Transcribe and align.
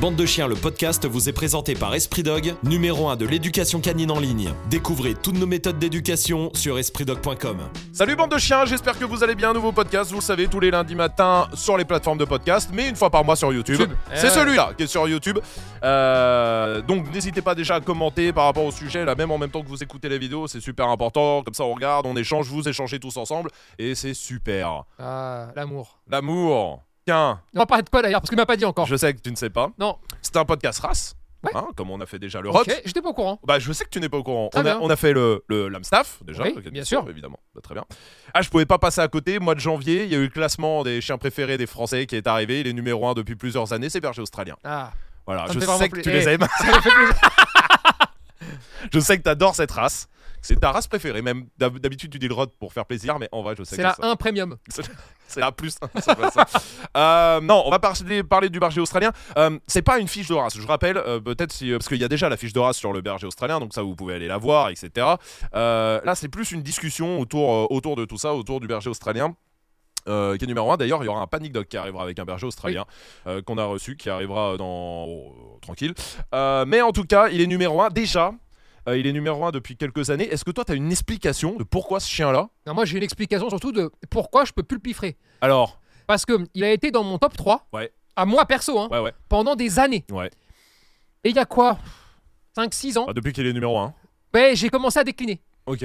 Bande 0.00 0.14
de 0.16 0.26
chiens, 0.26 0.46
le 0.46 0.54
podcast 0.56 1.06
vous 1.06 1.30
est 1.30 1.32
présenté 1.32 1.74
par 1.74 1.94
Esprit 1.94 2.22
Dog, 2.22 2.54
numéro 2.62 3.08
1 3.08 3.16
de 3.16 3.24
l'éducation 3.26 3.80
canine 3.80 4.10
en 4.10 4.20
ligne. 4.20 4.50
Découvrez 4.68 5.14
toutes 5.14 5.38
nos 5.38 5.46
méthodes 5.46 5.78
d'éducation 5.78 6.50
sur 6.52 6.78
espritdog.com. 6.78 7.56
Salut 7.94 8.14
bande 8.14 8.30
de 8.30 8.36
chiens, 8.36 8.66
j'espère 8.66 8.98
que 8.98 9.06
vous 9.06 9.24
allez 9.24 9.34
bien. 9.34 9.54
Nouveau 9.54 9.72
podcast, 9.72 10.10
vous 10.10 10.18
le 10.18 10.22
savez, 10.22 10.48
tous 10.48 10.60
les 10.60 10.70
lundis 10.70 10.94
matins 10.94 11.48
sur 11.54 11.78
les 11.78 11.86
plateformes 11.86 12.18
de 12.18 12.26
podcast, 12.26 12.68
mais 12.74 12.90
une 12.90 12.96
fois 12.96 13.08
par 13.08 13.24
mois 13.24 13.36
sur 13.36 13.50
YouTube. 13.54 13.80
YouTube. 13.80 13.96
C'est 14.12 14.26
Eh 14.26 14.28
ouais. 14.28 14.34
celui-là 14.34 14.72
qui 14.76 14.82
est 14.82 14.86
sur 14.86 15.08
YouTube. 15.08 15.38
Euh, 15.82 16.82
donc 16.82 17.10
n'hésitez 17.14 17.40
pas 17.40 17.54
déjà 17.54 17.76
à 17.76 17.80
commenter 17.80 18.34
par 18.34 18.44
rapport 18.44 18.64
au 18.64 18.72
sujet, 18.72 19.02
là 19.06 19.14
même 19.14 19.30
en 19.30 19.38
même 19.38 19.50
temps 19.50 19.62
que 19.62 19.68
vous 19.68 19.82
écoutez 19.82 20.10
la 20.10 20.18
vidéo, 20.18 20.46
c'est 20.46 20.60
super 20.60 20.88
important. 20.88 21.42
Comme 21.42 21.54
ça 21.54 21.64
on 21.64 21.72
regarde, 21.72 22.04
on 22.06 22.16
échange, 22.16 22.48
vous 22.48 22.68
échangez 22.68 23.00
tous 23.00 23.16
ensemble, 23.16 23.48
et 23.78 23.94
c'est 23.94 24.12
super. 24.14 24.84
Ah, 24.98 25.46
l'amour. 25.56 25.98
L'amour. 26.10 26.82
Tiens, 27.06 27.40
On 27.54 27.60
va 27.60 27.66
parler 27.66 27.84
de 27.84 27.88
quoi 27.88 28.02
d'ailleurs 28.02 28.20
Parce 28.20 28.28
qu'il 28.30 28.36
m'a 28.36 28.46
pas 28.46 28.56
dit 28.56 28.64
encore. 28.64 28.86
je 28.86 28.96
sais 28.96 29.14
que 29.14 29.20
tu 29.20 29.30
ne 29.30 29.36
sais 29.36 29.48
pas. 29.50 29.70
Non. 29.78 29.96
C'est 30.22 30.36
un 30.36 30.44
podcast 30.44 30.80
race, 30.80 31.14
Ouais. 31.44 31.52
hein, 31.54 31.68
comme 31.76 31.88
on 31.90 32.00
a 32.00 32.06
fait 32.06 32.18
déjà 32.18 32.40
le 32.40 32.48
Ok, 32.48 32.56
rock. 32.56 32.82
j'étais 32.84 33.00
pas 33.00 33.10
au 33.10 33.14
courant. 33.14 33.38
Bah, 33.44 33.60
je 33.60 33.72
sais 33.72 33.84
que 33.84 33.90
tu 33.90 34.00
n'es 34.00 34.08
pas 34.08 34.16
au 34.16 34.24
courant. 34.24 34.50
On 34.54 34.58
a, 34.58 34.62
bien. 34.64 34.78
on 34.82 34.90
a 34.90 34.96
fait 34.96 35.12
le, 35.12 35.44
le 35.46 35.68
l'Amstaff, 35.68 36.18
déjà. 36.24 36.42
Oui, 36.42 36.54
ok, 36.56 36.68
bien 36.70 36.82
sûr. 36.82 37.06
Évidemment, 37.08 37.38
Bah, 37.54 37.60
très 37.62 37.74
bien. 37.74 37.84
Ah, 38.34 38.42
je 38.42 38.50
pouvais 38.50 38.66
pas 38.66 38.78
passer 38.78 39.00
à 39.00 39.06
côté. 39.06 39.38
Mois 39.38 39.54
de 39.54 39.60
janvier, 39.60 40.02
il 40.04 40.10
y 40.10 40.16
a 40.16 40.18
eu 40.18 40.24
le 40.24 40.30
classement 40.30 40.82
des 40.82 41.00
chiens 41.00 41.16
préférés 41.18 41.58
des 41.58 41.66
Français 41.66 42.06
qui 42.06 42.16
est 42.16 42.26
arrivé. 42.26 42.60
Il 42.60 42.66
est 42.66 42.72
numéro 42.72 43.06
1 43.06 43.14
depuis 43.14 43.36
plusieurs 43.36 43.72
années. 43.72 43.88
C'est 43.88 44.00
berger 44.00 44.22
australien. 44.22 44.56
Ah, 44.64 44.90
Voilà, 45.26 45.46
Ça 45.46 45.52
je 45.54 45.60
sais 45.60 45.88
que 45.88 45.94
pla- 45.94 46.02
tu 46.02 46.10
Eh. 46.10 46.12
les 46.12 46.28
aimes. 46.28 46.40
fait 46.58 46.80
plaisir. 46.90 47.14
je 48.92 48.98
sais 48.98 49.16
que 49.18 49.22
tu 49.22 49.28
adores 49.28 49.54
cette 49.54 49.70
race. 49.70 50.08
C'est 50.46 50.60
ta 50.60 50.70
race 50.72 50.86
préférée. 50.86 51.22
Même 51.22 51.46
d'hab- 51.58 51.78
d'habitude, 51.78 52.10
tu 52.10 52.18
dis 52.18 52.28
le 52.28 52.34
rod 52.34 52.50
pour 52.58 52.72
faire 52.72 52.86
plaisir, 52.86 53.18
mais 53.18 53.28
en 53.32 53.42
vrai, 53.42 53.54
je 53.58 53.64
sais 53.64 53.76
C'est 53.76 53.82
que 53.82 53.86
la 53.88 53.94
ça- 53.94 54.02
1 54.10 54.16
premium. 54.16 54.56
c'est 55.28 55.40
la 55.40 55.50
plus. 55.52 55.70
ça 55.94 56.00
s'appelle 56.00 56.30
ça. 56.34 56.46
Euh, 56.96 57.40
non, 57.40 57.62
on 57.66 57.70
va 57.70 57.78
parler, 57.78 58.22
parler 58.22 58.48
du 58.48 58.60
berger 58.60 58.80
australien. 58.80 59.10
Euh, 59.36 59.58
c'est 59.66 59.82
pas 59.82 59.98
une 59.98 60.08
fiche 60.08 60.28
de 60.28 60.34
race. 60.34 60.56
Je 60.58 60.66
rappelle, 60.66 60.96
euh, 60.98 61.20
peut-être 61.20 61.52
si, 61.52 61.70
parce 61.72 61.88
qu'il 61.88 61.98
y 62.00 62.04
a 62.04 62.08
déjà 62.08 62.28
la 62.28 62.36
fiche 62.36 62.52
de 62.52 62.60
race 62.60 62.76
sur 62.76 62.92
le 62.92 63.00
berger 63.00 63.26
australien, 63.26 63.58
donc 63.60 63.74
ça 63.74 63.82
vous 63.82 63.94
pouvez 63.96 64.14
aller 64.14 64.28
la 64.28 64.38
voir, 64.38 64.68
etc. 64.70 64.90
Là, 65.52 66.14
c'est 66.14 66.28
plus 66.28 66.52
une 66.52 66.62
discussion 66.62 67.18
autour, 67.20 67.70
autour 67.72 67.96
de 67.96 68.04
tout 68.04 68.18
ça, 68.18 68.34
autour 68.34 68.60
du 68.60 68.66
berger 68.66 68.90
australien. 68.90 69.34
euh, 70.08 70.36
qui 70.36 70.44
est 70.44 70.46
numéro 70.46 70.70
1 70.70 70.76
d'ailleurs 70.76 71.02
il 71.02 71.06
y 71.06 71.08
aura 71.08 71.20
un 71.20 71.26
panic 71.26 71.50
dog 71.52 71.66
qui 71.66 71.76
arrivera 71.76 72.04
avec 72.04 72.16
un 72.20 72.24
berger 72.24 72.46
australien 72.46 72.84
euh, 73.26 73.42
qu'on 73.42 73.58
a 73.58 73.64
reçu 73.64 73.96
qui 73.96 74.08
arrivera 74.08 74.56
dans 74.56 75.04
oh, 75.08 75.58
tranquille 75.60 75.94
Euh, 76.32 76.64
mais 76.64 76.80
en 76.80 76.92
tout 76.92 77.02
cas 77.02 77.26
il 77.28 77.40
est 77.40 77.48
numéro 77.48 77.80
1 77.82 77.88
déjà 77.88 78.32
euh, 78.88 78.96
il 78.98 79.06
est 79.06 79.12
numéro 79.12 79.44
1 79.44 79.50
depuis 79.50 79.76
quelques 79.76 80.10
années 80.10 80.28
est-ce 80.28 80.44
que 80.44 80.50
toi 80.50 80.64
tu 80.64 80.72
as 80.72 80.74
une 80.74 80.90
explication 80.90 81.56
de 81.56 81.64
pourquoi 81.64 82.00
ce 82.00 82.08
chien 82.08 82.30
là 82.32 82.48
Non, 82.66 82.74
moi 82.74 82.84
j'ai 82.84 82.96
une 82.96 83.02
explication 83.02 83.48
surtout 83.50 83.72
de 83.72 83.90
pourquoi 84.10 84.44
je 84.44 84.52
peux 84.52 84.62
plus 84.62 84.76
le 84.76 84.82
piffrer. 84.82 85.16
alors? 85.40 85.80
Parce 86.06 86.24
que 86.24 86.34
il 86.54 86.62
a 86.62 86.70
été 86.70 86.92
dans 86.92 87.02
mon 87.02 87.18
top 87.18 87.36
3. 87.36 87.66
Ouais. 87.72 87.92
À 88.14 88.24
moi 88.24 88.46
perso, 88.46 88.78
hein, 88.78 88.88
ouais 88.92 89.00
ouais 89.00 89.12
pendant 89.28 89.56
des 89.56 89.78
années. 89.80 90.04
Ouais. 90.12 90.30
Et 91.24 91.30
il 91.30 91.34
y 91.36 91.38
a 91.40 91.44
quoi? 91.44 91.78
5-6 92.56 92.96
ans 92.98 93.06
Ah, 93.08 93.12
depuis 93.12 93.32
qu'il 93.32 93.44
est 93.46 93.52
numéro 93.52 93.76
1 93.78 93.92
Ben, 94.32 94.54
j'ai 94.56 94.68
commencé 94.68 94.98
à 95.00 95.04
décliner. 95.04 95.40
ok 95.66 95.84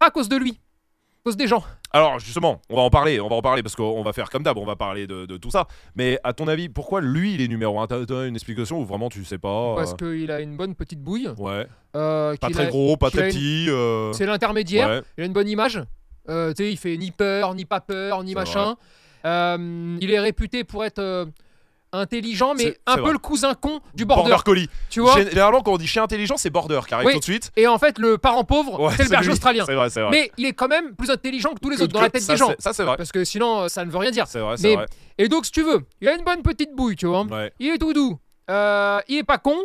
À 0.00 0.10
cause 0.10 0.28
de 0.28 0.36
lui. 0.36 0.52
À 0.52 1.20
cause 1.24 1.36
des 1.36 1.46
gens. 1.48 1.64
Alors 1.96 2.18
justement, 2.18 2.60
on 2.68 2.76
va 2.76 2.82
en 2.82 2.90
parler, 2.90 3.20
on 3.20 3.28
va 3.28 3.36
en 3.36 3.40
parler 3.42 3.62
parce 3.62 3.74
qu'on 3.74 4.02
va 4.02 4.12
faire 4.12 4.28
comme 4.28 4.42
d'hab, 4.42 4.58
on 4.58 4.66
va 4.66 4.76
parler 4.76 5.06
de, 5.06 5.24
de 5.24 5.36
tout 5.38 5.50
ça. 5.50 5.66
Mais 5.94 6.18
à 6.24 6.32
ton 6.34 6.46
avis, 6.46 6.68
pourquoi 6.68 7.00
lui 7.00 7.34
il 7.34 7.40
est 7.40 7.48
numéro 7.48 7.80
1 7.80 7.86
T'as 7.86 8.26
une 8.26 8.34
explication 8.34 8.78
ou 8.80 8.84
vraiment 8.84 9.08
tu 9.08 9.24
sais 9.24 9.38
pas 9.38 9.74
Parce 9.76 9.92
euh, 9.92 9.96
qu'il 10.18 10.30
a 10.30 10.40
une 10.40 10.56
bonne 10.56 10.74
petite 10.74 11.00
bouille. 11.00 11.28
Ouais. 11.38 11.66
euh, 11.96 12.36
Pas 12.36 12.50
très 12.50 12.66
a- 12.66 12.70
gros, 12.70 12.96
pas 12.98 13.10
très 13.10 13.28
une- 13.28 13.34
petit. 13.34 13.66
euh, 13.70 14.12
C'est 14.12 14.26
l'intermédiaire. 14.26 14.88
ouais. 14.88 15.02
Il 15.16 15.22
a 15.22 15.26
une 15.26 15.32
bonne 15.32 15.48
image. 15.48 15.80
Tu 16.28 16.32
sais, 16.56 16.70
il 16.72 16.76
fait 16.76 16.96
ni 16.98 17.12
peur, 17.12 17.54
ni 17.54 17.64
pas 17.64 17.80
peur, 17.80 18.22
ni 18.24 18.34
machin. 18.34 18.74
Il 19.24 20.10
est 20.10 20.20
réputé 20.20 20.64
pour 20.64 20.84
être 20.84 21.28
intelligent, 21.96 22.54
mais 22.54 22.76
un 22.86 22.94
peu 22.96 23.00
vrai. 23.02 23.12
le 23.12 23.18
cousin 23.18 23.54
con 23.54 23.80
du 23.94 24.04
border. 24.04 24.28
Border 24.30 24.42
collie. 24.44 24.68
Tu 24.90 25.00
vois 25.00 25.16
Généralement, 25.16 25.60
quand 25.62 25.72
on 25.72 25.76
dit 25.78 25.86
chien 25.86 26.02
intelligent, 26.02 26.36
c'est 26.36 26.50
border 26.50 26.80
qui 26.86 26.94
arrive 26.94 27.06
Oui. 27.06 27.12
tout 27.14 27.18
de 27.20 27.24
suite. 27.24 27.50
Et 27.56 27.66
en 27.66 27.78
fait, 27.78 27.98
le 27.98 28.18
parent 28.18 28.44
pauvre, 28.44 28.80
Ouais, 28.80 28.92
c'est 28.96 29.04
le 29.04 29.08
berger 29.10 29.30
australien. 29.32 29.64
Vrai, 29.64 29.88
vrai. 29.88 30.08
Mais 30.10 30.30
il 30.36 30.46
est 30.46 30.52
quand 30.52 30.68
même 30.68 30.94
plus 30.94 31.10
intelligent 31.10 31.52
que 31.54 31.60
tous 31.60 31.70
les 31.70 31.76
Que- 31.76 31.82
autres 31.82 31.92
dans 31.92 31.98
que- 32.00 32.04
la 32.04 32.10
tête 32.10 32.22
ça, 32.22 32.32
des 32.34 32.38
gens. 32.38 32.52
Ça, 32.58 32.72
c'est 32.72 32.84
vrai. 32.84 32.96
Parce 32.96 33.12
que 33.12 33.24
sinon, 33.24 33.68
ça 33.68 33.84
ne 33.84 33.90
veut 33.90 33.98
rien 33.98 34.10
dire. 34.10 34.26
C'est 34.26 34.40
vrai, 34.40 34.56
c'est 34.56 34.68
Mais- 34.68 34.74
vrai. 34.76 34.86
Et 35.18 35.28
donc, 35.28 35.46
si 35.46 35.52
tu 35.52 35.62
veux, 35.62 35.80
il 36.00 36.08
a 36.08 36.14
une 36.14 36.24
bonne 36.24 36.42
petite 36.42 36.74
bouille, 36.74 36.96
tu 36.96 37.06
vois. 37.06 37.22
Ouais. 37.24 37.52
Il 37.58 37.68
est 37.68 37.78
tout 37.78 37.92
doux. 37.92 38.18
Euh, 38.50 39.00
il 39.08 39.18
est 39.18 39.24
pas 39.24 39.38
con. 39.38 39.56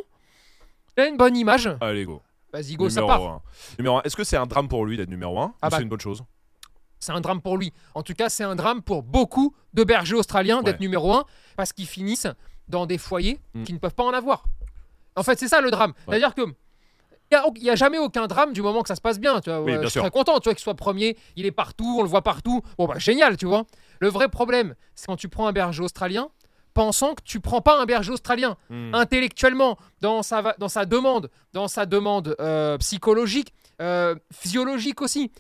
Il 0.98 1.02
a 1.04 1.08
une 1.08 1.18
bonne 1.18 1.36
image. 1.38 1.70
Allez, 1.82 2.06
go. 2.06 2.22
Vas-y, 2.54 2.76
go, 2.76 2.90
ça 2.90 3.02
numéro 3.02 3.08
part. 3.20 3.32
1. 3.36 3.42
Numéro 3.80 3.98
1. 3.98 4.02
Est-ce 4.04 4.16
que 4.16 4.24
c'est 4.26 4.36
un 4.38 4.46
drame 4.46 4.68
pour 4.68 4.86
lui 4.86 4.98
d'être 4.98 5.10
numéro 5.10 5.40
1 5.40 5.54
Ah 5.62 5.68
ou 5.68 5.70
bah. 5.70 5.78
c'est 5.78 5.84
une 5.84 5.90
bonne 5.90 6.02
chose? 6.02 6.22
C'est 7.02 7.12
un 7.12 7.20
drame 7.20 7.42
pour 7.42 7.58
lui. 7.58 7.74
En 7.96 8.04
tout 8.04 8.14
cas, 8.14 8.30
c'est 8.30 8.44
un 8.46 8.56
drame 8.56 8.82
pour 8.82 9.04
beaucoup 9.04 9.54
de 9.74 9.84
bergers 9.84 10.16
australiens 10.16 10.62
d'être 10.62 10.80
numéro 10.80 11.14
un 11.14 11.26
parce 11.58 11.74
qu'ils 11.74 11.88
finissent 11.88 12.28
dans 12.70 12.86
des 12.86 12.98
foyers 12.98 13.40
Mm. 13.54 13.64
qui 13.64 13.74
ne 13.74 13.80
peuvent 13.80 13.96
pas 13.96 14.04
en 14.06 14.14
avoir. 14.14 14.46
En 15.18 15.24
fait, 15.24 15.38
c'est 15.38 15.50
ça 15.50 15.60
le 15.60 15.72
drame. 15.72 15.94
C'est-à-dire 16.08 16.34
que 16.34 16.44
il 17.56 17.62
n'y 17.64 17.70
a, 17.70 17.76
jamais 17.76 17.98
aucun 17.98 18.28
drame 18.28 18.52
du 18.52 18.62
moment 18.62 18.82
que 18.82 18.90
ça 18.90 18.96
se 18.96 19.02
passe 19.02 19.18
bien. 19.20 19.40
Tu 19.42 19.50
vois. 19.50 19.62
Oui, 19.62 19.72
Ouais, 19.72 19.78
bien 19.78 19.88
je 19.88 19.92
suis 19.92 20.00
très 20.02 20.12
content 20.12 20.38
tu 20.40 20.46
vois, 20.50 20.54
qu'il 20.54 20.62
soit 20.64 20.76
premier. 20.76 21.18
Il 21.38 21.46
est 21.46 21.52
partout, 21.52 21.96
on 22.00 22.04
le 22.04 22.10
voit 22.10 22.22
partout. 22.24 22.62
Bon, 22.78 22.88
bah 22.88 23.00
génial, 23.00 23.38
tu 23.38 23.46
vois. 23.46 23.66
Le 24.00 24.10
vrai 24.10 24.28
problème, 24.28 24.76
c'est 24.96 25.06
quand 25.08 25.16
tu 25.16 25.30
prends 25.30 25.48
un 25.48 25.54
berger 25.54 25.82
australien 25.82 26.28
pensant 26.74 27.16
que 27.16 27.22
tu 27.24 27.40
prends 27.40 27.62
pas 27.62 27.82
un 27.82 27.86
berger 27.86 28.12
australien 28.12 28.58
Hmm. 28.70 28.94
intellectuellement, 28.94 29.78
dans 30.02 30.24
sa, 30.24 30.56
dans 30.60 30.68
sa 30.70 30.86
demande, 30.86 31.30
dans 31.54 31.68
sa 31.70 31.86
demande 31.86 32.36
euh, 32.42 32.78
psychologique, 32.80 33.54
euh, 33.82 34.16
physiologique 34.34 35.02
aussi. 35.02 35.32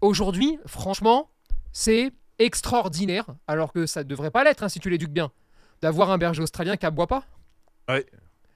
Aujourd'hui, 0.00 0.58
franchement, 0.66 1.30
c'est 1.72 2.12
extraordinaire, 2.38 3.26
alors 3.46 3.72
que 3.72 3.86
ça 3.86 4.04
ne 4.04 4.08
devrait 4.08 4.30
pas 4.30 4.44
l'être 4.44 4.62
hein, 4.62 4.68
si 4.68 4.78
tu 4.80 4.90
l'éduques 4.90 5.12
bien, 5.12 5.30
d'avoir 5.82 6.10
un 6.10 6.18
berger 6.18 6.42
australien 6.42 6.76
qui 6.76 6.86
aboie 6.86 7.06
pas. 7.06 7.24
Et 7.88 8.04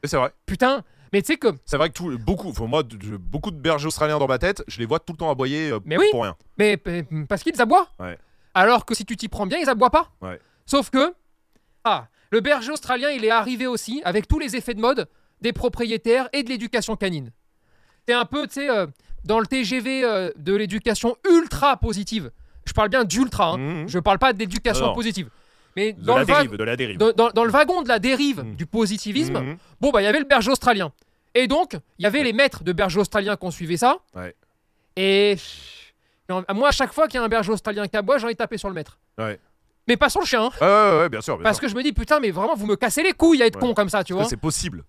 c'est 0.04 0.16
vrai. 0.16 0.32
Putain, 0.46 0.84
mais 1.12 1.22
tu 1.22 1.32
sais 1.32 1.36
que, 1.36 1.48
C'est 1.64 1.76
vrai 1.76 1.88
que 1.90 1.94
tout, 1.94 2.18
beaucoup, 2.18 2.52
moi, 2.66 2.82
beaucoup 3.18 3.50
de 3.50 3.56
bergers 3.56 3.86
australiens 3.86 4.18
dans 4.18 4.26
ma 4.26 4.38
tête, 4.38 4.62
je 4.66 4.78
les 4.78 4.86
vois 4.86 4.98
tout 4.98 5.12
le 5.12 5.18
temps 5.18 5.30
aboyer 5.30 5.70
euh, 5.70 5.80
Mais 5.84 5.98
oui. 5.98 6.06
pour 6.10 6.22
rien. 6.22 6.36
mais 6.58 6.80
mais, 6.86 7.04
parce 7.28 7.42
qu'ils 7.42 7.60
aboient. 7.60 7.88
Ouais. 7.98 8.18
Alors 8.54 8.84
que 8.84 8.94
si 8.94 9.04
tu 9.04 9.16
t'y 9.16 9.28
prends 9.28 9.46
bien, 9.46 9.58
ils 9.58 9.68
aboient 9.68 9.90
pas. 9.90 10.10
Ouais. 10.20 10.40
Sauf 10.66 10.90
que, 10.90 11.14
ah, 11.84 12.08
le 12.30 12.40
berger 12.40 12.72
australien, 12.72 13.10
il 13.10 13.24
est 13.24 13.30
arrivé 13.30 13.66
aussi 13.66 14.00
avec 14.04 14.26
tous 14.28 14.38
les 14.38 14.56
effets 14.56 14.74
de 14.74 14.80
mode 14.80 15.08
des 15.40 15.52
propriétaires 15.52 16.28
et 16.32 16.42
de 16.42 16.48
l'éducation 16.48 16.96
canine. 16.96 17.30
C'est 18.06 18.14
un 18.14 18.24
peu, 18.24 18.46
tu 18.46 18.54
sais, 18.54 18.70
euh, 18.70 18.86
dans 19.24 19.38
le 19.40 19.46
TGV 19.46 20.04
euh, 20.04 20.30
de 20.36 20.54
l'éducation 20.54 21.16
ultra 21.30 21.76
positive. 21.76 22.30
Je 22.64 22.72
parle 22.72 22.88
bien 22.88 23.04
d'ultra, 23.04 23.50
hein. 23.52 23.58
Mhm. 23.58 23.88
je 23.88 23.98
parle 23.98 24.18
pas 24.18 24.32
d'éducation 24.32 24.92
positive. 24.94 25.28
Mais 25.76 25.94
De 25.94 26.02
dans 26.02 26.14
la 26.14 26.20
le, 26.20 26.26
dérive, 26.26 26.56
de 26.56 26.64
la 26.64 26.76
dérive. 26.76 26.98
dans, 26.98 27.12
dans- 27.12 27.30
dans 27.30 27.44
le 27.44 27.50
wagon 27.50 27.82
de 27.82 27.88
la 27.88 27.98
dérive 27.98 28.42
Mhm. 28.42 28.54
du 28.56 28.66
positivisme, 28.66 29.38
Mhm. 29.40 29.56
bon, 29.80 29.90
bah, 29.90 30.02
il 30.02 30.04
y 30.04 30.08
avait 30.08 30.18
le 30.20 30.26
berger 30.26 30.50
australien. 30.50 30.92
Et 31.34 31.46
donc, 31.46 31.72
il 31.98 32.02
y 32.02 32.06
avait 32.06 32.22
les 32.22 32.32
maîtres 32.34 32.62
de 32.62 32.72
berger 32.72 33.00
australien 33.00 33.36
qui 33.36 33.46
ont 33.46 33.50
suivi 33.50 33.78
ça. 33.78 33.96
Ouais. 34.14 34.34
Et 34.96 35.36
moi, 36.54 36.68
à 36.68 36.72
chaque 36.72 36.92
fois 36.92 37.08
qu'il 37.08 37.18
y 37.18 37.22
a 37.22 37.24
un 37.24 37.28
berger 37.28 37.52
australien 37.52 37.86
qui 37.88 37.96
aboie, 37.96 38.18
j'ai 38.18 38.24
envie 38.24 38.34
de 38.34 38.38
taper 38.38 38.58
sur 38.58 38.68
le 38.68 38.74
maître. 38.74 38.98
Ouais. 39.18 39.38
Mais 39.88 39.96
pas 39.96 40.08
sur 40.10 40.20
le 40.20 40.26
chien, 40.26 40.44
hein. 40.60 41.00
Ouais, 41.00 41.08
bien 41.08 41.20
sûr. 41.20 41.36
Bien 41.36 41.42
parce 41.44 41.56
sûr. 41.56 41.62
que 41.62 41.68
je 41.68 41.74
me 41.74 41.82
dis, 41.82 41.92
putain, 41.92 42.20
mais 42.20 42.30
vraiment, 42.30 42.54
vous 42.54 42.66
me 42.66 42.76
cassez 42.76 43.02
les 43.02 43.12
couilles 43.12 43.42
à 43.42 43.46
être 43.46 43.58
con 43.58 43.74
comme 43.74 43.88
ça, 43.88 44.04
tu 44.04 44.12
vois. 44.12 44.24
c'est 44.26 44.36
possible. 44.36 44.84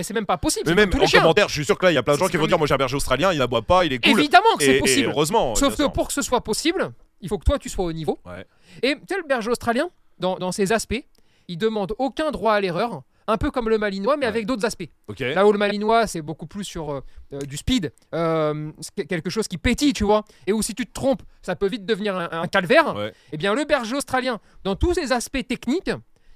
Mais 0.00 0.04
c'est 0.04 0.14
même 0.14 0.24
pas 0.24 0.38
possible. 0.38 0.66
Mais 0.66 0.74
même 0.74 0.88
tous 0.88 0.96
en 0.96 1.02
les 1.02 1.06
chiens. 1.08 1.20
commentaire, 1.20 1.46
je 1.50 1.52
suis 1.52 1.64
sûr 1.66 1.76
que 1.76 1.84
là, 1.84 1.92
il 1.92 1.94
y 1.94 1.98
a 1.98 2.02
plein 2.02 2.14
de 2.14 2.18
gens 2.18 2.28
qui 2.28 2.38
vont 2.38 2.46
dire 2.46 2.56
Moi 2.56 2.66
j'ai 2.66 2.72
un 2.72 2.78
berger 2.78 2.96
australien, 2.96 3.32
il 3.34 3.38
n'aboie 3.38 3.60
pas, 3.60 3.84
il 3.84 3.92
est 3.92 4.02
cool. 4.02 4.18
Évidemment 4.18 4.56
que 4.58 4.64
c'est 4.64 4.72
Et- 4.72 4.76
et 4.76 4.80
possible. 4.80 5.08
heureusement. 5.10 5.54
Sauf 5.54 5.76
que 5.76 5.86
pour 5.88 6.06
que 6.08 6.14
ce 6.14 6.22
soit 6.22 6.40
possible, 6.42 6.90
il 7.20 7.28
faut 7.28 7.36
que 7.36 7.44
toi, 7.44 7.58
tu 7.58 7.68
sois 7.68 7.84
au 7.84 7.92
niveau. 7.92 8.18
Ouais. 8.24 8.46
Et 8.82 8.94
le 8.94 9.28
berger 9.28 9.50
australien, 9.50 9.90
dans, 10.18 10.36
dans 10.36 10.52
ses 10.52 10.72
aspects, 10.72 11.04
il 11.48 11.58
demande 11.58 11.94
aucun 11.98 12.30
droit 12.30 12.54
à 12.54 12.60
l'erreur. 12.62 13.02
Un 13.28 13.36
peu 13.36 13.50
comme 13.50 13.68
le 13.68 13.76
malinois, 13.76 14.16
mais 14.16 14.22
Ouais. 14.24 14.28
avec 14.28 14.46
d'autres 14.46 14.64
aspects. 14.64 14.88
Là 15.20 15.46
où 15.46 15.52
le 15.52 15.58
malinois, 15.58 16.06
c'est 16.06 16.22
beaucoup 16.22 16.46
plus 16.46 16.64
sur 16.64 16.90
euh, 16.90 17.00
euh, 17.34 17.38
du 17.40 17.58
speed, 17.58 17.92
euh, 18.14 18.72
quelque 19.08 19.28
chose 19.28 19.46
qui 19.48 19.58
pétille, 19.58 19.92
tu 19.92 20.04
vois. 20.04 20.24
Et 20.46 20.52
où 20.54 20.62
si 20.62 20.74
tu 20.74 20.86
te 20.86 20.92
trompes, 20.92 21.22
ça 21.42 21.54
peut 21.56 21.68
vite 21.68 21.84
devenir 21.84 22.16
un, 22.16 22.28
un 22.32 22.46
calvaire. 22.48 22.96
Ouais. 22.96 23.12
Et 23.32 23.36
bien, 23.36 23.54
le 23.54 23.64
berger 23.66 23.94
australien, 23.96 24.40
dans 24.64 24.74
tous 24.76 24.94
ses 24.94 25.12
aspects 25.12 25.46
techniques, 25.46 25.90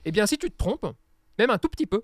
et 0.05 0.13
bien, 0.13 0.27
si 0.27 0.37
tu 0.37 0.51
te 0.51 0.57
trompes, 0.57 0.87
même 1.39 1.49
un 1.51 1.59
tout 1.59 1.69
petit 1.69 1.87
peu. 1.87 2.03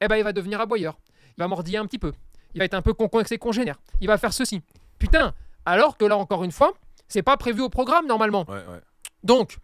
Eh 0.00 0.08
ben, 0.08 0.16
il 0.16 0.24
va 0.24 0.32
devenir 0.32 0.60
aboyeur. 0.60 0.98
Il 1.36 1.40
va 1.40 1.48
mordiller 1.48 1.78
un 1.78 1.86
petit 1.86 1.98
peu. 1.98 2.12
Il 2.54 2.58
va 2.58 2.64
être 2.64 2.74
un 2.74 2.82
peu 2.82 2.94
con 2.94 3.08
avec 3.12 3.28
ses 3.28 3.38
congénères. 3.38 3.78
Il 4.00 4.06
va 4.06 4.16
faire 4.18 4.32
ceci. 4.32 4.62
Putain, 4.98 5.34
alors 5.64 5.96
que 5.96 6.04
là, 6.04 6.16
encore 6.16 6.44
une 6.44 6.52
fois, 6.52 6.72
c'est 7.08 7.22
pas 7.22 7.36
prévu 7.36 7.60
au 7.62 7.68
programme 7.68 8.06
normalement. 8.06 8.44
Ouais, 8.48 8.54
ouais. 8.56 8.80
Donc, 9.22 9.58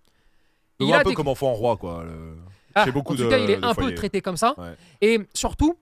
il 0.80 0.86
vois 0.86 0.96
a 0.96 1.00
un 1.00 1.02
peu 1.02 1.10
des- 1.10 1.14
comme 1.16 1.28
enfant 1.28 1.52
roi, 1.52 1.76
quoi. 1.76 2.04
le- 2.04 2.36
Ah, 2.74 2.90
beaucoup 2.90 3.12
en 3.12 3.16
tout 3.16 3.24
de- 3.24 3.28
cas, 3.28 3.38
il 3.38 3.50
est 3.50 3.62
un 3.64 3.74
peu 3.74 3.94
traité 3.94 4.20
comme 4.22 4.36
ça. 4.36 4.54
Ouais. 4.58 4.74
Et 5.02 5.20
surtout, 5.34 5.76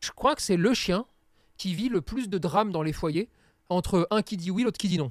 je 0.00 0.10
crois 0.12 0.34
que 0.36 0.42
c'est 0.42 0.56
le 0.56 0.72
chien 0.74 1.04
qui 1.56 1.74
vit 1.74 1.88
le 1.88 2.00
plus 2.00 2.28
de 2.28 2.38
drames 2.38 2.70
dans 2.70 2.82
les 2.82 2.92
foyers 2.92 3.28
entre 3.68 4.06
un 4.10 4.22
qui 4.22 4.36
dit 4.36 4.50
oui, 4.50 4.62
l'autre 4.62 4.78
qui 4.78 4.88
dit 4.88 4.98
non. 4.98 5.10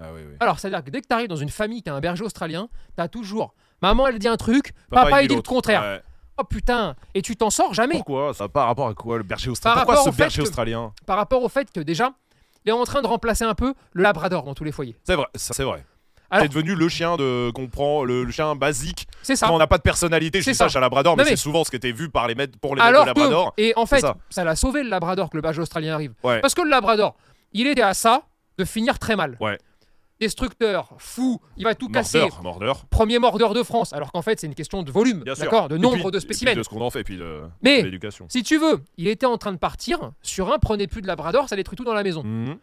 Ah 0.00 0.12
oui, 0.14 0.20
oui. 0.24 0.36
Alors, 0.38 0.60
c'est-à-dire 0.60 0.84
que 0.84 0.90
dès 0.90 1.00
que 1.00 1.08
tu 1.08 1.12
arrives 1.14 1.28
dans 1.28 1.34
une 1.36 1.48
famille 1.48 1.82
qui 1.82 1.90
a 1.90 1.94
un 1.94 2.00
berger 2.00 2.22
australien, 2.24 2.68
tu 2.96 3.02
as 3.02 3.08
toujours 3.08 3.54
maman, 3.82 4.06
elle 4.06 4.18
dit 4.20 4.28
un 4.28 4.36
truc, 4.36 4.72
Papa, 4.90 5.04
papa, 5.06 5.22
il 5.22 5.28
dit 5.28 5.34
le 5.34 5.42
contraire. 5.42 5.82
Ouais. 5.82 6.02
Oh 6.40 6.44
putain, 6.44 6.94
et 7.14 7.22
tu 7.22 7.36
t'en 7.36 7.50
sors 7.50 7.74
jamais. 7.74 7.96
Pourquoi 7.96 8.32
Ça 8.32 8.48
pas 8.48 8.66
rapport 8.66 8.88
à 8.88 8.94
quoi 8.94 9.16
le 9.18 9.24
berger 9.24 9.50
australien 9.50 9.74
Par 9.74 9.84
Pourquoi 9.84 9.94
rapport 9.96 10.04
ce 10.04 10.08
au 10.10 10.12
fait 10.12 10.22
berger 10.24 10.42
que- 10.42 10.48
australien 10.48 10.92
Par 11.06 11.16
rapport 11.16 11.42
au 11.42 11.48
fait 11.48 11.70
que 11.72 11.80
déjà, 11.80 12.12
il 12.64 12.68
est 12.68 12.72
en 12.72 12.84
train 12.84 13.02
de 13.02 13.06
remplacer 13.06 13.44
un 13.44 13.54
peu 13.54 13.74
le 13.92 14.02
labrador 14.02 14.44
dans 14.44 14.54
tous 14.54 14.64
les 14.64 14.72
foyers. 14.72 14.96
C'est 15.04 15.14
vrai, 15.16 15.26
c'est 15.34 15.64
vrai. 15.64 15.84
C'est 16.38 16.48
devenu 16.48 16.74
le 16.74 16.88
chien 16.90 17.16
de 17.16 17.50
qu'on 17.54 17.68
prend, 17.68 18.04
le, 18.04 18.22
le 18.24 18.30
chien 18.30 18.54
basique. 18.54 19.08
C'est 19.22 19.34
ça. 19.34 19.46
Quand 19.46 19.54
on 19.54 19.58
n'a 19.58 19.66
pas 19.66 19.78
de 19.78 19.82
personnalité, 19.82 20.42
je 20.42 20.50
dis 20.50 20.54
ça 20.54 20.68
chez 20.68 20.78
Labrador, 20.78 21.16
mais, 21.16 21.24
c'est 21.24 21.36
souvent 21.36 21.64
ce 21.64 21.70
qui 21.70 21.76
était 21.76 21.90
vu 21.92 22.10
par 22.10 22.28
les 22.28 22.34
maîtres 22.34 22.58
pour 22.60 22.76
les 22.76 22.82
Alors 22.82 23.06
maîtres 23.06 23.14
de 23.14 23.20
Labrador. 23.22 23.54
que, 23.56 23.62
et 23.62 23.72
en 23.76 23.86
fait, 23.86 24.00
ça. 24.00 24.14
ça 24.28 24.44
l'a 24.44 24.54
sauvé 24.54 24.82
le 24.82 24.90
Labrador 24.90 25.30
que 25.30 25.36
le 25.38 25.40
berger 25.40 25.62
australien 25.62 25.94
arrive. 25.94 26.12
Ouais. 26.22 26.40
Parce 26.40 26.54
que 26.54 26.60
le 26.60 26.68
Labrador, 26.68 27.16
il 27.54 27.66
était 27.66 27.80
à 27.82 27.94
ça 27.94 28.22
de 28.58 28.64
finir 28.66 28.98
très 28.98 29.16
mal. 29.16 29.38
Ouais. 29.40 29.58
Destructeur, 30.20 30.94
fou, 30.98 31.40
il 31.56 31.64
va 31.64 31.74
tout 31.74 31.88
casser. 31.88 32.18
Mordeur, 32.20 32.42
mordeur. 32.42 32.86
Premier 32.86 33.18
mordeur 33.18 33.54
de 33.54 33.62
France, 33.62 33.92
alors 33.92 34.10
qu'en 34.12 34.22
fait 34.22 34.40
c'est 34.40 34.46
une 34.48 34.54
question 34.54 34.82
de 34.82 34.90
volume, 34.90 35.22
d'accord, 35.24 35.68
de 35.68 35.76
nombre 35.76 35.96
puis- 36.02 36.10
de 36.10 36.18
spécimens. 36.18 36.54
de 36.54 36.62
ce 36.62 36.68
qu'on 36.68 36.80
en 36.80 36.90
fait, 36.90 37.00
et 37.00 37.04
puis 37.04 37.16
de, 37.16 37.42
Mais- 37.62 37.82
de. 37.84 37.98
Si 38.28 38.42
tu 38.42 38.58
veux, 38.58 38.82
il 38.96 39.06
était 39.08 39.26
en 39.26 39.38
train 39.38 39.52
de 39.52 39.58
partir 39.58 40.10
sur 40.22 40.52
un 40.52 40.58
prenez 40.58 40.86
plus 40.88 41.02
de 41.02 41.06
Labrador, 41.06 41.48
ça 41.48 41.54
détruit 41.56 41.76
tout 41.76 41.84
dans 41.84 41.94
la 41.94 42.02
maison. 42.02 42.24
Mhm. 42.24 42.58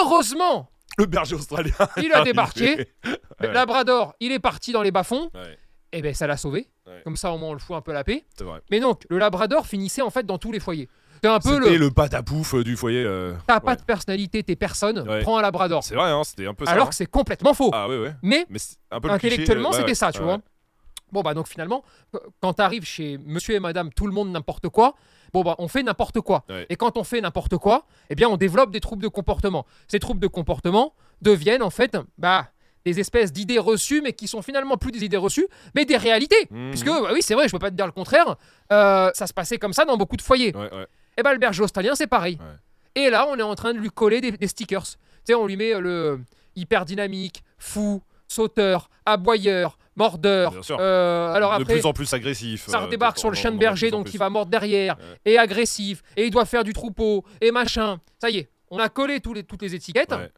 Heureusement, 0.00 0.70
Le 0.98 1.06
berger 1.06 1.34
australien. 1.34 1.72
il 1.96 2.12
a 2.12 2.22
débarqué. 2.24 2.88
Ouais. 3.40 3.52
Labrador, 3.52 4.14
il 4.20 4.30
est 4.30 4.38
parti 4.38 4.70
dans 4.70 4.82
les 4.82 4.92
bas-fonds. 4.92 5.28
Ouais, 5.34 5.58
Et 5.92 6.00
ben 6.00 6.14
ça 6.14 6.28
l'a 6.28 6.36
sauvé. 6.36 6.68
Ouais. 6.86 7.00
Comme 7.02 7.16
ça 7.16 7.32
au 7.32 7.38
moins 7.38 7.48
on 7.48 7.52
le 7.54 7.58
fout 7.58 7.74
un 7.74 7.80
peu 7.80 7.92
la 7.92 8.04
paix. 8.04 8.24
vrai. 8.40 8.60
Mais 8.70 8.78
donc 8.78 9.02
le 9.10 9.18
Labrador 9.18 9.66
finissait 9.66 10.02
en 10.02 10.10
fait 10.10 10.24
dans 10.24 10.38
tous 10.38 10.52
les 10.52 10.60
foyers. 10.60 10.88
C'est 11.22 11.30
un 11.30 11.38
peu 11.38 11.58
le. 11.58 11.76
le 11.76 11.90
patapouf 11.90 12.54
euh, 12.54 12.64
du 12.64 12.76
foyer. 12.76 13.04
euh, 13.04 13.34
T'as 13.46 13.60
pas 13.60 13.76
de 13.76 13.82
personnalité, 13.82 14.42
t'es 14.42 14.56
personne. 14.56 15.08
Ouais. 15.08 15.20
Prends 15.22 15.38
un 15.38 15.42
Labrador. 15.42 15.84
C'est 15.84 15.94
vrai, 15.94 16.10
hein, 16.10 16.22
c'était 16.24 16.46
un 16.46 16.54
peu 16.54 16.64
ça. 16.66 16.72
Alors 16.72 16.86
hein. 16.86 16.88
que 16.90 16.94
c'est 16.96 17.06
complètement 17.06 17.54
faux. 17.54 17.70
Ah 17.72 17.88
ouais. 17.88 18.12
Mais 18.22 18.44
Mais 18.50 18.58
un 18.90 19.00
peu 19.00 19.08
intellectuellement, 19.10 19.70
euh, 19.72 19.76
c'était 19.76 19.94
ça, 19.94 20.10
tu 20.10 20.20
vois. 20.20 20.38
Bon, 21.12 21.20
bah 21.20 21.34
donc 21.34 21.46
finalement, 21.46 21.84
qu- 22.12 22.18
quand 22.40 22.54
t'arrives 22.54 22.84
chez 22.84 23.18
monsieur 23.18 23.54
et 23.54 23.60
madame, 23.60 23.92
tout 23.92 24.06
le 24.06 24.12
monde 24.12 24.30
n'importe 24.32 24.68
quoi, 24.70 24.94
bon, 25.34 25.42
bah 25.42 25.54
on 25.58 25.68
fait 25.68 25.82
n'importe 25.82 26.20
quoi. 26.22 26.44
Et 26.70 26.76
quand 26.76 26.96
on 26.96 27.04
fait 27.04 27.20
n'importe 27.20 27.56
quoi, 27.58 27.86
eh 28.10 28.14
bien 28.14 28.28
on 28.28 28.36
développe 28.38 28.70
des 28.72 28.80
troubles 28.80 29.02
de 29.02 29.08
comportement. 29.08 29.66
Ces 29.88 29.98
troubles 29.98 30.20
de 30.20 30.26
comportement 30.26 30.94
deviennent 31.20 31.62
en 31.62 31.70
fait, 31.70 31.96
bah, 32.18 32.48
des 32.84 32.98
espèces 32.98 33.30
d'idées 33.32 33.58
reçues, 33.60 34.00
mais 34.02 34.12
qui 34.14 34.26
sont 34.26 34.42
finalement 34.42 34.76
plus 34.78 34.90
des 34.90 35.04
idées 35.04 35.16
reçues, 35.18 35.46
mais 35.74 35.84
des 35.84 35.96
réalités. 35.98 36.48
Mhm. 36.50 36.70
Puisque, 36.70 36.86
bah 36.86 37.10
oui, 37.12 37.20
c'est 37.22 37.34
vrai, 37.34 37.46
je 37.46 37.52
peux 37.52 37.58
pas 37.60 37.70
te 37.70 37.76
dire 37.76 37.86
le 37.86 37.92
contraire, 37.92 38.36
euh, 38.72 39.10
ça 39.14 39.26
se 39.28 39.32
passait 39.34 39.58
comme 39.58 39.72
ça 39.74 39.84
dans 39.84 39.96
beaucoup 39.98 40.16
de 40.16 40.22
foyers. 40.22 40.56
Ouais, 40.56 40.72
ouais. 40.74 40.86
Et 41.18 41.22
bah 41.22 41.32
le 41.32 41.38
berger 41.38 41.62
australien, 41.62 41.94
c'est 41.94 42.06
pareil. 42.06 42.38
Ouais. 42.40 43.02
Et 43.04 43.10
là, 43.10 43.26
on 43.28 43.36
est 43.38 43.42
en 43.42 43.54
train 43.54 43.72
de 43.74 43.78
lui 43.78 43.90
coller 43.90 44.20
des, 44.20 44.32
des 44.32 44.48
stickers. 44.48 44.84
Tu 44.84 44.96
sais, 45.26 45.34
on 45.34 45.46
lui 45.46 45.56
met 45.56 45.74
euh, 45.74 45.80
le 45.80 46.20
hyper 46.56 46.84
dynamique, 46.84 47.42
fou, 47.58 48.02
sauteur, 48.28 48.90
aboyeur, 49.06 49.78
mordeur. 49.96 50.52
Bien 50.52 50.62
sûr. 50.62 50.76
Euh, 50.80 51.32
alors 51.32 51.56
de 51.58 51.62
après, 51.62 51.74
plus 51.74 51.86
en 51.86 51.92
plus 51.92 52.12
agressif. 52.12 52.66
ça 52.66 52.78
euh, 52.80 52.84
redébarque 52.86 53.16
de- 53.16 53.20
sur 53.20 53.30
le 53.30 53.36
en- 53.36 53.40
chien 53.40 53.52
de 53.52 53.58
berger, 53.58 53.90
donc 53.90 54.12
il 54.12 54.18
va 54.18 54.28
mordre 54.30 54.50
derrière, 54.50 54.96
Ouais. 54.98 55.32
et 55.32 55.38
agressif, 55.38 56.02
et 56.16 56.24
il 56.26 56.30
doit 56.30 56.44
faire 56.46 56.64
du 56.64 56.72
troupeau, 56.72 57.24
et 57.40 57.50
machin. 57.50 58.00
Ça 58.20 58.30
y 58.30 58.38
est, 58.38 58.50
on 58.70 58.78
a 58.78 58.88
collé 58.88 59.20
tous 59.20 59.34
les, 59.34 59.44
toutes 59.44 59.62
les 59.62 59.74
étiquettes. 59.74 60.12
Ouais. 60.12 60.30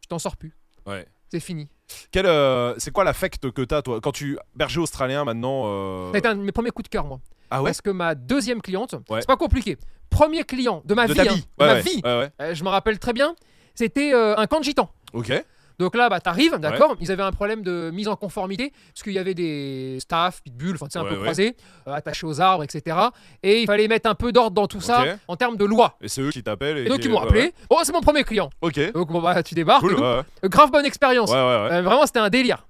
Tu 0.00 0.08
t'en 0.08 0.18
sors 0.18 0.36
plus. 0.36 0.54
Ouais. 0.86 1.06
C'est 1.30 1.40
fini. 1.40 1.68
Quel, 2.10 2.26
euh, 2.26 2.74
c'est 2.78 2.90
quoi 2.90 3.04
l'affect 3.04 3.50
que 3.50 3.62
t'as 3.62 3.82
toi? 3.82 4.00
Quand 4.00 4.12
tu 4.12 4.38
berger 4.54 4.80
australien 4.80 5.24
maintenant 5.24 5.62
euh, 5.66 6.12
été 6.12 6.28
un 6.28 6.34
de 6.36 6.42
mes 6.42 6.52
premiers 6.52 6.70
coups 6.70 6.84
de 6.84 6.88
cœur, 6.90 7.04
moi. 7.06 7.20
Ah 7.52 7.62
ouais. 7.62 7.68
Parce 7.70 7.80
que 7.80 7.90
ma 7.90 8.14
deuxième 8.14 8.60
cliente, 8.62 8.94
Ouais. 9.10 9.20
c'est 9.20 9.26
pas 9.26 9.36
compliqué. 9.36 9.76
Premier 10.10 10.44
client 10.44 10.82
de 10.84 10.94
ma 10.94 11.06
De 11.06 11.12
vie, 11.14 11.20
hein, 11.20 11.24
vie. 11.24 11.46
de 11.58 11.64
Ouais, 11.64 11.74
ma 11.74 11.80
vie. 11.80 12.00
Euh, 12.04 12.28
je 12.54 12.64
me 12.64 12.68
rappelle 12.68 12.98
très 12.98 13.12
bien. 13.12 13.34
C'était 13.74 14.12
euh, 14.12 14.36
un 14.36 14.46
camp 14.46 14.58
de 14.60 14.64
gitans. 14.64 14.90
Ok. 15.12 15.32
Donc 15.78 15.96
là, 15.96 16.08
bah, 16.10 16.20
t'arrives, 16.20 16.56
d'accord 16.58 16.96
Ils 17.00 17.10
avaient 17.10 17.22
un 17.22 17.32
problème 17.32 17.62
de 17.62 17.90
mise 17.92 18.06
en 18.06 18.14
conformité, 18.14 18.72
parce 18.92 19.02
qu'il 19.02 19.14
y 19.14 19.18
avait 19.18 19.34
des 19.34 19.96
staffs, 20.00 20.42
pitbulls, 20.42 20.74
enfin, 20.74 20.86
tu 20.86 20.92
sais, 20.92 20.98
un 20.98 21.02
Ouais, 21.02 21.08
peu 21.08 21.14
ouais. 21.16 21.22
croisés, 21.22 21.56
euh, 21.88 21.92
attachés 21.94 22.26
aux 22.26 22.40
arbres, 22.40 22.62
etc. 22.62 22.96
Et 23.42 23.62
il 23.62 23.66
fallait 23.66 23.88
mettre 23.88 24.08
un 24.08 24.14
peu 24.14 24.32
d'ordre 24.32 24.52
dans 24.54 24.66
tout 24.68 24.82
ça, 24.82 25.04
en 25.28 25.36
termes 25.36 25.56
de 25.56 25.64
loi. 25.64 25.96
Et 26.02 26.08
c'est 26.08 26.20
eux 26.20 26.30
qui 26.30 26.42
t'appellent. 26.42 26.76
Et 26.78 26.84
donc, 26.84 27.00
qui- 27.00 27.08
ils 27.08 27.10
m'ont 27.10 27.20
appelé. 27.20 27.52
Oh, 27.70 27.78
c'est 27.82 27.92
mon 27.92 28.02
premier 28.02 28.22
client. 28.22 28.50
Ok. 28.60 28.78
Donc, 28.92 29.08
bon, 29.10 29.20
bah, 29.22 29.42
tu 29.42 29.54
débarques. 29.54 29.80
Cool. 29.80 29.94
et. 29.94 30.02
Euh, 30.02 30.22
grave 30.44 30.70
bonne 30.70 30.84
expérience. 30.84 31.30
Ouais, 31.30 31.36
ouais, 31.36 31.42
ouais. 31.42 31.72
Euh, 31.72 31.82
vraiment, 31.82 32.04
c'était 32.06 32.18
un 32.20 32.28
délire. 32.30 32.66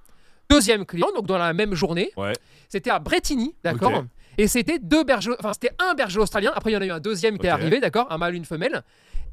Deuxième 0.49 0.87
client, 0.87 1.09
donc 1.15 1.27
dans 1.27 1.39
la 1.39 1.53
même 1.53 1.75
journée, 1.75 2.13
Ouais. 2.17 2.35
c'était 2.69 2.91
à 2.91 2.99
Bretigny, 2.99 3.55
d'accord. 3.65 4.05
Et 4.39 4.49
c'était 4.49 4.79
deux 4.79 5.05
bergers, 5.05 5.35
enfin 5.39 5.53
c'était 5.53 5.75
un 5.79 5.95
berger 5.95 6.19
australien. 6.21 6.53
Après 6.55 6.71
il 6.71 6.75
y 6.75 6.77
en 6.77 6.81
a 6.81 6.87
eu 6.87 6.91
un 6.91 7.01
deuxième 7.01 7.39
qui 7.39 7.47
est 7.47 7.51
arrivé, 7.51 7.81
d'accord, 7.81 8.11
un 8.11 8.19
mâle, 8.19 8.35
une 8.35 8.45
femelle. 8.45 8.83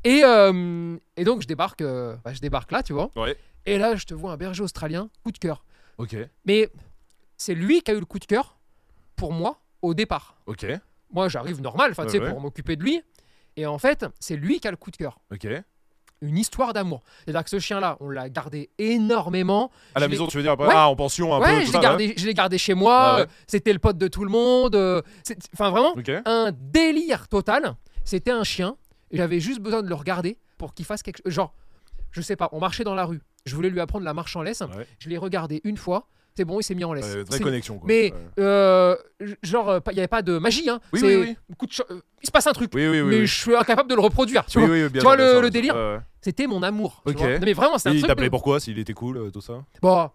Et, 0.03 0.21
euh, 0.23 0.97
et 1.17 1.23
donc 1.23 1.41
je 1.41 1.47
débarque, 1.47 1.81
euh, 1.81 2.15
bah, 2.23 2.33
je 2.33 2.39
débarque 2.39 2.71
là, 2.71 2.83
tu 2.83 2.93
vois. 2.93 3.09
Ouais. 3.15 3.35
Et 3.65 3.77
là 3.77 3.95
je 3.95 4.05
te 4.05 4.13
vois 4.13 4.31
un 4.33 4.37
berger 4.37 4.63
australien, 4.63 5.09
coup 5.23 5.31
de 5.31 5.37
cœur. 5.37 5.63
Ok. 5.97 6.15
Mais 6.45 6.69
c'est 7.37 7.53
lui 7.55 7.81
qui 7.81 7.91
a 7.91 7.93
eu 7.93 7.99
le 7.99 8.05
coup 8.05 8.19
de 8.19 8.25
cœur 8.25 8.57
pour 9.15 9.31
moi 9.33 9.61
au 9.81 9.93
départ. 9.93 10.37
Ok. 10.45 10.65
Moi 11.11 11.27
j'arrive 11.29 11.61
normal, 11.61 11.91
enfin 11.91 12.03
tu 12.03 12.11
Ouais, 12.13 12.17
sais 12.19 12.23
ouais. 12.23 12.29
pour 12.31 12.41
m'occuper 12.41 12.75
de 12.75 12.83
lui. 12.83 13.01
Et 13.57 13.65
en 13.65 13.77
fait 13.77 14.05
c'est 14.19 14.35
lui 14.35 14.59
qui 14.59 14.67
a 14.67 14.71
le 14.71 14.77
coup 14.77 14.91
de 14.91 14.97
cœur. 14.97 15.19
Ok. 15.31 15.47
Une 16.21 16.37
histoire 16.37 16.73
d'amour. 16.73 17.01
C'est-à-dire 17.23 17.43
que 17.45 17.49
ce 17.49 17.59
chien-là, 17.59 17.95
on 18.01 18.09
l'a 18.09 18.29
gardé 18.29 18.69
énormément. 18.77 19.71
À 19.95 19.99
la 19.99 20.07
Je 20.07 20.11
maison, 20.11 20.27
tu 20.27 20.37
veux 20.37 20.43
dire 20.43 20.51
après 20.51 20.67
Ouais. 20.67 20.73
Ah, 20.75 20.89
en 20.89 20.95
pension 20.95 21.33
un 21.33 21.39
peu. 21.39 21.45
Ouais, 21.45 21.61
tout 21.61 21.67
je 21.67 21.73
l'ai 21.73 21.79
gardé, 21.79 22.13
gardé 22.33 22.57
chez 22.57 22.73
moi. 22.73 23.15
Ouais. 23.15 23.21
euh, 23.21 23.25
C'était 23.47 23.73
le 23.73 23.79
pote 23.79 23.97
de 23.97 24.07
tout 24.07 24.23
le 24.25 24.29
monde. 24.29 24.75
euh, 24.75 25.01
Enfin, 25.53 25.69
vraiment, 25.69 25.95
un 26.25 26.51
délire 26.53 27.27
total. 27.27 27.75
C'était 28.03 28.31
un 28.31 28.43
chien. 28.43 28.75
J'avais 29.11 29.39
juste 29.39 29.59
besoin 29.61 29.81
de 29.81 29.87
le 29.89 29.95
regarder 29.95 30.37
pour 30.57 30.73
qu'il 30.73 30.85
fasse 30.85 31.03
quelque 31.03 31.21
chose. 31.23 31.33
Genre, 31.33 31.53
je 32.11 32.21
sais 32.21 32.35
pas, 32.35 32.49
on 32.51 32.59
marchait 32.59 32.83
dans 32.83 32.95
la 32.95 33.05
rue. 33.05 33.21
Je 33.45 33.55
voulais 33.55 33.69
lui 33.69 33.79
apprendre 33.79 34.03
la 34.05 34.13
marche 34.13 34.35
en 34.35 34.41
laisse. 34.41 34.61
Je 34.99 35.09
l'ai 35.09 35.17
regardé 35.17 35.61
une 35.63 35.77
fois. 35.77 36.07
C'est 36.35 36.45
bon, 36.45 36.59
il 36.59 36.63
s'est 36.63 36.75
mis 36.75 36.85
en 36.85 36.93
laisse. 36.93 37.05
Vraie 37.05 37.23
C'est- 37.31 37.39
connexion. 37.43 37.79
Quoi. 37.79 37.87
Mais, 37.87 38.13
euh, 38.39 38.95
genre, 39.43 39.79
il 39.87 39.93
n'y 39.93 39.99
avait 39.99 40.07
pas 40.07 40.21
de 40.21 40.37
magie. 40.37 40.69
Hein. 40.69 40.79
Oui, 40.93 41.01
oui, 41.03 41.35
coup 41.57 41.65
de 41.65 41.71
cho- 41.73 41.83
euh, 41.89 41.99
il 42.21 42.27
se 42.27 42.31
passe 42.31 42.47
un 42.47 42.53
truc. 42.53 42.71
Oui, 42.73 42.87
oui, 42.87 43.01
oui. 43.01 43.09
mais 43.09 43.19
oui. 43.21 43.27
je 43.27 43.35
suis 43.41 43.55
incapable 43.55 43.89
de 43.89 43.95
le 43.95 43.99
reproduire. 44.01 44.45
Tu 44.45 44.57
Oui, 44.59 44.65
vois 44.65 44.75
oui, 44.75 44.91
Tu 44.93 44.99
vois 44.99 45.17
le- 45.17 45.49
délire. 45.49 45.75
C'était 46.21 46.47
mon 46.47 46.63
amour. 46.63 47.01
tu 47.05 47.13
Ok. 47.13 47.17
vois. 47.19 47.29
Non, 47.39 47.45
mais 47.45 47.53
vraiment, 47.53 47.77
c'est 47.77 47.89
un 47.89 47.93
il 47.93 47.99
truc. 47.99 48.07
t'appelait 48.09 48.25
de- 48.25 48.31
pourquoi 48.31 48.59
S'il 48.59 48.77
était 48.79 48.93
cool, 48.93 49.17
euh, 49.17 49.29
tout 49.31 49.41
ça 49.41 49.63
Bon. 49.81 50.09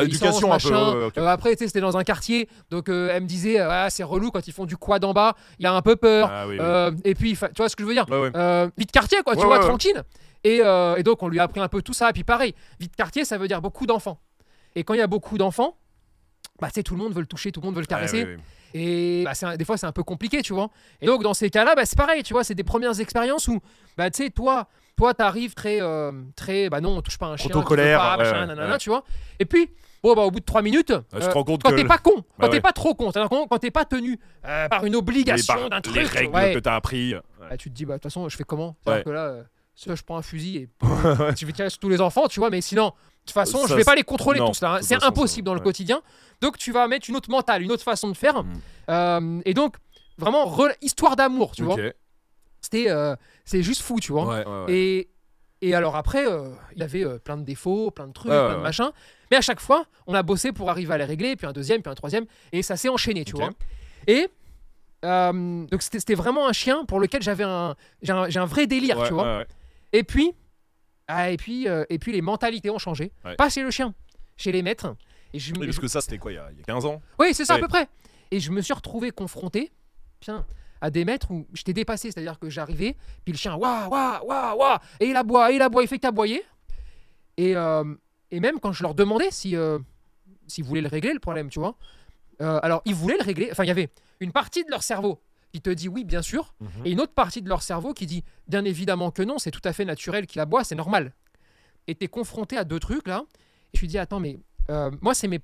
Éducation 0.00 0.48
obéissance, 0.50 0.66
un 0.66 0.68
peu, 0.68 0.74
machin. 0.74 0.92
ouais, 0.92 0.98
ouais, 1.00 1.06
ok. 1.06 1.18
Euh, 1.18 1.26
après, 1.26 1.50
tu 1.56 1.58
sais, 1.60 1.66
c'était 1.66 1.80
dans 1.80 1.96
un 1.96 2.04
quartier, 2.04 2.48
donc 2.70 2.88
euh, 2.90 3.08
elle 3.10 3.22
me 3.22 3.26
disait, 3.26 3.58
euh, 3.58 3.68
ah, 3.70 3.90
c'est 3.90 4.02
relou 4.04 4.30
quand 4.30 4.46
ils 4.46 4.52
font 4.52 4.66
du 4.66 4.76
quad 4.76 5.02
en 5.04 5.12
bas, 5.14 5.34
il 5.58 5.66
a 5.66 5.72
un 5.72 5.80
peu 5.82 5.96
peur. 5.96 6.28
Ah 6.30 6.46
oui. 6.46 6.54
oui. 6.54 6.58
Euh, 6.60 6.92
et 7.04 7.14
puis, 7.14 7.32
tu 7.32 7.38
vois 7.56 7.68
ce 7.68 7.74
que 7.74 7.82
je 7.82 7.88
veux 7.88 7.94
dire 7.94 8.04
Ouais, 8.10 8.30
euh, 8.36 8.68
quartier, 8.92 9.18
quoi, 9.24 9.34
tu 9.34 9.40
Ouais, 9.40 9.46
vois, 9.46 9.54
ouais, 9.56 9.62
ouais. 9.62 9.68
tranquille. 9.68 10.02
Et, 10.44 10.60
euh, 10.62 10.94
et 10.96 11.02
donc, 11.02 11.22
on 11.22 11.28
lui 11.28 11.40
a 11.40 11.44
appris 11.44 11.60
un 11.60 11.68
peu 11.68 11.80
tout 11.82 11.94
ça. 11.94 12.10
Et 12.10 12.12
puis, 12.12 12.22
pareil, 12.22 12.54
vite 12.78 12.94
quartier, 12.94 13.24
ça 13.24 13.38
veut 13.38 13.48
dire 13.48 13.60
beaucoup 13.62 13.86
d'enfants. 13.86 14.20
Et 14.76 14.84
quand 14.84 14.92
il 14.94 14.98
y 14.98 15.02
a 15.02 15.06
beaucoup 15.08 15.38
d'enfants, 15.38 15.78
bah, 16.60 16.68
tu 16.68 16.74
sais, 16.74 16.82
tout 16.82 16.94
le 16.94 17.02
monde 17.02 17.14
veut 17.14 17.20
le 17.20 17.26
toucher, 17.26 17.50
tout 17.50 17.60
le 17.60 17.66
monde 17.66 17.74
veut 17.74 17.80
le 17.80 17.86
caresser. 17.86 18.24
Ouais, 18.24 18.36
ouais. 18.36 18.38
Et 18.74 19.22
bah, 19.24 19.32
c'est 19.34 19.46
un- 19.46 19.56
des 19.56 19.64
fois, 19.64 19.78
c'est 19.78 19.86
un 19.86 19.92
peu 19.92 20.02
compliqué, 20.02 20.42
tu 20.42 20.52
vois. 20.52 20.68
Et 21.00 21.06
donc, 21.06 21.22
dans 21.22 21.34
ces 21.34 21.48
cas-là, 21.50 21.74
bah, 21.74 21.86
c'est 21.86 21.96
pareil, 21.98 22.22
tu 22.22 22.34
vois, 22.34 22.44
c'est 22.44 22.54
des 22.54 22.62
premières 22.62 23.00
expériences 23.00 23.48
où, 23.48 23.58
bah, 23.96 24.10
tu 24.10 24.22
sais, 24.22 24.30
toi, 24.30 24.68
toi, 24.98 25.14
t'arrives 25.14 25.54
très, 25.54 25.80
euh, 25.80 26.12
très, 26.36 26.68
bah 26.68 26.80
non, 26.82 26.96
on 26.98 27.00
touche 27.02 27.16
pas 27.18 27.26
un 27.28 27.36
chien, 27.38 27.48
tu 27.50 27.56
Autocolère, 27.56 27.98
pas, 28.00 28.16
machin, 28.18 28.46
nanana, 28.46 28.76
tu 28.78 28.90
vois. 28.90 29.04
Et 29.38 29.44
puis, 29.46 29.70
bon, 30.02 30.14
bah, 30.14 30.22
au 30.22 30.30
bout 30.30 30.40
de 30.40 30.44
trois 30.44 30.60
minutes, 30.60 30.92
tu 31.12 31.18
te 31.18 31.24
euh, 31.24 31.30
rends 31.32 31.44
compte 31.44 31.62
quand 31.62 31.70
que 31.70 31.76
t'es 31.76 31.82
le- 31.82 31.88
pas 31.88 31.98
con, 31.98 32.12
quand 32.16 32.24
Bah 32.38 32.48
t'es 32.48 32.54
ouais. 32.56 32.60
pas 32.60 32.72
trop 32.72 32.94
con, 32.94 33.10
c'est-à-dire 33.10 33.30
quand, 33.30 33.46
quand 33.46 33.58
t'es 33.58 33.70
pas 33.70 33.84
tenu 33.84 34.18
euh, 34.44 34.68
par 34.68 34.84
une 34.84 34.92
les, 34.92 34.98
obligation 34.98 35.54
bar- 35.54 35.70
d'un 35.70 35.76
les 35.76 35.82
truc, 35.82 36.06
règles 36.08 36.34
ouais, 36.34 36.52
que 36.54 36.58
t'as 36.58 36.74
appris. 36.74 37.14
Ouais. 37.14 37.20
bah, 37.50 37.56
tu 37.56 37.70
te 37.70 37.74
dis, 37.74 37.84
bah, 37.86 37.94
de 37.94 37.98
toute 37.98 38.04
façon, 38.10 38.28
je 38.28 38.36
fais 38.36 38.44
comment? 38.44 38.76
C'est-à-dire 38.84 38.98
Ouais. 38.98 39.04
que 39.04 39.10
là, 39.10 39.24
euh, 39.26 39.42
soit 39.74 39.94
je 39.94 40.02
prends 40.02 40.16
un 40.18 40.22
fusil 40.22 40.56
et 40.56 40.68
je 41.36 41.46
vais 41.46 41.52
tirer 41.52 41.70
sur 41.70 41.78
tous 41.78 41.88
les 41.88 42.00
enfants, 42.00 42.26
tu 42.28 42.40
vois, 42.40 42.50
mais 42.50 42.60
sinon, 42.60 42.86
de 42.88 42.92
toute 43.26 43.30
façon, 43.34 43.58
Ça, 43.58 43.66
je 43.68 43.74
vais 43.74 43.84
pas 43.84 43.94
les 43.94 44.02
contrôler 44.04 44.40
non, 44.40 44.48
tous 44.48 44.60
là. 44.62 44.70
hein. 44.70 44.74
de 44.74 44.78
toute 44.80 44.88
C'est 44.88 44.94
façon, 44.96 45.06
impossible 45.06 45.44
ça- 45.44 45.50
dans 45.50 45.54
le 45.54 45.60
ouais. 45.60 45.64
quotidien. 45.64 46.00
Donc, 46.40 46.58
tu 46.58 46.72
vas 46.72 46.88
mettre 46.88 47.08
une 47.08 47.16
autre 47.16 47.30
mentale, 47.30 47.62
une 47.62 47.70
autre 47.70 47.84
façon 47.84 48.08
de 48.08 48.16
faire. 48.16 48.42
Mm. 48.42 48.52
Euh, 48.90 49.40
et 49.44 49.54
donc, 49.54 49.76
vraiment, 50.16 50.44
re- 50.46 50.74
histoire 50.82 51.14
d'amour, 51.14 51.52
tu 51.54 51.62
vois. 51.62 51.74
Ok. 51.74 51.94
C'était, 52.60 52.90
euh, 52.90 53.14
c'est 53.44 53.62
juste 53.62 53.82
fou, 53.82 54.00
tu 54.00 54.12
vois. 54.12 54.26
Ouais, 54.26 54.46
ouais, 54.46 54.64
ouais. 54.64 54.72
Et, 54.72 55.08
et 55.60 55.74
alors 55.74 55.96
après, 55.96 56.26
euh, 56.26 56.50
il 56.76 56.82
avait 56.82 57.04
euh, 57.04 57.18
plein 57.18 57.36
de 57.36 57.44
défauts, 57.44 57.90
plein 57.90 58.06
de 58.06 58.12
trucs, 58.12 58.30
plein 58.30 58.56
de 58.56 58.62
machins. 58.62 58.90
Mais 59.30 59.36
à 59.36 59.40
chaque 59.40 59.60
fois, 59.60 59.86
on 60.06 60.14
a 60.14 60.22
bossé 60.22 60.52
pour 60.52 60.70
arriver 60.70 60.94
à 60.94 60.98
les 60.98 61.04
régler, 61.04 61.36
puis 61.36 61.46
un 61.46 61.52
deuxième, 61.52 61.82
puis 61.82 61.90
un 61.90 61.94
troisième, 61.94 62.26
et 62.52 62.62
ça 62.62 62.76
s'est 62.76 62.88
enchaîné, 62.88 63.24
tu 63.24 63.36
vois. 63.36 63.50
Et 64.06 64.28
donc 65.02 65.82
c'était 65.82 66.14
vraiment 66.14 66.48
un 66.48 66.52
chien 66.52 66.84
pour 66.84 66.98
lequel 66.98 67.22
j'avais 67.22 67.44
un, 67.44 67.76
j'ai 68.02 68.12
un, 68.12 68.46
vrai 68.46 68.66
délire, 68.66 69.02
tu 69.04 69.12
vois. 69.12 69.44
Et 69.92 70.02
puis, 70.02 70.32
ah, 71.06 71.30
et 71.30 71.36
puis, 71.36 71.66
et 71.66 71.98
puis 71.98 72.12
les 72.12 72.22
mentalités 72.22 72.70
ont 72.70 72.78
changé. 72.78 73.12
Pas 73.36 73.48
chez 73.48 73.62
le 73.62 73.70
chien, 73.70 73.94
chez 74.36 74.52
les 74.52 74.62
maîtres. 74.62 74.94
Et 75.34 75.38
je, 75.38 75.52
Oui, 75.54 75.66
parce 75.66 75.78
que 75.78 75.88
ça, 75.88 76.00
c'était 76.00 76.18
quoi 76.18 76.32
il 76.32 76.36
y, 76.36 76.38
a, 76.38 76.48
il 76.52 76.58
y 76.58 76.60
a 76.62 76.64
15 76.64 76.86
ans? 76.86 77.02
Oui, 77.18 77.34
c'est 77.34 77.44
ça 77.44 77.54
à 77.54 77.58
peu 77.58 77.68
près. 77.68 77.86
Et 78.30 78.40
je 78.40 78.50
me 78.50 78.60
suis 78.62 78.72
retrouvé 78.72 79.10
confronté 79.10 79.70
à 80.80 80.90
des 80.90 81.04
maîtres 81.04 81.30
où 81.30 81.46
j'étais 81.52 81.72
dépassé, 81.72 82.10
c'est-à-dire 82.10 82.38
que 82.38 82.48
j'arrivais, 82.50 82.96
puis 83.24 83.32
le 83.32 83.38
chien, 83.38 83.54
waouh, 83.56 83.88
waouh, 83.90 84.24
waouh, 84.26 84.58
waouh, 84.58 84.78
et 85.00 85.06
il 85.08 85.16
aboie, 85.16 85.50
et 85.52 85.56
il 85.56 85.62
aboie, 85.62 85.82
il 85.82 85.88
fait 85.88 85.98
qu'aboyer. 85.98 86.42
Et, 87.36 87.56
euh, 87.56 87.84
et 88.30 88.40
même 88.40 88.60
quand 88.60 88.72
je 88.72 88.82
leur 88.82 88.94
demandais 88.94 89.30
si, 89.30 89.56
euh, 89.56 89.78
s'ils 90.46 90.64
voulaient 90.64 90.80
le 90.80 90.88
régler, 90.88 91.12
le 91.12 91.20
problème, 91.20 91.48
tu 91.50 91.58
vois. 91.60 91.76
euh, 92.40 92.60
alors, 92.62 92.82
ils 92.84 92.94
voulaient 92.94 93.16
le 93.18 93.24
régler. 93.24 93.48
Enfin, 93.50 93.64
il 93.64 93.68
y 93.68 93.70
avait 93.72 93.90
une 94.20 94.32
partie 94.32 94.64
de 94.64 94.70
leur 94.70 94.82
cerveau 94.82 95.20
qui 95.52 95.60
te 95.60 95.70
dit 95.70 95.88
oui, 95.88 96.04
bien 96.04 96.22
sûr, 96.22 96.54
et 96.84 96.90
une 96.92 97.00
autre 97.00 97.14
partie 97.14 97.40
de 97.42 97.48
leur 97.48 97.62
cerveau 97.62 97.94
qui 97.94 98.06
dit 98.06 98.22
bien 98.48 98.64
évidemment 98.64 99.10
que 99.10 99.22
non, 99.22 99.38
c'est 99.38 99.50
tout 99.50 99.62
à 99.64 99.72
fait 99.72 99.84
naturel 99.84 100.26
qu'il 100.26 100.40
aboie, 100.40 100.62
c'est 100.62 100.74
normal. 100.74 101.14
Et 101.86 101.94
t'es 101.94 102.06
confronté 102.08 102.56
à 102.58 102.64
deux 102.64 102.78
trucs 102.78 103.08
là, 103.08 103.24
et 103.72 103.76
je 103.76 103.80
lui 103.80 103.88
dis 103.88 103.98
attends, 103.98 104.20
mais 104.20 104.38
euh, 104.70 104.90
moi, 105.00 105.14
c'est 105.14 105.26
mes 105.28 105.40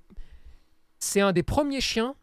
c'est 0.99 1.21
un 1.21 1.33
des 1.33 1.43
premiers 1.43 1.81
chiens, 1.81 2.15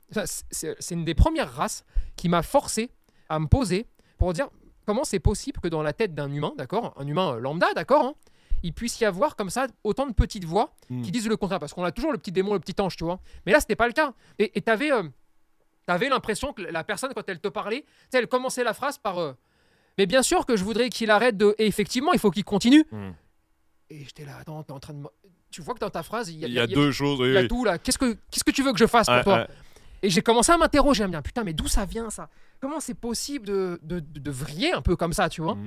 c'est 0.51 0.75
une 0.91 1.05
des 1.05 1.13
premières 1.15 1.51
races 1.51 1.83
qui 2.15 2.29
m'a 2.29 2.41
forcé 2.41 2.91
à 3.31 3.39
me 3.39 3.47
poser 3.47 3.87
pour 4.17 4.33
dire 4.33 4.49
comment 4.85 5.03
c'est 5.03 5.19
possible 5.19 5.59
que 5.61 5.67
dans 5.67 5.81
la 5.81 5.93
tête 5.93 6.13
d'un 6.13 6.31
humain, 6.31 6.53
d'accord, 6.57 6.93
un 6.97 7.07
humain 7.07 7.35
euh, 7.35 7.39
lambda, 7.39 7.73
d'accord, 7.73 8.05
hein, 8.05 8.13
il 8.61 8.73
puisse 8.73 8.99
y 8.99 9.05
avoir 9.05 9.35
comme 9.35 9.49
ça 9.49 9.67
autant 9.83 10.05
de 10.05 10.13
petites 10.13 10.45
voix 10.45 10.75
qui 10.87 11.11
disent 11.11 11.27
le 11.27 11.37
contraire. 11.37 11.59
Parce 11.59 11.73
qu'on 11.73 11.83
a 11.83 11.91
toujours 11.91 12.11
le 12.11 12.19
petit 12.19 12.31
démon, 12.31 12.53
le 12.53 12.59
petit 12.59 12.79
ange, 12.79 12.95
tu 12.95 13.03
vois. 13.03 13.19
Mais 13.45 13.53
là, 13.53 13.59
c'était 13.59 13.75
pas 13.75 13.87
le 13.87 13.93
cas. 13.93 14.13
Et 14.37 14.61
tu 14.61 14.69
avais, 14.69 16.09
l'impression 16.09 16.53
que 16.53 16.61
la 16.61 16.83
personne, 16.83 17.11
quand 17.15 17.27
elle 17.27 17.39
te 17.39 17.47
parlait, 17.47 17.85
elle 18.13 18.27
commençait 18.27 18.63
la 18.63 18.75
phrase 18.75 18.99
par 18.99 19.17
euh, 19.17 19.33
Mais 19.97 20.05
bien 20.05 20.21
sûr 20.21 20.45
que 20.45 20.55
je 20.55 20.63
voudrais 20.63 20.89
qu'il 20.89 21.09
arrête 21.09 21.37
de. 21.37 21.55
Et 21.57 21.65
effectivement, 21.65 22.13
il 22.13 22.19
faut 22.19 22.29
qu'il 22.29 22.43
continue. 22.43 22.85
Mm. 22.91 23.09
Et 23.89 24.03
j'étais 24.03 24.25
là, 24.25 24.37
attends, 24.39 24.61
t'es 24.61 24.73
en 24.73 24.79
train 24.79 24.93
de. 24.93 25.07
Tu 25.49 25.61
vois 25.61 25.73
que 25.73 25.79
dans 25.79 25.89
ta 25.89 26.03
phrase, 26.03 26.29
il 26.29 26.37
y 26.37 26.45
a, 26.45 26.47
Il 26.47 26.53
y 26.53 26.59
a 26.59 26.67
deux 26.67 26.91
choses. 26.91 27.19
il 27.21 27.33
y 27.33 27.37
a 27.37 27.41
oui. 27.41 27.47
tout 27.47 27.65
là. 27.65 27.79
Qu'est-ce 27.79 27.97
que, 27.97 28.13
qu'est-ce 28.29 28.43
que 28.43 28.51
tu 28.51 28.61
veux 28.61 28.73
que 28.73 28.79
je 28.79 28.85
fasse 28.85 29.07
pour 29.07 29.23
toi? 29.23 29.47
Et 30.03 30.09
j'ai 30.09 30.21
commencé 30.21 30.51
à 30.51 30.57
m'interroger, 30.57 31.03
à 31.03 31.07
me 31.07 31.11
dire 31.11 31.21
putain, 31.21 31.43
mais 31.43 31.53
d'où 31.53 31.67
ça 31.67 31.85
vient 31.85 32.09
ça? 32.09 32.29
Comment 32.59 32.79
c'est 32.79 32.95
possible 32.95 33.45
de, 33.45 33.79
de, 33.83 33.99
de, 33.99 34.31
vriller 34.31 34.71
un 34.71 34.81
peu 34.81 34.95
comme 34.95 35.13
ça, 35.13 35.29
tu 35.29 35.41
vois? 35.41 35.57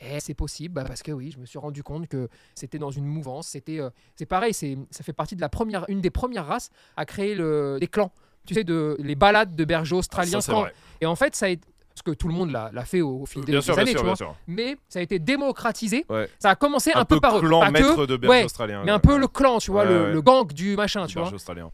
Et 0.00 0.20
c'est 0.20 0.34
possible 0.34 0.74
bah, 0.74 0.84
parce 0.84 1.02
que 1.02 1.10
oui, 1.10 1.32
je 1.32 1.38
me 1.38 1.46
suis 1.46 1.58
rendu 1.58 1.82
compte 1.82 2.06
que 2.08 2.28
c'était 2.54 2.78
dans 2.78 2.90
une 2.90 3.04
mouvance. 3.04 3.48
C'était, 3.48 3.80
euh, 3.80 3.90
c'est 4.14 4.26
pareil, 4.26 4.54
c'est, 4.54 4.78
ça 4.90 5.02
fait 5.02 5.12
partie 5.12 5.34
de 5.34 5.40
la 5.40 5.48
première, 5.48 5.84
une 5.88 6.00
des 6.00 6.10
premières 6.10 6.46
races 6.46 6.70
à 6.96 7.04
créer 7.04 7.34
le, 7.34 7.78
les 7.80 7.88
clans. 7.88 8.12
Tu 8.46 8.54
sais, 8.54 8.64
de, 8.64 8.96
les 9.00 9.14
balades 9.14 9.56
de 9.56 9.64
bergers 9.64 9.96
australiens. 9.96 10.38
Ah, 10.38 10.40
Ça. 10.40 10.70
Et 11.00 11.06
en 11.06 11.16
fait, 11.16 11.34
ça 11.34 11.46
a 11.46 11.48
été, 11.48 11.66
parce 11.90 12.02
que 12.02 12.10
tout 12.12 12.28
le 12.28 12.34
monde 12.34 12.52
l'a, 12.52 12.70
fait 12.84 13.00
au, 13.00 13.22
au 13.22 13.26
fil 13.26 13.44
des, 13.44 13.52
années, 13.54 13.62
sûr, 13.62 13.74
tu 13.74 13.84
bien 13.92 14.02
vois. 14.02 14.16
sûr. 14.16 14.36
Mais 14.46 14.76
ça 14.88 15.00
a 15.00 15.02
été 15.02 15.18
démocratisé. 15.18 16.06
Ouais. 16.08 16.30
Ça 16.38 16.50
a 16.50 16.54
commencé 16.54 16.92
un, 16.94 17.00
Un 17.00 17.04
peu, 17.04 17.16
peu 17.16 17.20
par 17.20 17.40
clan 17.40 17.60
que, 17.66 17.70
maître 17.72 18.06
de 18.06 18.16
berger 18.16 18.38
ouais, 18.38 18.44
australien. 18.44 18.82
mais 18.84 18.92
un 18.92 19.00
peu 19.00 19.18
le 19.18 19.26
clan, 19.26 19.58
tu 19.58 19.72
vois, 19.72 19.84
le, 19.84 20.20
gang 20.22 20.46
du 20.52 20.76
machin, 20.76 21.06
tu 21.06 21.18
vois. 21.18 21.32
Australien. 21.32 21.70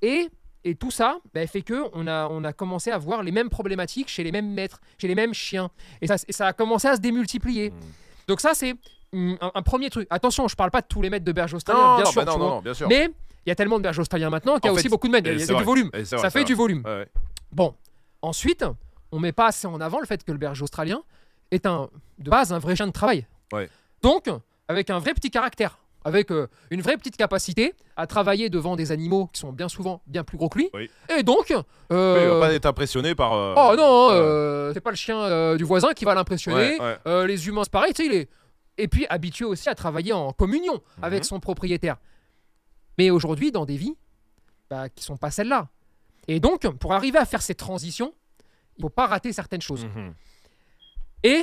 Et, 0.00 0.28
et 0.64 0.74
tout 0.74 0.90
ça 0.90 1.18
bah, 1.34 1.46
fait 1.46 1.62
que 1.62 1.84
on 1.92 2.06
a, 2.06 2.28
on 2.28 2.44
a 2.44 2.52
commencé 2.52 2.90
à 2.90 2.98
voir 2.98 3.22
les 3.22 3.32
mêmes 3.32 3.50
problématiques 3.50 4.08
chez 4.08 4.22
les 4.24 4.32
mêmes 4.32 4.52
maîtres, 4.52 4.80
chez 4.98 5.08
les 5.08 5.14
mêmes 5.14 5.34
chiens. 5.34 5.70
Et 6.00 6.06
ça, 6.06 6.16
et 6.26 6.32
ça 6.32 6.46
a 6.48 6.52
commencé 6.52 6.88
à 6.88 6.96
se 6.96 7.00
démultiplier. 7.00 7.70
Mm. 7.70 7.74
Donc 8.28 8.40
ça, 8.40 8.52
c'est 8.54 8.74
mm, 9.12 9.34
un, 9.40 9.50
un 9.54 9.62
premier 9.62 9.90
truc. 9.90 10.06
Attention, 10.10 10.48
je 10.48 10.56
parle 10.56 10.70
pas 10.70 10.80
de 10.80 10.86
tous 10.86 11.02
les 11.02 11.10
maîtres 11.10 11.24
de 11.24 11.32
berger 11.32 11.56
australiens, 11.56 11.80
Non, 11.82 11.96
bien 11.96 12.04
non, 12.04 12.10
sûr. 12.10 12.24
bah 12.24 12.36
non, 12.36 12.60
bien 12.60 12.74
sûr. 12.74 12.88
Mais 12.88 13.10
il 13.44 13.48
y 13.48 13.52
a 13.52 13.54
tellement 13.54 13.78
de 13.78 13.82
bergers 13.82 14.00
australiens 14.00 14.30
maintenant 14.30 14.54
qu'il 14.56 14.66
y 14.66 14.68
a 14.68 14.72
En 14.72 14.74
aussi 14.74 14.84
fait, 14.84 14.88
beaucoup 14.88 15.08
de 15.08 15.12
maîtres. 15.12 15.28
Il 15.28 15.38
y 15.38 15.42
a, 15.42 15.54
du 15.54 15.64
volume. 15.64 15.90
Vrai, 15.92 16.04
Ça 16.04 16.30
fait 16.30 16.44
du 16.44 16.54
volume. 16.54 16.82
Ouais, 16.84 16.98
ouais. 16.98 17.08
Bon, 17.50 17.74
ensuite, 18.22 18.64
on 19.10 19.18
met 19.18 19.32
pas 19.32 19.48
assez 19.48 19.66
en 19.66 19.80
avant 19.80 20.00
le 20.00 20.06
fait 20.06 20.24
que 20.24 20.32
le 20.32 20.38
berger 20.38 20.62
australien 20.62 21.02
est 21.50 21.66
un, 21.66 21.90
de 22.18 22.30
base 22.30 22.52
un 22.52 22.58
vrai 22.58 22.76
chien 22.76 22.86
de 22.86 22.92
travail. 22.92 23.26
Ouais. 23.52 23.68
Donc, 24.00 24.28
avec 24.68 24.90
un 24.90 24.98
vrai 24.98 25.12
petit 25.14 25.30
caractère, 25.30 25.78
avec 26.04 26.30
euh, 26.30 26.48
une 26.70 26.80
vraie 26.82 26.96
petite 26.96 27.16
capacité 27.16 27.74
à 27.96 28.06
travailler 28.06 28.50
devant 28.50 28.76
des 28.76 28.90
animaux 28.92 29.28
qui 29.32 29.40
sont 29.40 29.52
bien 29.52 29.68
souvent 29.68 30.02
bien 30.06 30.24
plus 30.24 30.36
gros 30.38 30.48
que 30.48 30.58
lui. 30.58 30.70
Oui. 30.74 30.90
Et 31.16 31.22
donc, 31.22 31.46
Oui, 31.50 31.56
euh, 31.92 32.20
il 32.22 32.28
va 32.34 32.40
pas 32.48 32.52
être 32.54 32.66
impressionné 32.66 33.14
par. 33.14 33.32
euh, 33.34 33.54
oh 33.56 33.74
non, 33.76 34.08
euh, 34.10 34.72
c'est 34.74 34.80
pas 34.80 34.90
le 34.90 34.96
chien 34.96 35.18
euh, 35.20 35.56
du 35.56 35.64
voisin 35.64 35.92
qui 35.92 36.04
va 36.04 36.14
l'impressionner. 36.14 36.78
ouais, 36.78 36.80
ouais. 36.80 36.98
Euh, 37.06 37.26
les 37.26 37.46
humains, 37.48 37.62
c'est 37.64 37.72
pareil, 37.72 37.92
tu 37.92 38.02
sais, 38.04 38.08
il 38.08 38.14
est... 38.14 38.28
Et 38.78 38.88
puis 38.88 39.06
habitué 39.10 39.44
aussi 39.44 39.68
à 39.68 39.74
travailler 39.74 40.12
en 40.14 40.32
communion 40.32 40.80
avec 41.02 41.20
Mhm. 41.20 41.24
son 41.24 41.40
propriétaire. 41.40 41.96
Mais 42.98 43.10
aujourd'hui, 43.10 43.52
dans 43.52 43.66
des 43.66 43.76
vies 43.76 43.96
bah, 44.70 44.88
qui 44.88 45.04
sont 45.04 45.16
pas 45.18 45.30
celles-là. 45.30 45.68
Et 46.28 46.40
donc, 46.40 46.66
pour 46.78 46.92
arriver 46.94 47.18
à 47.18 47.26
faire 47.26 47.42
ces 47.42 47.54
transitions, 47.54 48.14
il 48.78 48.82
faut 48.82 48.88
pas 48.88 49.06
rater 49.06 49.32
certaines 49.32 49.60
choses. 49.60 49.84
Mhm. 49.84 50.14
Et 51.24 51.42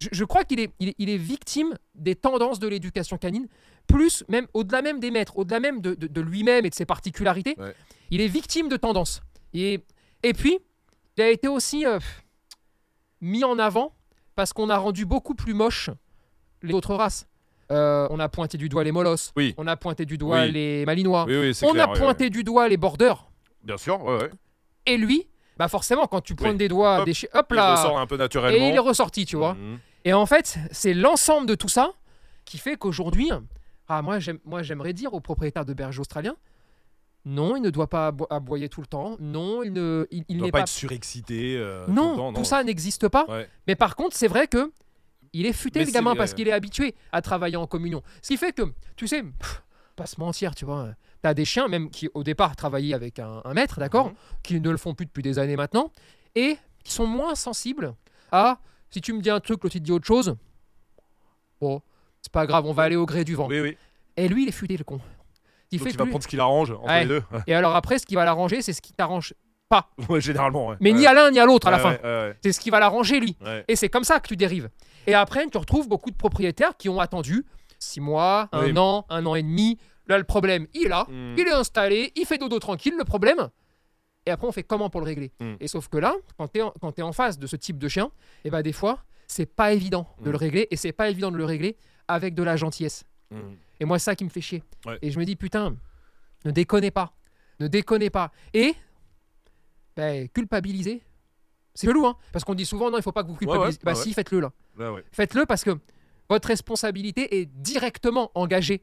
je, 0.00 0.08
je 0.12 0.24
crois 0.24 0.44
qu'il 0.44 0.60
est, 0.60 0.70
il 0.78 0.88
est, 0.90 0.94
il 0.98 1.10
est 1.10 1.16
victime 1.16 1.74
des 1.94 2.14
tendances 2.14 2.58
de 2.58 2.68
l'éducation 2.68 3.18
canine, 3.18 3.48
plus 3.86 4.24
même 4.28 4.46
au-delà 4.54 4.82
même 4.82 5.00
des 5.00 5.10
maîtres, 5.10 5.38
au-delà 5.38 5.60
même 5.60 5.80
de, 5.80 5.94
de- 5.94 6.06
de 6.06 6.20
lui-même 6.20 6.64
et 6.66 6.70
de 6.70 6.74
ses 6.74 6.84
particularités. 6.86 7.54
Ouais. 7.58 7.74
Il 8.10 8.20
est 8.20 8.28
victime 8.28 8.68
de 8.68 8.76
tendances. 8.76 9.20
Et, 9.54 9.80
et 10.22 10.32
puis, 10.34 10.58
il 11.16 11.22
a 11.22 11.30
été 11.30 11.48
aussi 11.48 11.84
euh, 11.86 11.98
mis 13.20 13.44
en 13.44 13.58
avant 13.58 13.94
parce 14.34 14.52
qu'on 14.52 14.70
a 14.70 14.76
rendu 14.78 15.04
beaucoup 15.04 15.34
plus 15.34 15.54
moche 15.54 15.90
les 16.62 16.72
autres 16.74 16.94
races. 16.94 17.26
Euh, 17.70 18.06
on 18.10 18.18
a 18.18 18.28
pointé 18.28 18.56
du 18.56 18.68
doigt 18.68 18.82
les 18.84 18.92
molosses, 18.92 19.32
Oui. 19.36 19.54
on 19.58 19.66
a 19.66 19.76
pointé 19.76 20.06
du 20.06 20.16
doigt 20.16 20.42
Oui. 20.44 20.52
les 20.52 20.86
malinois, 20.86 21.26
Oui, 21.28 21.52
on 21.62 21.72
clair, 21.72 21.90
a 21.90 21.92
pointé 21.92 22.30
du 22.30 22.42
doigt 22.42 22.66
les 22.68 22.78
bordeurs. 22.78 23.30
Bien 23.62 23.76
sûr, 23.76 24.02
ouais, 24.04 24.16
ouais. 24.22 24.30
Et 24.86 24.96
lui, 24.96 25.28
bah 25.58 25.68
forcément, 25.68 26.06
quand 26.06 26.22
tu 26.22 26.34
pointes 26.34 26.56
des 26.56 26.68
doigts, 26.68 27.00
Hop, 27.00 27.04
des 27.04 27.12
hop 27.34 27.46
Il 27.50 27.56
là, 27.56 27.74
ressort 27.74 27.98
un 27.98 28.06
peu 28.06 28.14
et 28.14 28.18
naturellement. 28.18 28.68
il 28.68 28.74
est 28.74 28.78
ressorti, 28.78 29.26
tu 29.26 29.36
vois. 29.36 29.52
Mhm. 29.54 29.78
Et 30.04 30.12
en 30.12 30.26
fait, 30.26 30.58
c'est 30.70 30.94
l'ensemble 30.94 31.46
de 31.46 31.54
tout 31.54 31.68
ça 31.68 31.92
qui 32.44 32.58
fait 32.58 32.76
qu'aujourd'hui, 32.76 33.30
ah, 33.88 34.02
moi, 34.02 34.18
j'aime- 34.18 34.38
moi 34.44 34.62
j'aimerais 34.62 34.92
dire 34.92 35.12
aux 35.14 35.20
propriétaires 35.20 35.64
de 35.64 35.74
bergers 35.74 36.00
australiens, 36.00 36.36
non, 37.24 37.56
il 37.56 37.62
ne 37.62 37.70
doit 37.70 37.88
pas 37.90 38.08
abo- 38.10 38.26
aboyer 38.30 38.68
tout 38.68 38.80
le 38.80 38.86
temps. 38.86 39.16
Non, 39.20 39.62
il 39.62 39.72
ne, 39.72 40.06
il, 40.10 40.18
il 40.28 40.36
Il 40.36 40.38
doit 40.38 40.46
pas 40.48 40.58
pas. 40.58 40.62
être 40.62 40.68
surexcité. 40.68 41.56
euh, 41.58 41.84
tout 41.86 41.92
non, 41.92 42.16
temps, 42.16 42.32
tout 42.32 42.44
ça 42.44 42.62
n'existe 42.64 43.08
pas. 43.08 43.26
Ouais. 43.28 43.48
Mais 43.66 43.74
par 43.74 43.96
contre, 43.96 44.16
c'est 44.16 44.28
vrai 44.28 44.46
que 44.46 44.72
il 45.34 45.44
est 45.44 45.52
futé 45.52 45.80
Mais 45.80 45.84
le 45.86 45.90
gamin 45.92 46.16
parce 46.16 46.32
qu'il 46.32 46.48
est 46.48 46.52
habitué 46.52 46.94
à 47.12 47.20
travailler 47.20 47.56
en 47.56 47.66
communion. 47.66 48.02
Ce 48.22 48.28
qui 48.28 48.38
fait 48.38 48.52
que, 48.52 48.62
tu 48.96 49.06
sais, 49.06 49.22
pff, 49.22 49.62
pas 49.94 50.06
se 50.06 50.18
mentir, 50.18 50.54
tu 50.54 50.64
vois. 50.64 50.88
T'as 51.20 51.34
des 51.34 51.44
chiens 51.44 51.68
même 51.68 51.90
qui 51.90 52.08
au 52.14 52.22
départ 52.22 52.56
travaillaient 52.56 52.94
avec 52.94 53.18
un, 53.18 53.42
un 53.44 53.52
maître, 53.52 53.78
d'accord, 53.78 54.06
Mhm. 54.06 54.14
qui 54.42 54.60
ne 54.60 54.70
le 54.70 54.76
font 54.78 54.94
plus 54.94 55.04
depuis 55.04 55.22
des 55.22 55.38
années 55.38 55.56
maintenant, 55.56 55.92
et 56.34 56.56
qui 56.82 56.92
sont 56.92 57.06
moins 57.06 57.34
sensibles 57.34 57.94
à 58.32 58.58
si 58.90 59.00
tu 59.00 59.12
me 59.12 59.20
dis 59.20 59.30
un 59.30 59.40
truc, 59.40 59.62
l'autre 59.62 59.76
il 59.76 59.80
te 59.80 59.84
dit 59.84 59.92
autre 59.92 60.06
chose. 60.06 60.36
Bon, 61.60 61.80
c'est 62.22 62.32
pas 62.32 62.46
grave, 62.46 62.66
on 62.66 62.72
va 62.72 62.84
aller 62.84 62.96
au 62.96 63.06
gré 63.06 63.24
du 63.24 63.34
vent. 63.34 63.48
Oui, 63.48 63.60
oui. 63.60 63.76
Et 64.16 64.28
lui, 64.28 64.44
il 64.44 64.48
est 64.48 64.52
futé 64.52 64.76
le 64.76 64.84
con. 64.84 65.00
Il 65.70 65.78
Donc 65.78 65.86
fait 65.88 65.92
il 65.94 65.98
va 65.98 66.04
lui- 66.04 66.10
prendre 66.10 66.22
ce 66.22 66.28
qu'il 66.28 66.40
arrange 66.40 66.70
entre 66.70 66.86
Ouais. 66.86 67.00
les 67.02 67.06
deux. 67.08 67.22
Et 67.46 67.54
alors 67.54 67.76
après, 67.76 67.98
ce 67.98 68.06
qui 68.06 68.14
va 68.14 68.24
l'arranger, 68.24 68.62
c'est 68.62 68.72
ce 68.72 68.80
qui 68.82 68.92
t'arrange. 68.92 69.34
Ouais, 70.08 70.20
généralement, 70.20 70.68
ouais. 70.68 70.76
Mais 70.80 70.92
ni 70.92 71.06
à 71.06 71.12
l'un 71.12 71.30
ni 71.30 71.38
à 71.38 71.44
l'autre 71.44 71.66
à 71.66 71.70
la 71.70 71.78
fin. 71.78 71.98
C'est 72.42 72.52
ce 72.52 72.60
qui 72.60 72.70
va 72.70 72.80
l'arranger 72.80 73.20
lui. 73.20 73.36
Et 73.68 73.76
c'est 73.76 73.88
comme 73.90 74.04
ça 74.04 74.18
que 74.20 74.28
tu 74.28 74.36
dérives. 74.36 74.70
Et 75.06 75.14
après, 75.14 75.46
tu 75.48 75.58
retrouves 75.58 75.88
beaucoup 75.88 76.10
de 76.10 76.16
propriétaires 76.16 76.76
qui 76.76 76.88
ont 76.88 77.00
attendu 77.00 77.44
6 77.78 78.00
mois, 78.00 78.48
un 78.52 78.64
Oui. 78.64 78.78
an, 78.78 79.04
un 79.10 79.24
an 79.26 79.34
et 79.34 79.42
demi. 79.42 79.78
Là, 80.06 80.16
le 80.18 80.24
problème, 80.24 80.66
il 80.74 80.86
est 80.86 80.88
là, 80.88 81.04
Mm. 81.08 81.34
il 81.36 81.46
est 81.46 81.52
installé, 81.52 82.12
il 82.16 82.24
fait 82.24 82.38
dodo 82.38 82.58
tranquille, 82.58 82.94
le 82.96 83.04
problème. 83.04 83.48
Et 84.28 84.30
après, 84.30 84.46
on 84.46 84.52
fait 84.52 84.62
comment 84.62 84.90
pour 84.90 85.00
le 85.00 85.06
régler 85.06 85.32
Mm. 85.40 85.54
Et 85.58 85.68
sauf 85.68 85.88
que 85.88 85.96
là, 85.96 86.14
quand 86.36 86.48
tu 86.48 86.60
es, 86.60 87.02
en 87.02 87.12
face 87.12 87.38
de 87.38 87.46
ce 87.46 87.56
type 87.56 87.78
de 87.78 87.88
chien, 87.88 88.10
et 88.44 88.50
ben 88.50 88.60
des 88.60 88.74
fois, 88.74 89.02
c'est 89.26 89.46
pas 89.46 89.72
évident 89.72 90.06
de 90.20 90.28
Mm. 90.28 90.32
le 90.32 90.36
régler. 90.36 90.68
Et 90.70 90.76
c'est 90.76 90.92
pas 90.92 91.08
évident 91.08 91.30
de 91.30 91.38
le 91.38 91.44
régler 91.46 91.76
avec 92.08 92.34
de 92.34 92.42
la 92.42 92.56
gentillesse. 92.56 93.04
Mhm. 93.30 93.56
Et 93.80 93.84
moi, 93.86 93.98
c'est 93.98 94.04
ça 94.06 94.16
qui 94.16 94.24
me 94.24 94.28
fait 94.28 94.40
chier. 94.42 94.62
Ouais. 94.86 94.98
Et 95.02 95.10
je 95.10 95.18
me 95.18 95.24
dis, 95.24 95.34
putain, 95.36 95.76
ne 96.44 96.50
déconnez 96.50 96.90
pas. 96.90 97.12
Ne 97.60 97.68
déconnez 97.68 98.10
pas. 98.10 98.30
Et, 98.52 98.74
ben, 99.96 100.28
culpabiliser, 100.28 101.02
c'est 101.74 101.86
chelou, 101.86 102.06
hein. 102.06 102.16
Parce 102.32 102.44
qu'on 102.44 102.54
dit 102.54 102.66
souvent, 102.66 102.90
non, 102.90 102.98
il 102.98 103.02
faut 103.02 103.12
pas 103.12 103.22
que 103.22 103.28
vous 103.28 103.34
ouais, 103.34 103.38
culpabilisez. 103.38 103.80
bah 103.82 103.94
si, 103.94 104.12
faites-le 104.12 104.40
là. 104.40 104.52
Ouais. 104.78 105.04
Faites-le 105.12 105.44
parce 105.46 105.64
que 105.64 105.78
votre 106.28 106.48
responsabilité 106.48 107.40
est 107.40 107.46
directement 107.46 108.30
engagée. 108.34 108.82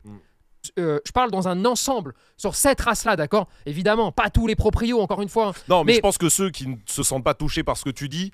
Euh, 0.79 1.00
je 1.05 1.12
parle 1.12 1.31
dans 1.31 1.48
un 1.48 1.65
ensemble 1.65 2.13
sur 2.38 2.55
cette 2.55 2.81
race-là, 2.81 3.15
d'accord? 3.15 3.48
Évidemment, 3.65 4.12
pas 4.12 4.29
tous 4.29 4.48
les 4.48 4.55
proprios, 4.55 5.00
encore 5.01 5.22
une 5.22 5.29
fois. 5.29 5.48
hein. 5.50 5.53
Non, 5.69 5.84
mais, 5.84 5.91
Mais- 5.91 5.95
je 5.95 6.01
pense 6.01 6.17
que 6.17 6.29
ceux 6.29 6.50
qui 6.50 6.67
ne 6.67 6.75
se 6.86 7.03
sentent 7.03 7.24
pas 7.24 7.34
touchés 7.34 7.63
par 7.63 7.77
ce 7.77 7.84
que 7.86 7.89
tu 7.89 8.10
dis, 8.10 8.31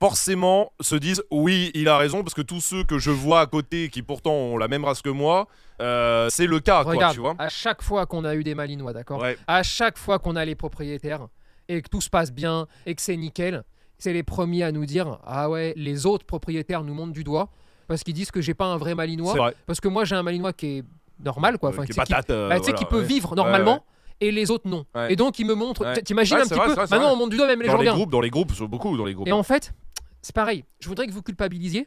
forcément 0.00 0.72
se 0.80 0.94
disent 0.96 1.22
oui, 1.30 1.70
il 1.74 1.88
a 1.88 1.96
raison, 1.96 2.22
parce 2.22 2.34
que 2.34 2.42
tous 2.42 2.60
ceux 2.60 2.84
que 2.84 2.98
je 2.98 3.10
vois 3.10 3.40
à 3.40 3.46
côté 3.46 3.88
qui 3.88 4.02
pourtant 4.02 4.32
ont 4.32 4.58
la 4.58 4.68
même 4.68 4.84
race 4.84 5.02
que 5.02 5.08
moi, 5.08 5.46
euh, 5.80 6.28
c'est 6.30 6.46
le 6.46 6.60
cas, 6.60 6.82
quoi, 6.84 6.92
Regarde, 6.92 7.14
tu 7.14 7.20
vois. 7.20 7.34
à 7.38 7.48
chaque 7.48 7.82
fois 7.82 8.06
qu'on 8.06 8.24
a 8.24 8.34
eu 8.34 8.44
des 8.44 8.54
malinois, 8.54 8.92
d'accord? 8.92 9.20
Ouais. 9.20 9.38
À 9.46 9.62
chaque 9.62 9.98
fois 9.98 10.18
qu'on 10.18 10.36
a 10.36 10.44
les 10.44 10.54
propriétaires 10.54 11.28
et 11.68 11.80
que 11.82 11.88
tout 11.88 12.00
se 12.00 12.10
passe 12.10 12.32
bien 12.32 12.66
et 12.84 12.94
que 12.94 13.02
c'est 13.02 13.16
nickel, 13.16 13.64
c'est 13.98 14.12
les 14.12 14.22
premiers 14.22 14.62
à 14.62 14.72
nous 14.72 14.84
dire 14.84 15.18
Ah 15.24 15.48
ouais, 15.48 15.72
les 15.76 16.04
autres 16.04 16.26
propriétaires 16.26 16.84
nous 16.84 16.92
montrent 16.94 17.12
du 17.14 17.24
doigt 17.24 17.48
parce 17.88 18.02
qu'ils 18.04 18.14
disent 18.14 18.30
que 18.30 18.42
j'ai 18.42 18.52
pas 18.54 18.66
un 18.66 18.76
vrai 18.76 18.94
malinois. 18.94 19.32
C'est 19.32 19.38
vrai. 19.38 19.54
Parce 19.66 19.80
que 19.80 19.88
moi, 19.88 20.04
j'ai 20.04 20.14
un 20.16 20.22
malinois 20.22 20.52
qui 20.52 20.78
est 20.78 20.84
normal, 21.18 21.58
quoi. 21.58 21.70
Euh, 21.70 21.72
Enfin, 21.72 21.84
qui 21.86 21.92
euh, 21.92 22.48
bah, 22.48 22.58
voilà, 22.58 22.72
qui 22.78 22.84
peut 22.84 23.00
ouais. 23.00 23.04
vivre 23.04 23.34
normalement. 23.34 23.84
Et 24.20 24.30
les 24.30 24.50
autres 24.50 24.66
non. 24.68 24.86
Et 25.10 25.16
donc 25.16 25.38
il 25.38 25.46
me 25.46 25.54
montre. 25.54 25.92
T'imagines 26.02 26.38
un 26.38 26.42
petit 26.44 26.54
vrai, 26.54 26.68
peu. 26.68 26.74
Maintenant 26.74 27.12
on 27.12 27.16
monte 27.16 27.30
du 27.30 27.36
doigt 27.36 27.46
même 27.46 27.60
les 27.60 27.66
Dans 27.66 27.72
gens 27.72 27.78
les 27.78 27.84
bien. 27.84 27.94
groupes, 27.94 28.10
dans 28.10 28.20
les 28.22 28.30
groupes, 28.30 28.52
beaucoup 28.62 28.96
dans 28.96 29.04
les 29.04 29.12
groupes. 29.14 29.28
Et 29.28 29.32
en 29.32 29.42
fait, 29.42 29.74
c'est 30.22 30.34
pareil. 30.34 30.64
Je 30.80 30.88
voudrais 30.88 31.06
que 31.06 31.12
vous 31.12 31.22
culpabilisiez, 31.22 31.86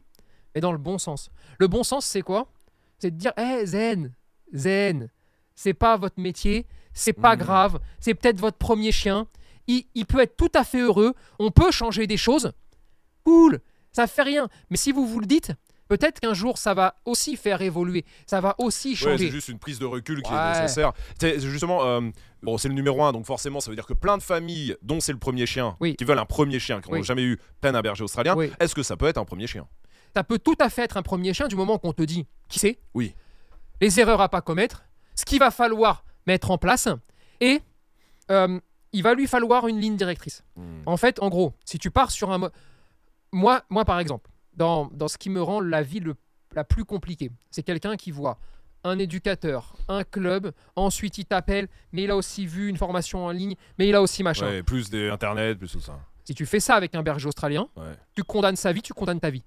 mais 0.53 0.61
dans 0.61 0.71
le 0.71 0.77
bon 0.77 0.99
sens. 0.99 1.29
Le 1.57 1.67
bon 1.67 1.81
sens, 1.83 2.05
c'est 2.05 2.21
quoi? 2.21 2.47
C'est 2.99 3.09
de 3.11 3.15
dire, 3.17 3.31
hé, 3.37 3.65
zen, 3.65 4.13
zen, 4.53 5.09
c'est 5.55 5.73
pas 5.73 5.97
votre 5.97 6.19
métier, 6.19 6.67
c'est 6.93 7.13
pas 7.13 7.33
Mhm. 7.35 7.39
grave, 7.41 7.79
c'est 7.99 8.13
peut-être 8.13 8.39
votre 8.39 8.57
premier 8.57 8.91
chien. 8.91 9.25
Il, 9.67 9.85
il 9.95 10.05
peut 10.05 10.19
être 10.19 10.37
tout 10.37 10.51
à 10.53 10.63
fait 10.63 10.81
heureux. 10.81 11.13
On 11.39 11.49
peut 11.49 11.71
changer 11.71 12.05
des 12.05 12.17
choses. 12.17 12.51
Cool, 13.23 13.59
ça 13.91 14.05
fait 14.05 14.23
rien. 14.23 14.49
Mais 14.69 14.77
si 14.77 14.91
vous 14.91 15.05
vous 15.07 15.19
le 15.19 15.25
dites, 15.25 15.51
peut-être 15.89 16.21
qu'un 16.21 16.33
jour, 16.33 16.57
ça 16.57 16.73
va 16.73 16.95
aussi 17.03 17.35
faire 17.35 17.61
évoluer. 17.61 18.05
Ça 18.25 18.39
va 18.39 18.55
aussi 18.59 18.91
Ouais, 18.91 18.95
changer. 18.95 19.25
c'est 19.25 19.31
juste 19.31 19.49
une 19.49 19.59
prise 19.59 19.77
de 19.79 19.85
recul 19.85 20.21
qui 20.21 20.31
Ouais. 20.31 20.37
est 20.37 20.61
nécessaire. 20.61 20.93
C'est 21.19 21.39
justement, 21.41 21.83
euh, 21.83 21.99
bon, 22.41 22.57
c'est 22.57 22.69
le 22.69 22.73
numéro 22.73 23.03
un, 23.03 23.11
donc 23.11 23.25
forcément, 23.25 23.59
ça 23.59 23.69
veut 23.69 23.75
dire 23.75 23.85
que 23.85 23.93
plein 23.93 24.17
de 24.17 24.23
familles, 24.23 24.77
dont 24.81 25.01
c'est 25.01 25.11
le 25.11 25.19
premier 25.19 25.45
chien, 25.45 25.75
Oui. 25.81 25.95
qui 25.97 26.05
veulent 26.05 26.19
un 26.19 26.25
premier 26.25 26.59
chien, 26.59 26.79
qui 26.79 26.89
n'ont 26.89 26.97
Oui. 26.99 27.03
jamais 27.03 27.23
eu 27.23 27.37
peine 27.59 27.75
à 27.75 27.81
berger 27.81 28.03
australien, 28.05 28.35
Oui. 28.37 28.51
est-ce 28.61 28.73
que 28.73 28.83
ça 28.83 28.95
peut 28.95 29.07
être 29.07 29.17
un 29.17 29.25
premier 29.25 29.47
chien? 29.47 29.67
Ça 30.15 30.23
peut 30.23 30.39
tout 30.39 30.55
à 30.59 30.69
fait 30.69 30.83
être 30.83 30.95
un 30.97 31.03
premier 31.03 31.33
chien 31.33 31.47
du 31.49 31.55
moment 31.57 31.77
qu'on 31.77 31.93
te 31.93 32.03
dit 32.03 32.25
qui 32.47 32.59
c'est, 32.59 32.79
Oui. 32.93 33.13
les 33.81 33.99
erreurs 33.99 34.21
à 34.21 34.29
pas 34.29 34.41
commettre, 34.41 34.85
ce 35.15 35.25
qu'il 35.25 35.39
va 35.39 35.51
falloir 35.51 36.03
mettre 36.25 36.49
en 36.51 36.57
place, 36.57 36.87
et 37.41 37.59
euh, 38.31 38.59
il 38.93 39.03
va 39.03 39.13
lui 39.15 39.27
falloir 39.27 39.67
une 39.67 39.79
ligne 39.79 39.97
directrice. 39.97 40.43
Hmm. 40.55 40.81
En 40.85 40.97
fait, 40.97 41.19
en 41.21 41.29
gros, 41.29 41.53
si 41.65 41.77
tu 41.79 41.89
pars 41.91 42.11
sur 42.11 42.31
un... 42.31 42.37
mo- 42.37 42.49
Moi, 43.31 43.61
moi 43.69 43.85
par 43.85 43.99
exemple, 43.99 44.29
dans, 44.59 44.87
dans 44.93 45.07
ce 45.07 45.17
qui 45.17 45.29
me 45.31 45.41
rend 45.41 45.61
la 45.61 45.81
vie 45.81 46.01
le 46.01 46.13
la 46.55 46.63
plus 46.63 46.83
compliquée. 46.83 47.31
C'est 47.51 47.63
quelqu'un 47.63 47.95
qui 47.95 48.11
voit 48.11 48.37
un 48.83 48.97
éducateur, 48.97 49.75
un 49.87 50.03
club, 50.03 50.51
ensuite 50.75 51.17
il 51.17 51.25
t'appelle, 51.25 51.67
mais 51.91 52.03
il 52.03 52.11
a 52.11 52.15
aussi 52.15 52.45
vu 52.45 52.69
une 52.69 52.77
formation 52.77 53.25
en 53.25 53.31
ligne, 53.31 53.55
mais 53.77 53.87
il 53.87 53.95
a 53.95 54.01
aussi 54.01 54.23
machin. 54.23 54.47
Ouais, 54.47 54.63
plus 54.63 54.89
des 54.89 55.09
internet, 55.09 55.57
plus 55.59 55.71
tout 55.71 55.79
ça. 55.79 55.99
Si 56.25 56.33
tu 56.33 56.45
fais 56.45 56.59
ça 56.59 56.75
avec 56.75 56.95
un 56.95 57.03
berger 57.03 57.27
australien, 57.27 57.67
Ouais. 57.75 57.93
tu 58.15 58.23
condamnes 58.23 58.55
sa 58.55 58.71
vie, 58.71 58.81
tu 58.81 58.93
condamnes 58.93 59.19
ta 59.19 59.29
vie. 59.29 59.43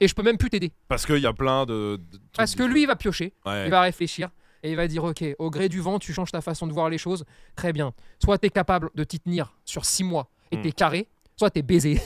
Et 0.00 0.08
je 0.08 0.14
peux 0.14 0.22
même 0.22 0.38
plus 0.38 0.50
t'aider. 0.50 0.72
Parce 0.88 1.04
qu'il 1.06 1.18
y 1.18 1.26
a 1.26 1.32
plein 1.32 1.66
de. 1.66 2.00
Parce 2.36 2.54
que 2.54 2.62
lui, 2.62 2.82
il 2.82 2.86
va 2.86 2.96
piocher, 2.96 3.32
Ouais. 3.46 3.66
il 3.66 3.70
va 3.70 3.82
réfléchir, 3.82 4.30
et 4.62 4.70
il 4.70 4.76
va 4.76 4.88
dire, 4.88 5.04
ok, 5.04 5.24
au 5.38 5.50
gré 5.50 5.68
du 5.68 5.80
vent, 5.80 5.98
tu 5.98 6.12
changes 6.12 6.32
ta 6.32 6.40
façon 6.40 6.66
de 6.66 6.72
voir 6.72 6.88
les 6.88 6.98
choses, 6.98 7.24
très 7.54 7.72
bien. 7.72 7.92
Soit 8.22 8.38
tu 8.38 8.46
es 8.46 8.50
capable 8.50 8.90
de 8.94 9.04
t'y 9.04 9.20
tenir 9.20 9.54
sur 9.64 9.84
six 9.84 10.04
mois 10.04 10.28
et 10.50 10.56
Mm. 10.56 10.62
t'es 10.62 10.72
carré, 10.72 11.08
soit 11.36 11.50
t'es 11.50 11.62
baisé. 11.62 12.00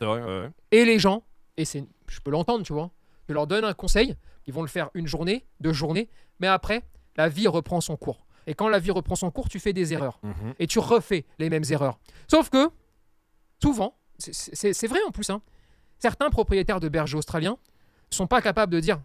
C'est 0.00 0.04
vrai, 0.06 0.22
ouais. 0.22 0.50
Et 0.72 0.84
les 0.84 0.98
gens, 0.98 1.22
et 1.56 1.64
c'est, 1.64 1.84
je 2.08 2.20
peux 2.20 2.30
l'entendre, 2.30 2.64
tu 2.64 2.72
vois, 2.72 2.90
je 3.28 3.34
leur 3.34 3.46
donne 3.46 3.64
un 3.64 3.74
conseil, 3.74 4.16
ils 4.46 4.52
vont 4.52 4.62
le 4.62 4.68
faire 4.68 4.90
une 4.94 5.06
journée, 5.06 5.44
deux 5.60 5.72
journées, 5.72 6.08
mais 6.40 6.46
après, 6.46 6.82
la 7.16 7.28
vie 7.28 7.46
reprend 7.48 7.80
son 7.80 7.96
cours. 7.96 8.26
Et 8.46 8.54
quand 8.54 8.68
la 8.68 8.78
vie 8.78 8.90
reprend 8.90 9.14
son 9.16 9.30
cours, 9.30 9.48
tu 9.48 9.58
fais 9.58 9.72
des 9.72 9.92
erreurs. 9.94 10.18
Mhm. 10.22 10.54
Et 10.58 10.66
tu 10.66 10.78
refais 10.78 11.24
les 11.38 11.48
mêmes 11.48 11.64
erreurs. 11.70 11.98
Sauf 12.28 12.50
que, 12.50 12.68
souvent, 13.62 13.96
c'est- 14.18 14.86
vrai 14.86 14.98
en 15.06 15.10
plus, 15.10 15.30
hein, 15.30 15.40
certains 15.98 16.28
propriétaires 16.30 16.80
de 16.80 16.88
bergers 16.88 17.16
australiens 17.16 17.56
sont 18.10 18.26
pas 18.26 18.42
capables 18.42 18.72
de 18.72 18.80
dire 18.80 19.00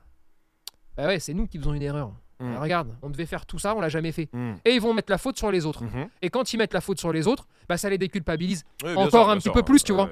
Bah 0.98 1.08
ouais, 1.08 1.20
c'est 1.20 1.34
nous 1.34 1.48
qui 1.48 1.58
faisons 1.58 1.74
une 1.74 1.82
erreur. 1.82 2.10
Mm. 2.42 2.46
Euh, 2.54 2.60
regarde, 2.60 2.96
on 3.02 3.10
devait 3.10 3.26
faire 3.26 3.46
tout 3.46 3.58
ça, 3.60 3.74
on 3.76 3.80
l'a 3.80 3.88
jamais 3.90 4.12
fait. 4.12 4.28
Mm. 4.34 4.56
Et 4.66 4.72
ils 4.76 4.82
vont 4.82 4.94
mettre 4.94 5.10
la 5.12 5.18
faute 5.18 5.38
sur 5.38 5.50
les 5.52 5.66
autres. 5.66 5.84
Mhm. 5.84 6.10
Et 6.22 6.30
quand 6.30 6.52
ils 6.54 6.58
mettent 6.58 6.74
la 6.74 6.82
faute 6.82 7.00
sur 7.00 7.14
les 7.14 7.26
autres, 7.28 7.48
bah 7.70 7.78
ça 7.78 7.90
les 7.90 7.98
déculpabilise. 7.98 8.66
Oui, 8.84 8.92
Encore 8.96 9.10
sûr, 9.26 9.30
un 9.30 9.36
petit 9.38 9.44
sûr. 9.44 9.54
peu 9.54 9.64
plus, 9.64 9.82
tu 9.84 9.94
Ouais, 9.94 9.98
vois. 10.06 10.10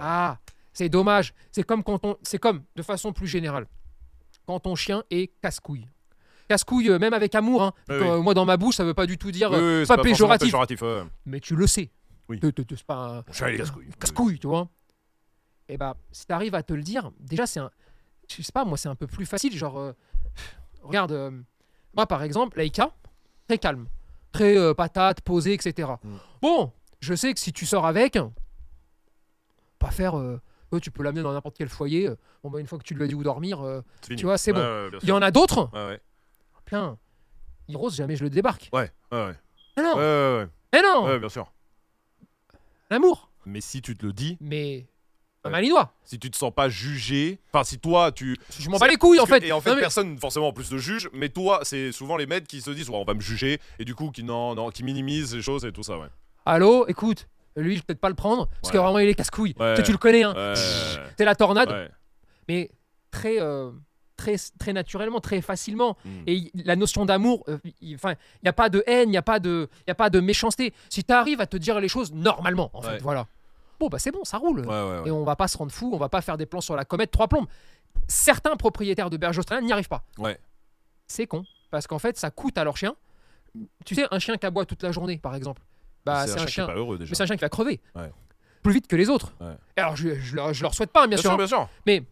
Ah, 0.00 0.38
c'est 0.78 0.88
dommage. 0.88 1.34
C'est 1.50 1.64
comme 1.64 1.82
quand 1.82 2.04
on, 2.04 2.16
c'est 2.22 2.38
comme 2.38 2.62
de 2.76 2.82
façon 2.82 3.12
plus 3.12 3.26
générale, 3.26 3.66
quand 4.46 4.60
ton 4.60 4.76
chien 4.76 5.02
est 5.10 5.32
casse-couille. 5.42 5.88
Casse-couille, 6.48 6.88
euh, 6.88 6.98
même 7.00 7.12
avec 7.14 7.34
amour. 7.34 7.62
hein. 7.64 7.72
Oui, 7.88 7.96
Euh, 7.96 8.22
Moi, 8.22 8.32
dans 8.32 8.44
ma 8.44 8.56
bouche, 8.56 8.76
ça 8.76 8.84
veut 8.84 8.94
pas 8.94 9.04
du 9.06 9.18
tout 9.18 9.32
dire 9.32 9.50
Oui, 9.50 9.56
euh, 9.58 9.84
c'est 9.84 9.88
pas, 9.88 9.96
forcément 9.96 10.12
péjoratif, 10.14 10.46
péjoratif, 10.46 10.82
ouais. 10.82 11.02
mais 11.26 11.40
tu 11.40 11.56
le 11.56 11.66
sais. 11.66 11.90
Oui. 12.28 12.38
Te- 12.38 12.46
te- 12.46 12.62
te- 12.62 12.74
C'est 12.76 12.86
pas 12.86 12.94
un 12.94 13.14
Mon 13.26 13.32
chien, 13.32 13.48
il 13.48 13.54
est 13.54 13.58
casse-couille. 13.58 13.88
casse-couille, 14.00 14.38
tu 14.38 14.46
vois. 14.46 14.68
Et 15.68 15.76
bah, 15.76 15.96
si 16.12 16.24
tu 16.26 16.32
arrives 16.32 16.54
à 16.54 16.62
te 16.62 16.72
le 16.72 16.82
dire, 16.82 17.10
déjà, 17.18 17.46
c'est 17.46 17.60
un. 17.60 17.70
Je 18.30 18.40
sais 18.42 18.52
pas, 18.52 18.64
moi, 18.64 18.78
c'est 18.78 18.88
un 18.88 18.94
peu 18.94 19.06
plus 19.08 19.26
facile. 19.26 19.54
Genre, 19.56 19.78
euh, 19.78 19.92
regarde, 20.82 21.12
euh, 21.12 21.30
moi, 21.94 22.06
par 22.06 22.22
exemple, 22.22 22.56
Laïka, 22.56 22.92
très 23.48 23.58
calme, 23.58 23.88
très 24.32 24.56
euh, 24.56 24.74
patate, 24.74 25.20
posée, 25.22 25.54
etc. 25.54 25.90
Mm. 26.04 26.16
Bon, 26.40 26.72
je 27.00 27.14
sais 27.14 27.34
que 27.34 27.40
si 27.40 27.52
tu 27.52 27.66
sors 27.66 27.84
avec, 27.84 28.16
pas 29.78 29.90
faire. 29.90 30.16
euh, 30.18 30.40
euh, 30.72 30.80
tu 30.80 30.90
peux 30.90 31.02
l'amener 31.02 31.22
dans 31.22 31.32
n'importe 31.32 31.56
quel 31.56 31.68
foyer. 31.68 32.08
euh, 32.08 32.16
bon, 32.42 32.50
bah, 32.50 32.60
une 32.60 32.66
fois 32.66 32.78
que 32.78 32.84
tu 32.84 32.94
lui 32.94 33.04
as 33.04 33.06
dit 33.06 33.14
où 33.14 33.22
dormir, 33.22 33.60
euh, 33.62 33.80
tu 34.02 34.16
vois, 34.24 34.38
c'est 34.38 34.52
bon. 34.52 34.60
ouais, 34.60 34.90
il 35.02 35.08
y 35.08 35.12
en 35.12 35.22
a 35.22 35.30
d'autres. 35.30 35.70
Ouais. 35.72 36.00
Plein. 36.64 36.98
Heroes, 37.68 37.90
jamais 37.90 38.16
je 38.16 38.24
le 38.24 38.30
débarque. 38.30 38.68
Ouais, 38.72 38.90
ouais, 39.12 39.24
ouais. 39.26 39.34
Mais 39.76 39.82
non, 39.82 39.90
Ouais, 39.90 39.96
ouais, 39.96 40.38
ouais. 40.42 40.48
mais 40.72 40.82
non, 40.82 41.04
Ouais, 41.06 41.18
bien 41.18 41.28
sûr. 41.28 41.52
l'amour. 42.90 43.30
Mais 43.46 43.60
si 43.60 43.80
tu 43.82 43.96
te 43.96 44.04
le 44.04 44.12
dis, 44.12 44.36
Mais 44.40 44.86
un 45.44 45.50
malinois. 45.50 45.92
si 46.04 46.18
tu 46.18 46.30
te 46.30 46.36
sens 46.36 46.52
pas 46.54 46.68
jugé, 46.68 47.38
enfin 47.52 47.64
si 47.64 47.78
toi 47.78 48.12
tu 48.12 48.36
Je 48.58 48.68
m'en 48.68 48.76
bats 48.78 48.88
les 48.88 48.96
couilles 48.96 49.20
en 49.20 49.26
fait. 49.26 49.42
Et 49.44 49.52
en 49.52 49.60
fait, 49.60 49.70
Non, 49.70 49.76
mais- 49.76 49.82
personne 49.82 50.18
forcément 50.18 50.48
en 50.48 50.52
plus 50.52 50.68
te 50.68 50.76
juge, 50.76 51.08
mais 51.12 51.28
toi, 51.30 51.60
c'est 51.62 51.92
souvent 51.92 52.16
les 52.16 52.26
maîtres 52.26 52.46
qui 52.46 52.60
se 52.60 52.70
disent, 52.70 52.90
ouais, 52.90 52.96
on 52.96 53.04
va 53.04 53.14
me 53.14 53.20
juger, 53.20 53.60
et 53.78 53.84
du 53.84 53.94
coup, 53.94 54.10
qui 54.10 54.22
non, 54.24 54.54
non, 54.54 54.70
qui 54.70 54.82
minimisent 54.82 55.34
les 55.34 55.42
choses 55.42 55.64
et 55.64 55.72
tout 55.72 55.82
ça, 55.82 55.98
ouais. 55.98 56.08
Allô, 56.44 56.86
écoute, 56.88 57.28
lui, 57.60 57.74
je 57.74 57.80
vais 57.80 57.84
peut-être 57.86 58.00
pas 58.00 58.08
le 58.08 58.14
prendre, 58.14 58.46
parce 58.62 58.72
que 58.72 58.78
vraiment, 58.78 58.98
il 58.98 59.08
est 59.08 59.14
casse-couille. 59.14 59.54
Tu, 59.76 59.82
tu 59.82 59.92
le 59.92 59.98
connais, 59.98 60.22
hein. 60.22 60.34
C'est 61.16 61.24
la 61.24 61.34
tornade, 61.34 61.90
mais 62.48 62.70
très, 63.10 63.40
euh, 63.40 63.70
très, 64.16 64.36
très 64.58 64.72
naturellement, 64.72 65.20
très 65.20 65.40
facilement. 65.40 65.96
Mm. 66.04 66.10
Et 66.26 66.50
la 66.64 66.76
notion 66.76 67.04
d'amour, 67.04 67.44
euh, 67.48 67.58
il 67.80 67.96
n'y 68.42 68.48
a 68.48 68.52
pas 68.52 68.68
de 68.68 68.82
haine, 68.86 69.08
il 69.08 69.12
n'y 69.12 69.16
a, 69.16 69.22
pas 69.22 69.38
de- 69.38 69.68
y 69.86 69.90
a 69.90 69.94
pas 69.94 70.10
de 70.10 70.20
méchanceté. 70.20 70.72
Si 70.88 71.04
tu 71.04 71.12
arrives 71.12 71.40
à 71.40 71.46
te 71.46 71.56
dire 71.56 71.78
les 71.80 71.88
choses 71.88 72.12
normalement, 72.12 72.70
en 72.74 72.82
fait, 72.82 72.98
voilà. 73.02 73.26
Bon, 73.80 73.86
bah 73.88 73.98
c'est 74.00 74.10
bon, 74.10 74.24
ça 74.24 74.38
roule. 74.38 74.64
Et 75.06 75.10
on 75.10 75.24
va 75.24 75.36
pas 75.36 75.46
se 75.46 75.56
rendre 75.56 75.70
fou, 75.70 75.90
on 75.94 75.98
va 75.98 76.08
pas 76.08 76.20
faire 76.20 76.36
des 76.36 76.46
plans 76.46 76.60
sur 76.60 76.74
la 76.74 76.84
comète, 76.84 77.10
trois 77.10 77.28
plombes. 77.28 77.46
Certains 78.08 78.56
propriétaires 78.56 79.08
de 79.10 79.16
berges 79.16 79.38
australiennes 79.38 79.66
n'y 79.66 79.72
arrivent 79.72 79.88
pas. 79.88 80.02
Ouais. 80.18 80.38
C'est 81.06 81.26
con, 81.26 81.44
parce 81.70 81.86
qu'en 81.86 81.98
fait, 81.98 82.18
ça 82.18 82.30
coûte 82.30 82.58
à 82.58 82.64
leur 82.64 82.76
chien. 82.76 82.94
Tu 83.84 83.94
sais, 83.94 84.06
un 84.10 84.18
chien 84.18 84.36
qui 84.36 84.46
aboie 84.46 84.66
toute 84.66 84.82
la 84.82 84.92
journée, 84.92 85.16
par 85.18 85.34
exemple, 85.34 85.62
bah, 86.06 86.26
c'est 86.26 86.32
un 86.32 86.36
qui 86.36 86.42
est 86.44 86.48
chien, 86.48 86.66
pas 86.66 86.74
heureux 86.74 86.98
déjà. 86.98 87.10
mais 87.10 87.14
c'est 87.16 87.22
un 87.22 87.26
chien 87.26 87.36
qui 87.36 87.42
va 87.42 87.48
crever. 87.48 87.80
Ouais. 87.94 88.10
Plus 88.62 88.72
vite 88.72 88.86
que 88.88 88.96
les 88.96 89.08
autres. 89.08 89.32
Ouais. 89.40 89.46
Alors, 89.76 89.96
je, 89.96 90.14
je, 90.14 90.34
leur, 90.36 90.52
je 90.52 90.62
leur 90.62 90.74
souhaite 90.74 90.90
pas, 90.90 91.06
bien, 91.06 91.16
Bien 91.16 91.18
sûr. 91.18 91.30
sûr, 91.30 91.36
bien 91.38 91.46
sûr. 91.46 91.68
Mais 91.86 92.02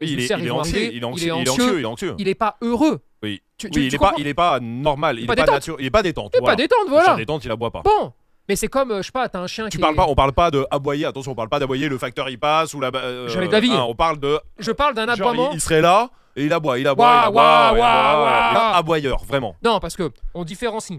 il, 0.00 0.18
est, 0.20 0.24
il, 0.38 0.46
est 0.46 0.50
anxieux, 0.50 0.90
il 0.92 1.02
est 1.02 1.04
anxieux, 1.04 1.26
il 1.38 1.46
est 1.46 1.50
anxieux, 1.50 1.78
il 1.78 1.82
est 1.82 1.86
anxieux. 1.86 2.14
il 2.18 2.28
est 2.28 2.34
pas 2.34 2.56
heureux. 2.62 3.00
Oui, 3.22 3.40
Tu, 3.56 3.70
tu- 3.70 3.78
oui 3.78 3.86
il, 3.86 3.94
est 3.94 3.98
pas, 3.98 4.14
il 4.18 4.26
est 4.26 4.34
pas 4.34 4.58
normal, 4.60 5.16
il, 5.18 5.24
Il 5.24 5.30
est 5.30 5.34
pas 5.36 5.44
nature, 5.44 5.76
il 5.78 5.86
est 5.86 5.90
pas 5.90 6.02
détente. 6.02 6.32
Il 6.34 6.38
est 6.38 6.40
voilà. 6.40 6.56
pas 6.56 6.62
détente, 6.62 6.78
Le 6.86 6.90
voilà. 6.90 7.04
chien 7.06 7.16
détente, 7.16 7.44
il 7.44 7.50
aboie 7.52 7.70
pas. 7.70 7.82
Bon, 7.82 8.12
mais 8.48 8.56
c'est 8.56 8.66
comme, 8.66 8.90
euh, 8.90 8.96
je 8.98 9.02
sais 9.06 9.12
pas, 9.12 9.28
t'as 9.28 9.38
un 9.38 9.46
chien 9.46 9.68
Tu 9.68 9.76
qui 9.76 9.80
parles 9.80 9.94
est- 9.94 9.96
pas, 9.96 10.06
on 10.08 10.14
parle 10.16 10.32
pas 10.32 10.50
de 10.50 10.66
aboyer, 10.72 11.04
attention, 11.06 11.30
on 11.32 11.34
parle 11.36 11.48
pas 11.50 11.60
d'aboyer, 11.60 11.88
le 11.88 11.98
facteur 11.98 12.28
il 12.30 12.38
passe 12.40 12.74
ou 12.74 12.80
la. 12.80 12.90
euh, 12.94 13.48
la 13.48 13.60
vie. 13.60 13.70
hein, 13.72 13.84
on 13.88 13.94
parle 13.94 14.18
de. 14.18 14.40
Je 14.58 14.72
parle 14.72 14.94
d'un 14.94 15.08
aboiement. 15.08 15.50
il, 15.52 15.56
il 15.56 15.60
serait 15.60 15.80
là 15.82 16.10
et 16.34 16.46
il 16.46 16.52
aboie, 16.52 16.78
il 16.80 16.86
aboie, 16.88 17.28
ouais. 17.30 17.36
ouah. 17.38 17.72
Là, 17.76 18.74
aboyeur, 18.76 19.22
vraiment. 19.24 19.54
Non, 19.62 19.78
parce 19.78 19.94
que 19.94 20.10
on 20.34 20.42
différencie. 20.44 20.98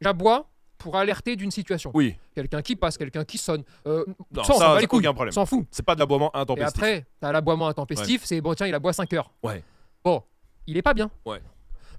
J'aboie 0.00 0.46
pour 0.82 0.96
alerter 0.96 1.36
d'une 1.36 1.50
situation. 1.50 1.90
Oui. 1.94 2.16
Quelqu'un 2.34 2.60
qui 2.62 2.76
passe, 2.76 2.98
quelqu'un 2.98 3.24
qui 3.24 3.38
sonne. 3.38 3.62
Euh, 3.86 4.04
Non, 4.32 4.44
ça, 4.44 4.54
on 4.54 4.58
s'en 4.58 4.78
aucun 4.80 5.14
problème. 5.14 5.32
S'en 5.32 5.46
fout. 5.46 5.64
C'est 5.70 5.84
pas 5.84 5.94
de 5.94 6.00
l'aboiement 6.00 6.30
Et 6.34 6.38
intempestif. 6.38 6.76
après, 6.76 7.06
t'as 7.20 7.32
l'aboiement 7.32 7.68
intempestif, 7.68 8.22
c'est 8.24 8.40
bon, 8.40 8.54
tiens, 8.54 8.66
il 8.66 8.74
aboie 8.74 8.92
5 8.92 9.12
heures. 9.14 9.30
Ouais. 9.42 9.62
Bon, 10.04 10.22
il 10.66 10.76
est 10.76 10.82
pas 10.82 10.94
bien. 10.94 11.10
Ouais. 11.24 11.40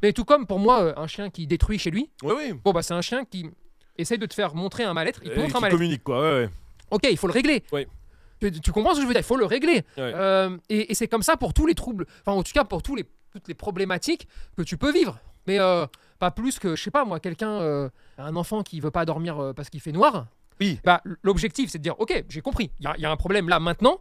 Mais 0.02 0.12
tout 0.13 0.26
comme 0.26 0.46
pour 0.46 0.60
moi, 0.60 0.82
euh, 0.84 0.93
un 0.98 1.08
chien 1.08 1.30
qui 1.30 1.48
détruit 1.48 1.80
chez 1.80 1.89
lui, 1.91 2.10
Oui, 2.24 2.34
oui. 2.36 2.54
bon, 2.63 2.72
bah, 2.72 2.84
c'est 2.84 2.93
un 2.93 3.02
chien 3.02 3.24
qui 3.26 3.50
essaie 3.98 4.17
de 4.17 4.26
te 4.26 4.34
faire 4.34 4.54
montrer 4.56 4.84
un 4.84 4.93
mal-être. 4.93 5.22
Il 5.24 5.32
te 5.32 5.39
montre 5.39 5.56
un 5.56 5.60
mal-être. 5.62 5.78
communique 5.78 6.04
quoi, 6.04 6.22
ouais, 6.22 6.32
ouais. 6.43 6.50
Ok, 6.91 7.08
il 7.10 7.17
faut 7.17 7.28
le 7.28 7.34
régler. 7.34 7.63
Oui. 7.72 7.88
Tu, 8.41 8.52
tu 8.60 8.72
comprends 8.74 8.91
ce 8.91 8.98
que 8.98 9.04
je 9.04 9.08
veux 9.08 9.13
dire? 9.13 9.22
Il 9.22 9.26
faut 9.26 9.38
le 9.38 9.46
régler. 9.46 9.84
Euh, 9.98 10.58
et 10.67 10.91
et 10.91 10.96
c'est 10.96 11.08
comme 11.08 11.24
ça 11.24 11.38
pour 11.38 11.54
tous 11.54 11.65
les 11.65 11.76
troubles, 11.76 12.06
enfin 12.26 12.38
en 12.38 12.43
tout 12.43 12.52
cas 12.52 12.65
pour 12.65 12.84
tous 12.84 12.96
les, 12.96 13.06
toutes 13.32 13.48
les 13.48 13.54
problématiques 13.54 14.28
que 14.58 14.63
tu 14.63 14.76
peux 14.78 14.91
vivre. 14.91 15.17
Mais 15.48 15.60
euh, 15.60 15.86
pas 16.24 16.32
plus 16.32 16.58
que, 16.58 16.76
je 16.78 16.82
sais 16.84 16.92
pas 16.92 17.04
moi, 17.04 17.20
quelqu'un, 17.20 17.52
euh, 17.60 17.90
un 18.18 18.36
enfant 18.38 18.64
qui 18.64 18.80
veut 18.80 18.92
pas 18.92 19.04
dormir 19.06 19.38
euh, 19.40 19.52
parce 19.54 19.70
qu'il 19.70 19.82
fait 19.82 19.92
noir. 19.92 20.28
Oui. 20.62 20.80
Bah, 20.86 21.02
l'objectif 21.22 21.70
c'est 21.70 21.80
de 21.80 21.84
dire, 21.84 22.00
ok, 22.00 22.24
j'ai 22.30 22.40
compris, 22.42 22.72
il 22.80 22.86
y, 22.86 22.88
a- 22.88 22.94
il 22.98 23.02
y 23.02 23.06
a 23.06 23.12
un 23.12 23.18
problème 23.18 23.50
là 23.50 23.60
maintenant, 23.60 23.98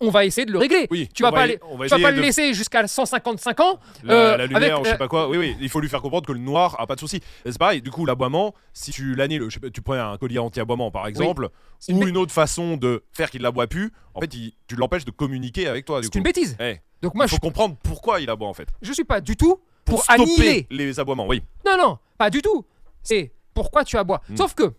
on 0.00 0.10
va 0.10 0.24
essayer 0.24 0.46
de 0.46 0.52
le 0.52 0.58
régler. 0.58 0.86
Oui, 0.90 1.08
Tu 1.14 1.22
vas 1.22 1.32
pas 1.32 1.48
Tu 1.48 1.58
vas 1.78 1.84
essayer 1.86 2.02
pas 2.02 2.10
le 2.12 2.20
laisser 2.20 2.52
jusqu'à 2.54 2.86
155 2.86 3.60
ans. 3.60 3.78
La, 4.04 4.14
Euh, 4.14 4.36
la 4.36 4.46
lumière, 4.46 4.74
avec, 4.76 4.86
je 4.86 4.90
sais 4.90 4.98
pas 4.98 5.08
quoi. 5.08 5.28
Oui, 5.28 5.36
oui, 5.38 5.56
il 5.60 5.68
faut 5.70 5.80
lui 5.80 5.88
faire 5.88 6.00
comprendre 6.02 6.26
que 6.26 6.32
le 6.32 6.38
noir 6.38 6.76
a 6.78 6.86
pas 6.86 6.94
de 6.94 7.00
souci. 7.00 7.20
C'est 7.44 7.58
pareil, 7.58 7.80
du 7.82 7.90
coup, 7.90 8.04
l'aboiement, 8.06 8.54
si 8.72 8.90
tu 8.92 9.14
je 9.16 9.58
pas, 9.58 9.70
tu 9.70 9.82
prends 9.82 9.94
un 10.12 10.16
collier 10.18 10.38
anti-aboiement 10.38 10.90
par 10.90 11.06
exemple, 11.06 11.48
ou 11.90 12.06
une 12.06 12.16
autre 12.16 12.32
façon 12.32 12.76
de 12.76 13.02
faire 13.12 13.30
qu'il 13.30 13.42
n'aboie 13.42 13.66
plus, 13.66 13.90
en 14.14 14.20
fait, 14.20 14.32
il- 14.34 14.52
tu 14.66 14.76
l'empêches 14.76 15.04
de 15.04 15.10
communiquer 15.10 15.66
avec 15.66 15.84
toi. 15.86 16.00
Du 16.00 16.06
C'est 16.06 16.14
une 16.16 16.24
bêtise. 16.24 16.56
Eh, 16.60 16.76
Donc 17.02 17.14
moi, 17.14 17.24
il 17.24 17.28
je, 17.28 17.34
faut 17.34 17.40
comprendre 17.40 17.76
pourquoi 17.82 18.20
il 18.20 18.28
aboie 18.30 18.48
en 18.48 18.54
fait. 18.54 18.68
je 18.82 18.92
suis 18.92 19.04
pas 19.04 19.20
du 19.22 19.34
tout 19.36 19.60
Pour, 19.84 19.96
pour, 19.96 20.04
stopper 20.04 20.22
annihiler. 20.22 20.66
les 20.70 21.00
aboiements, 21.00 21.26
oui. 21.26 21.42
Non, 21.66 21.76
non, 21.76 21.98
pas 22.18 22.30
du 22.30 22.42
tout. 22.42 22.64
C'est 23.02 23.32
pourquoi 23.54 23.84
tu 23.84 23.96
aboies. 23.96 24.20
Mm. 24.28 24.36
Sauf 24.36 24.54
que 24.54 24.72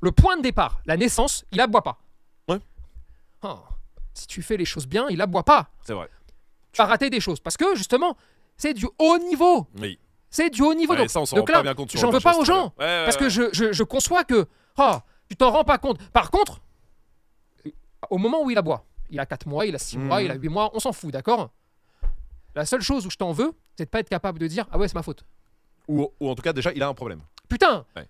le 0.00 0.12
point 0.12 0.36
de 0.36 0.42
départ, 0.42 0.80
la 0.86 0.96
naissance, 0.96 1.44
il 1.52 1.60
aboie 1.60 1.82
pas. 1.82 1.98
Ouais. 2.48 2.58
Oh, 3.42 3.58
si 4.14 4.26
tu 4.26 4.42
fais 4.42 4.56
les 4.56 4.64
choses 4.64 4.86
bien, 4.86 5.06
il 5.10 5.20
aboie 5.20 5.42
pas. 5.42 5.68
C'est 5.82 5.92
vrai. 5.94 6.08
Tu 6.72 6.78
vas 6.78 6.86
rater 6.86 7.10
des 7.10 7.20
choses. 7.20 7.40
Parce 7.40 7.56
que 7.56 7.74
justement, 7.74 8.16
c'est 8.56 8.74
du 8.74 8.86
haut 8.98 9.18
niveau. 9.18 9.66
Oui. 9.80 9.98
C'est 10.30 10.50
du 10.50 10.62
haut 10.62 10.74
niveau. 10.74 10.92
Ouais, 10.94 10.98
donc 10.98 11.10
ça, 11.10 11.20
on 11.20 11.26
s'en 11.26 11.36
donc 11.36 11.48
là, 11.50 11.62
j'en 11.94 12.10
veux 12.10 12.20
pas 12.20 12.36
aux 12.36 12.44
gens. 12.44 12.72
Ouais, 12.78 13.04
parce 13.04 13.16
que 13.16 13.28
je, 13.28 13.50
je- 13.52 13.72
je 13.72 13.82
conçois 13.84 14.24
que 14.24 14.46
oh, 14.78 14.96
tu 15.28 15.36
t'en 15.36 15.50
rends 15.52 15.64
pas 15.64 15.78
compte. 15.78 15.98
Par 16.10 16.30
contre, 16.30 16.60
au 18.10 18.18
moment 18.18 18.42
où 18.42 18.50
il 18.50 18.58
aboie, 18.58 18.84
il 19.10 19.20
a 19.20 19.26
4 19.26 19.46
mois, 19.46 19.66
il 19.66 19.74
a 19.74 19.78
6 19.78 19.98
mois, 19.98 20.18
Mhm. 20.18 20.24
il 20.24 20.30
a 20.30 20.34
8 20.34 20.48
mois, 20.48 20.70
on 20.74 20.80
s'en 20.80 20.92
fout, 20.92 21.10
d'accord? 21.12 21.50
La 22.54 22.64
seule 22.64 22.80
chose 22.82 23.06
où 23.06 23.10
je 23.10 23.16
t'en 23.16 23.32
veux, 23.32 23.52
c'est 23.76 23.84
de 23.84 23.90
pas 23.90 24.00
être 24.00 24.08
capable 24.08 24.38
de 24.38 24.46
dire 24.46 24.66
Ah 24.70 24.78
ouais, 24.78 24.88
c'est 24.88 24.94
ma 24.94 25.02
faute. 25.02 25.24
Ou, 25.88 26.08
ou 26.20 26.28
en 26.30 26.34
tout 26.34 26.42
cas, 26.42 26.52
déjà, 26.52 26.72
il 26.72 26.82
a 26.82 26.88
un 26.88 26.94
problème. 26.94 27.20
Putain, 27.48 27.84
Ouais. 27.96 28.08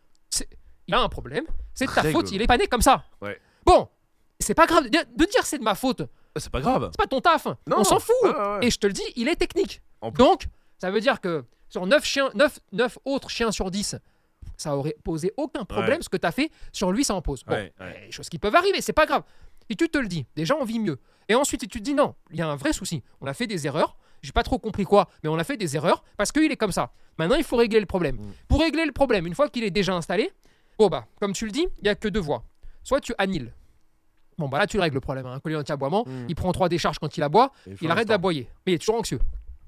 il 0.87 0.94
a 0.94 1.00
un 1.00 1.09
problème, 1.09 1.44
c'est 1.74 1.87
de 1.87 1.90
ta 1.92 2.03
faute, 2.05 2.31
il 2.33 2.40
est 2.42 2.46
pas 2.46 2.57
né 2.59 2.66
comme 2.66 2.83
ça. 2.83 3.05
Ouais. 3.20 3.40
Bon, 3.64 3.88
c'est 4.38 4.55
pas 4.55 4.66
grave 4.66 4.85
de 4.85 4.88
dire, 4.90 5.05
dire 5.16 5.44
c'est 5.46 5.59
de 5.59 5.64
ma 5.64 5.74
faute, 5.74 6.03
C'est 6.37 6.50
pas 6.50 6.61
grave. 6.61 6.90
c'est 6.92 6.98
pas 7.00 7.07
ton 7.07 7.20
taf, 7.20 7.46
Non. 7.66 7.79
on 7.79 7.85
s'en 7.85 7.98
fout. 7.98 8.14
Ouais. 8.22 8.66
Et 8.66 8.70
je 8.70 8.79
te 8.79 8.87
le 8.87 8.92
dis, 8.92 9.03
il 9.16 9.29
est 9.29 9.37
technique. 9.37 9.83
Donc, 10.16 10.46
ça 10.79 10.90
veut 10.90 11.00
dire 11.00 11.20
que 11.20 11.44
sur 11.68 11.87
9, 11.87 12.05
chiens, 12.05 12.31
9, 12.35 12.61
9 12.72 12.98
autres 13.07 13.31
chiens 13.31 13.50
sur 13.50 13.70
10, 13.70 13.96
ça 14.57 14.77
aurait 14.77 14.94
posé 15.03 15.33
aucun 15.37 15.64
problème. 15.64 15.96
Ouais. 15.96 16.03
Ce 16.03 16.09
que 16.09 16.16
tu 16.18 16.27
as 16.27 16.33
fait, 16.33 16.50
sur 16.72 16.92
lui, 16.92 17.05
ça 17.05 17.14
en 17.14 17.22
pose. 17.22 17.42
Bon, 17.44 17.55
Ouais, 17.55 17.72
ouais. 17.81 18.09
choses 18.11 18.29
qui 18.29 18.38
peuvent 18.38 18.55
arriver, 18.55 18.81
c'est 18.83 18.92
pas 18.92 19.07
grave. 19.07 19.22
Et 19.70 19.74
tu 19.77 19.88
te 19.88 19.98
le 19.98 20.07
dis, 20.07 20.27
déjà 20.37 20.55
on 20.57 20.64
vit 20.64 20.79
mieux. 20.79 20.98
Et 21.29 21.35
ensuite, 21.35 21.62
tu 21.62 21.79
te 21.79 21.85
dis 21.85 21.94
non, 21.94 22.14
il 22.31 22.37
y 22.38 22.42
a 22.42 22.46
un 22.48 22.57
vrai 22.57 22.72
souci. 22.74 23.03
On 23.22 23.27
a 23.27 23.33
fait 23.35 23.46
des 23.46 23.66
erreurs. 23.66 23.96
J'ai 24.25 24.33
pas 24.33 24.43
trop 24.43 24.59
compris 24.59 24.85
quoi, 24.85 25.09
mais 25.23 25.29
on 25.29 25.37
a 25.39 25.45
fait 25.45 25.57
des 25.59 25.77
erreurs 25.77 26.03
parce 26.17 26.33
qu'il 26.33 26.51
est 26.51 26.57
comme 26.57 26.73
ça. 26.73 26.93
Maintenant, 27.19 27.37
il 27.37 27.45
faut 27.45 27.57
régler 27.57 27.79
le 27.79 27.87
problème. 27.87 28.17
Mm. 28.17 28.33
Pour 28.49 28.61
régler 28.61 28.87
le 28.87 28.93
problème, 28.93 29.27
une 29.27 29.35
fois 29.35 29.49
qu'il 29.51 29.63
est 29.65 29.71
déjà 29.71 29.95
installé, 29.95 30.33
bon 30.79 30.89
bah, 30.89 31.07
comme 31.21 31.33
tu 31.35 31.45
le 31.45 31.51
dis, 31.53 31.67
il 31.81 31.87
y 31.87 31.89
a 31.91 31.95
que 31.95 32.09
deux 32.09 32.21
voies. 32.21 32.43
Soit 32.83 33.01
tu 33.01 33.13
annihiles. 33.19 33.53
Bon 34.39 34.49
bah 34.49 34.59
là, 34.59 34.67
tu 34.67 34.79
règles 34.81 34.95
le 34.95 35.01
problème. 35.01 35.27
Un 35.27 35.39
collier 35.41 35.57
anti-aboiement, 35.57 36.05
Mm. 36.07 36.27
il 36.29 36.35
prend 36.35 36.51
trois 36.53 36.69
décharges 36.71 36.99
quand 36.99 37.17
il 37.17 37.23
aboie, 37.23 37.53
il 37.83 37.91
arrête 37.91 38.09
d'aboyer. 38.09 38.49
Mais 38.67 38.73
il 38.73 38.75
est 38.77 38.79
toujours 38.79 38.97
anxieux. 38.97 39.21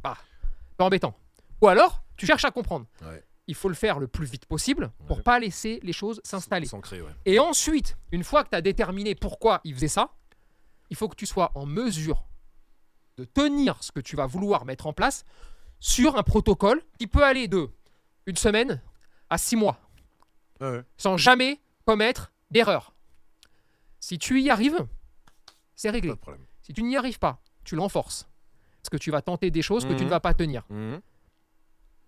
Pas 0.03 0.17
embêtant. 0.79 1.15
Ou 1.63 1.69
alors, 1.69 2.03
tu 2.17 2.27
cherches 2.27 2.45
à 2.45 2.51
comprendre. 2.51 2.87
Ouais. 3.03 3.23
Il 3.47 3.55
faut 3.55 3.69
le 3.69 3.75
faire 3.75 3.99
le 3.99 4.09
plus 4.09 4.27
vite 4.27 4.47
possible 4.47 4.91
pour 5.07 5.19
Ouais. 5.19 5.23
pas 5.23 5.39
laisser 5.39 5.81
les 5.83 5.93
choses 5.93 6.21
s'installer. 6.25 6.67
Ouais. 6.73 7.01
Et 7.27 7.39
ensuite, 7.39 7.97
une 8.11 8.25
fois 8.25 8.43
que 8.45 8.51
tu 8.51 8.57
as 8.57 8.61
déterminé 8.61 9.15
pourquoi 9.15 9.61
il 9.65 9.75
faisait 9.75 9.87
ça, 9.89 10.11
il 10.91 10.97
faut 10.97 11.09
que 11.09 11.15
tu 11.15 11.27
sois 11.27 11.53
en 11.55 11.65
mesure 11.67 12.25
de 13.17 13.25
tenir 13.25 13.83
ce 13.83 13.93
que 13.93 14.01
tu 14.01 14.17
vas 14.17 14.27
vouloir 14.27 14.65
mettre 14.65 14.87
en 14.87 14.93
place 14.93 15.25
sur 15.81 16.17
un 16.17 16.23
protocole 16.23 16.83
qui 16.99 17.07
peut 17.07 17.25
aller 17.25 17.49
de 17.49 17.71
une 18.27 18.37
semaine 18.37 18.81
à 19.31 19.39
six 19.39 19.57
mois, 19.57 19.79
ouais. 20.61 20.83
sans 20.97 21.17
jamais 21.17 21.61
commettre 21.85 22.33
d'erreur. 22.51 22.93
Si 24.01 24.19
tu 24.19 24.41
y 24.41 24.51
arrives, 24.51 24.87
c'est 25.75 25.91
réglé. 25.91 26.13
Si 26.63 26.73
tu 26.73 26.83
n'y 26.83 26.97
arrives 26.97 27.19
pas, 27.19 27.41
tu 27.65 27.77
l'enforces. 27.77 28.29
Parce 28.83 28.91
que 28.91 28.97
tu 28.97 29.11
vas 29.11 29.23
tenter 29.23 29.51
des 29.51 29.63
choses 29.63 29.85
que 29.85 29.91
tu 29.93 30.01
Mhm. 30.01 30.05
ne 30.05 30.11
vas 30.11 30.21
pas 30.21 30.35
tenir. 30.35 30.65
Mhm. 30.71 31.01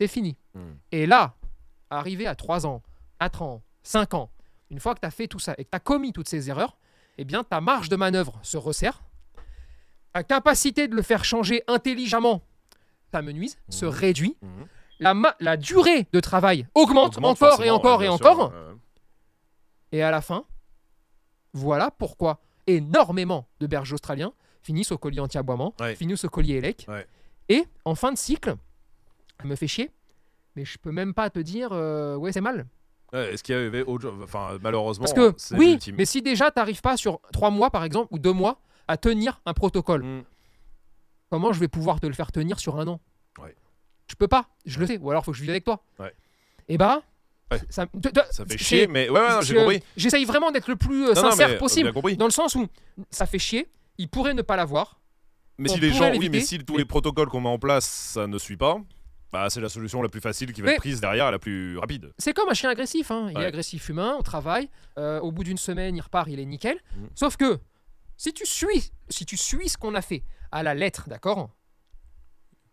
C'est 0.00 0.08
fini. 0.08 0.36
Mhm. 0.54 0.78
Et 0.92 1.06
là, 1.06 1.34
arrivé 1.90 2.26
à 2.26 2.34
3 2.34 2.66
ans, 2.66 2.82
4 3.18 3.42
ans, 3.42 3.62
5 3.82 4.14
ans, 4.14 4.30
une 4.70 4.78
fois 4.80 4.94
que 4.94 5.00
tu 5.00 5.06
as 5.06 5.10
fait 5.10 5.26
tout 5.28 5.38
ça 5.40 5.54
et 5.58 5.64
que 5.64 5.70
tu 5.70 5.76
as 5.76 5.80
commis 5.80 6.12
toutes 6.12 6.28
ces 6.28 6.50
erreurs, 6.50 6.76
eh 7.16 7.24
bien 7.24 7.42
ta 7.42 7.60
marge 7.60 7.88
de 7.88 7.96
manœuvre 7.96 8.38
se 8.42 8.56
resserre. 8.56 9.02
Ta 10.18 10.24
capacité 10.24 10.88
de 10.88 10.96
le 10.96 11.02
faire 11.02 11.24
changer 11.24 11.62
intelligemment, 11.68 12.42
ta 13.12 13.22
menuise, 13.22 13.56
se 13.68 13.84
Mhm. 13.86 13.90
réduit. 13.92 14.36
Mhm. 14.42 14.66
La, 14.98 15.14
la 15.38 15.56
durée 15.56 16.08
de 16.12 16.18
travail 16.18 16.66
augmente, 16.74 17.18
Augmente 17.18 17.40
encore 17.40 17.62
et 17.62 17.70
encore 17.70 18.00
ouais, 18.00 18.06
et 18.06 18.08
sûr, 18.08 18.14
encore. 18.26 18.48
ouais. 18.52 18.74
Et 19.92 20.02
à 20.02 20.10
la 20.10 20.20
fin, 20.20 20.44
voilà 21.52 21.92
pourquoi 21.92 22.40
énormément 22.66 23.46
de 23.60 23.68
bergers 23.68 23.94
australiens 23.94 24.32
finissent 24.60 24.90
au 24.90 24.98
collier 24.98 25.20
anti-aboiement, 25.20 25.72
Ouais. 25.80 25.94
finissent 25.94 26.24
au 26.24 26.28
collier 26.28 26.54
élec. 26.56 26.88
Et 27.48 27.64
en 27.84 27.94
fin 27.94 28.10
de 28.10 28.18
cycle, 28.18 28.56
ça 29.40 29.46
me 29.46 29.54
fait 29.54 29.68
chier, 29.68 29.92
mais 30.56 30.64
je 30.64 30.78
peux 30.78 30.90
même 30.90 31.14
pas 31.14 31.30
te 31.30 31.38
dire, 31.38 31.68
euh, 31.70 32.16
ouais, 32.16 32.32
c'est 32.32 32.40
mal. 32.40 32.66
Ouais, 33.12 33.32
Est-ce 33.34 33.44
qu'il 33.44 33.54
y 33.54 33.58
avait 33.58 33.84
autre 33.84 34.02
chose 34.10 34.20
Enfin, 34.24 34.58
malheureusement, 34.60 35.04
Parce 35.04 35.12
que, 35.52 35.54
oui, 35.56 35.78
mais 35.96 36.04
si 36.04 36.22
déjà 36.22 36.50
tu 36.50 36.58
n'arrives 36.58 36.80
pas 36.82 36.96
sur 36.96 37.20
3 37.32 37.50
mois, 37.50 37.70
par 37.70 37.84
exemple, 37.84 38.08
ou 38.12 38.18
2 38.18 38.32
mois, 38.32 38.60
à 38.88 38.96
tenir 38.96 39.40
un 39.46 39.54
protocole, 39.54 40.02
Mhm. 40.02 40.24
comment 41.30 41.52
je 41.52 41.60
vais 41.60 41.68
pouvoir 41.68 42.00
te 42.00 42.06
le 42.06 42.12
faire 42.14 42.32
tenir 42.32 42.58
sur 42.58 42.78
un 42.78 42.86
an? 42.88 43.00
Ouais. 43.40 43.54
Je 44.08 44.14
peux 44.14 44.28
pas, 44.28 44.48
je 44.64 44.78
le 44.80 44.86
sais, 44.86 44.98
ou 44.98 45.10
alors 45.10 45.24
faut 45.24 45.32
que 45.32 45.36
je 45.36 45.42
vive 45.42 45.50
avec 45.50 45.64
toi. 45.64 45.82
Ouais. 45.98 46.12
Et 46.68 46.78
bah, 46.78 47.02
Ouais. 47.50 47.60
ça, 47.70 47.86
fait 48.46 48.58
chier, 48.58 48.86
mais 48.86 49.08
ouais, 49.08 49.20
ouais, 49.20 49.26
j'ai 49.42 49.54
je- 49.54 49.58
compris. 49.60 49.82
J'essaye 49.96 50.24
vraiment 50.26 50.50
d'être 50.50 50.68
le 50.68 50.76
plus 50.76 51.04
euh, 51.06 51.14
Non, 51.14 51.22
non, 51.22 51.30
sincère 51.30 51.48
mais, 51.48 51.54
euh, 51.54 51.58
possible. 51.58 51.92
Dans 52.16 52.26
le 52.26 52.30
sens 52.30 52.54
où 52.54 52.66
ça 53.10 53.24
fait 53.26 53.38
chier, 53.38 53.68
il 53.96 54.08
pourrait 54.08 54.34
ne 54.34 54.42
pas 54.42 54.56
l'avoir. 54.56 54.98
Mais 55.56 55.70
on 55.70 55.74
si 55.74 55.80
les 55.80 55.92
gens, 55.92 56.10
oui, 56.12 56.28
mais 56.30 56.40
si 56.40 56.58
tous 56.58 56.74
mais- 56.74 56.80
les 56.80 56.84
protocoles 56.84 57.28
qu'on 57.28 57.40
met 57.40 57.48
en 57.48 57.58
place, 57.58 57.86
ça 57.86 58.26
ne 58.26 58.38
suit 58.38 58.56
pas, 58.58 58.76
bah 59.32 59.48
c'est 59.50 59.60
la 59.60 59.68
solution 59.70 60.02
la 60.02 60.08
plus 60.08 60.20
facile 60.20 60.52
qui 60.52 60.60
va 60.60 60.66
Mais- 60.68 60.72
être 60.74 60.78
prise 60.80 61.00
derrière, 61.00 61.30
la 61.30 61.38
plus 61.38 61.76
rapide. 61.78 62.12
C'est 62.18 62.32
comme 62.34 62.48
un 62.50 62.54
chien 62.54 62.70
agressif. 62.70 63.10
hein. 63.10 63.28
Il 63.34 63.40
est 63.40 63.44
agressif 63.46 63.88
humain, 63.88 64.16
au 64.18 64.22
travail. 64.22 64.68
euh, 64.98 65.20
au 65.20 65.30
bout 65.32 65.44
d'une 65.44 65.56
semaine, 65.58 65.94
il 65.96 66.00
repart, 66.00 66.28
il 66.28 66.40
est 66.40 66.44
nickel. 66.44 66.76
Mm. 66.96 67.04
Sauf 67.14 67.36
que 67.36 67.58
si 68.18 68.34
tu 68.34 68.44
suis, 68.44 68.92
si 69.08 69.24
tu 69.24 69.36
suis 69.38 69.70
ce 69.70 69.78
qu'on 69.78 69.94
a 69.94 70.02
fait 70.02 70.22
à 70.52 70.62
la 70.62 70.74
lettre, 70.74 71.08
d'accord 71.08 71.48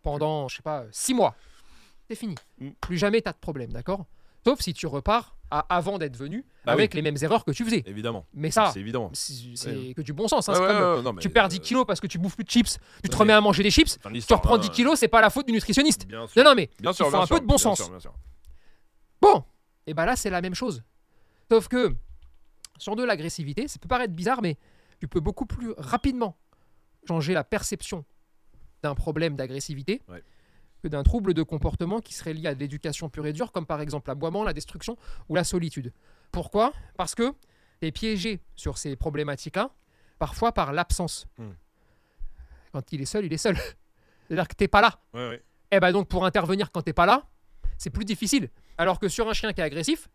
Pendant, 0.02 0.48
je 0.48 0.56
sais 0.56 0.62
pas, 0.62 0.84
6 0.92 1.14
mois, 1.14 1.34
c'est 2.08 2.16
fini. 2.16 2.34
Mm. 2.60 2.70
Plus 2.80 2.98
jamais 2.98 3.22
tu 3.22 3.28
as 3.28 3.32
de 3.32 3.38
problème, 3.38 3.72
d'accord 3.72 4.04
Sauf 4.44 4.60
si 4.60 4.72
tu 4.74 4.86
repars 4.86 5.36
à 5.50 5.60
avant 5.74 5.98
d'être 5.98 6.16
venu 6.16 6.44
Bah 6.64 6.72
avec 6.72 6.94
les 6.94 7.02
mêmes 7.02 7.16
erreurs 7.22 7.44
que 7.44 7.50
tu 7.52 7.64
faisais. 7.64 7.82
Évidemment. 7.86 8.26
Mais 8.34 8.50
ça, 8.50 8.70
c'est 8.72 8.80
Ouais. 8.82 9.94
que 9.94 10.02
du 10.02 10.12
bon 10.12 10.26
sens. 10.28 10.48
hein. 10.48 10.52
Ouais, 10.52 10.58
C'est 10.58 10.64
ouais, 10.64 10.68
comme, 10.80 10.96
ouais, 10.96 11.02
non, 11.02 11.12
mais, 11.12 11.22
tu 11.22 11.30
perds 11.30 11.48
10 11.48 11.56
euh, 11.56 11.60
kilos 11.60 11.86
parce 11.86 11.98
que 12.00 12.06
tu 12.08 12.18
bouffes 12.18 12.34
plus 12.36 12.44
de 12.44 12.50
chips, 12.50 12.78
tu 13.02 13.08
te 13.08 13.16
remets 13.16 13.32
à 13.32 13.40
manger 13.40 13.62
des 13.64 13.70
chips, 13.70 13.98
tu 14.00 14.34
reprends 14.34 14.54
hein, 14.56 14.58
10 14.58 14.70
kilos, 14.70 14.98
c'est 14.98 15.08
pas 15.08 15.20
la 15.20 15.30
faute 15.30 15.46
du 15.46 15.52
nutritionniste. 15.52 16.06
Bien 16.06 16.26
sûr. 16.26 16.42
Non, 16.42 16.50
non, 16.50 16.56
mais 16.56 16.70
Bien 16.80 16.92
sûr, 16.92 17.06
il 17.06 17.10
faut 17.10 17.16
bien 17.16 17.22
un 17.22 17.26
sûr, 17.26 17.36
peu 17.36 17.40
de 17.40 17.46
bon 17.46 17.58
sens. 17.58 17.82
sûr, 17.82 18.00
sûr. 18.00 18.14
Bon, 19.20 19.44
et 19.86 19.94
ben 19.94 20.04
là 20.04 20.14
c'est 20.16 20.30
la 20.30 20.40
même 20.40 20.54
chose. 20.54 20.82
Sauf 21.50 21.68
que 21.68 21.94
sur 22.78 22.94
de 22.96 23.02
l'agressivité, 23.04 23.66
ça 23.68 23.78
peut 23.80 23.88
paraître 23.88 24.12
bizarre, 24.14 24.42
mais 24.42 24.56
tu 25.06 25.08
peux 25.08 25.20
beaucoup 25.20 25.46
plus 25.46 25.72
rapidement 25.78 26.36
changer 27.06 27.32
la 27.32 27.44
perception 27.44 28.04
d'un 28.82 28.96
problème 28.96 29.36
d'agressivité 29.36 30.02
Ouais. 30.08 30.20
que 30.82 30.88
d'un 30.88 31.04
trouble 31.04 31.32
de 31.32 31.44
comportement 31.44 32.00
qui 32.00 32.12
serait 32.12 32.34
lié 32.34 32.48
à 32.48 32.54
l'éducation 32.54 33.08
pure 33.08 33.24
et 33.26 33.32
dure, 33.32 33.52
comme 33.52 33.66
par 33.66 33.80
exemple 33.80 34.08
l'aboiement, 34.10 34.42
la 34.42 34.52
destruction 34.52 34.96
ou 35.28 35.36
la 35.36 35.44
solitude. 35.44 35.92
Pourquoi? 36.32 36.72
Parce 36.96 37.14
que 37.14 37.30
tu 37.80 37.86
es 37.86 37.92
piégé 37.92 38.40
sur 38.56 38.78
ces 38.78 38.96
problématiques-là, 38.96 39.70
parfois 40.18 40.50
par 40.50 40.72
l'absence. 40.72 41.28
Hmm. 41.38 41.52
Quand 42.72 42.92
il 42.92 43.00
est 43.00 43.06
seul, 43.06 43.26
il 43.26 43.32
est 43.32 43.38
seul. 43.38 43.56
C'est-à-dire 44.26 44.48
que 44.48 44.54
tu 44.56 44.66
pas 44.66 44.80
là. 44.80 44.98
Ouais, 45.14 45.28
ouais. 45.28 45.42
Et 45.70 45.78
ben 45.78 45.92
donc 45.92 46.08
pour 46.08 46.26
intervenir 46.26 46.72
quand 46.72 46.82
t'es 46.82 46.92
pas 46.92 47.06
là, 47.06 47.28
c'est 47.78 47.90
plus 47.90 48.04
difficile. 48.04 48.50
Alors 48.76 48.98
que 48.98 49.06
sur 49.08 49.28
un 49.28 49.32
chien 49.34 49.52
qui 49.52 49.60
est 49.60 49.64
agressif, 49.64 50.08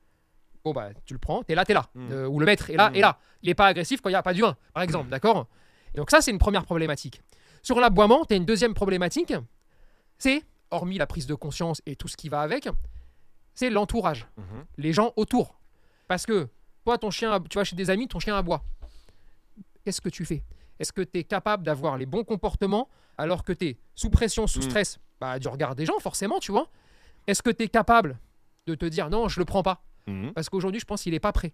bon 0.63 0.73
bah 0.73 0.89
tu 1.05 1.13
le 1.13 1.19
prends, 1.19 1.43
t'es 1.43 1.55
là, 1.55 1.65
t'es 1.65 1.73
là. 1.73 1.85
Mm. 1.95 2.11
Euh, 2.11 2.27
ou 2.27 2.39
le 2.39 2.45
maître 2.45 2.69
est 2.69 2.75
là, 2.75 2.89
Mm. 2.89 2.95
est 2.95 3.01
là. 3.01 3.19
Il 3.43 3.49
est 3.49 3.55
pas 3.55 3.67
agressif 3.67 4.01
quand 4.01 4.09
il 4.09 4.13
n'y 4.13 4.17
a 4.17 4.23
pas 4.23 4.33
d'humain, 4.33 4.55
par 4.73 4.83
exemple, 4.83 5.09
d'accord? 5.09 5.47
Et 5.93 5.97
donc 5.97 6.09
ça 6.11 6.21
c'est 6.21 6.31
une 6.31 6.37
première 6.37 6.65
problématique. 6.65 7.21
Sur 7.63 7.79
l'aboiement, 7.79 8.25
t'as 8.25 8.35
une 8.35 8.45
deuxième 8.45 8.73
problématique, 8.73 9.33
c'est, 10.17 10.43
hormis 10.71 10.97
la 10.97 11.07
prise 11.07 11.27
de 11.27 11.35
conscience 11.35 11.81
et 11.85 11.95
tout 11.95 12.07
ce 12.07 12.15
qui 12.17 12.29
va 12.29 12.41
avec, 12.41 12.69
c'est 13.53 13.69
l'entourage, 13.69 14.27
Mhm. 14.37 14.65
les 14.77 14.93
gens 14.93 15.13
autour. 15.15 15.59
Parce 16.07 16.25
que 16.25 16.47
toi, 16.85 16.97
ton 16.97 17.11
chien, 17.11 17.39
tu 17.49 17.57
vas 17.57 17.63
chez 17.63 17.75
des 17.75 17.89
amis, 17.89 18.07
ton 18.07 18.19
chien 18.19 18.35
aboie. 18.37 18.63
Qu'est-ce 19.83 20.01
que 20.01 20.09
tu 20.09 20.25
fais? 20.25 20.43
Est-ce 20.79 20.93
que 20.93 21.01
tu 21.01 21.19
es 21.19 21.23
capable 21.23 21.63
d'avoir 21.63 21.97
les 21.97 22.05
bons 22.05 22.23
comportements 22.23 22.87
alors 23.17 23.43
que 23.43 23.53
tu 23.53 23.65
es 23.67 23.77
sous 23.95 24.09
pression, 24.09 24.47
sous 24.47 24.61
stress? 24.61 24.99
Bah, 25.19 25.37
Du 25.39 25.47
regard 25.47 25.75
des 25.75 25.85
gens, 25.85 25.99
forcément, 25.99 26.39
tu 26.39 26.51
vois. 26.51 26.67
Est-ce 27.27 27.43
que 27.43 27.49
tu 27.51 27.63
es 27.63 27.67
capable 27.67 28.19
de 28.67 28.73
te 28.75 28.85
dire 28.85 29.09
non, 29.09 29.27
je 29.27 29.39
le 29.39 29.45
prends 29.45 29.61
pas? 29.63 29.83
Mhm. 30.07 30.33
Parce 30.33 30.49
qu'aujourd'hui, 30.49 30.79
je 30.79 30.85
pense 30.85 31.03
qu'il 31.03 31.13
n'est 31.13 31.19
pas 31.19 31.31
prêt. 31.31 31.53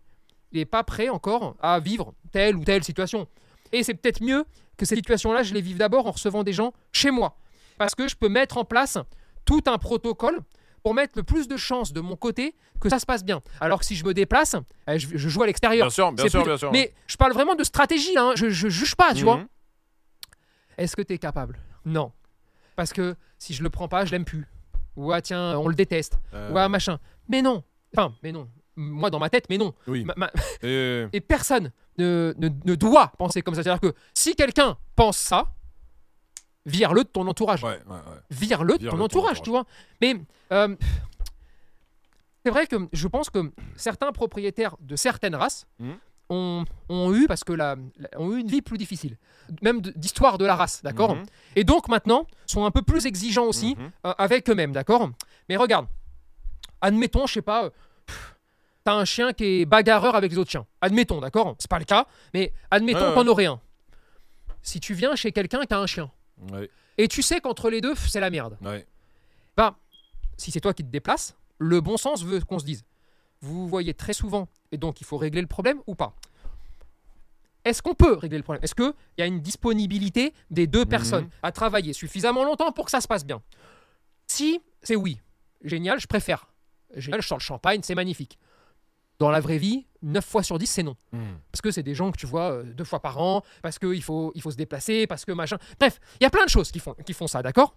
Il 0.51 0.60
n'est 0.60 0.65
pas 0.65 0.83
prêt 0.83 1.10
encore 1.10 1.55
à 1.60 1.79
vivre 1.79 2.13
telle 2.31 2.55
ou 2.55 2.63
telle 2.63 2.83
situation. 2.83 3.27
Et 3.71 3.83
c'est 3.83 3.93
peut-être 3.93 4.23
mieux 4.23 4.45
que 4.77 4.86
cette 4.86 4.97
situation-là, 4.97 5.43
je 5.43 5.53
les 5.53 5.62
vive 5.62 5.77
d'abord 5.77 6.07
en 6.07 6.12
recevant 6.12 6.43
des 6.43 6.53
gens 6.53 6.73
chez 6.93 7.12
moi. 7.12 7.38
Parce 7.77 7.95
que 7.95 8.07
je 8.07 8.15
peux 8.15 8.29
mettre 8.29 8.57
en 8.57 8.65
place 8.65 8.97
tout 9.45 9.62
un 9.67 9.77
protocole 9.77 10.39
pour 10.83 10.93
mettre 10.93 11.13
le 11.17 11.23
plus 11.23 11.47
de 11.47 11.57
chances 11.57 11.91
de 11.91 11.99
mon 11.99 12.15
côté 12.15 12.55
que 12.79 12.88
ça 12.89 12.99
se 12.99 13.05
passe 13.05 13.25
bien. 13.25 13.41
Alors 13.60 13.79
que 13.79 13.86
si 13.86 13.95
je 13.95 14.05
me 14.05 14.13
déplace, 14.13 14.55
euh, 14.88 14.97
je, 14.97 15.17
joue 15.17 15.43
à 15.43 15.47
l'extérieur. 15.47 15.88
Bien 15.88 15.93
sûr, 15.93 16.12
bien 16.13 16.29
sûr, 16.29 16.41
plus- 16.43 16.49
bien 16.49 16.57
sûr. 16.57 16.71
Mais 16.71 16.93
je 17.07 17.17
parle 17.17 17.33
vraiment 17.33 17.55
de 17.55 17.63
stratégie, 17.63 18.17
hein. 18.17 18.33
je, 18.36 18.49
je 18.49 18.69
juge 18.69 18.95
pas, 18.95 19.13
tu 19.13 19.23
vois. 19.23 19.38
Mhm. 19.38 19.47
Est-ce 20.77 20.95
que 20.95 21.01
tu 21.01 21.13
es 21.13 21.17
capable? 21.17 21.60
Non. 21.86 22.12
Parce 22.75 22.93
que 22.93 23.15
si 23.39 23.53
je 23.53 23.63
le 23.63 23.69
prends 23.69 23.88
pas, 23.88 24.05
je 24.05 24.12
l'aime 24.12 24.25
plus. 24.25 24.45
Ou 24.95 25.12
ah 25.12 25.21
tiens, 25.21 25.57
on 25.57 25.67
le 25.67 25.75
déteste. 25.75 26.19
Euh, 26.33 26.51
Ou 26.51 26.57
ah 26.57 26.69
machin. 26.69 26.99
Mais 27.27 27.41
non. 27.41 27.63
Enfin, 27.97 28.13
mais 28.23 28.31
non. 28.31 28.47
Moi 28.75 29.10
dans 29.10 29.19
ma 29.19 29.29
tête, 29.29 29.45
mais 29.49 29.57
non. 29.57 29.73
Oui. 29.88 30.03
Ma- 30.03 30.13
ma- 30.17 30.31
Et- 30.62 31.07
Et 31.13 31.21
personne 31.21 31.71
ne, 31.97 32.33
ne- 32.38 32.49
ne 32.65 32.75
doit 32.75 33.12
penser 33.17 33.41
comme 33.41 33.55
ça. 33.55 33.63
C'est-à-dire 33.63 33.81
que 33.81 33.95
si 34.13 34.36
quelqu'un 34.36 34.77
pense 34.95 35.17
ça, 35.17 35.47
vire-le 36.65 37.03
de 37.03 37.10
ton 37.10 37.25
entourage. 37.27 37.63
Ouais, 37.63 37.79
ouais, 37.88 37.93
ouais. 37.95 38.19
Vire-le 38.29 38.77
de 38.77 38.88
ton 38.89 38.99
entourage, 38.99 39.41
tu 39.41 39.49
vois. 39.49 39.65
Mais 40.01 40.15
euh, 40.51 40.75
c'est 42.45 42.51
vrai 42.51 42.67
que 42.67 42.75
je 42.93 43.07
pense 43.07 43.29
que 43.29 43.51
certains 43.75 44.12
propriétaires 44.12 44.75
de 44.79 44.95
certaines 44.95 45.36
races 45.36 45.65
Mhm. 45.79 45.97
ont, 46.29 46.65
ont 46.89 47.13
eu, 47.15 47.25
parce 47.27 47.43
que 47.43 47.53
la, 47.53 47.75
la- 47.97 48.19
ont 48.19 48.31
eu 48.36 48.39
une 48.41 48.47
vie 48.47 48.62
plus 48.62 48.77
difficile, 48.77 49.17
même 49.63 49.81
d'histoire 49.81 50.38
de 50.38 50.45
la 50.45 50.55
race, 50.55 50.83
d'accord 50.83 51.15
Mhm. 51.15 51.25
Et 51.55 51.63
donc 51.63 51.88
maintenant 51.88 52.27
sont 52.45 52.63
un 52.65 52.71
peu 52.71 52.81
plus 52.83 53.05
exigeants 53.07 53.45
aussi 53.45 53.75
Mhm. 53.77 53.91
euh, 54.05 54.13
avec 54.19 54.49
eux-mêmes, 54.49 54.71
d'accord 54.71 55.10
Mais 55.49 55.55
regarde, 55.57 55.88
admettons, 56.81 57.25
je 57.27 57.33
sais 57.33 57.41
pas, 57.41 57.71
t'as 58.88 58.93
un 58.93 59.04
chien 59.04 59.34
qui 59.34 59.43
est 59.43 59.65
bagarreur 59.65 60.15
avec 60.15 60.32
les 60.32 60.38
autres 60.38 60.50
chiens. 60.50 60.65
Admettons, 60.80 61.19
d'accord? 61.19 61.58
C'est 61.60 61.69
pas 61.69 61.78
le 61.78 61.84
cas, 61.84 62.08
mais 62.34 62.54
admettons 62.71 63.00
Ouais, 63.02 63.08
ouais. 63.10 63.13
qu'en 63.15 63.28
aurait 63.28 63.45
un. 63.47 63.60
Si 64.62 64.80
tu 64.80 64.93
viens 64.93 65.13
chez 65.17 65.34
quelqu'un 65.34 65.65
qui 65.65 65.73
a 65.73 65.80
un 65.80 65.86
chien, 65.88 66.10
Ouais, 66.54 66.69
et 66.97 67.10
tu 67.10 67.21
sais 67.21 67.41
qu'entre 67.41 67.69
les 67.69 67.82
deux, 67.82 67.95
c'est 67.95 68.21
la 68.21 68.30
merde, 68.30 68.58
bah, 69.58 69.76
si 70.38 70.52
c'est 70.52 70.62
toi 70.62 70.73
qui 70.73 70.84
te 70.86 70.89
déplaces, 70.89 71.36
le 71.58 71.82
bon 71.82 71.97
sens 71.97 72.23
veut 72.23 72.39
qu'on 72.39 72.60
se 72.60 72.63
dise, 72.65 72.86
vous 73.41 73.67
voyez 73.67 73.93
très 73.93 74.13
souvent, 74.13 74.47
et 74.71 74.78
donc 74.78 75.02
il 75.02 75.04
faut 75.04 75.17
régler 75.17 75.41
le 75.41 75.47
problème 75.47 75.82
ou 75.86 75.93
pas? 75.93 76.15
Est-ce 77.65 77.82
qu'on 77.82 77.93
peut 77.95 78.13
régler 78.13 78.38
le 78.38 78.43
problème? 78.43 78.63
Est-ce 78.63 78.76
qu'il 78.76 78.93
y 79.17 79.21
a 79.21 79.26
une 79.26 79.41
disponibilité 79.41 80.34
des 80.50 80.65
deux 80.65 80.86
personnes 80.86 81.28
à 81.43 81.52
travailler 81.52 81.91
suffisamment 81.91 82.45
longtemps 82.45 82.71
pour 82.71 82.86
que 82.86 82.91
ça 82.91 83.02
se 83.02 83.08
passe 83.10 83.26
bien? 83.26 83.41
Si 84.28 84.62
c'est 84.82 84.95
oui, 84.95 85.19
génial, 85.62 86.00
je 86.00 86.08
préfère. 86.08 86.47
Génial, 86.95 87.21
je 87.21 87.28
sors 87.28 87.38
le 87.39 87.43
champagne, 87.43 87.82
c'est 87.84 87.95
magnifique. 87.95 88.39
Dans 89.19 89.32
la 89.32 89.39
vraie 89.39 89.58
vie, 89.58 89.86
9 90.03 90.23
fois 90.23 90.43
sur 90.43 90.60
10, 90.60 90.67
c'est 90.67 90.84
non. 90.84 90.95
Mhm. 91.12 91.39
Parce 91.51 91.62
que 91.62 91.71
c'est 91.71 91.82
des 91.84 91.95
gens 91.95 92.12
que 92.12 92.17
tu 92.17 92.27
vois 92.27 92.51
euh, 92.51 92.63
deux 92.63 92.84
fois 92.84 92.99
par 92.99 93.19
an, 93.19 93.41
parce 93.63 93.80
qu'il 93.80 94.03
faut, 94.03 94.32
il 94.36 94.41
faut 94.41 94.51
se 94.51 94.58
déplacer, 94.58 95.08
parce 95.08 95.25
que 95.25 95.32
machin. 95.32 95.58
Bref, 95.80 95.99
il 96.19 96.23
y 96.23 96.27
a 96.27 96.30
plein 96.30 96.45
de 96.45 96.49
choses 96.49 96.71
qui 96.71 96.80
font, 96.80 96.93
qui 97.06 97.13
font 97.13 97.25
ça, 97.27 97.41
d'accord? 97.41 97.75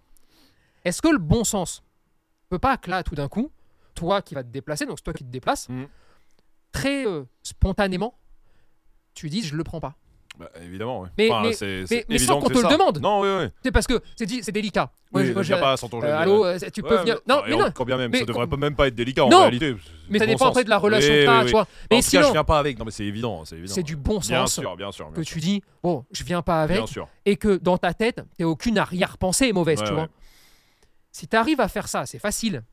Est-ce 0.85 1.01
que 1.01 1.07
le 1.07 1.17
bon 1.17 1.43
sens 1.43 1.83
peut 2.49 2.59
pas 2.59 2.77
que 2.77 2.89
là, 2.91 3.01
tout 3.03 3.15
d'un 3.15 3.27
coup, 3.27 3.51
toi 3.95 4.21
qui 4.21 4.35
vas 4.35 4.43
te 4.43 4.49
déplacer, 4.49 4.85
donc 4.85 4.99
c'est 4.99 5.03
toi 5.03 5.13
qui 5.13 5.23
te 5.23 5.29
déplaces, 5.31 5.67
Mhm. 5.69 5.87
très 6.71 7.07
euh, 7.07 7.23
spontanément, 7.43 8.13
tu 9.15 9.29
dises 9.29 9.45
je 9.47 9.55
le 9.55 9.63
prends 9.63 9.79
pas? 9.79 9.95
Bah, 10.41 10.49
évidemment, 10.65 11.01
ouais. 11.01 11.09
Mais- 11.17 11.29
Enfin, 11.31 11.41
mais- 11.43 11.53
c'est- 11.53 11.65
mais- 11.81 11.85
c'est 11.87 12.05
mais 12.09 12.15
évident 12.15 12.33
sans 12.33 12.39
que 12.39 12.43
qu'on 12.45 12.49
te 12.49 12.55
le 12.55 12.69
ça. 12.69 12.75
demande. 12.75 12.99
Non, 12.99 13.21
oui, 13.21 13.27
oui. 13.43 13.49
C'est 13.63 13.71
parce 13.71 13.85
que 13.85 14.01
c'est 14.15 14.25
dit- 14.25 14.41
c'est 14.43 14.51
délicat. 14.51 14.91
Moi, 15.11 15.21
Oui, 15.21 15.27
je- 15.27 15.33
moi, 15.33 15.41
viens 15.43 15.57
pas 15.59 15.77
sans 15.77 15.87
ton 15.89 15.99
euh, 15.99 16.01
jeu 16.01 16.07
de- 16.07 16.13
allô, 16.13 16.45
euh, 16.45 16.57
tu 16.73 16.81
peux 16.81 16.95
Ouais, 16.95 17.01
venir. 17.01 17.19
mais- 17.27 17.33
Non, 17.35 17.45
et 17.45 17.49
mais 17.51 17.57
non. 17.57 17.65
encore 17.67 17.85
bien 17.85 17.97
même, 17.97 18.09
Mais 18.11 18.19
ça 18.19 18.25
devrait 18.25 18.47
pas- 18.47 18.57
même 18.57 18.75
pas 18.75 18.87
être 18.87 18.95
délicat 18.95 19.25
en 19.25 19.29
réalité. 19.29 19.75
Mais 20.09 20.17
ça 20.19 20.25
dépend 20.25 20.47
après 20.49 20.63
de 20.63 20.69
la 20.69 20.77
relation 20.79 21.13
Oui, 21.13 21.19
que 21.19 21.25
t'as, 21.25 21.33
oui, 21.35 21.39
tu 21.41 21.45
oui. 21.45 21.51
vois. 21.51 21.61
En 21.61 21.65
Mais 21.91 21.97
cas, 21.97 22.01
sinon, 22.01 22.23
je 22.27 22.31
viens 22.31 22.43
pas 22.43 22.59
avec. 22.59 22.79
Non, 22.79 22.85
mais 22.85 22.91
c'est 22.91 23.05
évident, 23.05 23.43
c'est 23.45 23.55
évident. 23.57 23.73
c'est 23.73 23.83
du 23.83 23.95
bon 23.95 24.19
Bien 24.19 24.45
sens 24.47 24.53
sûr, 24.53 24.75
bien 24.75 24.91
sûr. 24.91 25.05
bien 25.07 25.15
que 25.15 25.23
sûr. 25.23 25.33
tu 25.35 25.39
dis, 25.39 25.61
bon, 25.83 26.05
je 26.11 26.23
viens 26.23 26.41
pas 26.41 26.63
avec, 26.63 26.77
Bien 26.77 26.87
sûr. 26.87 27.07
et 27.25 27.35
que 27.37 27.57
dans 27.57 27.77
ta 27.77 27.93
tête, 27.93 28.21
t'as 28.37 28.45
aucune 28.45 28.77
arrière-pensée 28.77 29.53
mauvaise, 29.53 29.79
Ouais, 29.79 29.85
tu 29.85 29.91
ouais. 29.91 29.97
vois. 29.99 30.07
Si 31.11 31.27
tu 31.27 31.35
arrives 31.35 31.59
à 31.61 31.67
faire 31.67 31.87
ça, 31.87 32.05
c'est 32.05 32.19
facile. 32.19 32.63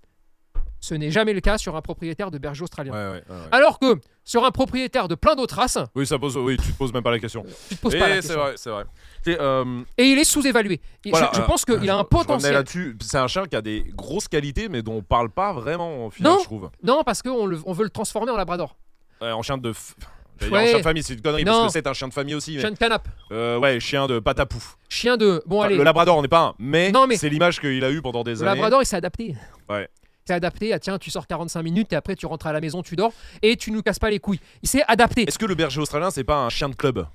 Ce 0.81 0.95
n'est 0.95 1.11
jamais 1.11 1.33
le 1.33 1.41
cas 1.41 1.59
sur 1.59 1.75
un 1.75 1.83
propriétaire 1.83 2.31
de 2.31 2.39
berger 2.39 2.63
australien. 2.63 2.93
Ouais, 2.93 2.99
ouais, 2.99 3.11
ouais, 3.29 3.35
ouais. 3.37 3.49
Alors 3.51 3.81
que 3.81 3.97
sur 4.29 4.45
un 4.45 4.51
propriétaire 4.51 5.09
de 5.09 5.15
plein 5.15 5.35
d'autres 5.35 5.55
races, 5.57 5.79
Oui, 5.95 6.07
ça 6.07 6.19
pose. 6.19 6.37
Oui, 6.37 6.59
tu 6.59 6.71
te 6.71 6.77
poses 6.77 6.93
même 6.93 7.03
pas 7.03 7.11
la 7.11 7.19
question. 7.19 7.45
tu 7.71 7.77
te 7.77 7.81
poses 7.81 7.95
Et 7.95 7.99
pas 7.99 8.09
la 8.09 8.17
c'est 8.17 8.21
question. 8.29 8.41
vrai, 8.41 8.53
c'est 8.57 8.69
vrai. 8.71 8.85
C'est, 9.25 9.41
euh, 9.41 9.65
Et 9.97 10.05
il 10.05 10.19
est 10.19 10.25
sous-évalué. 10.25 10.83
Et 11.07 11.11
Voilà, 11.11 11.31
je, 11.33 11.39
je 11.39 11.43
euh, 11.43 11.47
pense 11.47 11.65
qu'il 11.65 11.89
a 11.89 11.97
un 11.97 12.05
potentiel. 12.05 12.53
là-dessus. 12.53 12.95
C'est 13.01 13.17
un 13.17 13.27
chien 13.27 13.47
qui 13.47 13.57
a 13.57 13.63
des 13.63 13.85
grosses 13.95 14.29
qualités, 14.29 14.69
mais 14.69 14.83
dont 14.83 14.97
on 14.97 15.03
parle 15.03 15.31
pas 15.31 15.55
vraiment 15.55 16.07
au 16.07 16.11
final, 16.11 16.33
Non. 16.33 16.39
je 16.41 16.45
trouve. 16.45 16.71
Non, 16.83 17.03
parce 17.07 17.23
qu'on 17.23 17.47
le- 17.47 17.61
on 17.65 17.73
veut 17.73 17.85
le 17.85 17.91
transformer 17.91 18.31
en 18.31 18.37
labrador. 18.37 18.77
Ouais, 19.23 19.33
en 19.33 19.41
chien 19.41 19.57
de. 19.57 19.73
f- 19.73 19.95
Ouais. 20.43 20.57
en 20.63 20.67
chien 20.67 20.79
de 20.79 20.83
famille, 20.83 21.03
c'est 21.03 21.15
une 21.15 21.21
connerie 21.23 21.45
Non. 21.45 21.53
parce 21.63 21.67
que 21.69 21.73
c'est 21.73 21.87
un 21.89 21.93
chien 21.95 22.07
de 22.09 22.13
famille 22.13 22.35
aussi. 22.35 22.55
mais- 22.55 22.61
Chien 22.61 22.71
de 22.71 22.77
canap. 22.77 23.09
Euh, 23.33 23.59
ouais, 23.59 23.81
chien 23.81 24.07
de 24.07 24.19
patapouf. 24.21 24.77
Chien 24.91 25.17
de. 25.17 25.43
Bon, 25.47 25.59
Enfin, 25.59 25.67
allez. 25.69 25.77
le 25.79 25.83
Labrador, 25.85 26.17
on 26.19 26.23
n'est 26.23 26.29
pas 26.29 26.43
un, 26.49 26.55
mais, 26.61 26.93
Non, 26.93 27.07
mais- 27.09 27.17
c'est 27.17 27.29
l'image 27.31 27.59
qu'il 27.61 27.83
a 27.83 27.91
eu 27.91 28.01
pendant 28.03 28.23
des 28.23 28.35
Le 28.35 28.43
années. 28.43 28.51
Labrador, 28.55 28.83
il 28.83 28.87
s'est 28.87 28.95
adapté. 28.97 29.35
Ouais. 29.71 29.89
Il 30.29 30.33
s'est 30.33 30.35
adapté 30.35 30.75
à 30.75 30.79
tiens, 30.79 30.99
tu 30.99 31.11
sors 31.11 31.27
45 31.27 31.63
minutes 31.63 31.91
et 31.95 31.97
après 31.97 32.15
tu 32.15 32.27
rentres 32.27 32.47
à 32.47 32.53
la 32.53 32.61
maison, 32.61 32.83
tu 32.83 32.97
dors 32.97 33.15
et 33.41 33.57
tu 33.57 33.71
nous 33.71 33.81
casses 33.81 33.99
pas 33.99 34.11
les 34.11 34.19
couilles. 34.19 34.41
Il 34.63 34.69
s'est 34.69 34.85
adapté. 34.87 35.23
Est-ce 35.27 35.39
que 35.39 35.47
le 35.47 35.55
berger 35.55 35.81
australien, 35.81 36.11
c'est 36.11 36.23
pas 36.23 36.37
un 36.45 36.51
chien 36.51 36.69
de 36.69 36.75
club? 36.75 37.07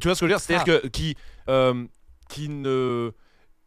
Tu 0.00 0.06
vois 0.06 0.14
ce 0.14 0.20
que 0.20 0.26
je 0.28 0.32
veux 0.32 0.36
dire? 0.36 0.40
C'est-à-dire 0.40 0.76
Ah. 0.76 0.80
que 0.82 0.86
qui, 0.86 1.16
euh, 1.48 1.84
qui 2.28 2.48
ne. 2.48 3.10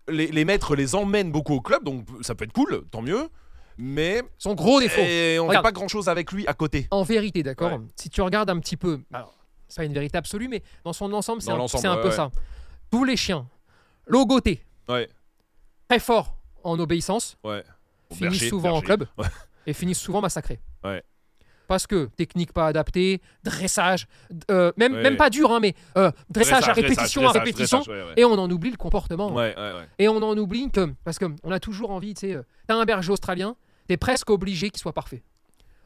Les, 0.07 0.27
les 0.27 0.45
maîtres 0.45 0.77
les 0.77 0.95
emmènent 0.95 1.33
beaucoup 1.33 1.53
au 1.55 1.59
club, 1.59 1.83
donc 1.83 2.05
ça 2.21 2.33
peut 2.33 2.45
être 2.45 2.53
cool, 2.53 2.83
tant 2.91 3.01
mieux. 3.01 3.27
Mais 3.77 4.21
Son 4.37 4.53
gros 4.53 4.79
défaut. 4.79 5.01
et 5.01 5.37
on 5.37 5.47
Regarde. 5.47 5.65
pas 5.65 5.73
grand 5.73 5.89
chose 5.89 6.07
avec 6.07 6.31
lui 6.31 6.47
à 6.47 6.53
côté. 6.53 6.87
En 6.89 7.03
vérité, 7.03 7.43
d'accord 7.43 7.73
Ouais. 7.73 7.79
Si 7.97 8.09
tu 8.09 8.21
regardes 8.21 8.49
un 8.49 8.59
petit 8.59 8.77
peu, 8.77 9.01
alors, 9.11 9.35
c'est 9.67 9.81
pas 9.81 9.85
une 9.85 9.93
vérité 9.93 10.17
absolue, 10.17 10.47
mais 10.47 10.63
dans 10.85 10.93
son 10.93 11.11
ensemble, 11.11 11.41
c'est 11.41 11.51
un, 11.51 11.67
c'est 11.67 11.81
peu 11.81 12.03
ouais. 12.07 12.11
ça. 12.11 12.31
Tous 12.89 13.03
les 13.03 13.17
chiens, 13.17 13.47
logotés, 14.07 14.61
Ouais, 14.87 15.09
très 15.89 15.99
forts 15.99 16.37
en 16.63 16.79
obéissance, 16.79 17.37
ouais. 17.43 17.63
Finissent 18.13 18.31
Berger, 18.39 18.49
souvent 18.49 18.71
en 18.77 18.81
club 18.81 19.05
Ouais. 19.17 19.27
et 19.67 19.73
finissent 19.73 19.99
souvent 19.99 20.21
massacrés. 20.21 20.59
Ouais. 20.83 21.03
Parce 21.67 21.87
que 21.87 22.05
technique 22.17 22.51
pas 22.51 22.67
adaptée, 22.67 23.21
dressage, 23.43 24.07
euh, 24.51 24.71
même, 24.77 24.93
Ouais. 24.93 25.01
même 25.01 25.15
pas 25.17 25.29
dur, 25.29 25.51
hein, 25.51 25.59
mais 25.61 25.73
euh, 25.97 26.11
dressage, 26.29 26.67
à 26.67 26.73
répétition, 26.73 27.27
à 27.27 27.31
répétition, 27.31 27.79
dressage, 27.79 28.13
et 28.17 28.25
on 28.25 28.33
en 28.33 28.49
oublie 28.51 28.69
le 28.71 28.77
comportement. 28.77 29.33
Ouais, 29.33 29.55
ouais, 29.55 29.73
ouais. 29.73 29.87
Et 29.97 30.07
on 30.09 30.17
en 30.17 30.37
oublie 30.37 30.69
que, 30.69 30.93
parce 31.05 31.17
qu'on 31.19 31.51
a 31.51 31.59
toujours 31.59 31.91
envie, 31.91 32.13
tu 32.13 32.27
sais, 32.27 32.33
euh, 32.33 32.43
t'as 32.67 32.75
un 32.75 32.83
berger 32.85 33.11
australien, 33.11 33.55
t'es 33.87 33.97
presque 33.97 34.29
obligé 34.29 34.69
qu'il 34.69 34.79
soit 34.81 34.93
parfait. 34.93 35.23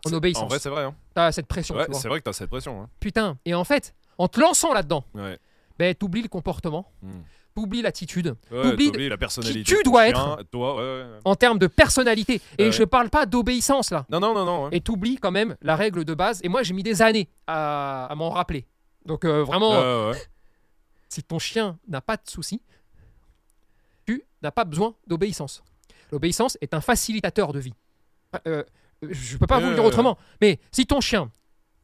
En 0.06 0.13
obéissance. 0.13 0.44
En 0.44 0.48
vrai, 0.48 0.60
c'est 0.60 0.70
vrai. 0.70 0.84
Hein. 0.84 0.96
T'as 1.13 1.32
cette 1.32 1.48
pression, 1.48 1.76
c'est 1.92 2.08
vrai 2.08 2.20
que 2.20 2.24
t'as 2.26 2.34
cette 2.34 2.50
pression. 2.50 2.82
Hein. 2.82 2.90
Putain. 3.00 3.38
Et 3.46 3.54
en 3.54 3.63
fait, 3.63 3.94
en 4.18 4.28
te 4.28 4.40
lançant 4.40 4.74
là-dedans, 4.74 5.04
ben, 5.78 5.94
t'oublies 5.96 6.22
le 6.24 6.28
comportement, 6.30 6.92
Hmm. 7.04 7.22
T'oublies 7.58 7.82
l'attitude, 7.82 8.36
Ouais, 8.52 8.70
t'oublies 8.70 9.10
la 9.10 9.17
personnalité. 9.17 9.63
qui 9.63 9.76
tu 9.78 9.84
dois 9.84 10.06
chien, 10.06 10.38
Toi, 10.52 10.76
ouais, 10.76 10.82
ouais, 10.82 11.04
ouais. 11.12 11.20
en 11.26 11.36
termes 11.36 11.58
de 11.58 11.65
personnalité. 11.65 12.39
Et 12.60 12.72
je 12.72 12.84
parle 12.84 13.10
pas 13.10 13.26
d'obéissance 13.26 13.89
là. 13.89 14.06
Non, 14.12 14.20
non, 14.20 14.36
non, 14.36 14.46
non. 14.46 14.70
Et 14.70 14.80
t'oublies 14.80 15.17
quand 15.17 15.32
même 15.32 15.56
la 15.63 15.76
règle 15.76 16.06
de 16.06 16.13
base. 16.13 16.39
Et 16.43 16.50
moi, 16.50 16.62
j'ai 16.62 16.76
mis 16.76 16.84
des 16.84 17.02
années 17.02 17.28
à, 17.48 18.06
à 18.06 18.13
m'en 18.15 18.30
rappeler. 18.30 18.67
Donc 19.08 19.26
euh, 19.26 19.43
vraiment, 19.43 20.12
si 21.10 21.24
ton 21.24 21.39
chien 21.39 21.80
n'a 21.88 22.00
pas 22.02 22.15
de 22.17 22.30
soucis, 22.30 22.62
tu 24.06 24.24
n'as 24.43 24.52
pas 24.52 24.63
besoin 24.63 24.93
d'obéissance. 25.08 25.63
L'obéissance 26.12 26.60
est 26.62 26.76
un 26.76 26.82
facilitateur 26.82 27.54
de 27.54 27.60
vie. 27.60 27.74
Euh, 28.48 28.63
je 29.02 29.38
peux 29.38 29.48
pas 29.48 29.60
vous 29.60 29.70
le 29.70 29.74
dire 29.74 29.84
autrement. 29.84 30.15
Mais 30.41 30.60
si 30.72 30.86
ton 30.86 31.02
chien 31.02 31.32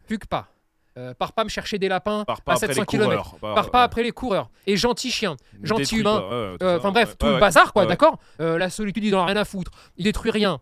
fugue 0.07 0.25
pas, 0.27 0.52
euh, 0.97 1.13
part 1.13 1.33
pas 1.33 1.43
me 1.43 1.49
chercher 1.49 1.79
des 1.79 1.87
lapins 1.87 2.23
Pars 2.25 2.41
pas 2.41 2.51
à 2.53 2.55
après 2.55 2.67
700 2.67 2.81
les 2.81 2.85
km, 2.85 3.31
coureurs. 3.39 3.55
part 3.55 3.71
pas 3.71 3.83
après 3.83 4.03
les 4.03 4.11
coureurs, 4.11 4.49
et 4.67 4.77
gentil 4.77 5.09
chien, 5.11 5.35
gentil 5.63 5.97
humain, 5.97 6.21
Euh, 6.31 6.77
Enfin 6.77 6.91
bref, 6.91 7.09
ouais, 7.09 7.15
tout 7.17 7.25
le 7.27 7.33
ouais. 7.33 7.39
bazar, 7.39 7.73
quoi, 7.73 7.85
d'accord 7.85 8.19
Euh, 8.39 8.57
La 8.57 8.69
solitude, 8.69 9.03
il 9.03 9.15
en 9.15 9.21
a 9.21 9.25
rien 9.25 9.37
à 9.37 9.45
foutre. 9.45 9.71
Il 9.97 10.03
détruit 10.05 10.31
rien. 10.31 10.59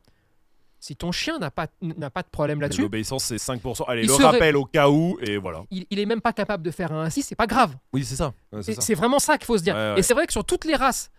Si 0.79 0.95
ton 0.95 1.11
chien 1.11 1.37
n'a 1.37 1.51
pas, 1.51 1.67
n'a 1.81 2.09
pas 2.09 2.23
de 2.23 2.27
problème 2.29 2.59
là-dessus, 2.59 2.81
L'obéissance, 2.81 3.25
c'est 3.25 3.35
5%. 3.37 3.83
Allez, 3.87 4.01
Il 4.01 4.07
le 4.07 4.13
serait- 4.15 4.25
rappel 4.25 4.55
au 4.55 4.65
cas 4.65 4.89
où, 4.89 5.15
et 5.21 5.37
voilà. 5.37 5.63
il, 5.69 5.85
il 5.91 5.99
est 5.99 6.07
même 6.07 6.21
pas 6.21 6.33
capable 6.33 6.63
de 6.63 6.71
faire 6.71 6.91
un 6.91 7.07
6, 7.09 7.21
c'est 7.21 7.35
pas 7.35 7.45
grave. 7.45 7.75
Oui, 7.93 8.03
c'est 8.03 8.15
ça. 8.15 8.33
Ouais, 8.51 8.63
c'est 8.63 8.71
Et 8.71 8.75
ça. 8.75 8.81
C'est 8.81 8.95
vraiment 8.95 9.19
ça 9.19 9.37
qu'il 9.37 9.45
faut 9.45 9.57
se 9.59 9.63
dire. 9.63 9.75
Ouais, 9.75 9.93
ouais. 9.93 9.99
Et 9.99 10.01
c'est 10.01 10.15
vrai 10.15 10.25
que 10.25 10.31
sur 10.33 10.43
toutes 10.43 10.65
les 10.65 10.75
races 10.75 11.11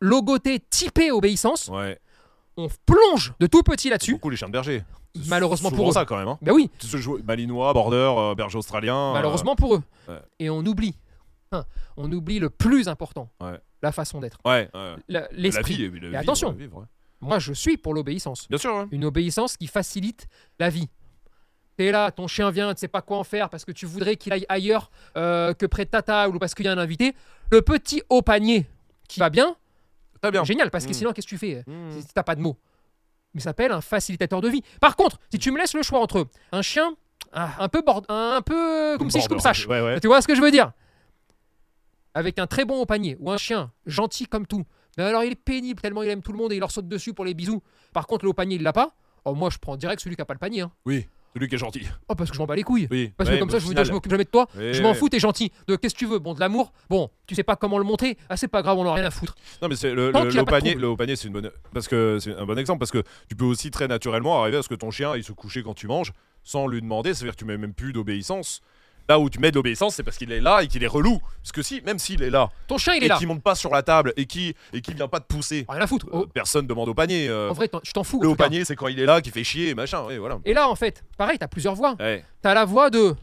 logotées, 0.00 0.58
typées 0.60 1.10
obéissance, 1.10 1.68
Ouais. 1.68 1.98
On 2.56 2.68
plonge 2.86 3.32
de 3.40 3.46
tout 3.46 3.62
petit 3.62 3.90
là-dessus. 3.90 4.12
beaucoup 4.12 4.30
les 4.30 4.36
chiens 4.36 4.48
de 4.48 4.52
berger. 4.52 4.82
Malheureusement 5.26 5.70
pour 5.70 5.88
eux. 5.90 5.92
ça 5.92 6.04
quand 6.04 6.16
même. 6.18 6.28
Hein. 6.28 6.38
Ben 6.42 6.52
oui, 6.52 6.70
Tout 6.78 6.86
ce 6.86 6.96
jeu- 6.96 7.20
Malinois, 7.24 7.72
border, 7.72 7.96
euh, 8.16 8.34
berger 8.34 8.58
australien. 8.58 8.96
euh, 8.96 9.12
malheureusement 9.14 9.56
pour 9.56 9.74
eux. 9.74 9.82
ouais. 10.08 10.20
Et 10.38 10.50
on 10.50 10.58
oublie. 10.60 10.94
hein, 11.52 11.64
on 11.96 12.10
oublie 12.12 12.38
le 12.38 12.48
plus 12.50 12.86
important. 12.88 13.28
Ouais. 13.40 13.58
La 13.82 13.92
façon 13.92 14.20
d'être. 14.20 14.38
Ouais, 14.44 14.70
L'esprit. 15.32 15.90
attention. 16.14 16.52
vivre. 16.52 16.86
Moi, 17.22 17.38
je 17.38 17.52
suis 17.52 17.76
pour 17.76 17.92
l'obéissance. 17.92 18.48
Bien 18.48 18.58
sûr. 18.58 18.86
Une 18.92 19.04
obéissance 19.04 19.56
qui 19.56 19.66
facilite 19.66 20.26
la 20.58 20.70
vie. 20.70 20.88
T'es 21.76 21.90
là, 21.92 22.10
ton 22.10 22.26
chien 22.26 22.50
vient, 22.50 22.72
tu 22.74 22.80
sais 22.80 22.88
pas 22.88 23.02
quoi 23.02 23.18
en 23.18 23.24
faire 23.24 23.48
parce 23.50 23.64
que 23.64 23.72
tu 23.72 23.86
voudrais 23.86 24.16
qu'il 24.16 24.32
aille 24.32 24.44
ailleurs 24.48 24.90
euh, 25.16 25.54
que 25.54 25.66
près 25.66 25.84
de 25.86 25.90
ta 25.90 26.02
table 26.02 26.36
ou 26.36 26.38
parce 26.38 26.54
qu'il 26.54 26.66
y 26.66 26.68
a 26.68 26.72
un 26.72 26.78
invité. 26.78 27.14
Le 27.50 27.62
petit 27.62 28.02
haut 28.10 28.22
panier 28.22 28.66
qui 29.08 29.18
va 29.20 29.28
bien, 29.30 29.56
Très 30.22 30.30
bien. 30.30 30.44
génial, 30.44 30.70
parce 30.70 30.84
que 30.84 30.90
Mm. 30.90 30.94
sinon, 30.94 31.12
qu'est-ce 31.12 31.26
que 31.26 31.30
tu 31.30 31.38
fais 31.38 31.62
Mmh. 31.66 32.00
si 32.00 32.12
t'as 32.14 32.22
pas 32.22 32.34
de 32.34 32.40
mots? 32.40 32.56
Mais 33.34 33.40
ça 33.40 33.50
s'appelle 33.50 33.72
un 33.72 33.80
facilitateur 33.80 34.40
de 34.40 34.48
vie. 34.48 34.62
Par 34.80 34.96
contre, 34.96 35.18
si 35.30 35.38
tu 35.38 35.50
me 35.52 35.58
laisses 35.58 35.74
le 35.74 35.82
choix 35.82 36.00
entre 36.00 36.26
un 36.52 36.62
chien 36.62 36.94
ah, 37.32 37.54
un 37.60 37.68
peu 37.68 37.80
bord, 37.82 38.02
un 38.08 38.42
peu 38.42 38.96
comme 38.98 39.10
si 39.10 39.20
je 39.20 39.28
comme 39.28 39.38
sache, 39.38 39.66
Ouais, 39.68 39.80
ouais. 39.80 40.00
tu 40.00 40.08
vois 40.08 40.20
ce 40.20 40.26
que 40.26 40.34
je 40.34 40.40
veux 40.40 40.50
dire? 40.50 40.72
Avec 42.14 42.38
un 42.40 42.46
très 42.48 42.64
bon 42.64 42.80
haut 42.80 42.86
panier 42.86 43.16
ou 43.20 43.30
un 43.30 43.36
chien 43.36 43.70
gentil 43.86 44.26
comme 44.26 44.46
tout, 44.46 44.64
mais 44.98 45.04
alors 45.04 45.22
il 45.22 45.32
est 45.32 45.36
pénible 45.36 45.80
tellement 45.80 46.02
il 46.02 46.08
aime 46.08 46.22
tout 46.22 46.32
le 46.32 46.38
monde 46.38 46.50
et 46.52 46.56
il 46.56 46.58
leur 46.60 46.72
saute 46.72 46.88
dessus 46.88 47.14
pour 47.14 47.24
les 47.24 47.34
bisous. 47.34 47.62
Par 47.92 48.08
contre, 48.08 48.24
le 48.24 48.30
haut 48.30 48.34
panier 48.34 48.56
il 48.56 48.62
l'a 48.64 48.72
pas. 48.72 48.96
Oh, 49.24 49.34
moi 49.34 49.48
je 49.50 49.58
prends 49.58 49.76
direct 49.76 50.02
celui 50.02 50.16
qui 50.16 50.22
a 50.22 50.24
pas 50.24 50.34
le 50.34 50.40
panier. 50.40 50.62
hein. 50.62 50.72
Oui, 50.86 51.06
celui 51.34 51.48
qui 51.48 51.54
est 51.54 51.58
gentil. 51.58 51.86
Oh, 52.08 52.14
parce 52.14 52.30
que 52.30 52.36
je 52.36 52.40
m'en 52.40 52.46
bats 52.46 52.56
les 52.56 52.62
couilles. 52.62 52.88
Oui. 52.90 53.12
Parce 53.16 53.28
ouais, 53.30 53.36
que 53.36 53.40
comme 53.40 53.50
ça, 53.50 53.58
je 53.58 53.64
vous 53.64 53.70
dis, 53.70 53.74
final- 53.74 53.86
je 53.86 53.92
m'occupe 53.92 54.10
jamais 54.10 54.24
de 54.24 54.30
toi. 54.30 54.48
Je 54.56 54.82
m'en 54.82 54.90
ouais. 54.90 54.94
fous, 54.94 55.08
t'es 55.08 55.18
gentil. 55.20 55.52
De 55.66 55.76
qu'est-ce 55.76 55.94
que 55.94 55.98
tu 56.00 56.06
veux? 56.06 56.18
Bon, 56.18 56.34
de 56.34 56.40
l'amour? 56.40 56.72
Bon, 56.88 57.10
tu 57.26 57.34
sais 57.34 57.42
pas 57.42 57.56
comment 57.56 57.78
le 57.78 57.84
montrer. 57.84 58.16
Ah, 58.28 58.36
c'est 58.36 58.48
pas 58.48 58.62
grave, 58.62 58.78
on 58.78 58.82
en 58.86 58.90
a 58.90 58.94
rien 58.94 59.04
à 59.04 59.10
foutre. 59.10 59.34
Non 59.62 59.68
mais 59.68 59.76
c'est 59.76 59.94
le, 59.94 60.10
le, 60.10 60.30
le 60.30 60.44
panier, 60.44 60.74
le 60.74 60.88
haut 60.88 60.96
panier 60.96 61.16
c'est 61.16 61.28
une 61.28 61.34
bonne 61.34 61.50
parce 61.72 61.86
que 61.88 62.18
c'est 62.20 62.34
un 62.34 62.46
bon 62.46 62.58
exemple 62.58 62.78
parce 62.78 62.90
que 62.90 63.02
tu 63.28 63.36
peux 63.36 63.44
aussi 63.44 63.70
très 63.70 63.86
naturellement 63.88 64.40
arriver 64.40 64.58
à 64.58 64.62
ce 64.62 64.68
que 64.68 64.74
ton 64.74 64.90
chien 64.90 65.14
il 65.16 65.22
se 65.24 65.32
couche 65.32 65.58
quand 65.62 65.74
tu 65.74 65.86
manges 65.86 66.12
sans 66.42 66.66
lui 66.66 66.80
demander, 66.80 67.12
c'est-à-dire 67.14 67.34
que 67.34 67.38
tu 67.40 67.44
mets 67.44 67.58
même 67.58 67.74
plus 67.74 67.92
d'obéissance. 67.92 68.60
Là 69.10 69.18
où 69.18 69.28
tu 69.28 69.40
mets 69.40 69.50
de 69.50 69.56
l'obéissance, 69.56 69.96
c'est 69.96 70.04
parce 70.04 70.16
qu'il 70.16 70.30
est 70.30 70.40
là 70.40 70.62
et 70.62 70.68
qu'il 70.68 70.84
est 70.84 70.86
relou. 70.86 71.18
Parce 71.42 71.50
que 71.50 71.62
si, 71.62 71.80
même 71.80 71.98
s'il 71.98 72.22
est 72.22 72.30
là 72.30 72.48
Ton 72.68 72.78
chien, 72.78 72.94
il 72.94 73.02
et 73.02 73.06
est 73.06 73.08
là. 73.08 73.16
qu'il 73.18 73.26
monte 73.26 73.42
pas 73.42 73.56
sur 73.56 73.70
la 73.72 73.82
table 73.82 74.12
et 74.16 74.24
qui 74.24 74.54
et 74.72 74.80
qui 74.80 74.94
vient 74.94 75.08
pas 75.08 75.18
te 75.18 75.26
pousser, 75.26 75.66
Rien 75.68 75.80
à 75.80 75.86
foutre. 75.88 76.06
euh, 76.06 76.10
Oh, 76.22 76.26
personne 76.32 76.64
demande 76.68 76.88
au 76.88 76.94
panier. 76.94 77.28
euh, 77.28 77.50
en 77.50 77.52
vrai, 77.52 77.66
t'en- 77.66 77.80
je 77.82 77.90
t'en 77.90 78.04
fous. 78.04 78.20
le 78.22 78.28
frère. 78.28 78.36
panier, 78.36 78.64
c'est 78.64 78.76
quand 78.76 78.86
il 78.86 79.00
est 79.00 79.06
là, 79.06 79.20
qui 79.20 79.30
fait 79.30 79.42
chier 79.42 79.70
et 79.70 79.74
machin. 79.74 80.04
Ouais, 80.04 80.18
voilà. 80.18 80.38
Et 80.44 80.54
là, 80.54 80.68
en 80.68 80.76
fait, 80.76 81.02
pareil, 81.18 81.38
t'as 81.40 81.48
plusieurs 81.48 81.74
voies. 81.74 81.96
Ouais, 81.98 82.24
T'as 82.40 82.54
la 82.54 82.64
voie 82.64 82.88
de 82.88 83.16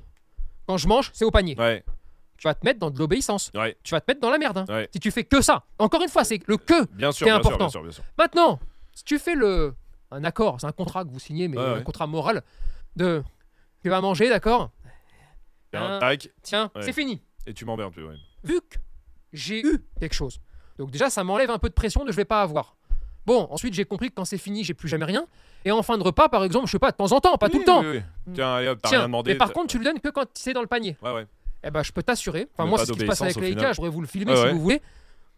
quand 0.67 0.75
je 0.75 0.89
mange, 0.89 1.09
c'est 1.13 1.23
au 1.23 1.31
panier. 1.31 1.55
ouais, 1.57 1.85
Tu 2.37 2.49
vas 2.49 2.53
te 2.53 2.65
mettre 2.65 2.79
dans 2.79 2.91
de 2.91 2.99
l'obéissance. 2.99 3.49
ouais, 3.55 3.77
Tu 3.81 3.91
vas 3.93 4.01
te 4.01 4.11
mettre 4.11 4.19
dans 4.19 4.29
la 4.29 4.37
merde. 4.39 4.57
hein. 4.57 4.65
ouais. 4.67 4.89
Si 4.93 4.99
tu 4.99 5.09
fais 5.11 5.23
que 5.23 5.39
ça. 5.41 5.63
Encore 5.79 6.01
une 6.03 6.09
fois, 6.09 6.25
c'est 6.25 6.41
le 6.47 6.57
que. 6.57 6.83
Bien 6.91 7.13
sûr, 7.13 7.19
C'est 7.19 7.31
bien 7.31 7.35
sûr, 7.35 7.39
important. 7.47 7.57
bien 7.65 7.69
sûr, 7.69 7.81
bien 7.83 7.91
sûr. 7.93 8.03
Maintenant, 8.17 8.59
si 8.93 9.05
tu 9.05 9.19
fais 9.19 9.35
le 9.35 9.73
un 10.11 10.25
accord, 10.25 10.57
c'est 10.59 10.67
un 10.67 10.73
contrat 10.73 11.05
que 11.05 11.09
vous 11.11 11.19
signez, 11.19 11.47
mais 11.47 11.57
Ouais, 11.57 11.63
un 11.65 11.73
ouais. 11.75 11.83
contrat 11.83 12.07
moral 12.07 12.41
de 12.97 13.23
tu 13.83 13.89
vas 13.89 14.01
manger, 14.01 14.27
d'accord? 14.27 14.71
Un- 15.73 15.99
tac, 15.99 16.29
Tiens, 16.41 16.71
Ouais. 16.75 16.81
c'est 16.83 16.93
fini. 16.93 17.21
et 17.45 17.53
tu 17.53 17.65
m'emmerdes 17.65 17.93
plus. 17.93 18.05
Ouais. 18.05 18.15
Vu 18.43 18.59
que 18.61 18.77
j'ai 19.33 19.59
eu 19.65 19.79
quelque 19.99 20.13
chose. 20.15 20.39
Donc 20.77 20.91
déjà, 20.91 21.09
ça 21.09 21.23
m'enlève 21.23 21.49
un 21.51 21.59
peu 21.59 21.69
de 21.69 21.73
pression 21.73 22.05
de 22.05 22.11
je 22.11 22.15
vais 22.17 22.25
pas 22.25 22.41
avoir. 22.41 22.75
Bon, 23.25 23.47
ensuite 23.51 23.73
j'ai 23.73 23.83
compris 23.83 24.09
que 24.09 24.15
quand 24.15 24.23
c'est 24.25 24.37
fini, 24.37 24.63
j'ai 24.63 24.73
plus 24.73 24.87
jamais 24.87 25.03
rien. 25.05 25.25
Et 25.65 25.71
en 25.71 25.83
fin 25.83 25.97
de 25.97 26.03
repas, 26.03 26.29
par 26.29 26.43
exemple, 26.45 26.67
je 26.67 26.71
sais 26.71 26.79
pas, 26.79 26.91
de 26.91 26.95
temps 26.97 27.11
en 27.11 27.19
temps, 27.19 27.37
pas 27.37 27.49
tout 27.49 27.55
Oui, 27.57 27.59
le 27.59 27.65
temps. 27.65 27.81
oui, 27.81 28.01
oui. 28.27 28.33
Tiens, 28.35 28.53
allez 28.55 28.67
hop, 28.69 28.79
t'as 28.81 28.89
rien 28.89 29.01
demandé. 29.03 29.31
mais 29.33 29.37
par 29.37 29.51
contre, 29.51 29.67
tu 29.67 29.77
le 29.79 29.83
donnes 29.83 29.99
que 29.99 30.09
quand 30.09 30.25
c'est 30.33 30.53
dans 30.53 30.61
le 30.61 30.67
panier. 30.67 30.95
Ouais, 31.01 31.11
ouais. 31.11 31.25
Eh 31.63 31.71
ben, 31.71 31.83
je 31.83 31.91
peux 31.91 32.03
t'assurer. 32.03 32.47
Enfin, 32.53 32.65
moi, 32.69 32.77
c'est 32.79 32.85
ce 32.85 32.91
qui 32.93 32.99
se 32.99 33.05
passe 33.05 33.21
avec 33.21 33.33
final. 33.37 33.71
Je 33.73 33.75
pourrais 33.77 33.89
vous 33.89 33.99
le 34.01 34.07
filmer 34.07 34.31
Ouais, 34.31 34.37
si 34.37 34.43
ouais. 34.43 34.53
vous 34.53 34.61
voulez. 34.61 34.81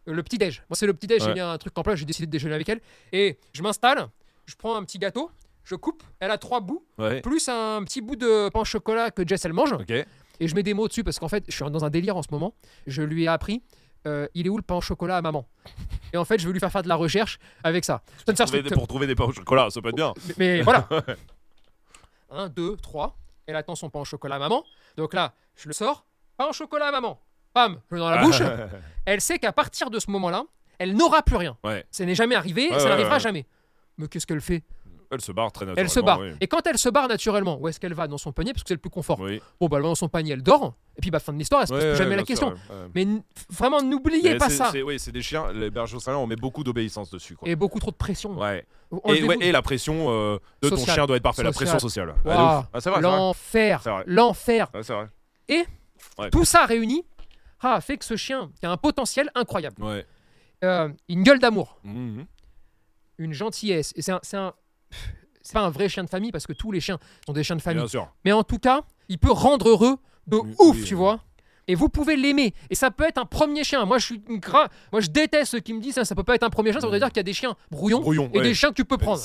Euh, 0.08 0.14
Le 0.14 0.22
petit 0.24 0.38
déj. 0.38 0.64
Moi, 0.70 0.76
c'est 0.76 0.86
le 0.86 0.94
petit 0.94 1.08
déj. 1.08 1.24
J'ai 1.24 1.34
mis 1.34 1.40
un 1.40 1.58
truc 1.58 1.76
en 1.78 1.82
place. 1.82 1.98
J'ai 1.98 2.06
décidé 2.06 2.26
de 2.28 2.32
déjeuner 2.32 2.54
avec 2.56 2.68
elle. 2.70 2.82
Et 3.12 3.40
je 3.54 3.62
m'installe. 3.64 4.08
Je 4.46 4.56
prends 4.56 4.76
un 4.76 4.84
petit 4.84 5.00
gâteau. 5.00 5.32
Je 5.64 5.76
coupe. 5.76 6.04
Elle 6.20 6.32
a 6.32 6.38
trois 6.38 6.60
bouts. 6.62 6.84
Plus 7.24 7.48
un 7.48 7.82
petit 7.84 8.02
bout 8.02 8.16
de 8.18 8.50
pain 8.50 8.60
au 8.62 8.66
chocolat 8.66 9.10
que 9.12 9.26
Jess 9.28 9.46
elle 9.46 9.54
mange. 9.54 9.72
Ok. 9.74 9.94
Et 10.40 10.48
je 10.48 10.56
mets 10.56 10.64
des 10.64 10.74
mots 10.74 10.88
dessus 10.88 11.04
parce 11.04 11.20
qu'en 11.20 11.28
fait, 11.28 11.44
je 11.48 11.54
suis 11.56 11.70
dans 11.72 11.84
un 11.86 11.90
délire 11.90 12.16
en 12.18 12.22
ce 12.24 12.28
moment. 12.32 12.54
Je 12.88 13.02
lui 13.02 13.24
ai 13.24 13.28
appris. 13.28 13.62
euh, 14.08 14.28
il 14.34 14.46
est 14.46 14.50
où 14.50 14.56
le 14.58 14.64
pain 14.64 14.76
au 14.76 14.82
chocolat 14.82 15.18
à 15.18 15.22
maman? 15.22 15.46
Et 16.14 16.18
en 16.18 16.24
fait, 16.26 16.40
je 16.40 16.48
vais 16.48 16.54
lui 16.54 16.60
faire 16.62 16.72
faire 16.72 16.84
de 16.84 16.88
la 16.88 16.96
recherche 16.96 17.38
avec 17.64 17.84
ça. 17.84 18.02
Ça 18.26 18.34
sert 18.36 18.46
Trouver 18.48 18.64
des- 18.64 18.70
pour 18.70 18.88
trouver 18.88 19.08
des 19.08 19.16
pains 19.16 19.26
au 19.26 19.34
chocolat, 19.34 19.70
ça 19.70 19.82
peut 19.82 19.90
être 19.90 19.96
bien. 19.96 20.14
mais, 20.38 20.58
mais 20.58 20.62
voilà. 20.62 20.88
1, 22.32 22.50
2, 22.50 22.78
3. 22.78 23.18
Elle 23.48 23.56
attend 23.56 23.76
son 23.76 23.90
pain 23.90 24.00
au 24.00 24.06
chocolat 24.06 24.36
à 24.36 24.40
maman. 24.40 24.64
Donc 24.98 25.14
là, 25.14 25.34
je 25.56 25.68
le 25.68 25.74
sors. 25.74 26.06
Pain 26.38 26.46
au 26.50 26.54
chocolat 26.54 26.88
à 26.88 26.92
maman. 26.92 27.20
bam, 27.54 27.80
je 27.90 27.96
le 27.96 28.02
mets 28.02 28.08
dans 28.08 28.10
la 28.12 28.22
bouche. 28.24 28.42
Elle 29.06 29.22
sait 29.22 29.40
qu'à 29.40 29.52
partir 29.52 29.90
de 29.90 30.00
ce 30.00 30.10
moment-là, 30.12 30.44
elle 30.78 30.96
n'aura 30.96 31.22
plus 31.24 31.36
rien. 31.36 31.58
Ouais. 31.64 31.86
Ça 31.92 32.06
n'est 32.06 32.16
jamais 32.16 32.36
arrivé, 32.36 32.70
Ouais, 32.72 32.78
ça 32.80 32.84
ouais, 32.86 32.90
n'arrivera 32.92 33.20
jamais. 33.20 33.46
Mais 33.98 34.08
qu'est-ce 34.08 34.26
qu'elle 34.28 34.40
fait? 34.42 34.64
Elle 35.12 35.22
se 35.22 35.32
barre 35.32 35.52
très 35.52 35.66
naturellement. 35.66 35.86
Elle 35.86 35.90
se 35.90 36.00
barre. 36.00 36.20
Oui. 36.20 36.32
Et 36.40 36.48
quand 36.48 36.66
elle 36.68 36.78
se 36.78 36.90
barre 36.90 37.08
naturellement, 37.08 37.58
où 37.60 37.68
est-ce 37.68 37.80
qu'elle 37.80 37.94
va 37.94 38.08
Dans 38.08 38.18
son 38.18 38.32
panier, 38.32 38.54
parce 38.54 38.64
que 38.64 38.68
c'est 38.68 38.76
le 38.76 38.80
plus 38.80 38.90
confort. 38.90 39.20
Oui. 39.20 39.42
Bon, 39.60 39.68
bah, 39.68 39.78
elle 39.78 39.84
va 39.84 39.90
dans 39.90 39.96
son 39.96 40.10
panier, 40.10 40.34
elle 40.34 40.44
dort. 40.44 40.76
Et 40.98 41.02
puis, 41.02 41.10
bah, 41.12 41.20
fin 41.20 41.34
de 41.34 41.38
l'histoire, 41.38 41.62
elle 41.62 41.68
se 41.68 41.74
pose 41.74 41.84
Ouais, 41.84 41.90
plus 41.92 41.98
jamais 41.98 42.12
ouais, 42.12 42.16
la 42.18 42.24
question. 42.24 42.54
Mais 42.94 43.08
vraiment, 43.50 43.82
n'oubliez 43.82 44.36
pas 44.38 44.50
ça. 44.50 44.72
Oui, 44.86 45.00
c'est 45.00 45.12
des 45.12 45.22
chiens. 45.22 45.52
Les 45.52 45.70
bergers 45.70 45.96
australiens, 45.96 46.20
on 46.20 46.28
met 46.28 46.36
beaucoup 46.36 46.64
d'obéissance 46.64 47.10
dessus. 47.10 47.36
Quoi. 47.36 47.48
Et 47.50 47.56
beaucoup 47.56 47.80
trop 47.80 47.92
de 47.92 47.96
pression. 47.96 48.38
Ouais. 48.38 48.66
Et, 49.06 49.24
ouais, 49.24 49.38
et 49.42 49.52
la 49.52 49.62
pression 49.62 50.10
euh, 50.10 50.38
de 50.62 50.70
ton 50.70 50.78
chien 50.78 51.06
doit 51.06 51.18
être 51.18 51.24
parfaite. 51.24 51.46
La 51.46 51.52
pression 51.52 51.80
sociale. 51.80 52.16
Waouh. 52.26 52.38
Ah. 52.38 52.68
Ah. 52.74 53.00
L'enfer. 53.02 53.82
L'enfer. 54.06 54.70
Ouais, 54.74 54.82
vrai. 56.18 56.30
Tout 56.32 56.46
ça 56.46 56.66
réuni 56.66 57.04
ah, 57.62 57.82
fait 57.82 57.98
que 57.98 58.06
ce 58.06 58.16
chien 58.16 58.52
qui 58.60 58.66
a 58.66 58.72
un 58.72 58.78
potentiel 58.78 59.30
incroyable. 59.36 59.84
Ouais. 59.84 60.06
Euh, 60.64 60.90
une 61.08 61.24
gueule 61.24 61.40
d'amour, 61.40 61.80
Mhm. 61.84 62.26
une 63.18 63.34
gentillesse. 63.34 63.94
Et 63.96 64.02
c'est 64.02 64.12
un. 64.12 64.20
c'est 64.24 64.38
un- 64.38 64.54
c'est 65.42 65.54
pas 65.54 65.62
un 65.62 65.70
vrai 65.70 65.90
chien 65.90 66.04
de 66.04 66.10
famille 66.10 66.32
parce 66.32 66.46
que 66.48 66.54
tous 66.54 66.72
les 66.72 66.80
chiens 66.80 67.00
sont 67.26 67.34
des 67.34 67.44
chiens 67.44 67.56
de 67.56 67.62
famille. 67.62 67.82
Bien 67.82 67.88
sûr. 67.88 68.08
Mais 68.26 68.32
en 68.32 68.44
tout 68.44 68.60
cas, 68.60 68.82
il 69.08 69.18
peut 69.18 69.32
rendre 69.32 69.70
heureux 69.70 69.98
de 70.28 70.38
Oui, 70.38 70.54
ouf, 70.60 70.76
oui, 70.78 70.84
tu 70.84 70.94
oui. 70.94 71.00
vois. 71.00 71.22
Et 71.68 71.76
vous 71.76 71.88
pouvez 71.90 72.16
l'aimer. 72.16 72.54
Et 72.72 72.76
ça 72.76 72.90
peut 72.90 73.04
être 73.08 73.20
un 73.20 73.26
premier 73.26 73.64
chien. 73.64 73.86
Moi, 73.86 74.00
je 74.00 74.06
suis 74.06 74.24
une 74.28 74.40
gra... 74.40 74.70
Moi, 74.92 75.02
je 75.02 75.08
déteste 75.10 75.52
ceux 75.52 75.60
qui 75.60 75.74
me 75.74 75.80
disent 75.82 75.96
ça, 75.96 76.06
ça 76.06 76.16
peut 76.16 76.24
pas 76.24 76.34
être 76.36 76.44
un 76.44 76.50
premier 76.50 76.72
chien. 76.72 76.82
Ça 76.82 76.88
voudrait 76.88 77.00
dire 77.00 77.10
qu'il 77.10 77.18
y 77.18 77.20
a 77.20 77.24
des 77.24 77.34
chiens 77.34 77.56
brouillons 77.70 78.00
Brouillon. 78.02 78.30
et 78.34 78.38
ouais. 78.40 78.44
des 78.44 78.54
chiens 78.56 78.70
que 78.70 78.76
tu 78.76 78.86
peux 78.86 78.98
prendre. 78.98 79.20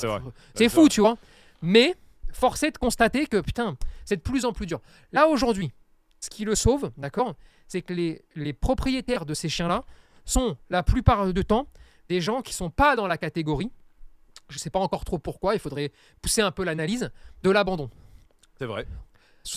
c'est 0.53 0.69
fou, 0.69 0.81
vrai. 0.81 0.89
tu 0.89 1.01
vois. 1.01 1.17
Mais 1.61 1.95
force 2.31 2.61
est 2.63 2.71
de 2.71 2.77
constater 2.77 3.25
que 3.25 3.41
putain, 3.41 3.77
c'est 4.03 4.17
de 4.17 4.21
plus 4.21 4.45
en 4.45 4.53
plus 4.53 4.67
dur. 4.67 4.79
Là 5.11 5.27
aujourd'hui, 5.27 5.71
ce 6.19 6.29
qui 6.29 6.45
le 6.45 6.53
sauve, 6.53 6.91
d'accord, 6.97 7.33
c'est 7.67 7.81
que 7.81 7.93
les, 7.93 8.23
les 8.35 8.53
propriétaires 8.53 9.25
de 9.25 9.33
ces 9.33 9.49
chiens-là 9.49 9.83
sont 10.25 10.55
la 10.69 10.83
plupart 10.83 11.31
du 11.33 11.45
temps 11.45 11.67
des 12.09 12.21
gens 12.21 12.41
qui 12.41 12.53
sont 12.53 12.69
pas 12.69 12.95
dans 12.95 13.07
la 13.07 13.17
catégorie. 13.17 13.71
Je 14.49 14.57
sais 14.59 14.69
pas 14.69 14.79
encore 14.79 15.05
trop 15.05 15.17
pourquoi. 15.19 15.53
Il 15.55 15.59
faudrait 15.59 15.91
pousser 16.21 16.41
un 16.41 16.51
peu 16.51 16.63
l'analyse 16.63 17.11
de 17.43 17.49
l'abandon. 17.49 17.89
C'est 18.59 18.65
vrai. 18.65 18.85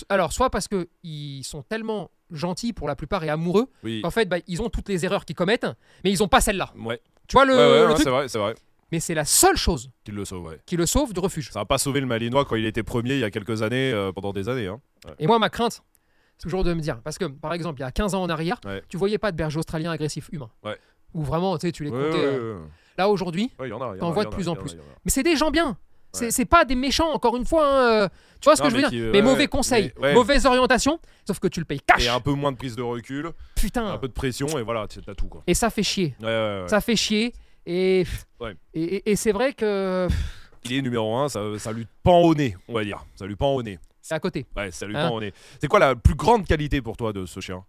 Alors, 0.09 0.33
soit 0.33 0.51
parce 0.51 0.69
que 0.69 0.89
ils 1.03 1.43
sont 1.45 1.63
tellement 1.63 2.11
gentils 2.31 2.73
pour 2.75 2.89
la 2.89 2.97
plupart 2.97 3.25
et 3.25 3.31
amoureux 3.31 3.69
Oui. 3.83 4.03
qu'en 4.03 4.11
fait, 4.11 4.27
bah, 4.27 4.37
ils 4.47 4.61
ont 4.61 4.69
toutes 4.69 4.89
les 4.89 5.05
erreurs 5.05 5.25
qu'ils 5.25 5.37
commettent, 5.37 5.67
mais 6.05 6.11
ils 6.11 6.23
ont 6.23 6.29
pas 6.29 6.41
celle-là. 6.43 6.73
Ouais. 6.77 7.01
Tu 7.27 7.35
vois 7.35 7.45
le, 7.47 7.55
ouais, 7.55 7.59
ouais, 7.59 7.79
le 7.81 7.87
ouais, 7.87 7.95
truc 7.95 8.05
c'est 8.05 8.11
vrai, 8.11 8.29
c'est 8.29 8.39
vrai. 8.39 8.55
Mais 8.93 9.01
c'est 9.01 9.15
la 9.15 9.25
seule 9.27 9.57
chose 9.57 9.91
Qu'il 10.05 10.15
le 10.15 10.25
sauve, 10.25 10.57
qui 10.65 10.77
le 10.77 10.87
sauve 10.87 11.13
du 11.13 11.21
refuge. 11.21 11.51
Ça 11.51 11.61
n'a 11.61 11.65
pas 11.67 11.77
sauvé 11.79 12.01
le 12.01 12.07
Malinois 12.07 12.45
quand 12.47 12.57
il 12.57 12.65
était 12.67 12.83
premier 12.83 13.15
il 13.15 13.21
y 13.21 13.25
a 13.25 13.31
quelques 13.31 13.63
années, 13.63 13.93
euh, 13.93 14.13
pendant 14.13 14.33
des 14.33 14.49
années. 14.49 14.67
Hein. 14.67 14.81
Et 15.19 15.27
moi, 15.27 15.39
ma 15.39 15.51
crainte, 15.51 15.83
c'est 16.39 16.43
toujours 16.43 16.65
de 16.65 16.73
me 16.73 16.81
dire, 16.81 17.01
parce 17.03 17.19
que 17.19 17.27
par 17.27 17.53
exemple, 17.53 17.81
il 17.81 17.83
y 17.83 17.87
a 17.87 17.93
15 17.93 18.15
ans 18.15 18.23
en 18.23 18.29
arrière, 18.31 18.61
tu 18.89 18.97
voyais 18.97 19.19
pas 19.19 19.31
de 19.33 19.37
berger 19.37 19.59
australien 19.59 19.91
agressif 19.91 20.29
humain. 20.33 20.51
Ouais. 20.65 20.79
Ou 21.15 21.23
vraiment, 21.23 21.57
tu 21.59 21.67
sais, 21.67 21.73
tu 21.73 21.85
les 21.85 21.91
comptais. 21.91 22.03
euh. 22.25 22.61
Là, 22.99 23.09
aujourd'hui, 23.09 23.51
Ouais, 23.59 23.71
T'en 23.99 24.11
vois 24.11 24.25
de 24.25 24.31
plus 24.31 24.49
en 24.49 24.57
plus. 24.57 24.77
mais 25.05 25.11
c'est 25.11 25.23
des 25.23 25.37
gens 25.37 25.51
bien. 25.51 25.77
C'est 26.13 26.37
Ouais. 26.37 26.45
pas 26.47 26.65
des 26.65 26.75
méchants, 26.75 27.13
encore 27.13 27.37
une 27.37 27.45
fois. 27.45 27.65
hein, 27.67 28.03
euh, 28.05 28.09
Tu 28.41 28.47
vois 28.47 28.57
ce 28.57 28.63
que 28.63 28.71
je 28.71 28.77
veux 28.77 28.89
dire? 28.89 29.11
Mais 29.13 29.23
mauvais 29.23 29.41
ouais. 29.43 29.47
conseils, 29.49 29.93
Mais- 29.99 30.03
ouais. 30.09 30.15
mauvaise 30.15 30.47
orientation, 30.47 30.99
sauf 31.27 31.39
que 31.39 31.47
tu 31.49 31.61
le 31.61 31.65
payes 31.67 31.81
cash. 31.81 32.05
Et 32.05 32.09
un 32.09 32.19
peu 32.21 32.33
moins 32.33 32.51
de 32.51 32.57
prise 32.57 32.75
de 32.77 32.83
recul, 32.83 33.31
Putain. 33.55 33.87
un 33.87 33.99
peu 33.99 34.09
de 34.09 34.13
pression, 34.13 34.47
et 34.59 34.63
voilà, 34.63 34.87
t'as 34.89 35.15
tout. 35.15 35.29
Quoi. 35.29 35.43
Et 35.47 35.55
ça 35.55 35.71
fait 35.71 35.83
chier. 35.83 36.15
Ça 36.67 36.81
fait 36.81 36.97
chier. 36.97 37.35
Et, 37.67 38.05
Ouais. 38.41 38.55
et, 38.75 38.83
et- 38.97 39.11
et 39.11 39.17
c'est 39.17 39.33
vrai 39.33 39.53
que 39.53 40.09
Il 40.65 40.73
est 40.73 40.83
numéro 40.83 41.15
1, 41.17 41.29
ça, 41.29 41.41
ça 41.59 41.71
lui 41.73 41.87
pend 42.03 42.21
au 42.23 42.35
nez, 42.35 42.57
on 42.69 42.73
va 42.75 42.83
dire. 42.85 43.05
Ça 43.15 43.27
lui 43.27 43.37
pend 43.37 43.55
au 43.55 43.63
nez. 43.63 43.79
c'est 44.01 44.15
à 44.15 44.21
côté. 44.21 44.47
Ouais, 44.57 44.71
ça 44.71 44.87
lui 44.87 44.97
Hein? 44.97 45.09
pend 45.09 45.17
au 45.17 45.21
nez. 45.21 45.33
C'est 45.61 45.69
quoi 45.69 45.79
la 45.79 45.95
plus 45.95 46.15
grande 46.15 46.47
qualité 46.47 46.81
pour 46.81 46.97
toi 46.97 47.13
de 47.13 47.27
ce 47.27 47.39
chien? 47.41 47.63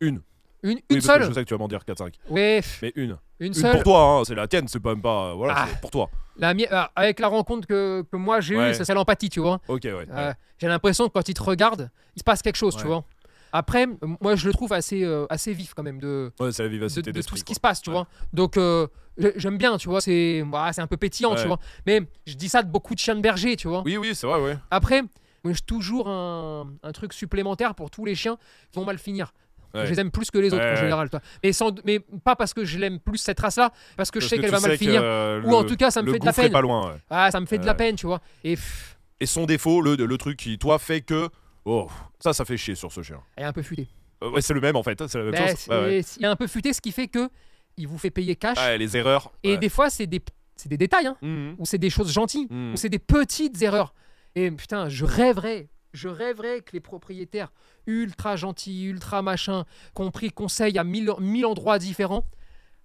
Une. 0.00 0.22
Une, 0.62 0.78
une 0.90 1.00
seule 1.00 1.22
Je 1.22 1.32
sais 1.32 1.42
que 1.44 1.48
tu 1.48 1.54
vas 1.54 1.58
m'en 1.58 1.68
dire 1.68 1.80
4-5. 1.86 2.14
Ouais, 2.30 2.60
Mais 2.82 2.92
une. 2.96 3.16
une 3.40 3.46
Une 3.48 3.54
seule. 3.54 3.72
pour 3.72 3.82
toi, 3.84 4.00
hein, 4.02 4.22
c'est 4.24 4.34
la 4.34 4.48
tienne, 4.48 4.66
c'est 4.68 4.80
pas 4.80 4.90
même 4.90 5.02
pas. 5.02 5.34
Voilà, 5.34 5.54
Ah. 5.56 5.66
c'est 5.70 5.80
pour 5.80 5.90
toi. 5.90 6.10
La 6.36 6.52
ah, 6.70 6.90
avec 6.96 7.18
la 7.20 7.28
rencontre 7.28 7.66
que, 7.66 8.04
que 8.10 8.16
moi 8.16 8.40
j'ai 8.40 8.54
eue, 8.54 8.58
Ouais. 8.58 8.74
ça 8.74 8.84
c'est 8.84 8.94
l'empathie, 8.94 9.28
tu 9.28 9.40
vois. 9.40 9.60
Ok, 9.68 9.80
ouais. 9.84 9.92
ouais. 9.92 10.06
Euh, 10.10 10.32
J'ai 10.58 10.68
l'impression 10.68 11.06
que 11.08 11.12
quand 11.12 11.28
il 11.28 11.34
te 11.34 11.42
regarde, 11.42 11.90
il 12.16 12.20
se 12.20 12.24
passe 12.24 12.42
quelque 12.42 12.56
chose, 12.56 12.76
tu 12.76 12.86
vois. 12.86 13.04
Après, 13.52 13.86
moi 14.20 14.36
je 14.36 14.46
le 14.46 14.52
trouve 14.52 14.72
assez, 14.72 15.02
euh, 15.04 15.26
assez 15.30 15.52
vif 15.52 15.72
quand 15.74 15.82
même 15.82 15.98
de, 16.00 16.30
Ouais, 16.38 16.52
c'est 16.52 16.62
la 16.62 16.68
de, 16.68 16.74
vivacité 16.74 17.12
de 17.12 17.22
tout 17.22 17.36
ce 17.36 17.42
qui 17.44 17.52
quoi. 17.52 17.54
se 17.54 17.60
passe, 17.60 17.82
tu 17.82 17.90
vois. 17.90 18.06
Donc 18.32 18.56
euh, 18.56 18.86
j'ai- 19.16 19.32
j'aime 19.36 19.56
bien, 19.58 19.78
tu 19.78 19.88
vois. 19.88 20.00
C'est 20.00 20.44
voilà, 20.48 20.72
c'est 20.72 20.82
un 20.82 20.86
peu 20.86 20.96
pétillant, 20.98 21.34
tu 21.34 21.46
vois. 21.46 21.58
Mais 21.86 22.02
je 22.26 22.34
dis 22.34 22.48
ça 22.48 22.62
de 22.62 22.70
beaucoup 22.70 22.94
de 22.94 23.00
chiens 23.00 23.14
de 23.16 23.20
berger, 23.20 23.56
tu 23.56 23.66
vois. 23.68 23.82
Oui, 23.84 23.96
oui, 23.96 24.14
c'est 24.14 24.26
vrai, 24.26 24.40
ouais. 24.40 24.56
Après, 24.70 25.02
moi 25.44 25.54
j'ai 25.54 25.60
toujours 25.66 26.08
un, 26.08 26.68
un 26.82 26.92
truc 26.92 27.12
supplémentaire 27.14 27.74
pour 27.74 27.90
tous 27.90 28.04
les 28.04 28.14
chiens 28.14 28.36
qui 28.70 28.78
vont 28.78 28.84
mal 28.84 28.98
finir. 28.98 29.32
Ouais. 29.74 29.86
Je 29.86 29.90
les 29.92 30.00
aime 30.00 30.10
plus 30.10 30.30
que 30.30 30.38
les 30.38 30.52
autres 30.52 30.62
Ouais, 30.64 30.72
en 30.72 30.76
général, 30.76 31.10
toi. 31.10 31.20
Mais, 31.44 31.52
sans, 31.52 31.72
mais 31.84 32.00
pas 32.24 32.36
parce 32.36 32.54
que 32.54 32.64
je 32.64 32.78
l'aime 32.78 32.98
plus 33.00 33.18
cette 33.18 33.38
race-là, 33.40 33.70
parce 33.96 34.10
que 34.10 34.18
je 34.20 34.26
sais 34.28 34.36
que 34.36 34.42
qu'elle 34.42 34.50
va 34.50 34.60
mal 34.60 34.70
que, 34.72 34.76
finir. 34.78 35.00
euh, 35.02 35.42
Ou 35.42 35.50
le- 35.50 35.54
en 35.56 35.64
tout 35.64 35.76
cas, 35.76 35.90
ça 35.90 36.02
me 36.02 36.10
fait 36.12 36.18
de 36.18 36.24
la 36.24 36.32
peine. 36.32 36.52
pas 36.52 36.60
loin, 36.62 36.88
ouais. 36.92 36.98
Ah, 37.10 37.30
ça 37.30 37.40
me 37.40 37.46
fait 37.46 37.58
de 37.58 37.66
la 37.66 37.74
peine, 37.74 37.96
tu 37.96 38.06
vois. 38.06 38.20
Et 38.44 38.54
pff, 38.56 38.98
Et 39.20 39.26
son 39.26 39.46
défaut, 39.46 39.80
le, 39.82 39.94
le 39.96 40.18
truc 40.18 40.38
qui, 40.38 40.58
toi, 40.58 40.78
fait 40.78 41.00
que. 41.02 41.28
Oh, 41.64 41.88
ça, 42.18 42.32
ça 42.32 42.44
fait 42.44 42.56
chier 42.56 42.74
sur 42.74 42.90
ce 42.92 43.02
chien. 43.02 43.20
elle 43.36 43.44
est 43.44 43.46
un 43.46 43.52
peu 43.52 43.62
futée. 43.62 43.88
Euh, 44.22 44.30
ouais, 44.30 44.40
c'est 44.40 44.54
le 44.54 44.60
même 44.60 44.74
en 44.76 44.82
fait, 44.82 45.06
c'est 45.06 45.18
la 45.18 45.24
même 45.24 45.32
Ben, 45.32 45.48
chose. 45.48 45.68
Ouais, 45.68 46.00
Il 46.18 46.24
est 46.24 46.28
un 46.28 46.36
peu 46.36 46.46
futé, 46.46 46.72
ce 46.72 46.80
qui 46.80 46.92
fait 46.92 47.08
que 47.08 47.28
il 47.76 47.86
vous 47.86 47.98
fait 47.98 48.10
payer 48.10 48.34
cash. 48.36 48.56
Les 48.78 48.96
erreurs. 48.96 49.30
Et 49.44 49.56
des 49.58 49.68
fois, 49.68 49.90
c'est 49.90 50.06
des, 50.06 50.20
c'est 50.56 50.68
des 50.68 50.78
détails, 50.78 51.06
hein, 51.06 51.16
Mhm. 51.22 51.54
ou 51.58 51.66
c'est 51.66 51.78
des 51.78 51.90
choses 51.90 52.10
gentilles, 52.12 52.46
Mhm. 52.50 52.72
ou 52.72 52.76
c'est 52.76 52.88
des 52.88 52.98
petites 52.98 53.60
erreurs. 53.62 53.92
Et 54.34 54.50
putain, 54.50 54.88
je 54.88 55.04
rêverais, 55.04 55.68
je 55.92 56.08
rêverais 56.08 56.60
que 56.60 56.72
les 56.72 56.80
propriétaires 56.80 57.52
ultra 57.86 58.36
gentils, 58.36 58.84
ultra 58.84 59.22
machin, 59.22 59.64
qu'on 59.94 60.10
pris 60.10 60.30
conseil 60.30 60.78
à 60.78 60.84
mille, 60.84 61.10
mille 61.20 61.46
endroits 61.46 61.78
différents, 61.78 62.24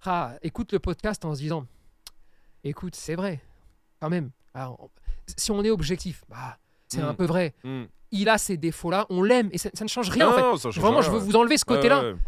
ah, 0.04 0.34
écoute 0.42 0.72
le 0.72 0.78
podcast 0.78 1.24
en 1.24 1.34
se 1.34 1.40
disant, 1.40 1.66
écoute, 2.62 2.94
c'est 2.94 3.14
vrai, 3.14 3.40
quand 4.00 4.10
même. 4.10 4.30
Alors, 4.54 4.88
si 5.36 5.50
on 5.50 5.62
est 5.64 5.70
objectif, 5.70 6.24
bah, 6.28 6.58
c'est 6.88 7.00
Mhm. 7.02 7.08
un 7.08 7.14
peu 7.14 7.24
vrai. 7.24 7.54
Mhm. 7.64 7.86
Il 8.12 8.28
a 8.28 8.38
ces 8.38 8.56
défauts-là, 8.56 9.06
on 9.10 9.22
l'aime, 9.22 9.48
et 9.52 9.58
ça, 9.58 9.70
ça 9.74 9.84
ne 9.84 9.88
change 9.88 10.08
rien 10.08 10.28
en 10.28 10.32
fait. 10.32 10.40
Non, 10.40 10.70
Vraiment, 10.70 10.90
rien, 10.98 11.00
je 11.02 11.10
veux 11.10 11.18
ouais. 11.18 11.24
vous 11.24 11.36
enlever 11.36 11.58
ce 11.58 11.64
côté-là. 11.64 12.02
ouais, 12.02 12.12
ouais. 12.12 12.18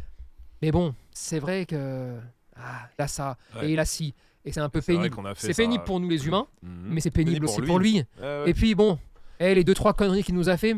Mais 0.62 0.72
bon, 0.72 0.94
c'est 1.12 1.38
vrai 1.38 1.64
que 1.66 2.18
ah, 2.56 2.88
là 2.98 3.06
ça 3.06 3.36
et 3.62 3.76
là 3.76 3.84
si 3.84 4.14
et 4.44 4.52
c'est 4.52 4.60
un 4.60 4.68
peu 4.70 4.80
C'est 4.80 4.94
pénible. 4.94 5.14
C'est 5.36 5.52
ça. 5.52 5.62
pénible 5.62 5.84
pour 5.84 6.00
nous 6.00 6.08
les 6.08 6.26
humains, 6.26 6.46
Mhm. 6.62 6.70
mais 6.88 7.00
c'est 7.00 7.10
pénible, 7.10 7.32
Pénible 7.34 7.44
aussi 7.46 7.58
pour 7.58 7.66
pour 7.66 7.78
lui. 7.78 8.02
Ouais. 8.20 8.44
Et 8.46 8.54
puis 8.54 8.74
bon, 8.74 8.98
eh, 9.40 9.54
les 9.54 9.64
deux 9.64 9.74
trois 9.74 9.92
conneries 9.94 10.22
qu'il 10.24 10.34
nous 10.34 10.48
a 10.48 10.56
fait, 10.56 10.74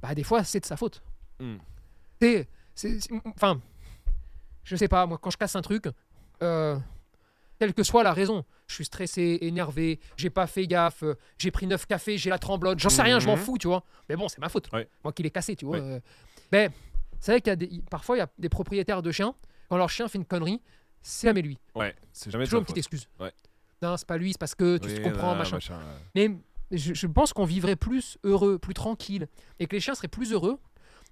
bah 0.00 0.14
des 0.14 0.22
fois 0.24 0.44
c'est 0.44 0.60
de 0.60 0.66
sa 0.66 0.76
faute. 0.76 1.02
Mhm. 1.40 1.58
C'est, 2.20 2.48
enfin, 3.36 3.60
je 4.64 4.76
sais 4.76 4.88
pas 4.88 5.06
moi 5.06 5.18
quand 5.20 5.30
je 5.30 5.36
casse 5.36 5.56
un 5.56 5.62
truc, 5.62 5.86
euh, 6.42 6.78
quelle 7.58 7.74
que 7.74 7.82
soit 7.82 8.02
la 8.02 8.12
raison, 8.12 8.44
je 8.66 8.74
suis 8.76 8.84
stressé, 8.84 9.38
énervé, 9.42 10.00
j'ai 10.16 10.30
pas 10.30 10.46
fait 10.46 10.66
gaffe, 10.66 11.02
euh, 11.02 11.14
j'ai 11.38 11.50
pris 11.50 11.66
neuf 11.66 11.86
cafés, 11.86 12.18
j'ai 12.18 12.30
la 12.30 12.38
tremblote, 12.38 12.78
j'en 12.78 12.88
sais 12.88 13.02
rien, 13.02 13.18
je 13.20 13.26
m'en 13.26 13.36
Mhm. 13.36 13.42
fous, 13.42 13.58
tu 13.58 13.66
vois. 13.68 13.84
Mais 14.08 14.16
bon, 14.16 14.28
c'est 14.28 14.38
ma 14.40 14.48
faute. 14.48 14.68
Moi 14.72 15.12
qui 15.12 15.22
l'ai 15.22 15.30
cassé, 15.30 15.54
tu 15.56 15.64
vois. 15.66 15.78
Euh. 15.78 16.00
Mais 16.50 16.70
c'est 17.20 17.32
vrai 17.32 17.40
qu'il 17.40 17.50
y 17.50 17.52
a 17.52 17.56
des, 17.56 17.82
parfois 17.90 18.16
il 18.16 18.20
y 18.20 18.22
a 18.22 18.28
des 18.38 18.48
propriétaires 18.48 19.02
de 19.02 19.12
chiens 19.12 19.34
quand 19.68 19.76
leur 19.76 19.90
chien 19.90 20.08
fait 20.08 20.18
une 20.18 20.24
connerie, 20.24 20.60
c'est 21.02 21.28
jamais 21.28 21.42
lui. 21.42 21.58
Ouais, 21.74 21.94
c'est 22.12 22.30
jamais 22.30 22.44
Toujours 22.44 22.60
une 22.60 22.64
petite 22.66 22.78
excuse. 22.78 23.08
Ouais. 23.20 23.32
Non, 23.80 23.96
c'est 23.96 24.06
pas 24.06 24.16
lui, 24.16 24.32
c'est 24.32 24.38
parce 24.38 24.54
que 24.54 24.78
tu 24.78 24.88
Oui, 24.88 24.94
te 24.96 25.00
comprends, 25.02 25.32
non, 25.32 25.38
machin. 25.38 25.56
ouais. 25.58 25.76
Mais 26.14 26.30
je, 26.72 26.94
je 26.94 27.06
pense 27.06 27.32
qu'on 27.32 27.44
vivrait 27.44 27.76
plus 27.76 28.18
heureux, 28.24 28.58
plus 28.58 28.74
tranquille, 28.74 29.28
et 29.58 29.66
que 29.66 29.74
les 29.76 29.80
chiens 29.80 29.94
seraient 29.94 30.08
plus 30.08 30.32
heureux 30.32 30.58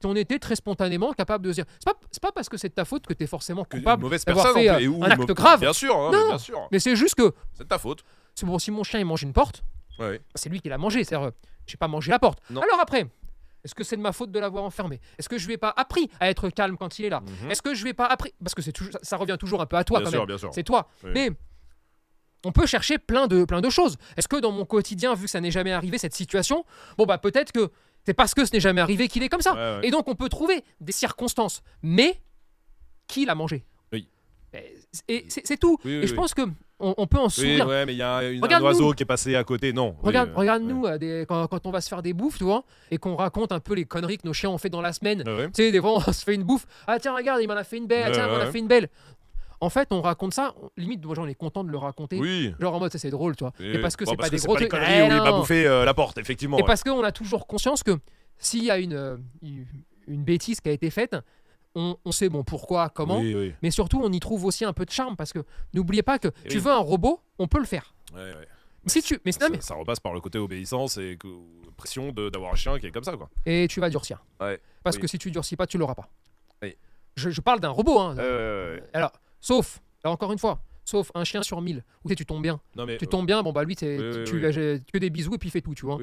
si 0.01 0.07
on 0.07 0.17
était 0.17 0.39
très 0.39 0.57
spontanément 0.57 1.13
capable 1.13 1.45
de 1.45 1.51
se 1.51 1.57
dire 1.57 1.65
c'est 1.79 1.85
pas, 1.93 1.99
c'est 2.11 2.23
pas 2.23 2.33
parce 2.33 2.49
que 2.49 2.57
c'est 2.57 2.71
de 2.71 2.75
ta 2.75 2.87
faute 2.87 3.07
que 3.07 3.13
tu 3.13 3.25
es 3.25 3.27
forcément 3.27 3.65
coupable 3.65 4.03
mauvaise 4.03 4.25
d'avoir 4.25 4.47
personne 4.47 4.63
fait 4.63 4.71
en 4.71 4.81
euh, 4.81 4.87
ou 4.87 5.05
un 5.05 5.11
acte 5.11 5.33
grave. 5.33 5.61
Bien 5.61 5.75
sûr, 5.75 5.95
hein, 5.95 6.09
mais 6.13 6.17
Non. 6.19 6.29
bien 6.29 6.39
sûr. 6.39 6.69
Mais 6.73 6.79
c'est 6.79 6.97
juste 6.97 7.15
que 7.17 7.33
C'est 7.53 7.65
de 7.65 7.69
ta 7.69 7.79
faute. 7.79 8.03
c'est 8.35 8.47
bon, 8.47 8.59
si 8.59 8.71
mon 8.71 8.83
chien 8.83 8.99
il 9.01 9.05
mange 9.05 9.23
une 9.23 9.35
porte, 9.35 9.63
Ouais. 9.99 10.21
c'est 10.35 10.49
lui 10.49 10.61
qui 10.61 10.71
l'a 10.71 10.79
mangé. 10.79 11.05
C'est-à-dire, 11.05 11.29
euh, 11.29 11.33
j'ai 11.67 11.77
pas 11.77 11.89
mangé 11.89 12.11
la 12.11 12.19
porte. 12.19 12.39
Non. 12.49 12.63
Alors 12.63 12.81
après, 12.81 13.07
est-ce 13.63 13.75
que 13.75 13.85
c'est 13.85 13.97
de 13.99 14.01
ma 14.01 14.13
faute 14.13 14.31
de 14.31 14.39
l'avoir 14.39 14.65
enfermé? 14.65 14.99
Est-ce 15.19 15.29
que 15.29 15.37
je 15.37 15.51
ai 15.51 15.59
pas 15.59 15.75
appris 15.77 16.09
à 16.19 16.31
être 16.31 16.49
calme 16.49 16.79
quand 16.79 16.99
il 16.99 17.05
est 17.05 17.11
là? 17.11 17.21
Mhm. 17.21 17.51
Est-ce 17.51 17.61
que 17.61 17.75
je 17.75 17.87
ai 17.87 17.93
pas 17.93 18.07
appris? 18.07 18.33
Parce 18.43 18.55
que 18.55 18.63
c'est 18.63 18.73
toujours, 18.73 18.95
ça, 19.03 19.19
revient 19.19 19.37
toujours 19.39 19.61
un 19.61 19.67
peu 19.67 19.77
à 19.77 19.85
toi 19.85 19.99
Bien 19.99 20.05
quand 20.07 20.11
sûr, 20.13 20.21
même. 20.21 20.27
bien 20.29 20.39
sûr. 20.39 20.49
C'est 20.55 20.63
toi. 20.65 20.89
Oui. 21.05 21.11
Mais 21.13 21.31
on 22.45 22.53
peut 22.53 22.67
chercher 22.67 22.99
plein 22.99 23.27
de, 23.27 23.45
plein 23.45 23.61
de 23.61 23.71
choses. 23.71 23.97
Est-ce 24.17 24.29
que 24.29 24.37
dans 24.41 24.53
mon 24.53 24.65
quotidien, 24.65 25.15
vu 25.15 25.25
que 25.25 25.31
ça 25.31 25.41
n'est 25.41 25.51
jamais 25.51 25.73
arrivé, 25.73 25.99
cette 25.99 26.15
situation, 26.15 26.65
bon 26.99 27.05
bah 27.07 27.19
peut-être 27.19 27.53
que 27.53 27.71
c'est 28.07 28.15
parce 28.15 28.33
que 28.35 28.45
ce 28.47 28.53
n'est 28.55 28.61
jamais 28.61 28.81
arrivé 28.81 29.09
qu'il 29.09 29.23
est 29.23 29.29
comme 29.29 29.43
ça. 29.43 29.53
Ouais, 29.55 29.81
ouais. 29.81 29.89
Et 29.89 29.91
donc 29.91 30.09
on 30.09 30.15
peut 30.15 30.29
trouver 30.29 30.65
des 30.81 30.93
circonstances. 30.93 31.63
Mais 31.83 32.21
qui 33.07 33.27
l'a 33.27 33.35
mangé? 33.35 33.65
Oui. 33.93 34.09
Et 35.09 35.27
c'est- 35.29 35.57
tout. 35.59 35.79
Oui, 35.85 35.99
oui, 35.99 36.03
Et 36.03 36.07
je 36.07 36.13
oui. 36.13 36.17
pense 36.17 36.33
que 36.35 36.43
on, 36.83 36.95
on 36.97 37.07
peut 37.07 37.19
en 37.19 37.25
Oui, 37.27 37.31
sourire. 37.31 37.67
ouais, 37.69 37.85
mais 37.85 37.93
il 37.93 37.99
y 37.99 38.03
a 38.03 38.23
une- 38.25 38.43
un 38.43 38.61
oiseau 38.63 38.93
qui 38.95 39.03
est 39.03 39.07
passé 39.07 39.37
à 39.37 39.45
côté. 39.45 39.73
Non. 39.75 39.91
oui, 40.01 40.07
Regarde, 40.09 40.31
euh, 40.31 40.35
regarde 40.35 40.63
ouais. 40.63 40.73
nous 40.73 40.87
euh, 40.87 40.97
des- 40.99 41.27
quand, 41.29 41.47
quand 41.47 41.67
on 41.67 41.71
va 41.71 41.81
se 41.83 41.89
faire 41.91 42.01
des 42.03 42.15
bouffes, 42.15 42.39
tu 42.39 42.45
vois, 42.45 42.65
et 42.91 42.97
qu'on 42.97 43.17
raconte 43.17 43.53
un 43.53 43.61
peu 43.61 43.75
les 43.75 43.85
conneries 43.85 44.17
que 44.17 44.27
nos 44.27 44.33
chiens 44.33 44.49
ont 44.51 44.57
fait 44.59 44.71
dans 44.71 44.81
la 44.81 44.93
semaine. 44.95 45.23
Ouais. 45.29 45.47
Tu 45.49 45.63
sais, 45.63 45.71
des 45.73 45.81
fois, 45.81 45.93
on 46.09 46.13
se 46.13 46.25
fait 46.25 46.35
une 46.35 46.43
bouffe. 46.45 46.67
Ah, 46.87 46.99
tiens, 46.99 47.15
regarde, 47.15 47.41
il 47.43 47.49
m'en 47.49 47.55
a 47.55 47.65
fait 47.65 47.77
une 47.77 47.87
belle. 47.87 48.05
Ah, 48.07 48.11
tiens, 48.13 48.27
il 48.27 48.33
m'en 48.33 48.39
a 48.43 48.51
fait 48.51 48.59
une 48.59 48.67
belle. 48.69 48.89
En 49.61 49.69
fait, 49.71 49.89
on 49.93 50.01
raconte 50.01 50.33
ça. 50.35 50.55
on- 50.63 50.71
limite, 50.77 51.05
moi, 51.05 51.15
j'en 51.15 51.27
ai 51.27 51.35
content 51.35 51.65
de 51.65 51.71
le 51.71 51.77
raconter. 51.79 52.19
Oui. 52.19 52.55
Genre 52.59 52.75
en 52.75 52.79
mode, 52.81 52.93
ça, 52.93 52.99
c'est 52.99 53.11
drôle, 53.11 53.37
tu 53.37 53.45
vois. 53.45 53.53
Et 53.61 53.79
parce 53.81 53.95
que 53.97 54.05
bon, 54.05 54.13
c'est 54.13 54.17
pas 54.17 54.31
des 54.31 54.39
gros 54.39 54.55
les 54.57 54.69
trucs. 54.69 54.71
conneries 54.71 54.93
Eh 54.99 55.03
où 55.03 55.07
il 55.17 55.23
m'a 55.23 55.33
bouffé 55.33 55.67
euh, 55.67 55.85
la 55.85 55.93
porte, 55.95 56.17
effectivement. 56.19 56.57
Et 56.59 56.63
ouais. 56.63 56.67
parce 56.67 56.83
qu'on 56.83 57.03
a 57.05 57.13
toujours 57.13 57.47
conscience 57.47 57.83
que 57.83 57.99
s'il 58.39 58.65
y 58.65 58.71
a 58.71 58.79
une, 58.79 58.95
euh, 58.95 59.17
une- 59.43 59.67
bêtise 60.25 60.61
qui 60.61 60.69
a 60.69 60.73
été 60.73 60.91
faite, 60.91 61.15
on, 61.75 61.97
on 62.05 62.11
sait 62.11 62.29
bon 62.29 62.43
pourquoi, 62.43 62.89
comment, 62.89 63.21
Oui, 63.21 63.33
oui. 63.35 63.55
mais 63.63 63.71
surtout 63.71 64.01
on 64.03 64.11
y 64.11 64.19
trouve 64.19 64.45
aussi 64.45 64.65
un 64.65 64.73
peu 64.73 64.85
de 64.85 64.91
charme 64.91 65.15
parce 65.15 65.33
que 65.33 65.39
n'oubliez 65.73 66.03
pas 66.03 66.19
que 66.19 66.29
Et 66.45 66.49
tu 66.49 66.57
oui. 66.57 66.63
veux 66.65 66.73
un 66.73 66.79
robot, 66.79 67.21
on 67.39 67.47
peut 67.47 67.61
le 67.61 67.65
faire. 67.67 67.95
Ouais, 68.13 68.21
ouais. 68.23 68.49
Si 68.87 69.03
tu, 69.03 69.21
mais, 69.25 69.31
non, 69.33 69.39
Ça, 69.47 69.49
mais- 69.51 69.61
ça 69.61 69.75
repasse 69.75 70.01
par 70.01 70.13
le 70.15 70.21
côté 70.21 70.39
obéissance 70.39 70.97
et 70.97 71.17
que- 71.17 71.29
pression 71.77 72.11
de- 72.13 72.29
d'avoir 72.29 72.53
un 72.53 72.57
chien 72.57 72.79
qui 72.81 72.87
est 72.87 72.91
comme 72.91 73.05
ça, 73.05 73.17
quoi. 73.17 73.29
et 73.47 73.67
tu 73.69 73.79
vas 73.81 73.89
durcir. 73.91 74.25
Ouais, 74.41 74.59
Parce 74.83 74.99
que 74.99 75.07
si 75.07 75.19
tu 75.19 75.31
durcis 75.31 75.55
pas, 75.55 75.67
tu 75.67 75.79
l'auras 75.79 75.95
pas. 75.95 76.09
Oui. 76.63 76.75
Je, 77.15 77.31
je 77.31 77.41
parle 77.41 77.61
d'un 77.61 77.69
robot. 77.69 77.99
Hein. 78.01 78.17
Ouais. 78.17 78.83
Alors, 78.95 79.13
sauf, 79.41 79.81
encore 80.05 80.33
une 80.33 80.39
fois, 80.39 80.63
sauf 80.85 81.11
un 81.15 81.25
chien 81.25 81.43
sur 81.43 81.61
mille 81.61 81.85
où 82.05 82.09
tu 82.09 82.17
tu 82.17 82.27
tombes 82.27 82.43
bien. 82.43 82.61
Non, 82.77 82.87
mais. 82.87 82.97
Tu 82.99 83.07
tombes 83.07 83.27
bien, 83.27 83.43
bon 83.43 83.53
bah 83.53 83.63
lui, 83.65 83.77
Oui, 83.81 83.89
oui, 83.99 84.25
tu 84.25 84.35
oui. 84.37 84.83
que 84.93 84.99
des 84.99 85.11
bisous 85.11 85.35
et 85.35 85.39
puis 85.39 85.49
il 85.49 85.53
fait 85.53 85.61
tout, 85.61 85.75
tu 85.75 85.85
vois. 85.87 85.99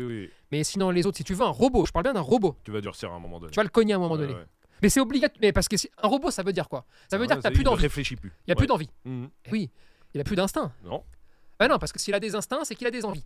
Mais 0.51 0.63
sinon, 0.63 0.89
les 0.91 1.05
autres, 1.05 1.17
si 1.17 1.23
tu 1.23 1.33
veux 1.33 1.45
un 1.45 1.49
robot, 1.49 1.85
je 1.85 1.91
parle 1.91 2.03
bien 2.03 2.13
d'un 2.13 2.21
robot, 2.21 2.55
Tu 2.63 2.71
vas 2.71 2.81
durcir 2.81 3.11
à 3.11 3.15
un 3.15 3.19
moment 3.19 3.39
donné. 3.39 3.51
tu 3.51 3.57
vas 3.57 3.63
le 3.63 3.69
cogner 3.69 3.93
à 3.93 3.97
un 3.97 3.99
moment 3.99 4.15
Ouais, 4.15 4.21
donné. 4.21 4.33
ouais. 4.33 4.45
Mais 4.81 4.89
c'est 4.89 4.99
obligatoire. 4.99 5.39
Mais 5.41 5.51
parce 5.51 5.67
que 5.67 5.75
c'est- 5.75 5.89
un 6.01 6.07
robot, 6.07 6.29
ça 6.31 6.43
veut 6.43 6.53
dire 6.53 6.69
quoi? 6.69 6.85
Ça 7.09 7.17
veut 7.17 7.23
Ah 7.23 7.27
dire 7.27 7.35
ouais, 7.35 7.39
que 7.39 7.43
t'as 7.43 7.51
plus 7.51 7.61
il 7.61 7.65
d'envie. 7.65 7.81
réfléchit 7.81 8.15
plus. 8.15 8.31
Il 8.45 8.49
y 8.49 8.53
a 8.53 8.55
plus 8.55 8.67
d'envie. 8.67 8.89
Mhm. 9.05 9.29
Oui, 9.51 9.69
il 10.13 10.21
a 10.21 10.23
plus 10.23 10.35
d'instinct. 10.35 10.71
Non. 10.83 11.03
Bah 11.59 11.67
non, 11.67 11.79
parce 11.79 11.91
que 11.91 11.99
s'il 11.99 12.13
a 12.13 12.19
des 12.19 12.35
instincts, 12.35 12.63
c'est 12.63 12.75
qu'il 12.75 12.85
a 12.85 12.91
des 12.91 13.03
envies. 13.03 13.25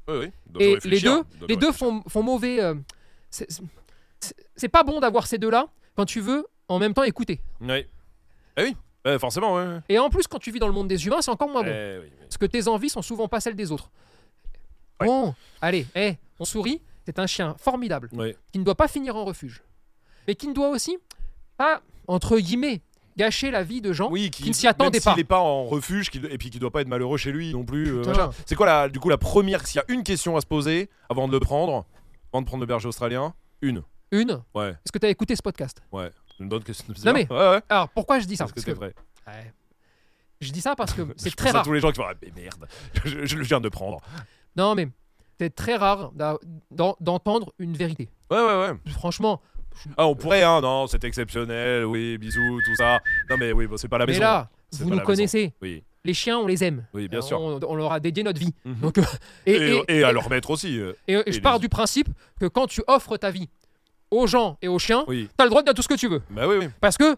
Et 0.59 0.77
les 0.85 1.01
deux, 1.01 1.23
les 1.49 1.57
deux 1.57 1.73
font, 1.73 2.01
font 2.07 2.23
mauvais. 2.23 2.61
euh, 2.61 2.75
c'est- 3.29 4.69
pas 4.71 4.83
bon 4.83 4.99
d'avoir 5.01 5.27
ces 5.27 5.37
deux-là 5.37 5.67
quand 5.95 6.05
tu 6.05 6.21
veux 6.21 6.45
en 6.69 6.79
même 6.79 6.93
temps 6.93 7.03
écouter. 7.03 7.41
Oui. 7.59 7.85
Eh 8.57 8.63
oui. 8.63 8.75
Ouais, 9.05 9.17
forcément, 9.19 9.55
ouais. 9.55 9.79
Et 9.89 9.97
en 9.97 10.09
plus, 10.09 10.27
quand 10.27 10.37
tu 10.39 10.51
vis 10.51 10.59
dans 10.59 10.67
le 10.67 10.73
monde 10.73 10.87
des 10.87 11.05
humains, 11.07 11.21
c'est 11.21 11.31
encore 11.31 11.49
moins 11.49 11.63
bon. 11.63 11.69
Eh 11.73 11.97
oui, 11.99 12.05
oui. 12.05 12.17
Parce 12.21 12.37
que 12.37 12.45
tes 12.45 12.67
envies 12.67 12.89
sont 12.89 13.01
souvent 13.01 13.27
pas 13.27 13.39
celles 13.39 13.55
des 13.55 13.71
autres. 13.71 13.89
Ouais. 14.99 15.07
Bon, 15.07 15.33
allez, 15.61 15.87
eh, 15.95 16.15
on 16.39 16.45
sourit. 16.45 16.81
C'est 17.05 17.17
un 17.17 17.25
chien 17.25 17.55
formidable 17.57 18.09
Ouais. 18.13 18.37
qui 18.51 18.59
ne 18.59 18.63
doit 18.63 18.75
pas 18.75 18.87
finir 18.87 19.15
en 19.15 19.25
refuge, 19.25 19.63
mais 20.27 20.35
qui 20.35 20.47
ne 20.47 20.53
doit 20.53 20.69
aussi 20.69 20.99
pas, 21.57 21.81
entre 22.07 22.37
guillemets, 22.37 22.81
gâcher 23.17 23.49
la 23.49 23.63
vie 23.63 23.81
de 23.81 23.91
gens. 23.91 24.09
Oui, 24.11 24.29
qui 24.29 24.47
ne 24.47 24.53
s'y 24.53 24.67
attendaient 24.67 24.91
même 24.99 25.01
pas. 25.03 25.11
S'il 25.13 25.17
n'est 25.17 25.23
pas 25.27 25.39
en 25.39 25.65
refuge 25.65 26.09
et 26.13 26.37
puis 26.37 26.51
qu'il 26.51 26.59
doit 26.59 26.69
pas 26.71 26.81
être 26.81 26.87
malheureux 26.87 27.17
chez 27.17 27.31
lui 27.31 27.51
non 27.53 27.63
plus. 27.65 27.97
euh. 27.97 28.03
C'est 28.45 28.53
quoi 28.55 28.67
la, 28.67 28.87
du 28.87 28.99
coup 28.99 29.09
la 29.09 29.17
première 29.17 29.65
S'il 29.65 29.77
y 29.77 29.79
a 29.79 29.85
une 29.91 30.03
question 30.03 30.37
à 30.37 30.41
se 30.41 30.45
poser 30.45 30.89
avant 31.09 31.27
de 31.27 31.33
le 31.33 31.39
prendre, 31.39 31.85
avant 32.31 32.41
de 32.43 32.45
prendre 32.47 32.61
le 32.61 32.67
berger 32.67 32.87
australien, 32.87 33.33
une. 33.63 33.81
Une, 34.11 34.41
Ouais, 34.53 34.69
est-ce 34.69 34.91
que 34.91 34.99
tu 34.99 35.05
as 35.07 35.09
écouté 35.09 35.35
ce 35.35 35.41
podcast? 35.41 35.81
Ouais. 35.91 36.11
Une 36.41 36.49
bonne 36.49 36.63
question. 36.63 36.85
Non, 37.05 37.13
mais- 37.13 37.27
Ouais, 37.31 37.37
ouais. 37.51 37.61
Alors, 37.69 37.89
pourquoi 37.89 38.19
je 38.19 38.25
dis 38.25 38.35
ça? 38.35 38.45
Parce 38.45 38.51
que 38.53 38.55
Parce 38.61 38.65
que- 38.65 38.71
vrai. 38.71 38.93
Ouais. 39.27 39.53
Je 40.41 40.51
dis 40.51 40.61
ça 40.61 40.75
parce 40.75 40.93
que 40.93 41.01
c'est 41.17 41.35
très 41.35 41.45
pense 41.49 41.53
à 41.55 41.57
rare. 41.59 41.65
tous 41.65 41.73
les 41.73 41.79
gens 41.79 41.91
qui 41.91 41.99
vont. 41.99 42.07
ah, 42.09 42.13
mais 42.21 42.31
merde, 42.35 42.67
je, 43.05 43.25
je 43.25 43.35
le 43.37 43.43
viens 43.43 43.61
de 43.61 43.69
prendre. 43.69 43.99
Non, 44.55 44.73
mais 44.75 44.87
c'est 45.39 45.53
très 45.53 45.75
rare 45.75 46.11
d'entendre 46.99 47.53
une 47.59 47.75
vérité. 47.75 48.09
Ouais, 48.29 48.37
ouais, 48.37 48.57
ouais. 48.69 48.91
Franchement, 48.91 49.41
Ah, 49.97 50.07
on 50.07 50.15
pourrait, 50.15 50.43
hein. 50.43 50.61
Non, 50.61 50.87
c'est 50.87 51.03
exceptionnel. 51.03 51.85
Oui, 51.85 52.17
bisous, 52.17 52.59
tout 52.65 52.75
ça. 52.75 52.99
Non, 53.29 53.37
mais 53.37 53.51
oui, 53.53 53.67
bon, 53.67 53.77
c'est 53.77 53.87
pas 53.87 53.97
la 53.97 54.05
mais 54.05 54.13
maison. 54.13 54.21
là, 54.23 54.49
C'est 54.71 54.83
vous 54.83 54.89
nous 54.89 54.99
connaissez. 55.01 55.53
Oui, 55.61 55.83
Les 56.03 56.13
chiens, 56.15 56.39
on 56.39 56.47
les 56.47 56.63
aime. 56.63 56.85
oui, 56.93 57.07
bien 57.07 57.19
Euh, 57.19 57.21
sûr. 57.21 57.39
On, 57.39 57.59
on 57.63 57.75
leur 57.75 57.91
a 57.93 57.99
dédié 57.99 58.23
notre 58.23 58.39
vie. 58.39 58.53
Mhm. 58.65 58.75
Donc, 58.81 58.97
euh, 58.97 59.03
et, 59.45 59.51
Et, 59.53 59.83
et- 59.87 59.97
et 59.99 60.03
à 60.03 60.11
leur 60.11 60.29
maître 60.29 60.49
aussi. 60.49 60.79
euh. 60.79 60.93
et, 61.07 61.21
je 61.27 61.31
les- 61.33 61.41
pars 61.41 61.59
du 61.59 61.69
principe 61.69 62.09
que 62.39 62.47
quand 62.47 62.65
tu 62.67 62.81
offres 62.87 63.15
ta 63.17 63.29
vie 63.31 63.47
aux 64.11 64.27
gens 64.27 64.57
et 64.61 64.67
aux 64.67 64.77
chiens, 64.79 65.05
Oui. 65.07 65.29
t'as 65.37 65.45
le 65.45 65.49
droit 65.49 65.61
de 65.61 65.67
dire 65.67 65.73
tout 65.73 65.81
ce 65.81 65.87
que 65.87 65.93
tu 65.95 66.07
veux. 66.07 66.21
Bah 66.29 66.47
oui, 66.47 66.55
oui. 66.59 66.67
Parce 66.81 66.97
que, 66.97 67.15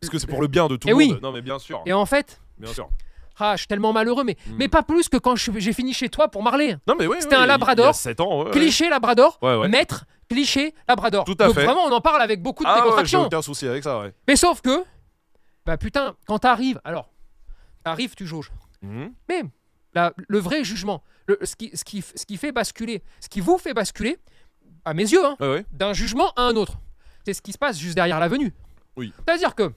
Parce 0.00 0.10
que 0.10 0.18
c'est 0.18 0.26
pour 0.26 0.40
le 0.40 0.48
bien 0.48 0.66
de 0.66 0.76
tout 0.76 0.88
Eh 0.88 0.92
le 0.92 0.96
oui. 0.96 1.08
monde. 1.12 1.20
Non, 1.22 1.32
mais 1.32 1.42
bien 1.42 1.58
sûr. 1.58 1.82
et 1.86 1.92
en 1.92 2.06
fait, 2.06 2.40
Bien 2.58 2.72
sûr. 2.72 2.88
ah, 3.38 3.52
je 3.54 3.58
suis 3.60 3.66
tellement 3.68 3.92
malheureux, 3.92 4.24
mais, 4.24 4.36
Mm. 4.46 4.52
mais 4.56 4.68
pas 4.68 4.82
plus 4.82 5.08
que 5.08 5.18
quand 5.18 5.36
j'ai 5.36 5.72
fini 5.72 5.92
chez 5.92 6.08
toi 6.08 6.28
pour 6.28 6.42
Marley. 6.42 6.76
Non, 6.86 6.94
mais 6.98 7.06
oui. 7.06 7.16
C'était 7.20 7.36
oui, 7.36 7.42
un 7.42 7.44
il- 7.44 7.44
Il 7.44 7.46
y 7.46 7.48
labrador. 7.48 7.86
a 7.88 7.92
7 7.92 8.20
ans. 8.20 8.38
ouais, 8.40 8.44
ouais. 8.46 8.50
Cliché 8.52 8.88
Labrador, 8.88 9.38
Ouais, 9.42 9.68
maître, 9.68 10.06
cliché 10.28 10.74
Labrador. 10.88 11.24
Tout 11.24 11.36
à 11.38 11.46
Donc 11.46 11.54
fait. 11.54 11.64
vraiment, 11.64 11.84
on 11.84 11.92
en 11.92 12.00
parle 12.00 12.22
avec 12.22 12.42
beaucoup 12.42 12.64
de 12.64 12.68
Ah 12.70 12.76
décontraction. 12.76 13.24
aucun 13.26 13.42
souci 13.42 13.66
avec 13.68 13.82
ça, 13.84 14.00
ouais. 14.00 14.14
Mais 14.26 14.36
sauf 14.36 14.62
que, 14.62 14.82
bah 15.66 15.76
putain, 15.76 16.14
quand 16.26 16.38
t'arrives, 16.38 16.80
alors, 16.84 17.10
t'arrives, 17.84 18.14
tu 18.14 18.26
jauges. 18.26 18.50
Mhm. 18.82 19.12
Mais 19.28 19.42
la- 19.94 20.14
le 20.16 20.38
vrai 20.38 20.64
jugement, 20.64 21.02
le- 21.26 21.38
ce, 21.42 21.54
qui, 21.56 21.70
ce, 21.74 21.84
qui, 21.84 22.00
ce 22.02 22.24
qui 22.24 22.36
fait 22.38 22.52
basculer, 22.52 23.02
ce 23.20 23.28
qui 23.28 23.40
vous 23.40 23.58
fait 23.58 23.74
basculer, 23.74 24.18
à 24.84 24.94
mes 24.94 25.02
yeux, 25.10 25.24
hein, 25.24 25.36
Ouais, 25.40 25.48
ouais. 25.48 25.64
d'un 25.72 25.92
jugement 25.92 26.32
à 26.36 26.42
un 26.42 26.56
autre, 26.56 26.74
c'est 27.24 27.34
ce 27.34 27.42
qui 27.42 27.52
se 27.52 27.58
passe 27.58 27.78
juste 27.78 27.94
derrière 27.94 28.20
la 28.20 28.28
venue. 28.28 28.52
Oui. 28.96 29.12
C'est-à-dire 29.26 29.54
que 29.54 29.72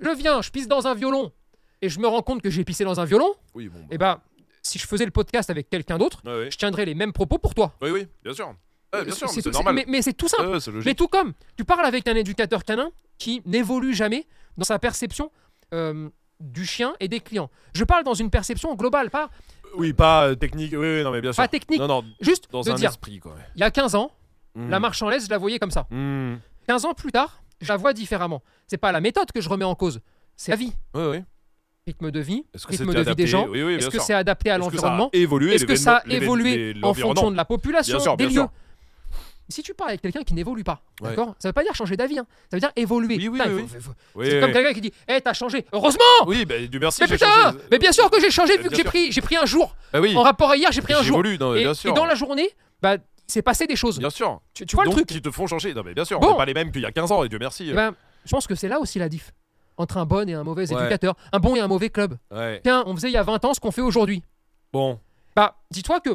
je 0.00 0.10
viens, 0.10 0.42
je 0.42 0.50
pisse 0.50 0.68
dans 0.68 0.86
un 0.86 0.94
violon 0.94 1.32
et 1.82 1.88
je 1.88 1.98
me 2.00 2.06
rends 2.08 2.22
compte 2.22 2.42
que 2.42 2.50
j'ai 2.50 2.64
pissé 2.64 2.84
dans 2.84 3.00
un 3.00 3.04
violon, 3.04 3.34
Oui, 3.54 3.68
bon. 3.68 3.78
bah. 3.80 3.86
et 3.90 3.98
bah, 3.98 4.20
si 4.62 4.78
je 4.78 4.86
faisais 4.86 5.04
le 5.04 5.10
podcast 5.10 5.48
avec 5.50 5.68
quelqu'un 5.70 5.98
d'autre, 5.98 6.20
Ouais, 6.24 6.32
ouais. 6.44 6.50
je 6.50 6.56
tiendrais 6.58 6.84
les 6.84 6.94
mêmes 6.94 7.12
propos 7.12 7.38
pour 7.38 7.54
toi. 7.54 7.74
Oui, 7.82 7.90
oui, 7.90 8.06
bien 8.24 8.32
sûr. 8.34 8.54
Ouais, 8.94 9.04
bien 9.04 9.14
sûr, 9.14 9.28
c'est 9.28 9.42
tout- 9.42 9.50
normal. 9.50 9.74
Mais, 9.74 9.84
mais 9.88 10.02
c'est 10.02 10.12
tout 10.14 10.28
simple. 10.28 10.48
Ouais, 10.48 10.58
Mais 10.84 10.94
tout 10.94 11.08
comme 11.08 11.32
tu 11.56 11.64
parles 11.64 11.84
avec 11.84 12.06
un 12.08 12.14
éducateur 12.14 12.64
canin 12.64 12.90
qui 13.18 13.42
n'évolue 13.44 13.94
jamais 13.94 14.26
dans 14.56 14.64
sa 14.64 14.78
perception 14.78 15.30
euh, 15.74 16.08
du 16.40 16.64
chien 16.66 16.94
et 17.00 17.08
des 17.08 17.20
clients. 17.20 17.50
Je 17.74 17.84
parle 17.84 18.04
dans 18.04 18.14
une 18.14 18.30
perception 18.30 18.74
globale, 18.74 19.10
pas, 19.10 19.30
Oui, 19.76 19.92
pas 19.92 20.28
euh, 20.28 20.34
technique. 20.34 20.72
Oui, 20.72 20.78
oui, 20.98 21.02
non, 21.02 21.10
mais 21.10 21.20
bien 21.20 21.32
sûr. 21.32 21.42
pas 21.42 21.48
technique. 21.48 21.80
Non, 21.80 21.88
non, 21.88 22.04
Juste 22.20 22.48
dans 22.50 22.62
de 22.62 22.70
un 22.70 22.74
dire, 22.74 22.90
esprit, 22.90 23.18
quoi. 23.18 23.34
il 23.54 23.60
y 23.60 23.64
a 23.64 23.70
15 23.70 23.94
ans, 23.94 24.10
Mhm. 24.56 24.70
la 24.70 24.80
marche 24.80 25.02
en 25.02 25.08
laisse, 25.08 25.26
je 25.26 25.30
la 25.30 25.38
voyais 25.38 25.58
comme 25.58 25.70
ça. 25.70 25.86
Mhm. 25.90 26.40
15 26.66 26.84
ans 26.84 26.94
plus 26.94 27.12
tard, 27.12 27.42
je 27.60 27.68
la 27.68 27.76
vois 27.76 27.92
différemment. 27.92 28.42
C'est 28.66 28.78
pas 28.78 28.90
la 28.90 29.00
méthode 29.00 29.30
que 29.32 29.40
je 29.40 29.48
remets 29.48 29.64
en 29.64 29.74
cause, 29.74 30.00
c'est 30.36 30.50
la 30.50 30.56
vie. 30.56 30.72
Ouais, 30.94 31.06
ouais. 31.06 31.24
Rythme 31.86 32.10
de 32.10 32.18
vie, 32.20 32.44
rythme 32.68 32.92
de 32.92 33.00
vie 33.02 33.14
des 33.14 33.26
gens. 33.28 33.46
Oui, 33.48 33.62
oui, 33.62 33.74
Est-ce 33.74 33.90
que 33.90 34.00
c'est 34.00 34.14
adapté 34.14 34.50
à 34.50 34.56
Est-ce 34.56 34.68
que 34.68 34.76
ça 34.76 34.86
a 34.86 34.90
l'environnement 34.90 35.10
évolué 35.12 35.54
Est-ce 35.54 35.66
que 35.66 35.76
ça 35.76 35.98
a 35.98 36.08
évolué 36.08 36.74
en 36.82 36.94
fonction 36.94 37.30
de 37.30 37.36
la 37.36 37.44
population, 37.44 37.98
Bien 37.98 38.02
sûr, 38.02 38.16
des 38.16 38.24
lieux 38.24 38.30
sûr. 38.32 38.50
Si 39.48 39.62
tu 39.62 39.74
parles 39.74 39.90
avec 39.90 40.02
quelqu'un 40.02 40.22
qui 40.24 40.34
n'évolue 40.34 40.64
pas, 40.64 40.82
Ouais. 41.00 41.10
d'accord 41.10 41.36
Ça 41.38 41.48
veut 41.48 41.52
pas 41.52 41.62
dire 41.62 41.74
changer 41.74 41.96
d'avis, 41.96 42.18
hein. 42.18 42.26
ça 42.50 42.56
veut 42.56 42.60
dire 42.60 42.72
évoluer. 42.74 43.16
Oui, 43.16 43.28
oui, 43.28 43.40
oui, 43.46 43.52
oui. 43.54 43.62
Oui, 43.62 43.68
c'est 43.70 44.34
oui, 44.34 44.40
comme 44.40 44.48
oui. 44.48 44.52
quelqu'un 44.52 44.72
qui 44.72 44.80
dit 44.80 44.92
Hé, 45.06 45.20
t'as 45.20 45.34
changé. 45.34 45.64
Heureusement 45.72 46.00
Oui, 46.26 46.44
bah, 46.44 46.58
du 46.58 46.80
merci. 46.80 47.02
Mais 47.02 47.06
putain 47.06 47.30
changé. 47.30 47.58
Mais 47.70 47.78
bien 47.78 47.92
sûr 47.92 48.10
que 48.10 48.20
j'ai 48.20 48.30
changé 48.32 48.56
Bah, 48.56 48.64
vu 48.64 48.68
que 48.70 48.76
j'ai 48.76 48.82
pris, 48.82 49.12
j'ai 49.12 49.20
pris 49.20 49.36
un 49.36 49.46
jour. 49.46 49.76
Bah 49.92 50.00
oui. 50.00 50.16
En 50.16 50.22
rapport 50.22 50.50
à 50.50 50.56
hier, 50.56 50.72
j'ai 50.72 50.82
pris 50.82 50.94
un 50.94 51.02
jour. 51.02 51.24
Et, 51.24 51.38
dans 51.38 52.04
la 52.06 52.16
journée, 52.16 52.48
bah, 52.82 52.96
c'est 53.26 53.42
passé 53.42 53.66
des 53.66 53.76
choses. 53.76 53.98
Bien 53.98 54.10
sûr. 54.10 54.40
Tu, 54.54 54.66
tu 54.66 54.76
vois 54.76 54.84
Donc, 54.84 54.94
le 54.94 54.96
truc 55.04 55.08
qui 55.08 55.22
te 55.22 55.30
font 55.30 55.46
changer. 55.46 55.74
Non, 55.74 55.82
mais 55.84 55.94
bien 55.94 56.04
sûr. 56.04 56.20
Bon. 56.20 56.28
On 56.28 56.30
n'est 56.32 56.36
pas 56.36 56.44
les 56.46 56.54
mêmes 56.54 56.70
qu'il 56.72 56.82
y 56.82 56.86
a 56.86 56.92
15 56.92 57.12
ans, 57.12 57.24
et 57.24 57.28
Dieu 57.28 57.38
merci. 57.38 57.68
Eh 57.70 57.74
ben, 57.74 57.94
Je 58.24 58.30
pense 58.30 58.46
que 58.46 58.54
c'est 58.54 58.68
là 58.68 58.78
aussi 58.80 58.98
la 58.98 59.08
diff 59.08 59.32
entre 59.78 59.98
un 59.98 60.06
bon 60.06 60.26
et 60.28 60.32
un 60.34 60.42
mauvais 60.42 60.72
Ouais. 60.72 60.80
éducateur, 60.80 61.14
un 61.32 61.38
bon 61.38 61.54
et 61.54 61.60
un 61.60 61.68
mauvais 61.68 61.90
club. 61.90 62.16
Ouais. 62.30 62.60
Tiens, 62.64 62.82
on 62.86 62.94
faisait 62.94 63.08
il 63.10 63.12
y 63.14 63.18
a 63.18 63.22
20 63.22 63.44
ans 63.44 63.52
ce 63.54 63.60
qu'on 63.60 63.70
fait 63.72 63.82
aujourd'hui. 63.82 64.22
Bon. 64.72 64.98
Bah, 65.34 65.56
dis-toi 65.70 66.00
que 66.00 66.10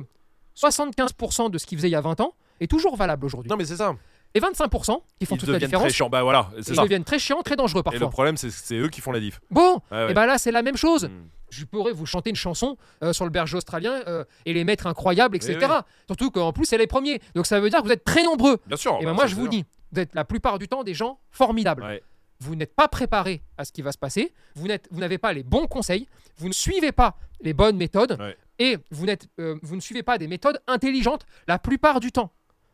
75% 0.55 1.49
de 1.51 1.57
ce 1.57 1.65
qu'ils 1.65 1.77
faisaient 1.77 1.89
il 1.89 1.93
y 1.93 1.95
a 1.95 2.01
20 2.01 2.21
ans 2.21 2.33
est 2.59 2.69
toujours 2.69 2.95
valable 2.95 3.25
aujourd'hui. 3.25 3.49
Non, 3.49 3.57
mais 3.57 3.65
c'est 3.65 3.77
ça. 3.77 3.95
Et 4.33 4.39
25% 4.39 5.01
qui 5.19 5.25
font 5.25 5.35
Ils 5.35 5.39
toute 5.39 5.49
la 5.49 5.59
différence, 5.59 5.93
très. 5.93 6.09
Bah 6.09 6.23
voilà, 6.23 6.49
ils 6.57 6.63
ça. 6.63 6.81
deviennent 6.83 7.03
très 7.03 7.19
chiants, 7.19 7.41
très 7.41 7.55
dangereux 7.55 7.81
Et 7.81 7.89
le 7.91 7.99
parfois. 7.99 8.09
problème, 8.09 8.37
c'est 8.37 8.49
c'est 8.49 8.75
eux 8.77 8.87
qui 8.87 9.01
font 9.01 9.11
la 9.11 9.19
diff. 9.19 9.41
Bon, 9.49 9.81
ouais. 9.91 10.11
et 10.11 10.13
bah 10.13 10.25
là 10.25 10.37
c'est 10.37 10.51
la 10.51 10.61
même 10.61 10.77
chose. 10.77 11.05
Mm. 11.05 11.09
Je 11.49 11.65
pourrais 11.65 11.91
vous 11.91 12.05
chanter 12.05 12.29
une 12.29 12.35
chanson 12.37 12.77
euh, 13.03 13.11
sur 13.11 13.25
le 13.25 13.31
berger 13.31 13.57
australien 13.57 14.01
euh, 14.07 14.23
et 14.45 14.53
les 14.53 14.63
maîtres 14.63 14.87
incroyables, 14.87 15.35
etc. 15.35 15.57
Oui. 15.61 15.75
Surtout 16.07 16.31
qu'en 16.31 16.53
plus 16.53 16.65
c'est 16.65 16.77
les 16.77 16.87
premiers. 16.87 17.19
Donc 17.35 17.45
ça 17.45 17.59
veut 17.59 17.69
dire 17.69 17.81
que 17.81 17.87
vous 17.87 17.91
êtes 17.91 18.05
très 18.05 18.23
nombreux. 18.23 18.57
Bien 18.67 18.77
sûr. 18.77 18.93
et 19.01 19.03
bah, 19.03 19.11
ben 19.11 19.13
moi 19.13 19.23
ça, 19.23 19.31
je 19.31 19.35
vous 19.35 19.49
dis, 19.49 19.65
vous 19.91 19.99
êtes 19.99 20.15
la 20.15 20.23
plupart 20.23 20.59
du 20.59 20.69
temps 20.69 20.83
des 20.83 20.93
gens 20.93 21.19
formidables. 21.29 21.83
Ouais. 21.83 22.01
Vous 22.39 22.55
n'êtes 22.55 22.73
pas 22.73 22.87
préparé 22.87 23.43
à 23.57 23.65
ce 23.65 23.71
qui 23.71 23.81
va 23.83 23.91
se 23.91 23.97
passer. 23.99 24.33
Vous 24.55 24.67
n'avez 24.99 25.17
pas 25.19 25.31
les 25.33 25.43
bons 25.43 25.67
conseils. 25.67 26.07
Vous 26.37 26.47
ne 26.47 26.53
suivez 26.53 26.91
pas 26.91 27.15
les 27.41 27.53
bonnes 27.53 27.77
méthodes. 27.77 28.17
Ouais. 28.19 28.35
Et 28.57 28.77
vous, 28.89 29.05
n'êtes, 29.05 29.27
euh, 29.39 29.57
vous 29.61 29.75
ne 29.75 29.81
suivez 29.81 30.03
pas 30.03 30.17
des 30.17 30.27
méthodes 30.27 30.59
intelligentes 30.67 31.25
la 31.47 31.59
plupart 31.59 31.99
du 31.99 32.11
temps. 32.11 32.31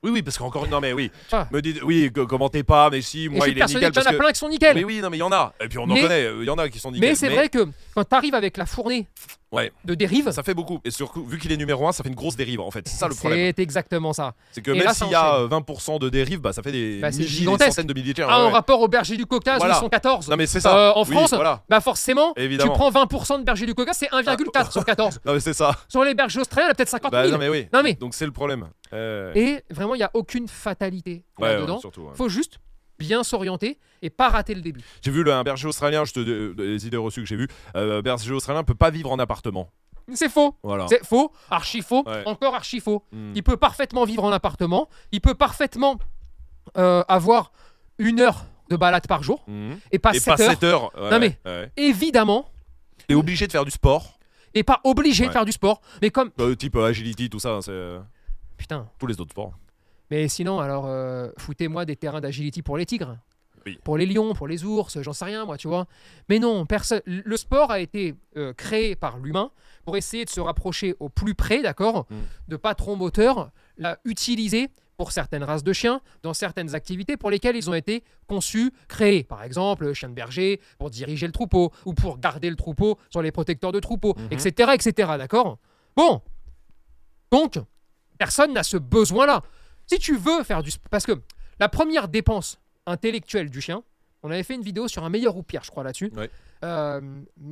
Oui, 0.07 0.13
oui, 0.13 0.21
parce 0.21 0.37
qu'encore. 0.37 0.67
Non, 0.69 0.79
mais 0.79 0.93
oui. 0.93 1.11
Ah. 1.33 1.47
Me 1.51 1.61
dites, 1.61 1.83
oui, 1.83 2.09
que- 2.13 2.21
commentez 2.21 2.63
pas, 2.63 2.89
mais 2.89 3.01
si, 3.01 3.23
et 3.23 3.25
je 3.25 3.29
moi, 3.29 3.41
suis 3.41 3.51
il 3.51 3.57
est 3.57 3.59
persuadé 3.59 3.85
nickel. 3.85 3.91
qu'il 3.91 3.97
y 3.97 3.99
en 3.99 4.03
parce 4.03 4.07
a 4.07 4.11
que- 4.11 4.17
plein 4.23 4.31
qui 4.31 4.39
sont 4.39 4.49
nickel. 4.49 4.75
Mais 4.75 4.83
oui, 4.85 5.01
non, 5.01 5.09
mais 5.09 5.17
il 5.17 5.19
y 5.19 5.23
en 5.23 5.31
a. 5.33 5.53
Et 5.61 5.67
puis 5.67 5.77
on 5.79 5.83
en 5.83 5.87
Mais- 5.87 6.01
connaît. 6.01 6.23
euh, 6.25 6.37
Il 6.41 6.45
y 6.47 6.49
en 6.49 6.57
a 6.57 6.69
qui 6.69 6.79
sont 6.79 6.91
nickel. 6.91 7.09
Mais 7.09 7.15
c'est 7.15 7.27
vrai 7.29 7.49
que 7.49 7.67
quand 7.93 8.03
tu 8.05 8.15
arrives 8.15 8.35
avec 8.35 8.55
la 8.55 8.65
fournée 8.65 9.05
Ouais. 9.51 9.71
de 9.85 9.95
dérive, 9.95 10.29
Ça 10.31 10.43
fait 10.43 10.53
beaucoup. 10.53 10.79
Et 10.83 10.91
surtout, 10.91 11.23
vu 11.25 11.37
qu'il 11.39 11.51
est 11.51 11.57
numéro 11.57 11.87
1, 11.87 11.93
ça 11.93 12.03
fait 12.03 12.09
une 12.09 12.15
grosse 12.15 12.35
dérive 12.35 12.59
en 12.59 12.69
fait. 12.69 12.87
C'est 12.87 12.97
ça 12.97 13.07
le 13.07 13.15
problème. 13.15 13.53
c'est 13.55 13.61
exactement 13.63 14.11
ça. 14.11 14.33
C'est 14.51 14.61
que 14.61 14.71
Et 14.71 14.79
même 14.79 14.93
s'il 14.93 15.07
y 15.09 15.15
a 15.15 15.35
enchaîne. 15.35 15.43
euh, 15.45 15.47
20% 15.47 15.99
de 15.99 16.09
dérive, 16.09 16.41
bah 16.41 16.51
ça 16.51 16.61
fait 16.61 16.71
des, 16.73 16.99
Bah, 16.99 17.09
milliers, 17.11 17.23
des 17.23 17.27
gigantesque. 17.29 17.69
centaines 17.79 17.87
de 17.87 18.13
chiens. 18.13 18.27
Ah, 18.29 18.39
ouais, 18.43 18.47
en 18.47 18.51
rapport 18.51 18.81
au 18.81 18.87
berger 18.89 19.15
du 19.15 19.25
Caucase, 19.25 19.59
Voilà. 19.59 19.75
où 19.75 19.77
ils 19.77 19.79
sont 19.81 19.89
14. 19.89 20.29
Non, 20.29 20.35
mais 20.35 20.47
c'est 20.47 20.59
ça. 20.59 20.75
Euh, 20.77 20.91
en 20.93 21.03
Oui, 21.05 21.11
France, 21.15 21.33
voilà. 21.33 21.63
bah 21.69 21.79
forcément, 21.79 22.33
Évidemment. 22.35 22.73
tu 22.73 22.77
prends 22.77 22.89
20% 22.91 23.39
de 23.39 23.43
berger 23.45 23.65
du 23.65 23.73
Caucase, 23.73 23.97
c'est 23.97 24.09
1,4 24.11 24.71
sur 24.71 24.83
14. 24.83 25.19
Non, 25.25 25.33
mais 25.33 25.39
c'est 25.39 25.53
ça. 25.53 25.75
Sur 25.87 26.03
les 26.03 26.13
bergers 26.13 26.41
australiens, 26.41 26.67
il 26.67 26.69
y 26.69 26.71
a 26.71 26.75
peut-être 26.75 26.89
50 26.89 27.11
Bah, 27.11 27.23
000. 27.23 27.31
non, 27.33 27.39
mais 27.39 27.49
oui. 27.49 27.67
Non, 27.73 27.81
mais- 27.83 27.93
Donc 27.93 28.13
c'est 28.15 28.25
le 28.25 28.31
problème. 28.31 28.67
Euh, 28.93 29.31
Et 29.35 29.63
vraiment, 29.69 29.95
il 29.95 29.99
n'y 29.99 30.03
a 30.03 30.11
aucune 30.13 30.47
fatalité 30.47 31.23
là-dedans. 31.39 31.79
Il 31.83 32.15
faut 32.17 32.29
juste 32.29 32.59
bien 32.99 33.23
s'orienter 33.23 33.77
et 34.01 34.09
pas 34.09 34.29
rater 34.29 34.53
le 34.55 34.61
début. 34.61 34.81
J'ai 35.01 35.11
vu 35.11 35.23
le- 35.23 35.33
un 35.33 35.43
berger 35.43 35.67
australien, 35.67 36.05
je 36.05 36.13
te 36.13 36.19
euh, 36.19 36.53
les 36.57 36.85
idées 36.87 36.97
reçues 36.97 37.21
que 37.21 37.27
j'ai 37.27 37.35
vues. 37.35 37.47
Euh, 37.75 38.01
berger 38.01 38.31
australien 38.31 38.63
peut 38.63 38.75
pas 38.75 38.89
vivre 38.89 39.11
en 39.11 39.19
appartement. 39.19 39.69
C'est 40.13 40.29
faux. 40.29 40.55
Voilà. 40.63 40.85
C'est 40.87 41.05
faux, 41.05 41.33
archi 41.51 41.81
faux, 41.81 42.03
Ouais. 42.07 42.23
encore 42.25 42.55
archi 42.55 42.79
faux. 42.79 43.03
Hmm. 43.11 43.33
Il 43.35 43.43
peut 43.43 43.57
parfaitement 43.57 44.05
vivre 44.05 44.23
en 44.23 44.31
appartement. 44.31 44.87
Il 45.11 45.19
peut 45.21 45.33
parfaitement 45.35 45.97
euh, 46.77 47.03
avoir 47.07 47.51
une 47.97 48.19
heure 48.21 48.45
de 48.69 48.75
balade 48.75 49.07
par 49.07 49.23
jour 49.23 49.43
Mhm. 49.47 49.79
et 49.91 49.99
pas 49.99 50.11
Et 50.13 50.19
7 50.19 50.35
pas 50.37 50.43
heures. 50.43 50.49
7 50.51 50.63
heures. 50.63 50.91
Ouais, 51.01 51.09
Non, 51.11 51.19
mais- 51.19 51.37
ouais. 51.45 51.71
Évidemment, 51.77 52.49
T'es 53.07 53.15
obligé 53.15 53.47
de 53.47 53.51
faire 53.51 53.63
du 53.65 53.71
sport. 53.71 54.17
et 54.53 54.63
pas 54.63 54.79
obligé 54.83 55.27
de 55.27 55.31
faire 55.31 55.45
du 55.45 55.51
sport. 55.51 55.81
Mais 56.01 56.09
comme. 56.09 56.31
Euh, 56.39 56.55
type 56.55 56.75
euh, 56.75 56.85
agility, 56.85 57.29
tout 57.29 57.39
ça. 57.39 57.51
hein, 57.51 57.61
C'est 57.61 57.97
Putain. 58.57 58.87
tous 58.99 59.07
les 59.07 59.19
autres 59.21 59.31
sports. 59.31 59.51
Mais 60.11 60.27
sinon, 60.27 60.59
alors, 60.59 60.85
euh, 60.87 61.29
foutez-moi 61.37 61.85
des 61.85 61.95
terrains 61.95 62.21
d'agility 62.21 62.61
pour 62.61 62.77
les 62.77 62.85
tigres. 62.85 63.17
Oui. 63.65 63.77
pour 63.83 63.97
les 63.97 64.05
lions, 64.05 64.33
pour 64.33 64.47
les 64.47 64.63
ours, 64.63 65.01
j'en 65.01 65.11
sais 65.11 65.25
rien 65.25 65.43
moi, 65.43 65.57
tu 65.57 65.67
vois. 65.67 65.87
Mais 66.29 66.39
non, 66.39 66.65
personne. 66.65 67.01
Le 67.05 67.35
sport 67.35 67.69
a 67.69 67.81
été 67.81 68.15
euh, 68.37 68.53
créé 68.53 68.95
par 68.95 69.17
l'humain 69.17 69.51
pour 69.83 69.97
essayer 69.97 70.23
de 70.23 70.29
se 70.29 70.39
rapprocher 70.39 70.95
au 71.01 71.09
plus 71.09 71.35
près, 71.35 71.61
d'accord, 71.61 72.05
Mm. 72.09 72.15
de 72.47 72.55
patrons 72.55 72.95
moteurs, 72.95 73.51
l'a 73.77 73.99
utilisé 74.05 74.69
pour 74.95 75.11
certaines 75.11 75.43
races 75.43 75.65
de 75.65 75.73
chiens, 75.73 75.99
dans 76.23 76.33
certaines 76.33 76.75
activités 76.75 77.17
pour 77.17 77.29
lesquelles 77.29 77.57
ils 77.57 77.69
ont 77.69 77.73
été 77.73 78.05
conçus, 78.27 78.71
créés. 78.87 79.23
Par 79.25 79.43
exemple, 79.43 79.83
le 79.83 79.93
chien 79.93 80.07
de 80.07 80.13
berger 80.13 80.61
pour 80.79 80.89
diriger 80.89 81.25
le 81.27 81.33
troupeau, 81.33 81.73
ou 81.83 81.93
pour 81.93 82.19
garder 82.19 82.49
le 82.49 82.55
troupeau 82.55 82.97
sur 83.09 83.21
les 83.21 83.31
protecteurs 83.33 83.73
de 83.73 83.81
troupeau, 83.81 84.15
Mhm. 84.17 84.27
etc., 84.31 84.71
etc., 84.75 84.93
d'accord 85.17 85.57
Bon, 85.97 86.21
donc, 87.31 87.59
personne 88.17 88.53
n'a 88.53 88.63
ce 88.63 88.77
besoin-là. 88.77 89.43
Si 89.87 89.97
tu 89.99 90.15
veux 90.17 90.43
faire 90.43 90.61
du... 90.63 90.71
Parce 90.91 91.05
que 91.05 91.13
la 91.59 91.69
première 91.69 92.07
dépense 92.07 92.59
intellectuelle 92.85 93.49
du 93.49 93.61
chien, 93.61 93.83
on 94.23 94.29
avait 94.31 94.43
fait 94.43 94.55
une 94.55 94.61
vidéo 94.61 94.87
sur 94.87 95.03
un 95.03 95.09
meilleur 95.09 95.35
ou 95.37 95.43
pire, 95.43 95.63
je 95.63 95.71
crois, 95.71 95.83
là-dessus. 95.83 96.11
Ouais. 96.15 96.29
Euh, 96.63 97.01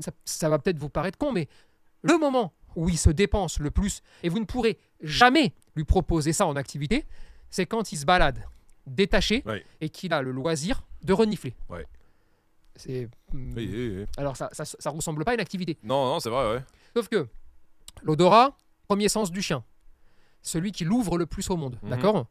ça, 0.02 0.12
ça 0.26 0.50
va 0.50 0.60
peut-être 0.60 0.78
vous 0.80 0.90
paraître 0.90 1.18
con, 1.18 1.32
mais 1.32 1.48
le 2.02 2.18
moment 2.18 2.54
où 2.76 2.90
il 2.90 2.98
se 2.98 3.10
dépense 3.10 3.60
le 3.60 3.72
plus, 3.72 4.02
et 4.24 4.30
vous 4.30 4.40
ne 4.40 4.46
pourrez 4.46 4.78
jamais 5.02 5.54
lui 5.76 5.86
proposer 5.86 6.34
ça 6.34 6.46
en 6.46 6.56
activité, 6.56 7.06
c'est 7.50 7.66
quand 7.66 7.92
il 7.94 7.98
se 7.98 8.06
balade 8.06 8.44
détaché 8.86 9.44
Ouais. 9.46 9.66
et 9.82 9.90
qu'il 9.90 10.14
a 10.14 10.22
le 10.22 10.32
loisir 10.32 10.84
de 11.04 11.14
renifler. 11.14 11.56
Ouais. 11.70 11.86
C'est... 12.76 13.08
hmm, 13.32 13.54
Oui, 13.56 13.70
oui, 13.72 13.96
oui. 14.00 14.06
Alors 14.18 14.36
ça, 14.36 14.50
ça, 14.52 14.66
ça 14.66 14.90
ressemble 14.90 15.24
pas 15.24 15.32
à 15.32 15.34
une 15.36 15.40
activité. 15.40 15.78
Non, 15.84 16.06
non, 16.06 16.20
c'est 16.20 16.30
vrai, 16.30 16.52
ouais. 16.56 16.64
Sauf 16.96 17.08
que 17.08 17.28
l'odorat, 18.04 18.58
premier 18.88 19.08
sens 19.08 19.32
du 19.32 19.42
chien, 19.42 19.64
celui 20.48 20.72
qui 20.72 20.84
l'ouvre 20.86 21.18
le 21.18 21.26
plus 21.26 21.50
au 21.50 21.58
monde, 21.58 21.78
Mhm. 21.84 21.90
d'accord? 21.90 22.26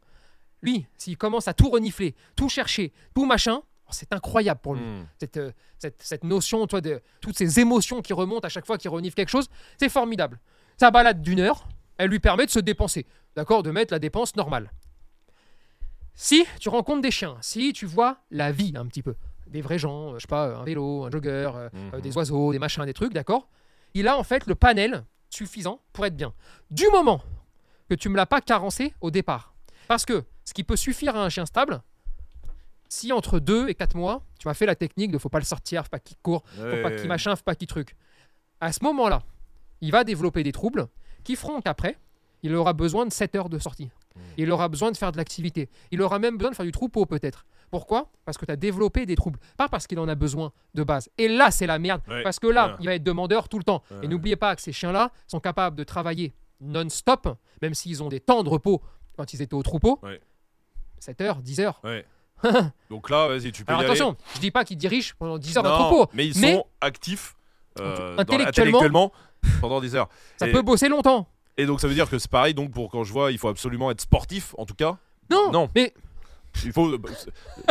Lui, 0.62 0.86
s'il 0.96 1.16
commence 1.18 1.46
à 1.48 1.54
tout 1.54 1.68
renifler, 1.70 2.14
tout 2.36 2.48
chercher, 2.48 2.92
tout 3.14 3.26
machin, 3.26 3.60
oh, 3.62 3.90
c'est 3.90 4.12
incroyable 4.12 4.60
pour 4.62 4.74
lui. 4.74 4.82
Hmm. 4.82 5.06
Cette, 5.20 5.36
euh, 5.36 5.52
cette, 5.78 6.02
cette 6.02 6.24
notion, 6.24 6.66
toi, 6.66 6.80
de 6.80 7.02
toutes 7.20 7.36
ces 7.36 7.60
émotions 7.60 8.00
qui 8.00 8.12
remontent 8.14 8.46
à 8.46 8.48
chaque 8.48 8.66
fois 8.66 8.78
qu'il 8.78 8.90
renifle 8.90 9.14
quelque 9.14 9.28
chose, 9.28 9.48
c'est 9.78 9.90
formidable. 9.90 10.40
Sa 10.78 10.90
balade 10.90 11.20
d'une 11.22 11.40
heure, 11.40 11.68
elle 11.98 12.08
lui 12.10 12.18
permet 12.20 12.46
de 12.46 12.50
se 12.50 12.60
dépenser, 12.60 13.06
d'accord? 13.36 13.62
De 13.62 13.70
mettre 13.70 13.92
la 13.92 13.98
dépense 13.98 14.34
normale. 14.36 14.70
Si 16.14 16.44
tu 16.60 16.68
rencontres 16.68 17.02
des 17.02 17.10
chiens, 17.10 17.36
si 17.40 17.72
tu 17.72 17.86
vois 17.86 18.18
la 18.30 18.52
vie 18.52 18.72
un 18.76 18.86
petit 18.86 19.02
peu, 19.02 19.16
des 19.48 19.60
vrais 19.60 19.78
gens, 19.78 20.10
euh, 20.12 20.14
je 20.18 20.20
sais 20.22 20.28
pas, 20.28 20.56
un 20.58 20.64
vélo, 20.64 21.04
un 21.04 21.10
jogger, 21.10 21.50
euh, 21.54 21.68
Mhm. 21.72 21.90
euh, 21.94 22.00
des 22.00 22.16
oiseaux, 22.16 22.52
des 22.52 22.58
machins, 22.58 22.84
des 22.84 22.94
trucs, 22.94 23.12
d'accord? 23.12 23.48
Il 23.94 24.08
a 24.08 24.16
en 24.16 24.22
fait 24.24 24.46
le 24.46 24.54
panel 24.54 25.04
suffisant 25.28 25.80
pour 25.92 26.06
être 26.06 26.16
bien. 26.16 26.32
Du 26.70 26.84
moment 26.92 27.20
que 27.88 27.94
tu 27.94 28.08
me 28.08 28.16
l'as 28.16 28.26
pas 28.26 28.40
carencé 28.40 28.94
au 29.00 29.10
départ. 29.10 29.54
Parce 29.88 30.04
que 30.04 30.24
ce 30.44 30.52
qui 30.54 30.64
peut 30.64 30.76
suffire 30.76 31.16
à 31.16 31.24
un 31.24 31.28
chien 31.28 31.46
stable, 31.46 31.82
si 32.88 33.12
entre 33.12 33.38
2 33.38 33.68
et 33.68 33.74
4 33.74 33.96
mois, 33.96 34.22
tu 34.38 34.46
m'as 34.48 34.54
fait 34.54 34.66
la 34.66 34.74
technique 34.74 35.10
de 35.10 35.18
faut 35.18 35.28
pas 35.28 35.38
le 35.38 35.44
sortir, 35.44 35.82
faut 35.84 35.90
pas 35.90 35.98
qu'il 35.98 36.16
court, 36.18 36.42
faut 36.56 36.62
pas 36.62 36.88
Ouais. 36.88 36.96
qu'il 36.96 37.08
machin, 37.08 37.34
faut 37.36 37.42
pas 37.42 37.54
qu'il 37.54 37.66
truc. 37.66 37.96
À 38.60 38.72
ce 38.72 38.82
moment-là, 38.84 39.22
il 39.80 39.90
va 39.90 40.04
développer 40.04 40.42
des 40.42 40.52
troubles 40.52 40.86
qui 41.24 41.36
feront 41.36 41.60
qu'après, 41.60 41.98
il 42.42 42.54
aura 42.54 42.72
besoin 42.72 43.06
de 43.06 43.12
7 43.12 43.34
heures 43.36 43.48
de 43.48 43.58
sortie. 43.58 43.90
Mmh. 44.14 44.20
Il 44.38 44.52
aura 44.52 44.68
besoin 44.68 44.92
de 44.92 44.96
faire 44.96 45.10
de 45.12 45.16
l'activité. 45.16 45.68
Il 45.90 46.00
aura 46.02 46.18
même 46.18 46.36
besoin 46.36 46.50
de 46.50 46.56
faire 46.56 46.66
du 46.66 46.72
troupeau 46.72 47.04
peut-être. 47.06 47.46
Pourquoi? 47.70 48.12
Parce 48.24 48.38
que 48.38 48.44
tu 48.46 48.52
as 48.52 48.56
développé 48.56 49.06
des 49.06 49.16
troubles. 49.16 49.40
Pas 49.56 49.68
parce 49.68 49.86
qu'il 49.88 49.98
en 49.98 50.06
a 50.06 50.14
besoin 50.14 50.52
de 50.74 50.84
base. 50.84 51.08
Et 51.18 51.26
là, 51.26 51.50
c'est 51.50 51.66
la 51.66 51.78
merde. 51.80 52.02
Ouais, 52.06 52.22
Parce 52.22 52.38
que 52.38 52.46
là, 52.46 52.76
il 52.78 52.86
va 52.86 52.94
être 52.94 53.02
demandeur 53.02 53.48
tout 53.48 53.58
le 53.58 53.64
temps. 53.64 53.82
Ouais. 53.90 53.96
Et 54.02 54.08
n'oubliez 54.08 54.36
pas 54.36 54.54
que 54.54 54.62
ces 54.62 54.72
chiens-là 54.72 55.10
sont 55.26 55.40
capables 55.40 55.74
de 55.76 55.82
travailler 55.82 56.32
non-stop, 56.60 57.28
même 57.62 57.74
s'ils 57.74 58.02
ont 58.02 58.08
des 58.08 58.20
temps 58.20 58.42
de 58.42 58.48
repos 58.48 58.82
quand 59.16 59.32
ils 59.32 59.42
étaient 59.42 59.54
au 59.54 59.62
troupeau. 59.62 59.98
Ouais. 60.02 60.20
7 60.98 61.20
heures, 61.20 61.36
10 61.42 61.60
heures. 61.60 61.80
Ouais. 61.84 62.04
Donc 62.90 63.10
là, 63.10 63.28
vas-y, 63.28 63.52
tu 63.52 63.64
peux 63.64 63.72
Alors 63.72 63.82
y 63.82 63.84
attention, 63.86 64.16
je 64.34 64.40
dis 64.40 64.50
pas 64.50 64.64
qu'ils 64.64 64.76
dirigent 64.76 65.14
pendant 65.18 65.38
10 65.38 65.56
heures 65.58 65.64
aller. 65.66 65.74
Non, 65.78 65.88
troupeau. 65.88 66.10
mais 66.14 66.26
ils 66.26 66.38
mais- 66.40 66.54
sont 66.54 66.66
actifs 66.80 67.36
euh, 67.80 68.16
Intellectuellement. 68.18 68.78
intellectuellement 68.78 69.12
pendant 69.60 69.80
10 69.80 69.96
heures. 69.96 70.08
Ça 70.38 70.48
Et- 70.48 70.52
peut 70.52 70.62
bosser 70.62 70.88
longtemps. 70.88 71.28
Et 71.56 71.66
donc 71.66 71.80
ça 71.80 71.86
veut 71.88 71.94
dire 71.94 72.08
que 72.10 72.18
c'est 72.18 72.30
pareil, 72.30 72.54
donc 72.54 72.72
pour 72.72 72.90
quand 72.90 73.04
je 73.04 73.12
vois, 73.12 73.30
il 73.32 73.38
faut 73.38 73.48
absolument 73.48 73.90
être 73.90 74.00
sportif, 74.00 74.54
en 74.58 74.66
tout 74.66 74.74
cas. 74.74 74.96
Non, 75.30 75.52
Non. 75.52 75.70
mais 75.74 75.94
Il 76.64 76.72
faut. 76.72 76.98
bah, 76.98 77.08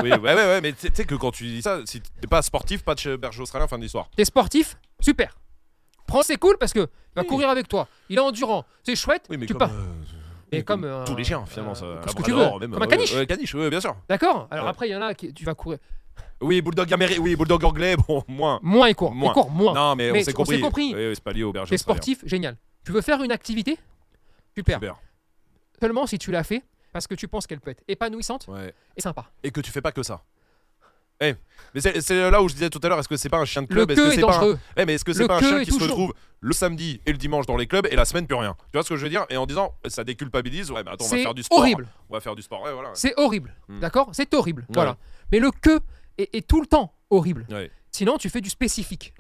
oui, 0.04 0.10
ouais, 0.12 0.18
ouais, 0.20 0.34
ouais, 0.36 0.62
mais 0.62 0.74
tu 0.74 0.90
sais 0.94 1.06
que 1.06 1.16
quand 1.16 1.32
tu 1.32 1.44
dis 1.46 1.62
ça, 1.62 1.80
si 1.86 2.02
t'es 2.02 2.28
pas 2.28 2.42
sportif, 2.42 2.84
pas 2.84 2.96
de 2.96 3.00
chez 3.00 3.18
berger 3.18 3.42
australien, 3.42 3.68
fin 3.68 3.78
de 3.78 3.84
l'histoire. 3.84 4.10
t'es 4.16 4.26
sportif, 4.26 4.78
super. 5.00 5.38
Prends, 6.08 6.22
c'est 6.24 6.38
cool 6.38 6.58
parce 6.60 6.74
que 6.74 6.80
il 6.82 7.16
va 7.16 7.24
courir 7.24 7.50
avec 7.50 7.68
toi. 7.68 7.88
Il 8.10 8.18
est 8.18 8.22
endurant, 8.22 8.66
c'est 8.84 8.96
chouette. 8.96 9.26
Oui, 9.30 9.38
mais 9.38 9.46
tu 9.46 9.54
comme, 9.54 9.60
pars. 9.60 9.72
euh, 9.72 9.84
Mais 10.52 10.58
oui, 10.60 10.64
comme, 10.64 10.84
euh, 10.84 11.06
tous 11.06 11.16
les 11.16 11.24
chiens, 11.24 11.46
finalement, 11.46 11.74
euh, 11.82 12.02
ça. 12.02 12.10
ce 12.10 12.16
que 12.16 12.24
tu 12.24 12.32
veux. 12.32 12.38
même, 12.60 12.72
Comme 12.72 12.74
un 12.74 12.80
ouais, 12.86 13.26
caniche. 13.28 13.54
ouais, 13.56 13.70
bien 13.70 13.80
sûr. 13.82 13.96
D'accord 14.10 14.48
Alors 14.52 14.68
après, 14.68 14.88
il 14.90 14.92
y 14.92 14.96
en 14.96 15.02
a 15.02 15.14
qui 15.14 15.34
tu 15.34 15.46
vas 15.46 15.54
courir. 15.56 15.80
Oui, 16.42 16.62
bulldog 16.62 16.92
américain, 16.94 17.22
oui, 17.22 17.36
bulldog 17.36 17.64
anglais, 17.64 17.96
bon, 18.08 18.24
moins. 18.28 18.60
Moins 18.62 18.90
il 18.90 18.96
court. 18.96 19.14
Moins. 19.14 19.32
Il 19.32 19.34
court 19.34 19.50
moins. 19.50 19.74
Non, 19.74 19.96
mais, 19.96 20.12
Mais 20.12 20.22
on 20.22 20.24
s'est 20.24 20.34
compris. 20.34 20.60
compris. 20.60 20.94
Oui, 20.96 21.08
oui, 21.08 21.12
c'est 21.16 21.24
pas 21.24 21.32
lié 21.32 21.44
au 21.44 21.52
berger 21.54 21.70
T'es 21.70 21.78
sportif, 21.78 22.20
génial. 22.26 22.58
Tu 22.86 22.92
veux 22.92 23.02
faire 23.02 23.24
une 23.24 23.32
activité? 23.32 23.78
Super. 24.56 24.76
Super. 24.76 24.96
Seulement 25.82 26.06
si 26.06 26.18
tu 26.20 26.32
l'as 26.32 26.44
fait 26.44 26.62
parce 26.92 27.08
que 27.08 27.16
tu 27.16 27.28
penses 27.28 27.48
qu'elle 27.48 27.60
peut 27.62 27.72
être 27.72 27.84
épanouissante 27.88 28.46
Ouais. 28.48 28.74
et 28.96 29.02
sympa. 29.02 29.26
Et 29.44 29.52
que 29.52 29.62
tu 29.62 29.72
fais 29.72 29.82
pas 29.82 29.92
que 29.92 30.04
ça. 30.04 30.22
Eh, 31.24 31.36
mais 31.74 31.82
c'est 31.82 32.30
là 32.32 32.42
où 32.42 32.48
je 32.50 32.54
disais 32.54 32.70
tout 32.70 32.80
à 32.84 32.90
l'heure, 32.90 33.00
est-ce 33.00 33.08
que 33.08 33.16
c'est 33.18 33.30
pas 33.30 33.40
un 33.40 33.46
chien 33.46 33.62
de 33.64 33.68
club? 33.68 33.90
Est-ce 33.92 34.00
que 34.02 34.08
est 34.12 34.16
c'est 34.16 34.22
pas 34.22 34.40
un- 34.44 34.86
mais 34.86 34.94
est-ce 34.94 35.06
que 35.06 35.14
c'est 35.14 35.22
Le 35.24 35.28
pas 35.28 35.38
un 35.38 35.40
chien 35.40 35.60
est 35.60 35.66
qui 35.66 35.72
se 35.72 35.84
retrouve 35.84 36.14
le 36.42 36.54
samedi 36.54 37.02
et 37.06 37.12
le 37.12 37.18
dimanche 37.18 37.46
dans 37.46 37.56
les 37.58 37.66
clubs 37.68 37.88
et 37.90 37.96
la 37.96 38.06
semaine 38.06 38.28
plus 38.28 38.36
rien? 38.36 38.56
Tu 38.72 38.78
vois 38.78 38.84
ce 38.84 38.90
que 38.90 38.96
je 38.98 39.04
veux 39.04 39.10
dire? 39.10 39.26
Et 39.30 39.38
en 39.38 39.46
disant 39.46 39.74
ça 39.88 40.04
déculpabilise, 40.04 40.70
ouais, 40.72 40.84
mais 40.84 40.92
attends, 40.92 41.06
on 41.06 41.10
va 41.10 41.18
faire 41.18 41.34
du 41.34 41.44
sport. 41.44 41.60
horrible. 41.60 41.88
On 42.10 42.14
va 42.14 42.20
faire 42.20 42.36
du 42.36 42.42
sport, 42.42 42.62
ouais, 42.64 42.74
voilà. 42.74 42.92
C'est 42.94 43.14
horrible. 43.18 43.56
Hmm. 43.70 43.80
D'accord? 43.80 44.10
C'est 44.14 44.34
horrible. 44.34 44.62
Ouais. 44.64 44.74
Voilà. 44.76 44.98
Mais 45.32 45.40
le 45.40 45.52
que 45.52 45.80
est, 46.18 46.36
est 46.36 46.48
tout 46.48 46.62
le 46.62 46.68
temps 46.68 46.94
horrible. 47.10 47.46
Sinon, 47.92 48.18
tu 48.18 48.30
fais 48.30 48.42
du 48.42 48.50
spécifique. 48.50 49.14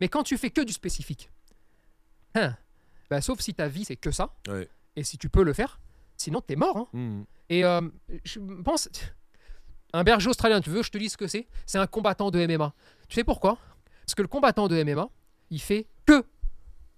Mais 0.00 0.08
quand 0.08 0.22
tu 0.22 0.36
fais 0.38 0.50
que 0.50 0.60
du 0.62 0.72
spécifique, 0.72 1.30
hein, 2.34 2.54
bah, 3.10 3.20
sauf 3.20 3.40
si 3.40 3.54
ta 3.54 3.68
vie 3.68 3.84
c'est 3.84 3.96
que 3.96 4.10
ça, 4.10 4.34
et 4.96 5.04
si 5.04 5.18
tu 5.18 5.28
peux 5.28 5.42
le 5.42 5.52
faire, 5.52 5.80
sinon 6.16 6.40
t'es 6.40 6.56
mort. 6.56 6.76
hein. 6.76 6.86
Hmm. 6.92 7.22
Et 7.48 7.64
euh, 7.64 7.80
je 8.24 8.38
pense, 8.64 8.88
un 9.92 10.04
berger 10.04 10.28
australien, 10.30 10.60
tu 10.60 10.70
veux 10.70 10.80
que 10.80 10.86
je 10.86 10.90
te 10.90 10.98
dise 10.98 11.12
ce 11.12 11.16
que 11.16 11.26
c'est 11.26 11.46
C'est 11.66 11.78
un 11.78 11.86
combattant 11.86 12.30
de 12.30 12.44
MMA. 12.46 12.72
Tu 13.08 13.14
sais 13.14 13.24
pourquoi? 13.24 13.58
Parce 14.04 14.14
que 14.14 14.22
le 14.22 14.28
combattant 14.28 14.68
de 14.68 14.82
MMA, 14.82 15.08
il 15.50 15.60
fait 15.60 15.86
que 16.06 16.24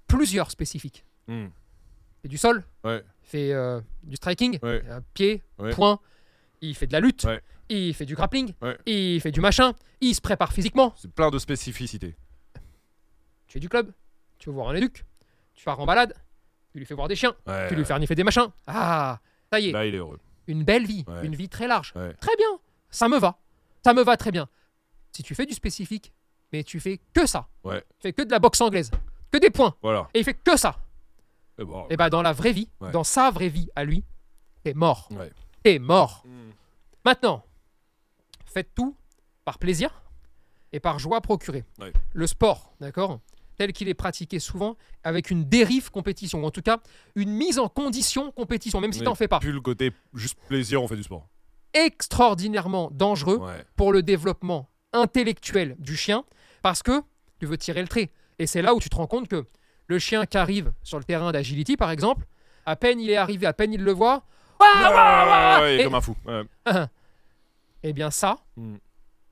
plusieurs 0.07 0.51
spécifiques. 0.51 1.05
Hmm. 1.28 1.47
Il 1.47 2.22
fait 2.22 2.28
du 2.28 2.38
sol, 2.38 2.64
Ouais. 2.84 3.03
il 3.24 3.28
fait 3.28 3.53
euh, 3.53 3.80
du 4.05 4.16
striking, 4.16 4.59
Ouais. 4.62 4.82
pied, 5.14 5.43
Ouais. 5.59 5.70
point, 5.70 5.99
il 6.61 6.74
fait 6.74 6.86
de 6.86 6.93
la 6.93 7.01
lutte, 7.01 7.26
il 7.68 7.95
fait 7.95 8.05
du 8.07 8.14
grappling, 8.14 8.53
il 8.86 9.20
fait 9.20 9.32
du 9.32 9.40
machin, 9.40 9.72
il 10.01 10.14
se 10.14 10.20
prépare 10.20 10.53
physiquement. 10.53 10.95
C'est 10.97 11.11
plein 11.11 11.30
de 11.30 11.38
spécificités. 11.38 12.14
Tu 13.47 13.55
fais 13.55 13.61
du 13.61 13.68
club, 13.68 13.93
tu 14.38 14.49
veux 14.49 14.55
voir 14.55 14.68
un 14.68 14.74
éduc, 14.74 15.05
tu 15.55 15.64
pars 15.64 15.78
en 15.80 15.86
balade, 15.86 16.14
tu 16.72 16.78
lui 16.78 16.86
fais 16.86 16.95
voir 16.95 17.09
des 17.09 17.16
chiens, 17.16 17.34
tu 17.68 17.74
lui 17.74 17.84
fais 17.84 17.95
renifler 17.95 18.16
des 18.16 18.24
machins. 18.24 18.47
Ah, 18.66 19.20
ça 19.51 19.61
y 19.61 19.68
est, 19.68 19.72
Là, 19.72 19.84
il 19.86 19.95
est 19.95 19.99
heureux. 19.99 20.18
une 20.47 20.64
belle 20.64 20.86
vie, 20.86 21.05
une 21.22 21.34
vie 21.34 21.49
très 21.49 21.66
large. 21.66 21.93
Très 21.93 22.36
bien, 22.36 22.59
ça 22.93 23.09
me 23.09 23.18
va. 23.18 23.38
Ça 23.84 23.93
me 23.95 24.03
va 24.05 24.16
très 24.16 24.30
bien. 24.30 24.49
Si 25.11 25.24
tu 25.24 25.34
fais 25.34 25.45
du 25.47 25.55
spécifique, 25.55 26.12
mais 26.53 26.62
tu 26.62 26.78
fais 26.78 27.01
que 27.12 27.26
ça, 27.26 27.49
Ouais. 27.64 27.80
tu 27.99 28.03
fais 28.03 28.12
que 28.12 28.22
de 28.22 28.30
la 28.30 28.38
boxe 28.38 28.61
anglaise, 28.61 28.90
que 29.32 29.38
des 29.38 29.51
points, 29.51 29.74
Voilà. 29.82 30.09
et 30.14 30.20
il 30.20 30.24
fait 30.24 30.34
que 30.34 30.57
ça, 30.57 30.76
Et 31.59 31.64
bon, 31.64 31.86
et 31.90 31.97
bah 31.97 32.09
dans 32.11 32.22
la 32.22 32.32
vraie 32.32 32.53
vie, 32.53 32.68
Ouais. 32.80 32.93
dans 32.93 33.05
sa 33.05 33.30
vraie 33.30 33.49
vie 33.49 33.68
à 33.74 33.84
lui, 33.84 34.05
t'es 34.62 34.72
mort. 34.74 35.09
Ouais. 35.11 35.30
T'es 35.62 35.78
mort. 35.78 36.22
Hmm. 36.26 36.51
Maintenant, 37.05 37.45
faites 38.47 38.74
tout 38.74 38.97
par 39.45 39.59
plaisir 39.59 39.90
et 40.72 40.80
par 40.80 40.99
joie 40.99 41.20
procurée. 41.20 41.64
Ouais. 41.80 41.93
Le 42.12 42.26
sport, 42.26 42.72
d'accord 42.80 43.20
tel 43.59 43.74
qu'il 43.74 43.86
est 43.86 43.95
pratiqué 43.95 44.38
souvent, 44.40 44.76
avec 45.05 45.30
une 45.30 45.45
dérive 45.45 45.90
compétition, 45.90 46.43
ou 46.43 46.47
en 46.47 46.51
tout 46.51 46.62
cas 46.62 46.78
une 47.14 47.30
mise 47.30 47.59
en 47.59 47.68
condition 47.68 48.32
compétition, 48.32 48.80
même 48.80 48.95
si 48.95 49.01
Mais 49.01 49.05
t'en 49.05 49.14
fais 49.14 49.28
pas. 49.28 49.40
Plus 49.40 49.53
le 49.53 49.61
côté 49.61 49.93
juste 50.14 50.38
plaisir, 50.49 50.82
on 50.82 50.88
fait 50.88 50.97
du 50.97 51.03
sport. 51.03 51.28
Extraordinairement 51.74 52.90
dangereux 52.92 53.36
Ouais. 53.38 53.64
pour 53.76 53.92
le 53.92 54.02
développement 54.02 54.68
intellectuel 54.92 55.76
du 55.78 55.96
chien, 55.96 56.24
parce 56.62 56.82
que 56.82 57.02
tu 57.38 57.46
veux 57.46 57.56
tirer 57.56 57.82
le 57.82 57.88
trait. 57.88 58.10
Et 58.38 58.46
c'est 58.46 58.62
là 58.62 58.74
où 58.74 58.80
tu 58.80 58.88
te 58.90 58.96
rends 58.96 59.06
compte 59.06 59.28
que 59.28 59.46
le 59.86 59.98
chien 59.98 60.26
qui 60.26 60.36
arrive 60.38 60.72
sur 60.82 60.98
le 60.98 61.04
terrain 61.04 61.32
d'agility, 61.32 61.76
par 61.76 61.90
exemple, 61.90 62.26
à 62.66 62.76
peine 62.76 63.00
il 63.00 63.10
est 63.10 63.16
arrivé, 63.16 63.46
à 63.46 63.52
peine 63.52 63.72
il 63.72 63.82
le 63.82 63.92
voit, 63.92 64.24
Ouais, 64.60 65.76
est 65.76 65.80
Et- 65.80 65.84
comme 65.84 65.94
un 65.96 66.00
fou. 66.00 66.16
Ouais. 66.24 66.42
eh 67.82 67.92
bien 67.92 68.10
ça, 68.10 68.38
Hmm. 68.56 68.76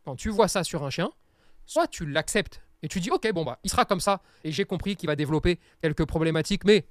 quand 0.05 0.17
tu 0.17 0.29
vois 0.31 0.49
ça 0.49 0.65
sur 0.65 0.83
un 0.85 0.91
chien, 0.91 1.11
soit 1.67 1.87
tu 1.87 2.05
l'acceptes 2.07 2.63
et 2.83 2.89
tu 2.89 2.99
dis 3.01 3.11
ok 3.11 3.31
bon 3.33 3.45
bah 3.45 3.59
il 3.63 3.71
sera 3.71 3.85
comme 3.85 4.01
ça 4.01 4.23
et 4.43 4.51
j'ai 4.51 4.65
compris 4.65 4.97
qu'il 4.97 5.07
va 5.09 5.15
développer 5.15 5.61
quelques 5.83 6.05
problématiques 6.07 6.65
mais 6.65 6.85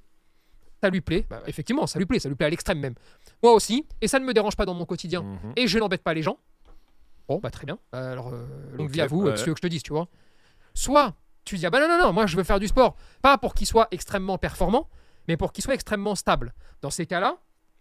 ça 0.82 0.90
lui 0.90 1.02
plaît, 1.02 1.26
Bah, 1.30 1.42
effectivement 1.48 1.88
ça 1.88 2.00
lui 2.00 2.06
plaît, 2.06 2.20
ça 2.20 2.30
lui 2.30 2.36
plaît 2.36 2.48
à 2.48 2.50
l'extrême 2.50 2.80
même. 2.80 2.96
Moi 3.44 3.54
aussi 3.54 3.86
et 4.02 4.08
ça 4.08 4.20
ne 4.20 4.26
me 4.26 4.34
dérange 4.34 4.56
pas 4.56 4.66
dans 4.66 4.74
mon 4.74 4.86
quotidien 4.86 5.22
Mhm. 5.24 5.54
et 5.56 5.68
je 5.68 5.78
n'embête 5.80 6.04
pas 6.04 6.14
les 6.14 6.22
gens. 6.22 6.38
Bon 7.28 7.38
bah 7.40 7.52
très 7.52 7.66
bien, 7.66 7.78
alors 7.92 8.30
euh, 8.34 8.46
longue 8.76 8.90
vie 8.90 9.02
à 9.02 9.08
vous, 9.08 9.24
ouais. 9.24 9.32
euh, 9.32 9.36
ce 9.36 9.46
que 9.46 9.52
je 9.56 9.62
te 9.62 9.68
dise 9.68 9.84
tu 9.84 9.94
vois. 9.94 10.08
Soit 10.74 11.14
tu 11.46 11.58
dis 11.58 11.66
ah 11.66 11.70
bah 11.70 11.80
non 11.80 11.88
non 11.88 12.02
non 12.04 12.14
moi 12.14 12.26
je 12.26 12.36
veux 12.38 12.44
faire 12.44 12.60
du 12.60 12.68
sport 12.68 12.96
pas 13.22 13.38
pour 13.38 13.54
qu'il 13.54 13.68
soit 13.68 13.88
extrêmement 13.92 14.38
performant 14.38 14.90
mais 15.28 15.38
pour 15.38 15.52
qu'il 15.54 15.64
soit 15.64 15.74
extrêmement 15.76 16.16
stable. 16.16 16.54
Dans 16.82 16.90
ces 16.90 17.06
cas-là, 17.06 17.38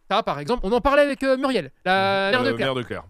t'as 0.09 0.23
par 0.23 0.39
exemple 0.39 0.61
on 0.65 0.73
en 0.73 0.81
parlait 0.81 1.03
avec 1.03 1.23
euh, 1.23 1.37
Muriel, 1.39 1.71
la 1.85 2.31
mère 2.31 2.43
de 2.45 2.49
Euh, 2.51 2.83
Claire. 2.85 3.05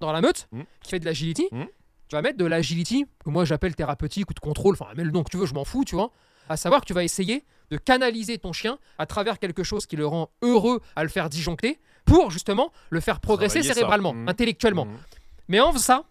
dans 0.00 0.12
la 0.12 0.20
meute, 0.22 0.48
Mm. 0.52 0.62
qui 0.82 0.90
fait 0.90 0.98
de 0.98 1.04
l'agility, 1.04 1.46
Mm. 1.52 1.64
tu 2.08 2.16
vas 2.16 2.22
mettre 2.22 2.38
de 2.38 2.46
l'agility, 2.46 3.04
que 3.24 3.28
moi 3.30 3.44
j'appelle 3.44 3.74
thérapeutique 3.74 4.30
ou 4.30 4.34
de 4.34 4.40
contrôle, 4.40 4.74
enfin, 4.80 4.92
mets 4.96 5.04
le 5.04 5.10
nom 5.10 5.22
que 5.22 5.30
tu 5.30 5.36
veux, 5.36 5.46
je 5.46 5.54
m'en 5.54 5.64
fous, 5.64 5.84
tu 5.84 5.94
vois. 5.94 6.10
À 6.48 6.56
savoir 6.56 6.80
que 6.80 6.86
tu 6.86 6.92
vas 6.94 7.04
essayer 7.04 7.44
de 7.72 7.78
canaliser 7.78 8.36
ton 8.38 8.52
chien 8.52 8.78
à 8.98 9.06
travers 9.06 9.38
quelque 9.38 9.62
chose 9.64 9.86
qui 9.86 9.96
le 9.96 10.06
rend 10.06 10.30
heureux 10.42 10.80
à 10.94 11.02
le 11.02 11.08
faire 11.08 11.30
disjoncter 11.30 11.80
pour 12.04 12.30
justement 12.30 12.70
le 12.90 13.00
faire 13.00 13.18
progresser 13.18 13.62
cérébralement, 13.62 14.12
Mhm. 14.12 14.28
intellectuellement. 14.28 14.84
Mhm. 14.84 14.98
Mais 15.48 15.58
en 15.60 15.72
ça, 15.78 16.04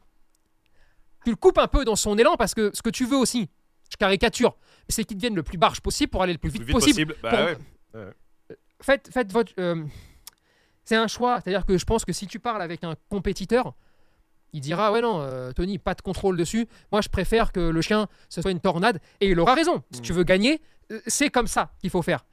tu 1.24 1.30
le 1.30 1.36
coupes 1.36 1.60
un 1.60 1.68
peu 1.68 1.86
dans 1.86 1.96
son 1.96 2.18
élan 2.18 2.36
parce 2.36 2.56
que 2.56 2.72
ce 2.74 2.82
que 2.82 2.90
tu 2.90 3.06
veux 3.06 3.18
aussi, 3.18 3.48
je 3.92 3.96
caricature, 3.98 4.58
c'est 4.90 5.04
qu'il 5.04 5.18
devienne 5.18 5.36
le 5.36 5.44
plus 5.44 5.60
barge 5.60 5.82
possible 5.82 6.10
pour 6.10 6.24
aller 6.24 6.34
le 6.34 6.40
plus 6.40 6.50
vite, 6.50 6.64
Plus 6.64 6.74
vite 6.74 6.74
possible. 6.74 7.14
possible. 7.14 7.20
Bah 7.22 7.54
pour- 7.92 8.02
ouais. 8.02 8.08
Faites, 8.82 9.10
faites 9.14 9.32
votre. 9.32 9.54
euh, 9.60 9.84
c'est 10.84 10.96
un 10.96 11.08
choix. 11.08 11.40
C'est-à-dire 11.42 11.66
que 11.68 11.78
je 11.78 11.86
pense 11.86 12.04
que 12.06 12.12
si 12.14 12.26
tu 12.26 12.40
parles 12.40 12.64
avec 12.64 12.84
un 12.84 12.96
compétiteur, 13.10 13.76
il 14.54 14.62
dira 14.62 14.92
Ouais, 14.92 15.02
non, 15.02 15.22
euh, 15.22 15.52
Tony, 15.54 15.78
pas 15.78 15.94
de 15.94 16.02
contrôle 16.02 16.38
dessus. 16.38 16.68
Moi, 16.92 17.02
je 17.02 17.10
préfère 17.10 17.52
que 17.52 17.60
le 17.60 17.82
chien, 17.82 18.08
ce 18.30 18.42
soit 18.42 18.52
une 18.52 18.60
tornade. 18.60 19.00
Et 19.20 19.30
il 19.30 19.40
aura 19.40 19.54
raison. 19.54 19.84
Si 19.92 20.00
Mm. 20.00 20.04
tu 20.04 20.14
veux 20.14 20.24
gagner, 20.24 20.62
euh, 20.92 21.00
c'est 21.08 21.30
comme 21.30 21.48
ça 21.48 21.72
qu'il 21.80 21.90
faut 21.90 22.02
faire. 22.02 22.26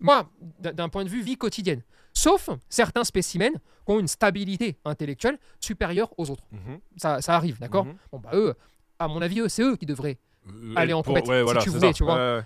Moi, 0.00 0.28
d'un 0.60 0.88
point 0.88 1.04
de 1.04 1.08
vue 1.08 1.22
vie 1.22 1.36
quotidienne, 1.36 1.82
sauf 2.12 2.50
certains 2.68 3.04
spécimens 3.04 3.52
qui 3.52 3.92
ont 3.92 4.00
une 4.00 4.08
stabilité 4.08 4.76
intellectuelle 4.84 5.38
supérieure 5.60 6.12
aux 6.18 6.30
autres. 6.30 6.44
Mhm. 6.52 6.80
Ça, 6.96 7.22
ça 7.22 7.34
arrive, 7.36 7.58
d'accord 7.60 7.84
Mhm. 7.86 7.94
Bon, 8.12 8.18
bah, 8.18 8.30
eux, 8.34 8.54
à 8.98 9.08
mon 9.08 9.22
avis, 9.22 9.40
eux, 9.40 9.48
c'est 9.48 9.62
eux 9.62 9.76
qui 9.76 9.86
devraient. 9.86 10.18
Euh, 10.48 10.74
Aller 10.76 10.92
en 10.92 11.02
pour- 11.02 11.14
compète, 11.14 11.28
ouais, 11.28 11.38
si 11.38 11.42
voilà, 11.44 11.60
tu 11.62 11.70
c'est 11.70 11.76
voulais, 11.76 11.88
ça. 11.88 11.94
tu 11.94 12.04
vois. 12.04 12.14
Ouais, 12.16 12.36
ouais. 12.38 12.44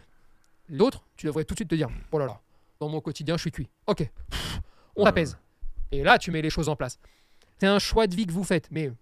L'autre, 0.68 1.02
tu 1.16 1.26
devrais 1.26 1.44
tout 1.44 1.54
de 1.54 1.58
suite 1.58 1.70
te 1.70 1.74
dire 1.74 1.88
Oh 2.12 2.18
là 2.18 2.26
là, 2.26 2.40
dans 2.80 2.88
mon 2.88 3.00
quotidien, 3.00 3.36
je 3.36 3.40
suis 3.42 3.50
cuit. 3.50 3.68
Ok, 3.86 4.08
on 4.94 5.00
Ouais. 5.00 5.04
t'apaise. 5.06 5.38
Et 5.90 6.02
là, 6.02 6.18
tu 6.18 6.30
mets 6.30 6.42
les 6.42 6.50
choses 6.50 6.68
en 6.68 6.76
place. 6.76 6.98
C'est 7.58 7.66
un 7.66 7.78
choix 7.78 8.06
de 8.06 8.14
vie 8.14 8.26
que 8.26 8.32
vous 8.32 8.44
faites, 8.44 8.68
mais 8.70 8.92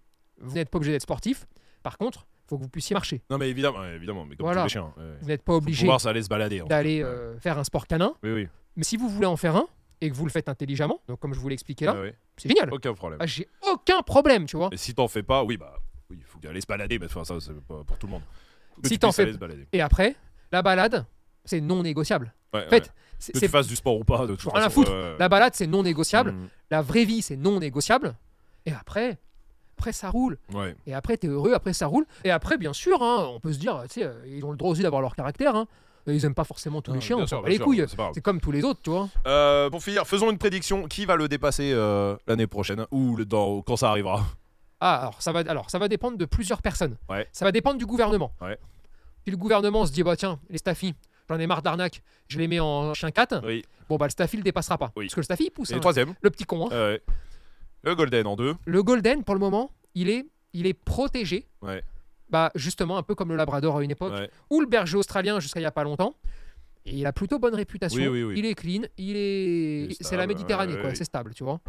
vous 0.41 0.55
n'êtes 0.55 0.69
pas 0.71 0.77
obligé 0.79 0.93
d'être 0.93 1.03
sportif. 1.03 1.47
Par 1.83 1.99
contre, 1.99 2.27
il 2.45 2.49
faut 2.49 2.57
que 2.59 2.63
vous 2.63 2.69
puissiez 2.69 2.95
marcher. 2.95 3.23
Non, 3.31 3.39
mais 3.39 3.49
évidemment, 3.51 3.85
évidemment, 3.85 4.25
mais 4.25 4.37
comme 4.37 4.47
Voilà. 4.47 4.63
tous 4.63 4.67
les 4.67 4.71
chiens. 4.71 4.93
ouais. 4.97 5.05
Vous 5.21 5.29
n'êtes 5.29 5.43
pas 5.43 5.55
obligé 5.55 5.87
d'aller 6.69 7.03
euh, 7.03 7.39
faire 7.41 7.59
un 7.59 7.65
sport 7.65 7.87
canin. 7.87 8.15
Oui, 8.23 8.33
oui. 8.33 8.49
Mais 8.77 8.85
si 8.85 8.97
vous 8.97 9.09
voulez 9.09 9.27
en 9.27 9.37
faire 9.37 9.57
un 9.57 9.67
et 10.01 10.11
que 10.11 10.15
vous 10.15 10.25
le 10.25 10.31
faites 10.31 10.49
intelligemment, 10.49 11.01
donc 11.09 11.19
comme 11.21 11.33
je 11.35 11.41
vous 11.41 11.49
l'ai 11.49 11.55
expliqué 11.55 11.87
là, 11.87 11.97
c'est 12.37 12.49
génial. 12.49 12.73
Aucun 12.73 12.93
problème. 12.95 13.19
Ah, 13.23 13.27
J'ai 13.27 13.49
aucun 13.73 14.03
problème, 14.03 14.45
tu 14.47 14.57
vois. 14.57 14.69
Et 14.73 14.77
si 14.77 14.95
t'en 14.95 15.09
fais 15.09 15.23
pas, 15.23 15.43
oui, 15.45 15.57
bah, 15.57 15.75
oui, 16.11 16.19
il 16.21 16.25
faut 16.25 16.39
aller 16.49 16.61
se 16.61 16.67
balader, 16.67 16.99
mais 16.99 17.09
ça, 17.09 17.23
c'est 17.41 17.53
pas 17.67 17.83
pour 17.85 17.99
tout 17.99 18.07
le 18.07 18.13
monde. 18.13 18.23
Que 18.83 18.89
Si 18.89 18.99
t'en 18.99 19.11
fais- 19.13 19.23
aller 19.23 19.33
se 19.33 19.39
balader. 19.39 19.67
Et 19.73 19.81
après, 19.81 20.15
la 20.53 20.61
balade, 20.63 21.07
c'est 21.45 21.61
non 21.63 21.83
négociable. 21.83 22.35
Ouais, 22.53 22.67
En 22.67 22.69
fait, 22.69 22.85
ouais. 22.85 22.91
c'est 23.19 23.33
que 23.33 23.39
tu 23.39 23.49
fasses 23.49 23.67
du 23.67 23.77
sport 23.77 23.99
ou 23.99 24.05
pas, 24.05 24.27
de 24.27 24.35
toute 24.37 24.53
rien 24.53 24.61
à 24.61 24.65
façon, 24.65 24.83
foutre. 24.83 24.93
ouais, 24.93 25.13
ouais. 25.13 25.17
la 25.19 25.29
balade, 25.31 25.55
c'est 25.55 25.67
non 25.67 25.83
négociable. 25.83 26.33
Mm. 26.33 26.49
La 26.71 26.83
vraie 26.83 27.05
vie, 27.05 27.23
c'est 27.23 27.37
non 27.37 27.59
négociable. 27.59 28.15
Et 28.67 28.73
après, 28.73 29.19
après 29.79 29.93
ça 29.93 30.11
roule. 30.11 30.39
Ouais. 30.55 30.75
Et 30.87 30.95
après, 30.95 31.17
t'es 31.17 31.27
heureux, 31.29 31.53
après 31.55 31.73
ça 31.73 31.87
roule. 31.87 32.07
Et 32.25 32.31
après, 32.31 32.57
bien 32.59 32.73
sûr, 32.73 33.03
hein, 33.03 33.29
on 33.31 33.41
peut 33.41 33.53
se 33.53 33.59
dire, 33.59 33.83
tu 33.85 34.01
sais, 34.01 34.05
euh, 34.05 34.15
ils 34.27 34.45
ont 34.45 34.51
le 34.51 34.57
droit 34.57 34.71
aussi 34.71 34.83
d'avoir 34.83 35.03
leur 35.03 35.15
caractère. 35.15 35.55
hein. 35.55 35.67
Ils 36.09 36.25
aiment 36.25 36.35
pas 36.35 36.45
forcément 36.45 36.81
tous 36.83 36.93
les 36.93 36.99
Non, 36.99 37.01
chiens, 37.01 37.17
on 37.19 37.27
sûr, 37.27 37.45
les 37.47 37.57
sûr, 37.57 37.65
couilles. 37.65 37.85
c'est 38.15 38.21
comme 38.21 38.41
tous 38.41 38.53
les 38.53 38.63
autres, 38.65 38.81
tu 38.83 38.91
vois. 38.91 39.09
Euh, 39.27 39.69
pour 39.71 39.83
finir, 39.83 40.07
faisons 40.07 40.31
une 40.31 40.39
prédiction. 40.39 40.87
Qui 40.87 41.05
va 41.05 41.17
le 41.17 41.27
dépasser 41.29 41.73
euh, 41.75 42.17
l'année 42.29 42.47
prochaine? 42.47 42.87
Ou 42.93 43.17
le, 43.17 43.25
dans, 43.27 43.61
quand 43.63 43.77
ça 43.77 43.91
arrivera? 43.91 44.25
Ah, 44.81 45.01
alors 45.01 45.21
ça, 45.21 45.33
va, 45.33 45.41
alors 45.41 45.69
ça 45.69 45.79
va 45.81 45.89
dépendre 45.89 46.17
de 46.17 46.25
plusieurs 46.25 46.63
personnes. 46.63 46.97
Ouais. 47.09 47.27
Ça 47.33 47.45
va 47.45 47.51
dépendre 47.53 47.77
du 47.79 47.87
gouvernement. 47.87 48.31
Ouais. 48.41 48.57
Si 49.25 49.31
le 49.33 49.37
gouvernement 49.37 49.85
se 49.85 49.91
dit, 49.93 50.03
bah 50.05 50.15
tiens, 50.17 50.39
les 50.49 50.59
staffis, 50.59 50.95
j'en 51.29 51.39
ai 51.41 51.47
marre 51.49 51.63
d'arnaque, 51.63 52.03
je 52.29 52.39
les 52.39 52.47
mets 52.47 52.61
en 52.61 52.95
chien 52.95 53.11
4, 53.11 53.43
Oui. 53.45 53.65
bon, 53.89 53.97
bah 53.97 54.07
le 54.07 54.11
staffy 54.11 54.37
le 54.37 54.43
dépassera 54.45 54.79
pas. 54.79 54.93
Oui. 54.97 55.07
Parce 55.07 55.15
que 55.15 55.21
le 55.21 55.25
staffy, 55.25 55.45
il 55.47 55.51
pousse. 55.51 55.71
Et 55.73 55.75
hein. 55.75 55.81
troisième 55.81 56.15
Le 56.23 56.31
petit 56.31 56.45
con. 56.45 56.67
hein. 56.67 56.71
Ouais. 56.71 57.03
Le 57.87 57.95
Golden 57.95 58.27
en 58.27 58.35
deux. 58.35 58.55
Le 58.67 58.83
golden, 58.83 59.23
pour 59.23 59.35
le 59.37 59.39
moment, 59.39 59.71
il 59.95 60.11
est, 60.11 60.27
il 60.53 60.67
est 60.67 60.75
protégé. 60.75 61.47
Ouais. 61.63 61.85
Bah, 62.29 62.51
justement, 62.57 62.99
un 62.99 63.05
peu 63.05 63.15
comme 63.15 63.29
le 63.29 63.37
labrador 63.37 63.77
à 63.77 63.85
une 63.85 63.93
époque. 63.93 64.13
Ouais. 64.13 64.29
ou 64.51 64.61
le 64.61 64.67
berger 64.67 64.97
australien 64.97 65.39
jusqu'à 65.39 65.61
il 65.61 65.63
n'y 65.63 65.69
a 65.69 65.71
pas 65.71 65.85
longtemps. 65.85 66.17
Et 66.85 66.97
il 66.97 67.07
a 67.07 67.13
plutôt 67.13 67.39
bonne 67.39 67.55
réputation. 67.55 68.03
Oui, 68.03 68.09
oui, 68.09 68.23
oui. 68.25 68.35
Il 68.39 68.45
est 68.45 68.55
clean, 68.55 68.83
il 68.99 69.17
est. 69.17 69.93
est 69.93 70.03
C'est 70.03 70.17
la 70.17 70.27
Méditerranée, 70.27 70.77
quoi. 70.81 70.95
C'est 70.95 71.05
stable, 71.05 71.33
tu 71.35 71.45
vois. 71.45 71.61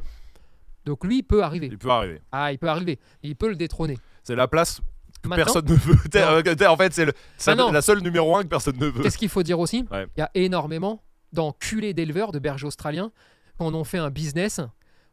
Donc 0.85 1.03
lui, 1.03 1.19
il 1.19 1.23
peut 1.23 1.43
arriver. 1.43 1.67
Il 1.71 1.77
peut 1.77 1.89
arriver. 1.89 2.21
Ah, 2.31 2.51
il 2.51 2.57
peut 2.57 2.69
arriver. 2.69 2.97
Il 3.21 3.35
peut 3.35 3.49
le 3.49 3.55
détrôner. 3.55 3.97
C'est 4.23 4.35
la 4.35 4.47
place 4.47 4.81
que 5.21 5.27
Maintenant, 5.29 5.45
personne 5.45 5.65
ne 5.65 5.75
veut. 5.75 5.95
Euh, 6.15 6.67
en 6.67 6.77
fait, 6.77 6.93
c'est 6.93 7.05
Maintenant. 7.47 7.71
la 7.71 7.81
seule 7.81 8.01
numéro 8.01 8.35
un 8.35 8.43
que 8.43 8.47
personne 8.47 8.77
ne 8.77 8.87
veut. 8.87 9.03
qu'est-ce 9.03 9.17
qu'il 9.17 9.29
faut 9.29 9.43
dire 9.43 9.59
aussi? 9.59 9.85
Ouais. 9.91 10.07
Il 10.15 10.19
y 10.19 10.23
a 10.23 10.31
énormément 10.33 11.03
d'enculés 11.33 11.93
d'éleveurs, 11.93 12.31
de 12.31 12.39
bergers 12.39 12.65
australiens, 12.67 13.11
qui 13.57 13.63
en 13.63 13.73
ont 13.73 13.83
fait 13.83 13.97
un 13.97 14.09
business 14.09 14.61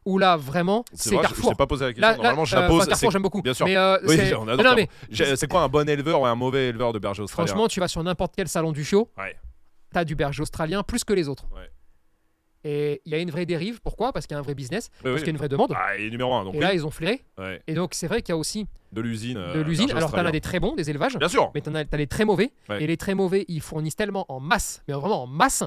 où 0.05 0.17
là, 0.17 0.37
vraiment, 0.37 0.85
c'est 0.93 1.09
vrai, 1.15 1.23
je- 1.23 1.29
Je 1.29 1.33
Carrefour. 1.33 1.49
t'ai 1.51 1.55
pas 1.55 1.67
posé 1.67 1.85
la 1.85 1.91
question. 1.93 2.07
Là, 2.07 2.15
Normalement, 2.15 2.45
je 2.45 2.55
la 2.55 2.61
euh, 2.63 2.67
pose. 2.67 2.77
enfin, 2.81 2.87
Carrefour, 2.89 3.11
j'aime 3.11 3.21
beaucoup. 3.23 3.41
bien 3.41 3.53
sûr. 3.53 3.65
Mais, 3.65 3.75
euh, 3.75 3.97
Oui, 4.07 4.15
c'est- 4.17 4.33
mais 5.29 5.35
C'est 5.35 5.47
quoi 5.47 5.61
un 5.61 5.67
bon 5.67 5.87
éleveur 5.89 6.21
ou 6.21 6.25
un 6.25 6.35
mauvais 6.35 6.67
éleveur 6.69 6.93
de 6.93 6.99
berger 6.99 7.23
australien 7.23 7.47
franchement, 7.47 7.67
tu 7.67 7.79
vas 7.79 7.87
sur 7.87 8.03
n'importe 8.03 8.33
quel 8.37 8.47
salon 8.47 8.71
du 8.71 8.83
chiot, 8.85 9.09
Ouais. 9.17 9.35
t'as 9.91 10.03
du 10.05 10.15
berger 10.15 10.41
australien 10.43 10.83
plus 10.83 11.03
que 11.03 11.13
les 11.13 11.27
autres. 11.27 11.45
Ouais. 11.55 11.69
Et 12.67 13.01
il 13.05 13.11
y 13.11 13.15
a 13.15 13.19
une 13.19 13.29
vraie 13.29 13.45
dérive. 13.45 13.79
Pourquoi? 13.81 14.11
Parce 14.11 14.25
qu'il 14.25 14.33
y 14.33 14.37
a 14.37 14.39
un 14.39 14.43
vrai 14.43 14.55
business, 14.55 14.89
Oui, 14.95 15.01
parce 15.03 15.13
oui. 15.13 15.19
qu'il 15.19 15.27
y 15.27 15.29
a 15.29 15.31
une 15.33 15.37
vraie 15.37 15.49
demande. 15.49 15.71
Ah, 15.75 15.95
il 15.97 16.05
est 16.05 16.09
numéro 16.09 16.33
un. 16.33 16.43
Donc 16.43 16.55
Et 16.55 16.57
oui. 16.57 16.63
là, 16.63 16.73
ils 16.73 16.83
ont 16.85 16.89
flairé. 16.89 17.23
Ouais. 17.37 17.61
Et 17.67 17.75
donc, 17.75 17.93
c'est 17.93 18.07
vrai 18.07 18.23
qu'il 18.23 18.33
y 18.33 18.35
a 18.35 18.37
aussi 18.37 18.65
De 18.91 19.01
l'usine. 19.01 19.35
de 19.35 19.39
euh, 19.39 19.63
l'usine. 19.63 19.85
berger 19.87 19.97
Alors, 19.97 20.11
tu 20.11 20.19
en 20.19 20.25
as 20.25 20.31
des 20.31 20.41
très 20.41 20.59
bons, 20.59 20.73
des 20.75 20.89
élevages, 20.89 21.15
Bien 21.17 21.27
sûr. 21.27 21.51
mais 21.53 21.61
tu 21.61 21.69
as, 21.69 21.97
les 21.97 22.07
très 22.07 22.25
mauvais. 22.25 22.51
Ouais. 22.67 22.83
Et 22.83 22.87
les 22.87 22.97
très 22.97 23.13
mauvais, 23.13 23.45
ils 23.49 23.61
fournissent 23.61 23.95
tellement 23.95 24.25
en 24.29 24.39
masse, 24.39 24.81
mais 24.87 24.95
vraiment 24.95 25.23
en 25.23 25.27
masse, 25.27 25.63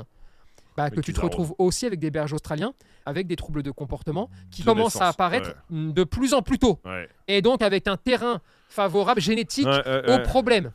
bah, 0.79 0.91
que 0.91 1.01
tu 1.01 1.13
te 1.13 1.21
retrouves 1.21 1.55
aussi 1.59 1.87
avec 1.87 1.99
des 1.99 2.11
bergers 2.11 2.35
australiens, 2.35 2.73
avec 3.05 3.27
des 3.27 3.37
troubles 3.37 3.63
de 3.63 3.71
comportement 3.71 4.31
qui 4.51 4.63
De 4.63 4.67
commencent 4.67 5.01
à 5.01 5.09
apparaître 5.09 5.49
ouais. 5.71 5.77
mm, 5.77 5.93
de 5.93 6.05
plus 6.05 6.35
en 6.35 6.43
plus 6.43 6.59
tôt. 6.59 6.79
Ouais. 6.85 7.09
Et 7.27 7.43
donc, 7.43 7.63
avec 7.63 7.87
un 7.89 7.97
terrain 7.97 8.41
favorable 8.69 9.21
génétique 9.21 9.67
Ouais, 9.67 10.15
au 10.15 10.23
problème. 10.23 10.71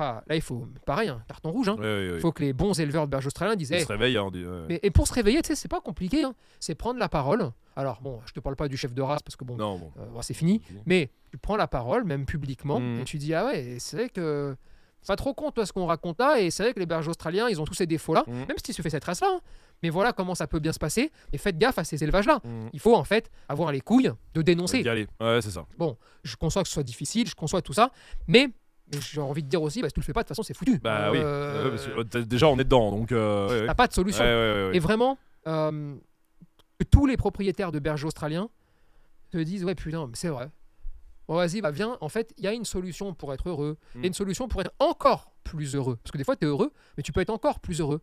Ah, 0.00 0.22
là, 0.28 0.36
il 0.36 0.42
faut, 0.42 0.64
pareil, 0.86 1.08
un 1.08 1.20
carton 1.26 1.50
rouge. 1.50 1.68
hein. 1.68 1.76
Il 1.78 1.82
ouais. 2.12 2.20
faut 2.20 2.30
que 2.30 2.40
les 2.42 2.52
bons 2.52 2.78
éleveurs 2.78 3.06
de 3.06 3.10
bergers 3.10 3.26
australiens 3.26 3.56
disent 3.56 3.70
Il 3.70 3.76
Eh, 3.76 3.80
se 3.80 3.86
réveille. 3.88 4.16
hein, 4.16 4.22
on 4.26 4.30
dit, 4.30 4.44
mais, 4.68 4.78
Et 4.84 4.90
pour 4.92 5.08
se 5.08 5.12
réveiller, 5.14 5.42
tu 5.42 5.48
sais, 5.48 5.54
c'est 5.56 5.66
pas 5.66 5.80
compliqué. 5.80 6.22
hein. 6.22 6.34
C'est 6.60 6.76
prendre 6.76 7.00
la 7.00 7.08
parole. 7.08 7.50
Alors, 7.74 8.00
bon, 8.00 8.20
je 8.26 8.32
te 8.32 8.38
parle 8.40 8.54
pas 8.54 8.68
du 8.68 8.76
chef 8.76 8.94
de 8.94 9.02
race 9.02 9.22
parce 9.22 9.34
que 9.34 9.44
bon, 9.44 9.56
euh, 9.58 10.04
bon, 10.12 10.22
c'est 10.22 10.34
fini. 10.34 10.62
Mais 10.86 11.10
tu 11.32 11.38
prends 11.38 11.56
la 11.56 11.66
parole, 11.66 12.04
même 12.04 12.26
publiquement, 12.26 12.78
Mhm. 12.80 13.00
et 13.00 13.04
tu 13.04 13.18
dis 13.18 13.34
Ah 13.34 13.46
ouais, 13.46 13.76
c'est 13.80 13.96
vrai 13.96 14.08
que 14.08 14.54
pas 15.06 15.16
trop 15.16 15.32
con, 15.34 15.50
toi, 15.50 15.64
ce 15.64 15.72
qu'on 15.72 15.86
raconte 15.86 16.18
là. 16.20 16.40
Et 16.40 16.50
c'est 16.50 16.62
vrai 16.62 16.74
que 16.74 16.78
les 16.80 16.86
bergers 16.86 17.08
australiens, 17.08 17.48
ils 17.48 17.60
ont 17.60 17.64
tous 17.64 17.74
ces 17.74 17.86
défauts-là, 17.86 18.24
Mhm. 18.26 18.34
même 18.46 18.56
si 18.64 18.72
tu 18.74 18.82
fais 18.82 18.90
cette 18.90 19.04
race-là. 19.04 19.28
hein. 19.36 19.40
Mais 19.82 19.90
voilà 19.90 20.12
comment 20.12 20.34
ça 20.34 20.46
peut 20.48 20.58
bien 20.58 20.72
se 20.72 20.78
passer. 20.78 21.12
Et 21.32 21.38
faites 21.38 21.56
gaffe 21.56 21.78
à 21.78 21.84
ces 21.84 22.02
élevages-là. 22.02 22.40
Mhm. 22.44 22.70
Il 22.72 22.80
faut 22.80 22.94
en 22.96 23.04
fait 23.04 23.30
avoir 23.48 23.70
les 23.72 23.80
couilles 23.80 24.10
de 24.34 24.42
dénoncer. 24.42 24.82
D'y 24.82 24.88
aller. 24.88 25.06
Ouais, 25.20 25.40
c'est 25.40 25.50
ça. 25.52 25.64
Je 26.24 26.36
conçois 26.36 26.62
que 26.62 26.68
ce 26.68 26.74
soit 26.74 26.82
difficile, 26.82 27.28
je 27.28 27.34
conçois 27.34 27.62
tout 27.62 27.72
ça. 27.72 27.90
Mais 28.26 28.48
j'ai 29.12 29.20
envie 29.20 29.42
de 29.42 29.48
dire 29.48 29.62
aussi, 29.62 29.80
bah, 29.82 29.88
si 29.88 29.94
tu 29.94 30.00
le 30.00 30.04
fais 30.04 30.12
pas, 30.12 30.20
de 30.22 30.24
toute 30.24 30.36
façon, 30.36 30.42
c'est 30.42 30.54
foutu. 30.54 30.78
Bah 30.78 31.10
oui. 31.12 31.18
Euh, 31.22 31.64
Ouais, 31.64 31.70
parce 31.70 31.86
que, 31.86 32.18
euh, 32.18 32.24
déjà, 32.24 32.48
on 32.48 32.54
est 32.58 32.64
dedans. 32.64 32.90
Donc. 32.90 33.12
euh, 33.12 33.46
ouais, 33.48 33.60
ouais. 33.60 33.66
T'as 33.66 33.74
pas 33.74 33.86
de 33.86 33.92
solution. 33.92 34.24
Ouais. 34.24 34.70
Et 34.74 34.78
vraiment, 34.80 35.16
euh, 35.46 35.94
tous 36.90 37.06
les 37.06 37.16
propriétaires 37.16 37.70
de 37.72 37.78
bergers 37.78 38.06
australiens 38.06 38.48
te 39.30 39.38
disent 39.38 39.64
Ouais, 39.64 39.74
putain, 39.74 40.06
mais 40.06 40.12
c'est 40.14 40.28
vrai. 40.28 40.48
Bon, 41.28 41.34
vas-y, 41.36 41.60
bah 41.60 41.70
viens. 41.70 41.96
En 42.00 42.08
fait, 42.08 42.32
il 42.38 42.44
y 42.44 42.46
a 42.48 42.52
une 42.52 42.64
solution 42.64 43.12
pour 43.14 43.32
être 43.34 43.48
heureux. 43.48 43.76
Il 43.94 43.98
y 43.98 44.00
Mm. 44.00 44.04
a 44.04 44.06
une 44.08 44.14
solution 44.14 44.48
pour 44.48 44.60
être 44.62 44.72
encore 44.78 45.30
plus 45.44 45.74
heureux. 45.74 45.96
Parce 46.02 46.10
que 46.12 46.18
des 46.18 46.24
fois, 46.24 46.36
tu 46.36 46.46
es 46.46 46.48
heureux, 46.48 46.72
mais 46.96 47.02
tu 47.02 47.12
peux 47.12 47.20
être 47.20 47.30
encore 47.30 47.60
plus 47.60 47.80
heureux. 47.80 48.00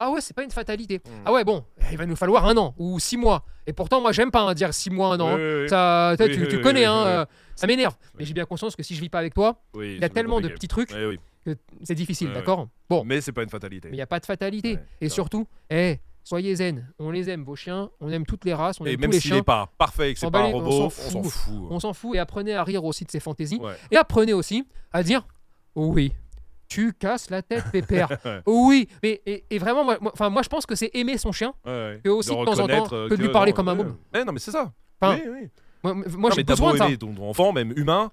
Ah 0.00 0.12
ouais, 0.12 0.20
c'est 0.20 0.32
pas 0.34 0.44
une 0.44 0.50
fatalité. 0.52 0.98
Mm. 1.04 1.10
Ah 1.26 1.32
ouais, 1.32 1.42
bon, 1.44 1.64
il 1.90 1.96
va 1.98 2.06
nous 2.06 2.14
falloir 2.14 2.46
un 2.46 2.56
an 2.56 2.74
ou 2.78 3.00
six 3.00 3.16
mois. 3.16 3.44
Et 3.66 3.72
pourtant, 3.72 4.00
moi, 4.00 4.12
j'aime 4.12 4.30
pas 4.30 4.42
hein, 4.42 4.54
dire 4.54 4.72
six 4.72 4.90
mois, 4.90 5.14
un 5.14 5.20
an. 5.20 5.36
Ça, 5.68 6.14
tu, 6.16 6.22
Oui, 6.22 6.30
tu- 6.34 6.40
oui, 6.42 6.48
tu 6.48 6.56
oui, 6.56 6.62
connais, 6.62 6.84
hein, 6.84 7.04
euh, 7.06 7.26
ça 7.56 7.66
m'énerve. 7.66 7.96
Mais 8.16 8.24
j'ai 8.24 8.32
bien 8.32 8.44
conscience 8.44 8.76
que 8.76 8.82
si 8.84 8.94
je 8.94 9.00
vis 9.00 9.08
pas 9.08 9.18
avec 9.18 9.34
toi, 9.34 9.60
il 9.74 9.98
y 9.98 10.04
a 10.04 10.08
tellement 10.08 10.40
de 10.40 10.48
petits 10.48 10.68
trucs 10.68 10.92
oui. 10.94 11.18
que 11.44 11.56
c'est 11.82 11.96
difficile, 11.96 12.32
d'accord? 12.32 12.68
Bon, 12.88 13.02
Mais 13.04 13.20
c'est 13.20 13.32
pas 13.32 13.42
une 13.42 13.48
fatalité. 13.50 13.88
mais 13.88 13.94
il 13.96 13.98
n'y 13.98 14.02
a 14.02 14.06
pas 14.06 14.20
de 14.20 14.26
fatalité. 14.26 14.74
Ouais, 14.76 14.84
Et 15.00 15.08
surtout, 15.08 15.48
eh, 15.68 15.98
soyez 16.28 16.54
zen. 16.56 16.86
On 16.98 17.10
les 17.10 17.30
aime, 17.30 17.42
vos 17.42 17.56
chiens. 17.56 17.90
On 18.00 18.10
aime 18.10 18.26
toutes 18.26 18.44
les 18.44 18.52
races. 18.54 18.80
On 18.80 18.84
Et 18.86 18.92
aime 18.92 19.00
même 19.00 19.10
tous 19.10 19.14
les 19.14 19.20
s'il 19.20 19.30
chiens. 19.30 19.38
est 19.40 19.42
pas 19.42 19.70
parfait 19.78 20.10
et 20.10 20.14
que 20.14 20.20
c'est 20.20 20.30
pas 20.30 20.40
un 20.40 20.44
on 20.50 20.52
robot, 20.52 20.70
s'en 20.70 20.84
on 20.86 20.90
s'en 20.90 21.22
fout. 21.22 21.32
fout. 21.32 21.66
On 21.70 21.80
s'en 21.80 21.92
fout 21.94 22.14
et 22.16 22.18
apprenez 22.18 22.54
à 22.54 22.64
rire 22.64 22.84
aussi 22.84 23.04
de 23.04 23.10
ses 23.10 23.20
fantaisies. 23.20 23.58
Ouais. 23.60 23.74
Et 23.90 23.96
apprenez 23.96 24.32
aussi 24.34 24.66
à 24.92 25.02
dire 25.02 25.26
oui, 25.74 26.12
tu 26.68 26.92
casses 26.92 27.30
la 27.30 27.40
tête, 27.42 27.64
pépère. 27.72 28.08
Ouais. 28.24 28.40
oui, 28.46 28.88
mais 29.02 29.22
et, 29.24 29.44
et 29.50 29.58
vraiment, 29.58 29.84
moi, 29.84 29.96
moi- 30.00 30.10
enfin, 30.12 30.28
moi, 30.28 30.42
je 30.42 30.48
pense 30.48 30.66
que 30.66 30.74
c'est 30.74 30.90
aimer 30.94 31.16
son 31.16 31.32
chien 31.32 31.54
Ouais, 31.64 31.72
ouais. 31.72 32.00
que 32.04 32.10
aussi 32.10 32.28
de, 32.30 32.34
temps 32.34 32.40
en 32.42 32.44
temps 32.44 32.62
reconnaître, 32.64 32.92
euh, 32.94 33.08
que 33.08 33.14
de 33.14 33.22
lui 33.22 33.30
parler 33.30 33.52
non, 33.52 33.56
comme 33.56 33.68
un 33.68 33.76
ouais. 33.78 33.84
môme. 33.84 33.96
Ouais, 34.12 34.24
non, 34.24 34.32
mais 34.32 34.38
c'est 34.40 34.50
ça. 34.50 34.72
Enfin, 35.00 35.16
oui, 35.24 35.30
oui. 35.32 35.48
Moi, 35.82 35.94
moi, 35.94 36.04
Non, 36.04 36.30
j'ai 36.30 36.40
mais 36.42 36.44
t'as 36.44 36.52
besoin 36.54 36.68
beau 36.70 36.74
de 36.74 36.78
ça. 36.78 36.86
aimer 36.88 36.98
ton 36.98 37.14
ton 37.14 37.30
enfant, 37.30 37.52
même 37.52 37.72
humain. 37.76 38.10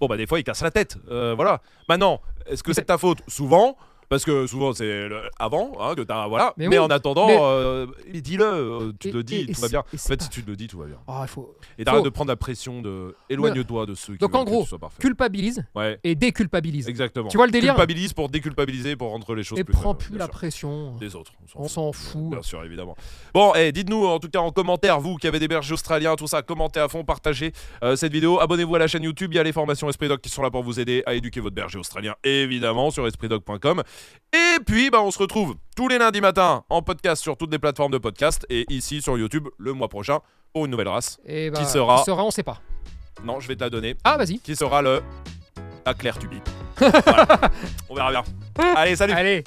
Bon, 0.00 0.06
bah, 0.06 0.16
des 0.16 0.26
fois, 0.26 0.38
il 0.38 0.44
casse 0.44 0.62
la 0.62 0.70
tête. 0.70 0.96
Euh, 1.10 1.34
voilà. 1.34 1.60
Maintenant, 1.88 2.20
est-ce 2.46 2.62
que 2.62 2.72
c'est 2.72 2.84
ta 2.84 2.98
faute? 2.98 3.18
Souvent. 3.26 3.76
Parce 4.08 4.24
que 4.24 4.46
souvent 4.46 4.72
c'est 4.72 5.08
le- 5.08 5.22
avant 5.38 5.72
hein, 5.80 5.94
que 5.94 6.00
t'as 6.02 6.26
voilà. 6.28 6.54
Mais 6.56 6.68
Mais, 6.68 6.78
oui, 6.78 6.84
en 6.84 6.88
attendant, 6.88 7.26
mais- 7.26 7.36
euh, 7.40 7.86
dis-le, 8.14 8.44
euh, 8.44 8.92
tu 8.98 9.08
Et- 9.08 9.10
te 9.10 9.16
le 9.16 9.22
dis, 9.22 9.36
et- 9.36 9.50
et 9.50 9.54
tout 9.54 9.60
va 9.60 9.68
bien. 9.68 9.84
et 9.92 9.96
En 9.96 9.98
fait, 9.98 10.22
si 10.22 10.28
tu 10.30 10.42
te 10.42 10.50
le 10.50 10.56
dis, 10.56 10.66
tout 10.66 10.78
va 10.78 10.86
bien. 10.86 10.98
Il 11.22 11.28
faut 11.28 11.54
Et 11.78 11.84
t'arrêtes 11.84 11.98
Faut- 12.00 12.04
de 12.04 12.10
prendre 12.10 12.28
la 12.30 12.36
pression 12.36 12.80
de 12.80 13.14
éloigne-toi 13.28 13.86
de 13.86 13.94
ceux 13.94 14.14
qui 14.14 14.18
Donc, 14.18 14.34
en 14.34 14.44
gros, 14.44 14.66
culpabilise 14.98 15.64
Ouais, 15.74 15.98
et 16.04 16.14
déculpabilise. 16.14 16.88
exactement. 16.88 17.28
Tu 17.28 17.36
vois 17.36 17.46
le 17.46 17.52
délire 17.52 17.74
Culpabilise 17.74 18.12
pour 18.12 18.28
déculpabiliser, 18.28 18.96
pour 18.96 19.10
rendre 19.10 19.34
les 19.34 19.42
choses 19.42 19.58
Et 19.58 19.64
plus 19.64 19.72
prends 19.72 19.90
fun, 19.92 19.94
plus 19.94 20.16
la 20.18 20.28
pression. 20.28 20.96
des 20.96 21.14
autres. 21.14 21.32
On 21.54 21.68
s'en 21.68 21.92
fout. 21.92 22.30
Bien 22.30 22.42
sûr, 22.42 22.64
évidemment. 22.64 22.96
Bon, 23.34 23.54
et 23.54 23.72
dites-nous 23.72 24.04
en 24.06 24.18
tout 24.18 24.28
cas 24.28 24.40
en 24.40 24.50
commentaire, 24.52 25.00
vous 25.00 25.16
qui 25.16 25.26
avez 25.26 25.38
des 25.38 25.48
bergers 25.48 25.74
australiens, 25.74 26.16
tout 26.16 26.26
ça, 26.26 26.42
commentez 26.42 26.80
à 26.80 26.88
fond, 26.88 27.04
partagez 27.04 27.52
euh, 27.82 27.94
cette 27.96 28.12
vidéo, 28.12 28.40
abonnez-vous 28.40 28.74
à 28.74 28.78
la 28.78 28.86
chaîne 28.88 29.02
YouTube, 29.02 29.32
il 29.32 29.36
y 29.36 29.38
a 29.38 29.42
les 29.42 29.52
formations 29.52 29.88
Esprit 29.88 30.08
Dog 30.08 30.20
qui 30.20 30.30
sont 30.30 30.42
là 30.42 30.50
pour 30.50 30.62
vous 30.62 30.80
aider 30.80 31.02
à 31.06 31.14
éduquer 31.14 31.40
votre 31.40 31.54
berger 31.54 31.78
australien, 31.78 32.14
évidemment, 32.24 32.90
sur 32.90 33.06
espritdog.com. 33.06 33.82
Et 34.32 34.58
puis, 34.66 34.90
bah, 34.90 35.00
on 35.00 35.10
se 35.10 35.18
retrouve 35.18 35.54
tous 35.76 35.88
les 35.88 35.98
lundis 35.98 36.20
matins 36.20 36.64
en 36.68 36.82
podcast 36.82 37.22
sur 37.22 37.36
toutes 37.36 37.50
les 37.52 37.58
plateformes 37.58 37.92
de 37.92 37.98
podcast 37.98 38.46
et 38.50 38.66
ici 38.68 39.00
sur 39.00 39.16
YouTube 39.16 39.48
le 39.58 39.72
mois 39.72 39.88
prochain 39.88 40.20
pour 40.52 40.64
une 40.66 40.70
nouvelle 40.70 40.88
race. 40.88 41.18
Et 41.24 41.50
bah, 41.50 41.58
Qui 41.58 41.66
sera 41.66 41.98
Qui 41.98 42.04
sera, 42.04 42.24
on 42.24 42.30
sait 42.30 42.42
pas. 42.42 42.60
Non, 43.24 43.40
je 43.40 43.48
vais 43.48 43.56
te 43.56 43.64
la 43.64 43.70
donner. 43.70 43.96
Ah, 44.04 44.16
vas-y. 44.16 44.38
Qui 44.38 44.54
sera 44.54 44.82
le. 44.82 45.02
La 45.86 45.94
Claire 45.94 46.18
Tubi. 46.18 46.40
Voilà. 46.78 47.26
On 47.88 47.94
verra 47.94 48.10
bien. 48.10 48.24
Allez, 48.76 48.94
salut 48.96 49.14
Allez. 49.14 49.42